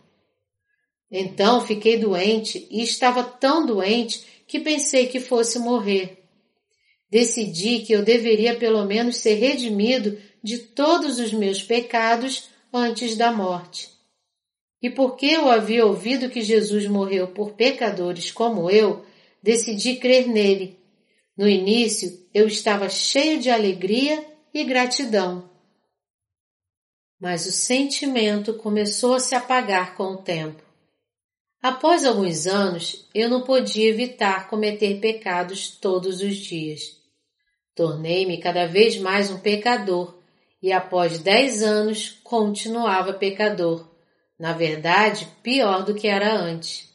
Então 1.10 1.64
fiquei 1.64 1.98
doente 1.98 2.66
e 2.70 2.82
estava 2.82 3.22
tão 3.22 3.66
doente 3.66 4.24
que 4.46 4.60
pensei 4.60 5.06
que 5.06 5.20
fosse 5.20 5.58
morrer. 5.58 6.24
Decidi 7.10 7.80
que 7.80 7.92
eu 7.92 8.02
deveria 8.02 8.56
pelo 8.56 8.84
menos 8.84 9.16
ser 9.16 9.34
redimido 9.34 10.18
de 10.42 10.58
todos 10.58 11.18
os 11.18 11.32
meus 11.32 11.62
pecados 11.62 12.48
antes 12.72 13.16
da 13.16 13.30
morte. 13.30 13.90
E 14.80 14.90
porque 14.90 15.26
eu 15.26 15.50
havia 15.50 15.86
ouvido 15.86 16.30
que 16.30 16.40
Jesus 16.40 16.86
morreu 16.86 17.28
por 17.28 17.52
pecadores 17.52 18.30
como 18.30 18.70
eu, 18.70 19.04
decidi 19.42 19.96
crer 19.96 20.26
nele 20.26 20.82
no 21.36 21.48
início 21.48 22.26
eu 22.34 22.46
estava 22.46 22.88
cheio 22.88 23.40
de 23.40 23.50
alegria 23.50 24.24
e 24.52 24.64
gratidão. 24.64 25.50
Mas 27.22 27.46
o 27.46 27.52
sentimento 27.52 28.54
começou 28.54 29.14
a 29.14 29.20
se 29.20 29.32
apagar 29.36 29.94
com 29.94 30.06
o 30.06 30.16
tempo. 30.16 30.60
Após 31.62 32.04
alguns 32.04 32.48
anos, 32.48 33.08
eu 33.14 33.28
não 33.28 33.42
podia 33.42 33.88
evitar 33.88 34.48
cometer 34.48 34.98
pecados 34.98 35.70
todos 35.70 36.20
os 36.20 36.34
dias. 36.34 37.00
Tornei-me 37.76 38.38
cada 38.38 38.66
vez 38.66 38.96
mais 38.96 39.30
um 39.30 39.38
pecador 39.38 40.18
e 40.60 40.72
após 40.72 41.20
dez 41.20 41.62
anos 41.62 42.10
continuava 42.24 43.12
pecador. 43.12 43.88
Na 44.36 44.52
verdade, 44.52 45.28
pior 45.44 45.84
do 45.84 45.94
que 45.94 46.08
era 46.08 46.34
antes. 46.34 46.92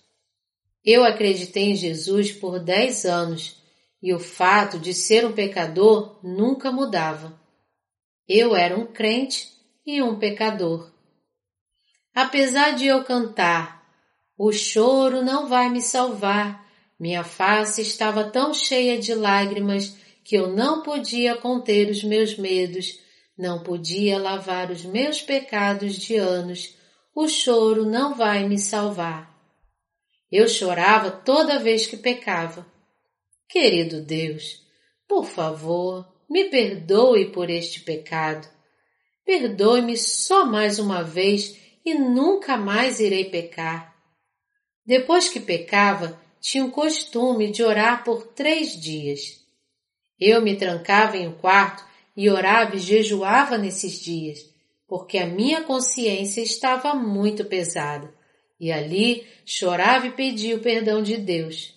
Eu 0.83 1.05
acreditei 1.05 1.71
em 1.71 1.75
Jesus 1.75 2.33
por 2.33 2.59
dez 2.59 3.05
anos 3.05 3.55
e 4.03 4.13
o 4.13 4.19
fato 4.19 4.77
de 4.77 4.93
ser 4.93 5.25
um 5.25 5.31
pecador 5.31 6.19
nunca 6.21 6.69
mudava. 6.69 7.39
Eu 8.27 8.53
era 8.53 8.77
um 8.77 8.85
crente 8.85 9.55
e 9.87 10.01
um 10.03 10.19
pecador. 10.19 10.91
Apesar 12.13 12.75
de 12.75 12.85
eu 12.85 13.03
cantar, 13.05 13.83
o 14.37 14.51
choro 14.51 15.23
não 15.23 15.47
vai 15.47 15.69
me 15.69 15.81
salvar, 15.81 16.67
minha 16.99 17.23
face 17.23 17.81
estava 17.81 18.25
tão 18.25 18.53
cheia 18.53 18.99
de 18.99 19.15
lágrimas 19.15 19.95
que 20.23 20.35
eu 20.35 20.53
não 20.53 20.83
podia 20.83 21.37
conter 21.37 21.89
os 21.89 22.03
meus 22.03 22.37
medos, 22.37 22.99
não 23.37 23.63
podia 23.63 24.19
lavar 24.19 24.69
os 24.69 24.83
meus 24.83 25.21
pecados 25.21 25.95
de 25.95 26.17
anos, 26.17 26.75
o 27.15 27.27
choro 27.27 27.85
não 27.85 28.13
vai 28.13 28.47
me 28.47 28.59
salvar. 28.59 29.33
Eu 30.29 30.49
chorava 30.49 31.09
toda 31.09 31.57
vez 31.57 31.87
que 31.87 31.95
pecava 31.95 32.65
Querido 33.49 34.01
Deus, 34.01 34.61
por 35.07 35.25
favor, 35.25 36.05
me 36.29 36.49
perdoe 36.49 37.31
por 37.31 37.49
este 37.49 37.79
pecado. 37.79 38.56
Perdoe-me 39.27 39.97
só 39.97 40.45
mais 40.45 40.79
uma 40.79 41.03
vez 41.03 41.57
e 41.83 41.93
nunca 41.93 42.55
mais 42.55 43.01
irei 43.01 43.25
pecar. 43.25 43.93
Depois 44.85 45.27
que 45.27 45.37
pecava, 45.37 46.17
tinha 46.39 46.63
o 46.63 46.71
costume 46.71 47.51
de 47.51 47.61
orar 47.61 48.05
por 48.05 48.27
três 48.27 48.79
dias. 48.79 49.45
Eu 50.17 50.41
me 50.41 50.55
trancava 50.55 51.17
em 51.17 51.27
um 51.27 51.33
quarto 51.33 51.83
e 52.15 52.29
orava 52.29 52.77
e 52.77 52.79
jejuava 52.79 53.57
nesses 53.57 53.99
dias, 53.99 54.39
porque 54.87 55.17
a 55.17 55.27
minha 55.27 55.61
consciência 55.61 56.39
estava 56.39 56.93
muito 56.93 57.43
pesada, 57.43 58.09
e 58.57 58.71
ali 58.71 59.27
chorava 59.45 60.07
e 60.07 60.13
pedia 60.13 60.55
o 60.55 60.61
perdão 60.61 61.03
de 61.03 61.17
Deus. 61.17 61.75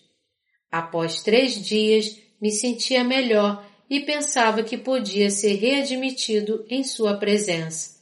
Após 0.70 1.20
três 1.20 1.60
dias, 1.60 2.16
me 2.40 2.52
sentia 2.52 3.02
melhor 3.02 3.68
e 3.90 3.98
pensava 3.98 4.62
que 4.62 4.78
podia 4.78 5.28
ser 5.30 5.54
readmitido 5.54 6.64
em 6.70 6.84
sua 6.84 7.16
presença. 7.16 7.98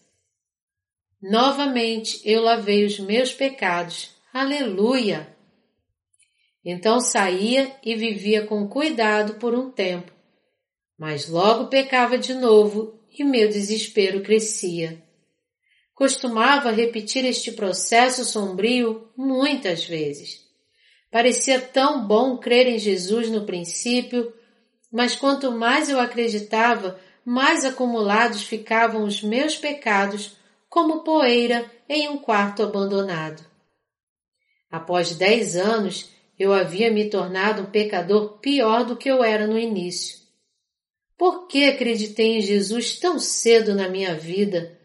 Novamente 1.20 2.20
eu 2.24 2.42
lavei 2.42 2.84
os 2.84 3.00
meus 3.00 3.32
pecados. 3.32 4.10
Aleluia! 4.32 5.34
Então 6.62 7.00
saía 7.00 7.74
e 7.82 7.96
vivia 7.96 8.44
com 8.44 8.68
cuidado 8.68 9.36
por 9.36 9.54
um 9.54 9.70
tempo, 9.70 10.12
mas 10.98 11.26
logo 11.26 11.68
pecava 11.68 12.18
de 12.18 12.34
novo 12.34 13.00
e 13.18 13.24
meu 13.24 13.48
desespero 13.48 14.22
crescia. 14.22 15.02
Costumava 15.94 16.70
repetir 16.70 17.24
este 17.24 17.52
processo 17.52 18.24
sombrio 18.24 19.08
muitas 19.16 19.84
vezes. 19.84 20.46
Parecia 21.10 21.58
tão 21.60 22.06
bom 22.06 22.36
crer 22.36 22.66
em 22.66 22.78
Jesus 22.78 23.30
no 23.30 23.46
princípio, 23.46 24.32
mas 24.90 25.14
quanto 25.14 25.52
mais 25.52 25.88
eu 25.88 26.00
acreditava, 26.00 26.98
mais 27.24 27.64
acumulados 27.64 28.42
ficavam 28.42 29.04
os 29.04 29.22
meus 29.22 29.56
pecados 29.56 30.36
como 30.68 31.02
poeira 31.02 31.70
em 31.88 32.08
um 32.08 32.18
quarto 32.18 32.62
abandonado. 32.62 33.44
Após 34.70 35.14
dez 35.14 35.56
anos, 35.56 36.10
eu 36.38 36.52
havia 36.52 36.90
me 36.90 37.08
tornado 37.10 37.62
um 37.62 37.66
pecador 37.66 38.38
pior 38.38 38.84
do 38.84 38.96
que 38.96 39.10
eu 39.10 39.24
era 39.24 39.46
no 39.46 39.58
início. 39.58 40.18
Por 41.16 41.48
que 41.48 41.64
acreditei 41.64 42.38
em 42.38 42.40
Jesus 42.40 42.98
tão 42.98 43.18
cedo 43.18 43.74
na 43.74 43.88
minha 43.88 44.14
vida? 44.14 44.78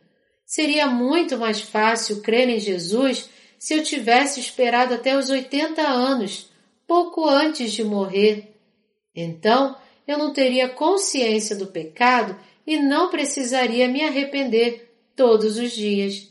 Seria 0.45 0.87
muito 0.87 1.37
mais 1.37 1.61
fácil 1.61 2.21
crer 2.21 2.49
em 2.49 2.59
Jesus 2.59 3.29
se 3.59 3.75
eu 3.75 3.83
tivesse 3.83 4.39
esperado 4.39 4.93
até 4.93 5.17
os 5.17 5.29
80 5.29 5.81
anos, 5.81 6.49
pouco 6.87 7.27
antes 7.27 7.71
de 7.71 7.83
morrer. 7.83 8.55
Então 9.15 9.77
eu 10.07 10.17
não 10.17 10.33
teria 10.33 10.69
consciência 10.69 11.55
do 11.55 11.67
pecado 11.67 12.37
e 12.65 12.77
não 12.77 13.09
precisaria 13.09 13.87
me 13.87 14.03
arrepender 14.03 14.93
todos 15.15 15.57
os 15.57 15.71
dias. 15.71 16.29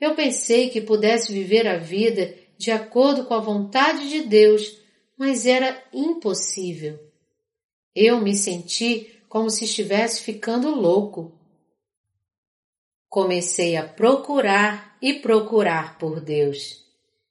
Eu 0.00 0.14
pensei 0.14 0.70
que 0.70 0.80
pudesse 0.80 1.32
viver 1.32 1.66
a 1.66 1.78
vida 1.78 2.34
de 2.58 2.70
acordo 2.70 3.24
com 3.24 3.34
a 3.34 3.40
vontade 3.40 4.08
de 4.08 4.22
Deus, 4.22 4.78
mas 5.16 5.46
era 5.46 5.82
impossível. 5.92 6.98
Eu 7.94 8.20
me 8.20 8.34
senti 8.34 9.20
como 9.28 9.50
se 9.50 9.64
estivesse 9.64 10.22
ficando 10.22 10.74
louco. 10.74 11.32
Comecei 13.08 13.76
a 13.76 13.86
procurar 13.86 14.96
e 15.00 15.14
procurar 15.14 15.98
por 15.98 16.20
Deus. 16.20 16.84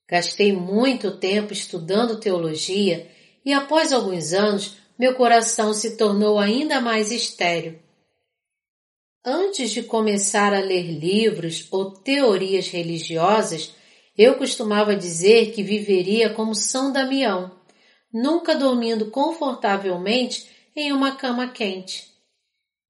Gastei 0.07 0.53
muito 0.53 1.18
tempo 1.18 1.53
estudando 1.53 2.20
teologia 2.20 3.10
e 3.45 3.52
após 3.52 3.91
alguns 3.91 4.32
anos 4.32 4.78
meu 4.98 5.15
coração 5.15 5.74
se 5.74 5.98
tornou 5.98 6.40
ainda 6.40 6.80
mais 6.80 7.11
estéril. 7.11 7.80
Antes 9.26 9.72
de 9.72 9.84
começar 9.84 10.53
a 10.53 10.60
ler 10.60 10.91
livros 10.91 11.68
ou 11.72 11.91
teorias 11.91 12.68
religiosas, 12.68 13.74
eu 14.18 14.36
costumava 14.36 14.95
dizer 14.95 15.52
que 15.53 15.64
viveria 15.64 16.30
como 16.30 16.53
São 16.53 16.91
Damião, 16.91 17.52
nunca 18.14 18.53
dormindo 18.53 19.10
confortavelmente 19.10 20.48
em 20.76 20.91
uma 20.91 21.15
cama 21.15 21.48
quente. 21.48 22.11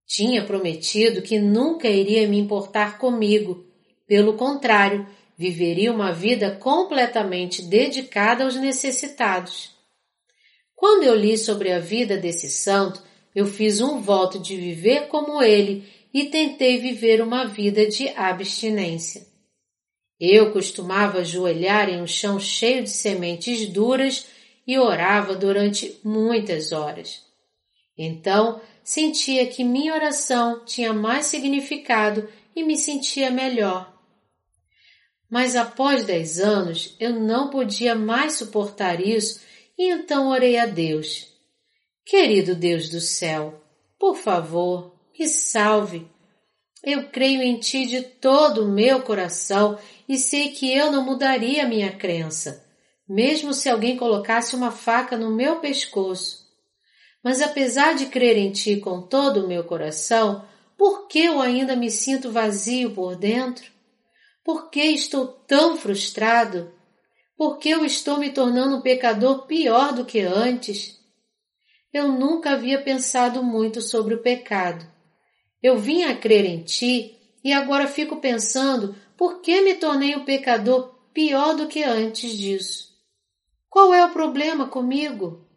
Tinha 0.06 0.44
prometido 0.44 1.22
que 1.22 1.40
nunca 1.40 1.88
iria 1.88 2.28
me 2.28 2.38
importar 2.38 2.98
comigo. 2.98 3.66
Pelo 4.06 4.34
contrário, 4.34 5.08
viveria 5.38 5.92
uma 5.92 6.12
vida 6.12 6.56
completamente 6.58 7.62
dedicada 7.62 8.44
aos 8.44 8.56
necessitados. 8.56 9.73
Quando 10.84 11.04
eu 11.04 11.16
li 11.16 11.38
sobre 11.38 11.72
a 11.72 11.80
vida 11.80 12.18
desse 12.18 12.50
santo, 12.50 13.02
eu 13.34 13.46
fiz 13.46 13.80
um 13.80 14.02
voto 14.02 14.38
de 14.38 14.58
viver 14.58 15.08
como 15.08 15.42
ele 15.42 15.88
e 16.14 16.26
tentei 16.26 16.78
viver 16.78 17.22
uma 17.22 17.46
vida 17.46 17.88
de 17.88 18.10
abstinência. 18.10 19.26
Eu 20.20 20.52
costumava 20.52 21.20
ajoelhar 21.20 21.88
em 21.88 22.02
um 22.02 22.06
chão 22.06 22.38
cheio 22.38 22.84
de 22.84 22.90
sementes 22.90 23.66
duras 23.68 24.26
e 24.68 24.78
orava 24.78 25.38
durante 25.38 26.02
muitas 26.04 26.74
horas. 26.74 27.22
Então 27.98 28.60
sentia 28.84 29.48
que 29.48 29.64
minha 29.64 29.94
oração 29.94 30.66
tinha 30.66 30.92
mais 30.92 31.28
significado 31.28 32.28
e 32.54 32.62
me 32.62 32.76
sentia 32.76 33.32
melhor. 33.32 33.90
Mas 35.30 35.56
após 35.56 36.04
dez 36.04 36.42
anos 36.42 36.94
eu 37.00 37.18
não 37.18 37.50
podia 37.50 37.96
mais 37.96 38.34
suportar 38.34 39.00
isso 39.00 39.53
e 39.78 39.92
então 39.92 40.30
orei 40.30 40.58
a 40.58 40.66
Deus. 40.66 41.28
Querido 42.06 42.56
Deus 42.56 42.90
do 42.90 43.00
céu, 43.00 43.62
por 43.98 44.16
favor, 44.16 44.94
me 45.18 45.28
salve. 45.28 46.08
Eu 46.84 47.10
creio 47.10 47.42
em 47.42 47.58
Ti 47.60 47.86
de 47.86 48.02
todo 48.02 48.66
o 48.66 48.72
meu 48.72 49.02
coração 49.02 49.80
e 50.08 50.18
sei 50.18 50.50
que 50.50 50.72
eu 50.72 50.92
não 50.92 51.06
mudaria 51.06 51.68
minha 51.68 51.92
crença, 51.94 52.66
mesmo 53.08 53.54
se 53.54 53.70
alguém 53.70 53.96
colocasse 53.96 54.56
uma 54.56 54.72
faca 54.72 55.18
no 55.18 55.34
meu 55.34 55.60
pescoço. 55.60 56.44
Mas 57.24 57.42
apesar 57.42 57.96
de 57.96 58.08
crer 58.08 58.38
em 58.38 58.52
Ti 58.52 58.78
com 58.78 59.02
todo 59.02 59.46
o 59.46 59.48
meu 59.48 59.64
coração, 59.64 60.46
por 60.78 61.08
que 61.08 61.20
eu 61.20 61.40
ainda 61.40 61.76
me 61.76 61.90
sinto 61.90 62.30
vazio 62.30 62.92
por 62.92 63.16
dentro? 63.16 63.72
Por 64.44 64.70
que 64.70 64.82
estou 64.82 65.28
tão 65.28 65.78
frustrado? 65.78 66.74
Por 67.36 67.58
que 67.58 67.70
eu 67.70 67.86
estou 67.86 68.18
me 68.18 68.32
tornando 68.32 68.78
um 68.78 68.82
pecador 68.82 69.46
pior 69.48 69.94
do 69.94 70.06
que 70.06 70.22
antes? 70.22 71.00
Eu 71.92 72.08
nunca 72.08 72.52
havia 72.52 72.82
pensado 72.82 73.44
muito 73.44 73.82
sobre 73.82 74.16
o 74.16 74.22
pecado. 74.22 74.86
Eu 75.62 75.78
vim 75.78 76.04
a 76.04 76.16
crer 76.16 76.46
em 76.46 76.64
Ti 76.64 77.18
e 77.44 77.54
agora 77.54 77.88
fico 77.88 78.18
pensando 78.18 78.96
por 79.18 79.42
que 79.42 79.62
me 79.62 79.76
tornei 79.76 80.16
um 80.16 80.26
pecador 80.26 80.94
pior 81.14 81.56
do 81.56 81.68
que 81.68 81.84
antes 81.84 82.38
disso. 82.38 82.94
Qual 83.70 83.94
é 83.94 84.06
o 84.06 84.14
problema 84.14 84.68
comigo? 84.68 85.48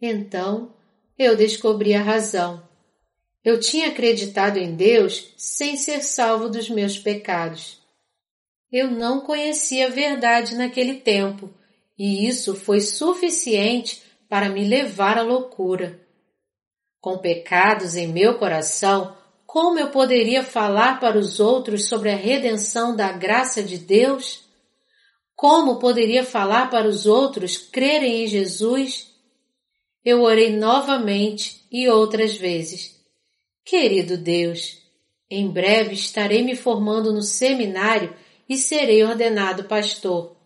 Então 0.00 0.74
eu 1.18 1.36
descobri 1.36 1.94
a 1.94 2.02
razão. 2.02 2.66
Eu 3.44 3.60
tinha 3.60 3.88
acreditado 3.88 4.58
em 4.58 4.74
Deus 4.74 5.32
sem 5.36 5.76
ser 5.76 6.02
salvo 6.02 6.48
dos 6.48 6.68
meus 6.68 6.98
pecados. 6.98 7.80
Eu 8.76 8.90
não 8.90 9.22
conhecia 9.22 9.86
a 9.86 9.88
verdade 9.88 10.54
naquele 10.54 10.96
tempo, 10.96 11.48
e 11.98 12.28
isso 12.28 12.54
foi 12.54 12.82
suficiente 12.82 14.02
para 14.28 14.50
me 14.50 14.68
levar 14.68 15.16
à 15.16 15.22
loucura. 15.22 15.98
Com 17.00 17.16
pecados 17.16 17.96
em 17.96 18.06
meu 18.06 18.34
coração, 18.34 19.16
como 19.46 19.78
eu 19.78 19.88
poderia 19.88 20.42
falar 20.42 21.00
para 21.00 21.16
os 21.16 21.40
outros 21.40 21.88
sobre 21.88 22.10
a 22.10 22.16
redenção 22.16 22.94
da 22.94 23.10
graça 23.12 23.62
de 23.62 23.78
Deus? 23.78 24.44
Como 25.34 25.78
poderia 25.78 26.22
falar 26.22 26.68
para 26.68 26.86
os 26.86 27.06
outros 27.06 27.56
crerem 27.56 28.24
em 28.24 28.26
Jesus? 28.26 29.10
Eu 30.04 30.20
orei 30.20 30.54
novamente 30.54 31.66
e 31.72 31.88
outras 31.88 32.36
vezes. 32.36 32.94
Querido 33.64 34.18
Deus, 34.18 34.76
em 35.30 35.50
breve 35.50 35.94
estarei 35.94 36.42
me 36.42 36.54
formando 36.54 37.10
no 37.10 37.22
seminário 37.22 38.14
e 38.48 38.56
serei 38.56 39.02
ordenado 39.02 39.64
pastor. 39.64 40.36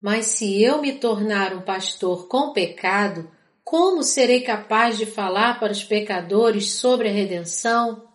Mas 0.00 0.26
se 0.26 0.62
eu 0.62 0.80
me 0.80 0.92
tornar 0.92 1.54
um 1.54 1.60
pastor 1.60 2.26
com 2.26 2.52
pecado, 2.52 3.30
como 3.62 4.02
serei 4.02 4.40
capaz 4.40 4.96
de 4.96 5.06
falar 5.06 5.60
para 5.60 5.72
os 5.72 5.84
pecadores 5.84 6.72
sobre 6.74 7.08
a 7.08 7.12
redenção? 7.12 8.08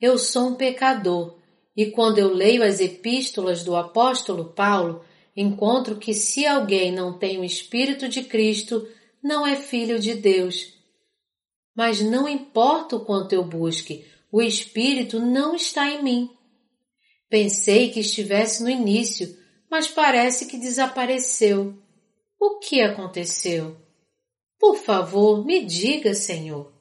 Eu 0.00 0.16
sou 0.16 0.48
um 0.48 0.54
pecador, 0.54 1.38
e 1.76 1.86
quando 1.86 2.18
eu 2.18 2.32
leio 2.32 2.62
as 2.62 2.80
epístolas 2.80 3.64
do 3.64 3.74
apóstolo 3.74 4.52
Paulo, 4.52 5.04
encontro 5.36 5.96
que 5.96 6.14
se 6.14 6.46
alguém 6.46 6.92
não 6.92 7.18
tem 7.18 7.38
o 7.38 7.44
Espírito 7.44 8.08
de 8.08 8.22
Cristo, 8.22 8.86
não 9.22 9.46
é 9.46 9.56
filho 9.56 9.98
de 9.98 10.14
Deus. 10.14 10.74
Mas 11.74 12.00
não 12.00 12.28
importa 12.28 12.96
o 12.96 13.04
quanto 13.04 13.32
eu 13.32 13.42
busque, 13.42 14.06
o 14.30 14.40
Espírito 14.40 15.18
não 15.18 15.56
está 15.56 15.90
em 15.90 16.02
mim. 16.02 16.30
Pensei 17.34 17.90
que 17.90 17.98
estivesse 17.98 18.62
no 18.62 18.70
início, 18.70 19.36
mas 19.68 19.88
parece 19.88 20.46
que 20.46 20.56
desapareceu. 20.56 21.76
O 22.38 22.60
que 22.60 22.80
aconteceu? 22.80 23.76
Por 24.56 24.76
favor, 24.76 25.44
me 25.44 25.64
diga, 25.64 26.14
Senhor. 26.14 26.72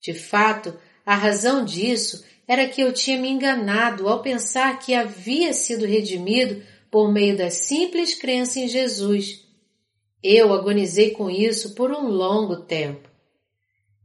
De 0.00 0.14
fato, 0.14 0.74
a 1.04 1.14
razão 1.14 1.62
disso 1.62 2.24
era 2.48 2.66
que 2.66 2.80
eu 2.80 2.90
tinha 2.90 3.20
me 3.20 3.28
enganado 3.28 4.08
ao 4.08 4.22
pensar 4.22 4.78
que 4.78 4.94
havia 4.94 5.52
sido 5.52 5.84
redimido 5.84 6.62
por 6.90 7.12
meio 7.12 7.36
da 7.36 7.50
simples 7.50 8.14
crença 8.14 8.58
em 8.60 8.66
Jesus. 8.66 9.46
Eu 10.22 10.54
agonizei 10.54 11.10
com 11.10 11.28
isso 11.28 11.74
por 11.74 11.90
um 11.92 12.08
longo 12.08 12.62
tempo. 12.62 13.10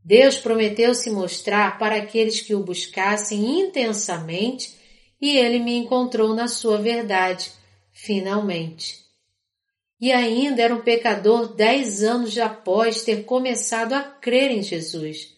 Deus 0.03 0.37
prometeu 0.37 0.93
se 0.93 1.09
mostrar 1.09 1.79
para 1.79 1.95
aqueles 1.95 2.41
que 2.41 2.53
o 2.53 2.61
buscassem 2.61 3.61
intensamente 3.61 4.77
e 5.21 5.37
ele 5.37 5.59
me 5.59 5.75
encontrou 5.75 6.33
na 6.33 6.47
sua 6.47 6.77
verdade, 6.77 7.51
finalmente. 7.91 8.99
E 9.99 10.11
ainda 10.11 10.61
era 10.61 10.73
um 10.73 10.81
pecador 10.81 11.53
dez 11.55 12.03
anos 12.03 12.37
após 12.37 13.01
ter 13.01 13.25
começado 13.25 13.93
a 13.93 14.01
crer 14.01 14.51
em 14.51 14.63
Jesus. 14.63 15.33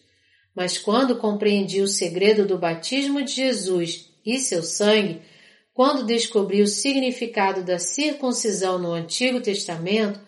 Mas 0.54 0.78
quando 0.78 1.18
compreendi 1.18 1.80
o 1.80 1.88
segredo 1.88 2.46
do 2.46 2.58
batismo 2.58 3.22
de 3.24 3.32
Jesus 3.32 4.08
e 4.24 4.38
seu 4.38 4.62
sangue, 4.62 5.20
quando 5.74 6.06
descobri 6.06 6.62
o 6.62 6.66
significado 6.66 7.64
da 7.64 7.78
circuncisão 7.78 8.78
no 8.78 8.92
Antigo 8.92 9.40
Testamento, 9.40 10.20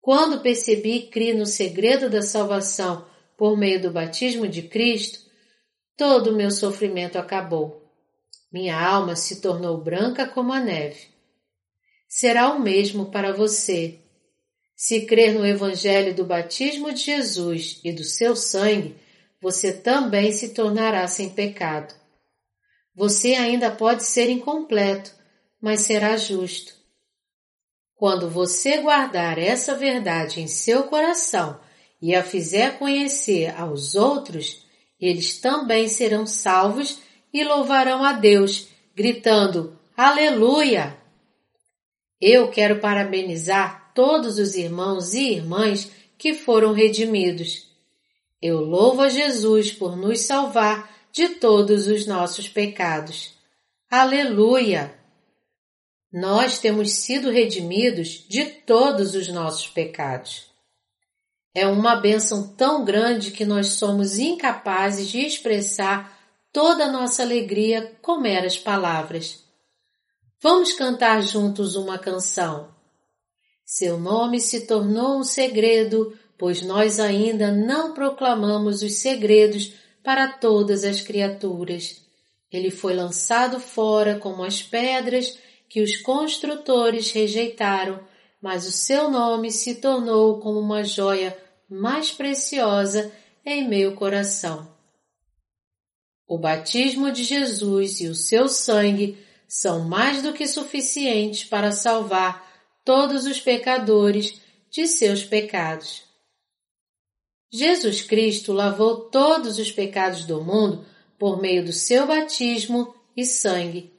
quando 0.00 0.40
percebi 0.40 0.96
e 0.96 1.06
criei 1.08 1.34
no 1.34 1.46
segredo 1.46 2.10
da 2.10 2.22
salvação 2.22 3.06
por 3.36 3.56
meio 3.56 3.80
do 3.80 3.92
batismo 3.92 4.48
de 4.48 4.62
Cristo, 4.62 5.20
todo 5.96 6.30
o 6.30 6.36
meu 6.36 6.50
sofrimento 6.50 7.18
acabou. 7.18 7.81
Minha 8.52 8.78
alma 8.78 9.16
se 9.16 9.40
tornou 9.40 9.78
branca 9.78 10.26
como 10.26 10.52
a 10.52 10.60
neve. 10.60 11.06
Será 12.06 12.52
o 12.52 12.60
mesmo 12.60 13.10
para 13.10 13.32
você. 13.32 13.98
Se 14.76 15.06
crer 15.06 15.34
no 15.34 15.46
Evangelho 15.46 16.14
do 16.14 16.24
batismo 16.24 16.92
de 16.92 17.00
Jesus 17.00 17.80
e 17.82 17.92
do 17.92 18.04
seu 18.04 18.36
sangue, 18.36 18.96
você 19.40 19.72
também 19.72 20.32
se 20.32 20.50
tornará 20.50 21.08
sem 21.08 21.30
pecado. 21.30 21.94
Você 22.94 23.34
ainda 23.34 23.70
pode 23.70 24.04
ser 24.04 24.28
incompleto, 24.28 25.14
mas 25.60 25.80
será 25.80 26.16
justo. 26.18 26.74
Quando 27.94 28.28
você 28.28 28.78
guardar 28.78 29.38
essa 29.38 29.74
verdade 29.74 30.40
em 30.40 30.46
seu 30.46 30.84
coração 30.84 31.58
e 32.02 32.14
a 32.14 32.22
fizer 32.22 32.78
conhecer 32.78 33.54
aos 33.58 33.94
outros, 33.94 34.66
eles 35.00 35.38
também 35.40 35.88
serão 35.88 36.26
salvos 36.26 37.00
e 37.32 37.44
louvarão 37.44 38.04
a 38.04 38.12
Deus, 38.12 38.68
gritando 38.94 39.78
Aleluia! 39.96 40.96
Eu 42.20 42.48
quero 42.50 42.80
parabenizar 42.80 43.92
todos 43.94 44.38
os 44.38 44.54
irmãos 44.54 45.12
e 45.12 45.32
irmãs 45.32 45.90
que 46.16 46.34
foram 46.34 46.72
redimidos. 46.72 47.70
Eu 48.40 48.60
louvo 48.60 49.02
a 49.02 49.08
Jesus 49.08 49.72
por 49.72 49.96
nos 49.96 50.20
salvar 50.20 50.90
de 51.12 51.30
todos 51.30 51.86
os 51.86 52.06
nossos 52.06 52.48
pecados. 52.48 53.34
Aleluia! 53.90 54.94
Nós 56.12 56.58
temos 56.58 56.92
sido 56.92 57.30
redimidos 57.30 58.24
de 58.28 58.44
todos 58.44 59.14
os 59.14 59.28
nossos 59.28 59.68
pecados. 59.68 60.46
É 61.54 61.66
uma 61.66 61.96
bênção 61.96 62.48
tão 62.54 62.84
grande 62.84 63.30
que 63.30 63.44
nós 63.44 63.74
somos 63.74 64.18
incapazes 64.18 65.08
de 65.08 65.20
expressar 65.20 66.11
toda 66.52 66.84
a 66.84 66.92
nossa 66.92 67.22
alegria 67.22 67.96
com 68.02 68.20
meras 68.20 68.58
palavras. 68.58 69.42
Vamos 70.40 70.72
cantar 70.72 71.22
juntos 71.22 71.76
uma 71.76 71.98
canção. 71.98 72.74
Seu 73.64 73.98
nome 73.98 74.38
se 74.38 74.66
tornou 74.66 75.18
um 75.18 75.24
segredo, 75.24 76.16
pois 76.36 76.60
nós 76.62 77.00
ainda 77.00 77.50
não 77.50 77.94
proclamamos 77.94 78.82
os 78.82 78.96
segredos 78.96 79.72
para 80.04 80.28
todas 80.28 80.84
as 80.84 81.00
criaturas. 81.00 82.02
Ele 82.50 82.70
foi 82.70 82.92
lançado 82.92 83.58
fora 83.58 84.18
como 84.18 84.44
as 84.44 84.62
pedras 84.62 85.38
que 85.70 85.80
os 85.80 85.96
construtores 85.96 87.12
rejeitaram, 87.12 88.00
mas 88.42 88.66
o 88.66 88.72
seu 88.72 89.10
nome 89.10 89.50
se 89.50 89.76
tornou 89.76 90.38
como 90.38 90.58
uma 90.58 90.84
joia 90.84 91.34
mais 91.70 92.10
preciosa 92.10 93.10
em 93.46 93.66
meu 93.66 93.94
coração. 93.94 94.71
O 96.26 96.38
batismo 96.38 97.10
de 97.10 97.24
Jesus 97.24 98.00
e 98.00 98.08
o 98.08 98.14
seu 98.14 98.48
sangue 98.48 99.18
são 99.46 99.80
mais 99.86 100.22
do 100.22 100.32
que 100.32 100.46
suficientes 100.46 101.44
para 101.44 101.72
salvar 101.72 102.50
todos 102.84 103.26
os 103.26 103.40
pecadores 103.40 104.40
de 104.70 104.86
seus 104.86 105.22
pecados. 105.22 106.02
Jesus 107.52 108.00
Cristo 108.00 108.52
lavou 108.52 109.10
todos 109.10 109.58
os 109.58 109.70
pecados 109.70 110.24
do 110.24 110.42
mundo 110.42 110.86
por 111.18 111.40
meio 111.40 111.64
do 111.64 111.72
seu 111.72 112.06
batismo 112.06 112.94
e 113.14 113.26
sangue. 113.26 113.92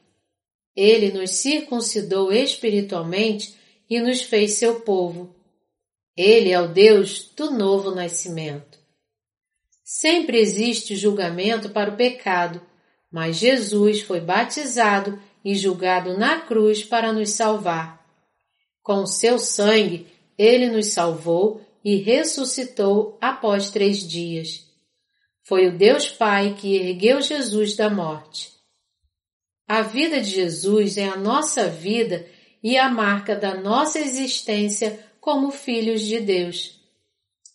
Ele 0.75 1.11
nos 1.11 1.29
circuncidou 1.31 2.33
espiritualmente 2.33 3.55
e 3.87 3.99
nos 3.99 4.23
fez 4.23 4.53
seu 4.53 4.81
povo. 4.81 5.35
Ele 6.17 6.49
é 6.49 6.59
o 6.59 6.67
Deus 6.67 7.31
do 7.35 7.51
novo 7.51 7.91
nascimento. 7.91 8.82
Sempre 9.95 10.39
existe 10.39 10.95
julgamento 10.95 11.69
para 11.69 11.91
o 11.91 11.95
pecado, 11.95 12.59
mas 13.11 13.35
Jesus 13.35 14.01
foi 14.01 14.19
batizado 14.19 15.21
e 15.45 15.53
julgado 15.53 16.17
na 16.17 16.41
cruz 16.41 16.83
para 16.83 17.13
nos 17.13 17.29
salvar. 17.29 18.03
Com 18.81 19.05
seu 19.05 19.37
sangue, 19.37 20.07
ele 20.35 20.71
nos 20.71 20.87
salvou 20.87 21.61
e 21.85 21.97
ressuscitou 21.97 23.19
após 23.21 23.69
três 23.69 23.99
dias. 23.99 24.65
Foi 25.43 25.67
o 25.67 25.77
Deus 25.77 26.09
Pai 26.09 26.55
que 26.59 26.75
ergueu 26.75 27.21
Jesus 27.21 27.75
da 27.75 27.87
morte. 27.87 28.49
A 29.67 29.83
vida 29.83 30.19
de 30.19 30.31
Jesus 30.31 30.97
é 30.97 31.07
a 31.07 31.15
nossa 31.15 31.69
vida 31.69 32.25
e 32.63 32.79
a 32.79 32.89
marca 32.89 33.35
da 33.35 33.53
nossa 33.53 33.99
existência 33.99 35.07
como 35.21 35.51
filhos 35.51 36.01
de 36.01 36.19
Deus. 36.19 36.81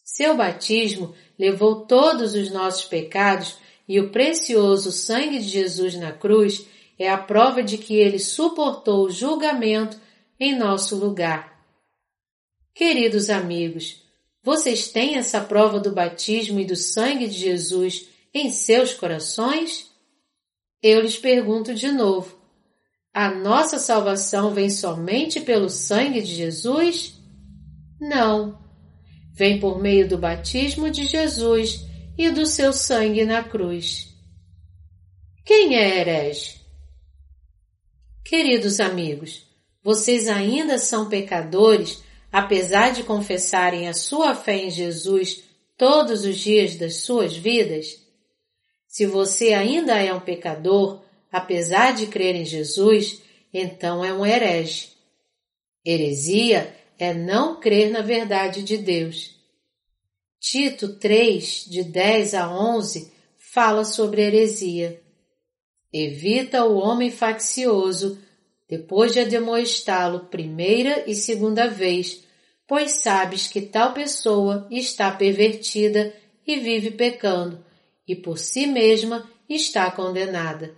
Seu 0.05 0.37
batismo 0.37 1.15
levou 1.39 1.87
todos 1.87 2.35
os 2.35 2.51
nossos 2.51 2.85
pecados 2.85 3.57
e 3.89 4.01
o 4.01 4.11
precioso 4.11 4.91
sangue 4.91 5.39
de 5.39 5.49
Jesus 5.49 5.95
na 5.95 6.13
cruz 6.13 6.67
é 6.99 7.09
a 7.09 7.17
prova 7.17 7.63
de 7.63 7.79
que 7.79 7.95
ele 7.95 8.19
suportou 8.19 9.07
o 9.07 9.11
julgamento 9.11 9.99
em 10.39 10.59
nosso 10.59 10.97
lugar. 10.97 11.59
Queridos 12.75 13.31
amigos, 13.31 14.03
vocês 14.43 14.89
têm 14.89 15.17
essa 15.17 15.41
prova 15.41 15.81
do 15.81 15.93
batismo 15.93 16.61
e 16.61 16.65
do 16.65 16.77
sangue 16.77 17.27
de 17.27 17.39
Jesus 17.39 18.09
em 18.35 18.51
seus 18.51 18.95
corações? 18.95 19.91
Eu 20.83 21.01
lhes 21.01 21.19
pergunto 21.19 21.75
de 21.75 21.91
novo: 21.91 22.39
a 23.13 23.31
nossa 23.31 23.79
salvação 23.79 24.53
vem 24.53 24.71
somente 24.71 25.41
pelo 25.41 25.69
sangue 25.69 26.21
de 26.21 26.35
Jesus? 26.35 27.19
Não. 28.01 28.68
Vem 29.39 29.61
por 29.61 29.81
meio 29.81 30.09
do 30.09 30.19
batismo 30.19 30.91
de 30.91 31.07
Jesus 31.07 31.87
e 32.19 32.29
do 32.29 32.45
seu 32.45 32.73
sangue 32.73 33.25
na 33.25 33.41
cruz. 33.41 34.09
Quem 35.45 35.77
é 35.77 36.01
herege? 36.01 36.57
Queridos 38.25 38.81
amigos, 38.81 39.47
vocês 39.81 40.27
ainda 40.27 40.77
são 40.77 41.09
pecadores 41.09 42.03
apesar 42.33 42.91
de 42.91 43.05
confessarem 43.05 43.87
a 43.87 43.95
sua 43.95 44.35
fé 44.35 44.57
em 44.57 44.71
Jesus 44.73 45.45
todos 45.77 46.25
os 46.25 46.37
dias 46.37 46.75
das 46.75 46.97
suas 47.03 47.37
vidas? 47.37 47.97
Se 48.89 49.07
você 49.07 49.53
ainda 49.53 50.03
é 50.03 50.13
um 50.13 50.19
pecador, 50.19 51.05
apesar 51.31 51.95
de 51.95 52.09
crer 52.09 52.35
em 52.35 52.45
Jesus, 52.45 53.23
então 53.55 54.05
é 54.05 54.13
um 54.13 54.27
herege. 54.27 54.89
Heresia 55.87 56.77
é 56.99 57.15
não 57.15 57.61
crer 57.61 57.91
na 57.91 58.01
verdade 58.01 58.63
de 58.63 58.77
Deus. 58.77 59.37
Tito 60.41 60.99
3, 60.99 61.67
de 61.69 61.85
10 61.85 62.35
a 62.35 62.51
11, 62.51 63.13
fala 63.37 63.85
sobre 63.85 64.23
heresia. 64.23 65.01
Evita 65.93 66.65
o 66.65 66.77
homem 66.77 67.11
faccioso, 67.11 68.19
depois 68.69 69.13
de 69.13 69.21
ademoestá-lo 69.21 70.27
primeira 70.27 71.05
e 71.11 71.15
segunda 71.15 71.69
vez, 71.69 72.25
pois 72.67 73.03
sabes 73.03 73.47
que 73.47 73.63
tal 73.63 73.95
pessoa 73.95 74.69
está 74.71 75.11
pervertida 75.11 76.15
e 76.47 76.57
vive 76.57 76.91
pecando, 76.91 77.65
e 78.07 78.15
por 78.15 78.39
si 78.39 78.67
mesma 78.67 79.29
está 79.49 79.91
condenada. 79.91 80.77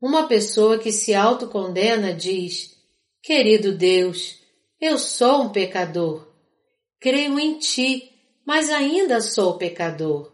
Uma 0.00 0.26
pessoa 0.26 0.78
que 0.78 0.92
se 0.92 1.14
autocondena 1.14 2.12
diz: 2.12 2.76
Querido 3.22 3.72
Deus, 3.72 4.45
eu 4.80 4.98
sou 4.98 5.42
um 5.42 5.48
pecador. 5.48 6.28
Creio 7.00 7.38
em 7.38 7.58
ti, 7.58 8.12
mas 8.44 8.70
ainda 8.70 9.20
sou 9.20 9.56
pecador. 9.56 10.32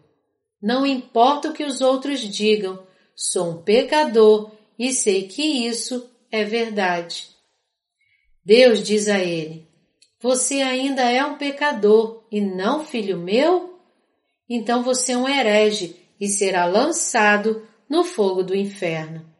Não 0.60 0.86
importa 0.86 1.50
o 1.50 1.52
que 1.52 1.64
os 1.64 1.80
outros 1.80 2.20
digam, 2.20 2.86
sou 3.14 3.50
um 3.50 3.62
pecador 3.62 4.52
e 4.78 4.92
sei 4.92 5.26
que 5.28 5.42
isso 5.42 6.08
é 6.30 6.44
verdade. 6.44 7.28
Deus 8.44 8.82
diz 8.82 9.08
a 9.08 9.18
ele: 9.18 9.68
Você 10.20 10.62
ainda 10.62 11.02
é 11.02 11.24
um 11.24 11.36
pecador 11.36 12.24
e 12.30 12.40
não 12.40 12.84
filho 12.84 13.18
meu? 13.18 13.78
Então 14.48 14.82
você 14.82 15.12
é 15.12 15.16
um 15.16 15.28
herege 15.28 15.96
e 16.20 16.28
será 16.28 16.64
lançado 16.64 17.66
no 17.88 18.04
fogo 18.04 18.42
do 18.42 18.54
inferno. 18.54 19.31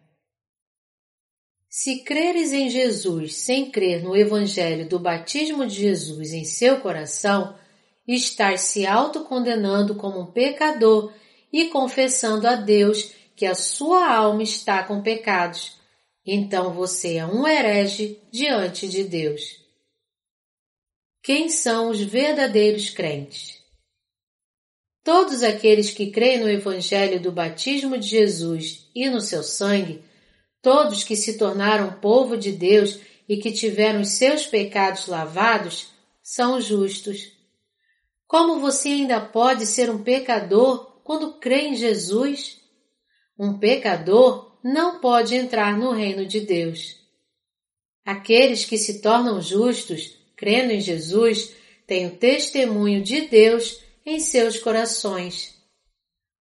Se 1.75 2.05
creres 2.05 2.53
em 2.53 2.69
Jesus 2.69 3.37
sem 3.37 3.71
crer 3.71 4.05
no 4.05 4.15
Evangelho 4.15 4.87
do 4.87 4.99
batismo 4.99 5.67
de 5.67 5.77
Jesus 5.77 6.35
em 6.35 6.45
seu 6.45 6.81
coração, 6.81 7.59
estás 8.07 8.61
se 8.61 8.87
autocondenando 8.87 9.95
como 9.95 10.21
um 10.21 10.33
pecador 10.33 11.15
e 11.51 11.69
confessando 11.69 12.47
a 12.47 12.57
Deus 12.57 13.13
que 13.35 13.47
a 13.47 13.55
sua 13.55 14.15
alma 14.15 14.43
está 14.43 14.85
com 14.85 15.01
pecados 15.01 15.81
então 16.25 16.73
você 16.73 17.17
é 17.17 17.27
um 17.27 17.47
herege 17.47 18.21
diante 18.31 18.89
de 18.89 19.05
Deus. 19.05 19.61
Quem 21.23 21.49
são 21.49 21.91
os 21.91 22.01
verdadeiros 22.01 22.91
crentes? 22.91 23.61
Todos 25.05 25.43
aqueles 25.43 25.91
que 25.91 26.13
creem 26.13 26.41
no 26.41 26.49
Evangelho 26.49 27.21
do 27.21 27.33
batismo 27.33 27.99
de 27.99 28.07
Jesus 28.07 28.89
e 28.95 29.11
no 29.11 29.21
seu 29.21 29.43
sangue, 29.43 30.05
todos 30.63 31.03
que 31.03 31.17
se 31.17 31.37
tornaram 31.37 31.99
povo 32.01 32.37
de 32.37 32.53
Deus 32.53 33.01
e 33.29 33.37
que 33.37 33.51
tiveram 33.51 34.05
seus 34.05 34.47
pecados 34.47 35.09
lavados, 35.09 35.89
são 36.23 36.61
justos. 36.61 37.33
Como 38.29 38.61
você 38.61 38.91
ainda 38.91 39.21
pode 39.21 39.67
ser 39.67 39.91
um 39.91 40.03
pecador 40.03 41.01
quando 41.03 41.35
crê 41.35 41.69
em 41.69 41.77
Jesus? 41.77 42.61
Um 43.37 43.59
pecador 43.59 44.57
não 44.63 45.01
pode 45.01 45.35
entrar 45.35 45.77
no 45.77 45.91
reino 45.91 46.25
de 46.25 46.41
Deus. 46.41 46.97
Aqueles 48.05 48.65
que 48.65 48.79
se 48.79 49.01
tornam 49.01 49.41
justos, 49.41 50.17
crendo 50.37 50.73
em 50.73 50.81
Jesus, 50.81 51.53
têm 51.87 52.07
o 52.07 52.17
testemunho 52.17 53.03
de 53.03 53.23
Deus 53.23 53.81
em 54.07 54.21
seus 54.21 54.59
corações. 54.59 55.57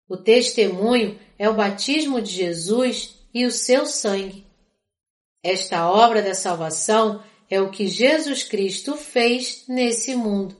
O 0.08 0.16
testemunho 0.16 1.18
é 1.38 1.48
o 1.48 1.54
batismo 1.54 2.20
de 2.20 2.32
Jesus 2.32 3.19
e 3.32 3.46
o 3.46 3.50
seu 3.50 3.86
sangue. 3.86 4.46
Esta 5.42 5.90
obra 5.90 6.22
da 6.22 6.34
salvação 6.34 7.22
é 7.48 7.60
o 7.60 7.70
que 7.70 7.86
Jesus 7.86 8.44
Cristo 8.44 8.96
fez 8.96 9.64
nesse 9.68 10.14
mundo. 10.14 10.56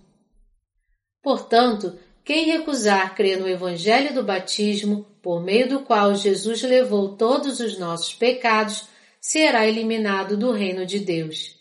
Portanto, 1.22 1.98
quem 2.24 2.46
recusar 2.46 3.14
crer 3.14 3.38
no 3.38 3.48
Evangelho 3.48 4.14
do 4.14 4.22
batismo, 4.22 5.06
por 5.22 5.42
meio 5.42 5.68
do 5.68 5.80
qual 5.80 6.14
Jesus 6.14 6.62
levou 6.62 7.16
todos 7.16 7.60
os 7.60 7.78
nossos 7.78 8.14
pecados, 8.14 8.88
será 9.20 9.66
eliminado 9.66 10.36
do 10.36 10.50
reino 10.50 10.86
de 10.86 10.98
Deus. 10.98 11.56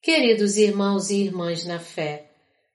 Queridos 0.00 0.56
irmãos 0.56 1.10
e 1.10 1.16
irmãs 1.16 1.64
na 1.64 1.78
fé, 1.78 2.30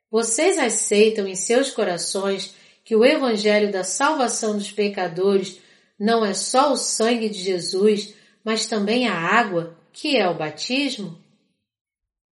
vocês 0.09 0.57
aceitam 0.57 1.25
em 1.25 1.35
seus 1.35 1.71
corações 1.71 2.53
que 2.83 2.95
o 2.95 3.05
Evangelho 3.05 3.71
da 3.71 3.83
salvação 3.83 4.57
dos 4.57 4.71
pecadores 4.71 5.59
não 6.01 6.25
é 6.25 6.33
só 6.33 6.73
o 6.73 6.75
sangue 6.75 7.29
de 7.29 7.37
Jesus, 7.37 8.15
mas 8.43 8.65
também 8.65 9.07
a 9.07 9.13
água, 9.13 9.77
que 9.93 10.17
é 10.17 10.27
o 10.27 10.35
batismo? 10.35 11.15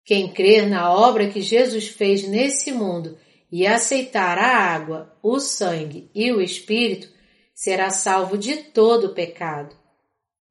Quem 0.05 0.33
crer 0.33 0.69
na 0.69 0.93
obra 0.93 1.29
que 1.29 1.41
Jesus 1.41 1.89
fez 1.89 2.29
nesse 2.29 2.71
mundo 2.71 3.19
e 3.51 3.67
aceitar 3.67 4.39
a 4.39 4.57
água, 4.57 5.13
o 5.21 5.41
sangue 5.41 6.09
e 6.15 6.31
o 6.31 6.41
Espírito, 6.41 7.09
será 7.53 7.91
salvo 7.91 8.39
de 8.39 8.57
todo 8.57 9.09
o 9.09 9.15
pecado. 9.15 9.75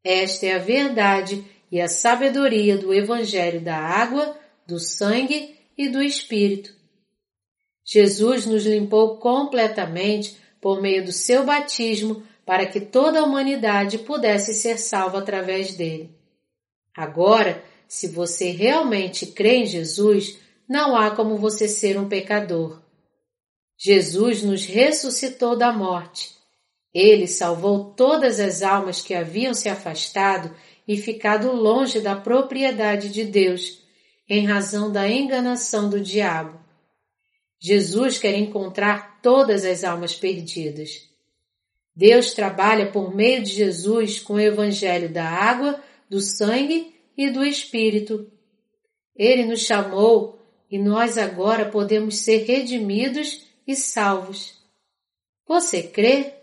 Esta 0.04 0.48
é 0.48 0.56
a 0.56 0.60
verdade 0.60 1.42
e 1.72 1.80
a 1.80 1.88
sabedoria 1.88 2.78
do 2.78 2.94
Evangelho 2.94 3.62
da 3.62 3.78
água, 3.78 4.38
do 4.68 4.78
sangue 4.78 5.56
e 5.78 5.88
do 5.88 6.04
Espírito. 6.04 6.76
Jesus 7.82 8.46
nos 8.46 8.66
limpou 8.66 9.16
completamente 9.20 10.36
por 10.60 10.82
meio 10.82 11.06
do 11.06 11.14
seu 11.14 11.46
batismo 11.46 12.22
para 12.46 12.66
que 12.66 12.80
toda 12.80 13.20
a 13.20 13.24
humanidade 13.24 13.98
pudesse 13.98 14.54
ser 14.54 14.78
salva 14.78 15.20
através 15.20 15.74
dele. 15.74 16.16
Agora, 16.96 17.64
se 17.88 18.08
você 18.08 18.52
realmente 18.52 19.26
crê 19.28 19.58
em 19.58 19.66
Jesus, 19.66 20.38
não 20.68 20.96
há 20.96 21.12
como 21.16 21.38
você 21.38 21.68
ser 21.68 21.98
um 21.98 22.08
pecador. 22.08 22.82
Jesus 23.78 24.44
nos 24.44 24.66
ressuscitou 24.66 25.58
da 25.58 25.72
morte. 25.72 26.34
Ele 26.94 27.28
salvou 27.28 27.94
todas 27.94 28.40
as 28.40 28.62
almas 28.62 29.02
que 29.02 29.14
haviam 29.14 29.54
se 29.54 29.68
afastado 29.68 30.56
e 30.88 30.96
ficado 30.98 31.52
longe 31.52 32.00
da 32.00 32.16
propriedade 32.16 33.10
de 33.10 33.26
Deus, 33.26 33.84
em 34.30 34.46
razão 34.46 34.92
da 34.92 35.10
enganação 35.10 35.90
do 35.90 36.00
diabo. 36.00 36.60
Jesus 37.60 38.18
quer 38.18 38.36
encontrar 38.36 39.20
todas 39.22 39.66
as 39.66 39.84
almas 39.84 40.16
perdidas. 40.16 41.15
Deus 41.96 42.34
trabalha 42.34 42.92
por 42.92 43.16
meio 43.16 43.42
de 43.42 43.52
Jesus 43.52 44.20
com 44.20 44.34
o 44.34 44.40
evangelho 44.40 45.08
da 45.08 45.26
água, 45.26 45.82
do 46.10 46.20
sangue 46.20 46.94
e 47.18 47.30
do 47.30 47.46
Espírito. 47.46 48.30
Ele 49.16 49.46
nos 49.46 49.62
chamou 49.62 50.40
e 50.70 50.78
nós 50.78 51.18
agora 51.18 51.70
podemos 51.70 52.18
ser 52.18 52.44
redimidos 52.44 53.46
e 53.66 53.76
salvos. 53.76 54.56
Você 55.48 55.84
crê? 55.84 56.34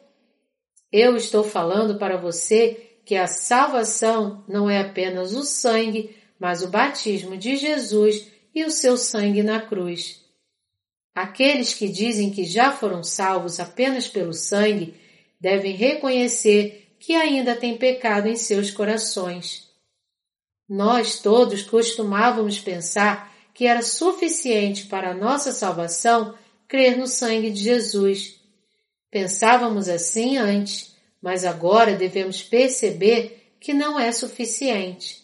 Eu 0.90 1.16
estou 1.16 1.44
falando 1.44 1.98
para 1.98 2.16
você 2.16 2.98
que 3.04 3.16
a 3.16 3.26
salvação 3.26 4.44
não 4.48 4.70
é 4.70 4.80
apenas 4.80 5.34
o 5.34 5.42
sangue, 5.42 6.16
mas 6.38 6.62
o 6.62 6.68
batismo 6.68 7.36
de 7.36 7.56
Jesus 7.56 8.30
e 8.54 8.64
o 8.64 8.70
seu 8.70 8.96
sangue 8.96 9.42
na 9.42 9.60
cruz. 9.60 10.22
Aqueles 11.14 11.74
que 11.74 11.88
dizem 11.88 12.30
que 12.30 12.44
já 12.44 12.72
foram 12.72 13.02
salvos 13.02 13.60
apenas 13.60 14.08
pelo 14.08 14.32
sangue 14.32 14.94
devem 15.42 15.74
reconhecer 15.74 16.94
que 17.00 17.16
ainda 17.16 17.56
têm 17.56 17.76
pecado 17.76 18.28
em 18.28 18.36
seus 18.36 18.70
corações. 18.70 19.68
Nós 20.68 21.18
todos 21.18 21.64
costumávamos 21.64 22.60
pensar 22.60 23.34
que 23.52 23.66
era 23.66 23.82
suficiente 23.82 24.86
para 24.86 25.10
a 25.10 25.14
nossa 25.14 25.50
salvação 25.50 26.38
crer 26.68 26.96
no 26.96 27.08
sangue 27.08 27.50
de 27.50 27.60
Jesus. 27.60 28.40
Pensávamos 29.10 29.88
assim 29.88 30.38
antes, 30.38 30.94
mas 31.20 31.44
agora 31.44 31.96
devemos 31.96 32.40
perceber 32.40 33.56
que 33.58 33.74
não 33.74 33.98
é 33.98 34.12
suficiente. 34.12 35.22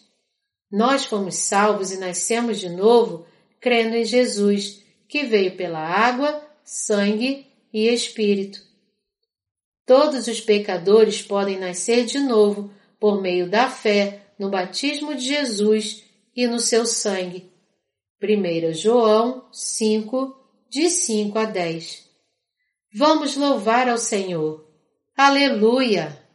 Nós 0.69 1.05
fomos 1.05 1.35
salvos 1.35 1.93
e 1.93 1.97
nascemos 1.97 2.59
de 2.59 2.67
novo 2.67 3.25
crendo 3.61 3.95
em 3.95 4.03
Jesus, 4.03 4.83
que 5.07 5.23
veio 5.23 5.55
pela 5.55 5.79
água, 5.79 6.45
sangue 6.63 7.47
e 7.73 7.87
Espírito. 7.87 8.68
Todos 9.89 10.27
os 10.27 10.39
pecadores 10.39 11.19
podem 11.23 11.57
nascer 11.57 12.05
de 12.05 12.19
novo 12.19 12.71
por 12.99 13.19
meio 13.19 13.49
da 13.49 13.71
fé 13.71 14.27
no 14.37 14.47
batismo 14.47 15.15
de 15.15 15.25
Jesus 15.25 16.03
e 16.35 16.45
no 16.45 16.59
seu 16.59 16.85
sangue. 16.85 17.51
1 18.21 18.71
João 18.71 19.45
5, 19.51 20.37
de 20.69 20.91
5 20.91 21.39
a 21.39 21.45
10. 21.45 22.07
Vamos 22.93 23.35
louvar 23.35 23.89
ao 23.89 23.97
Senhor. 23.97 24.63
Aleluia! 25.17 26.28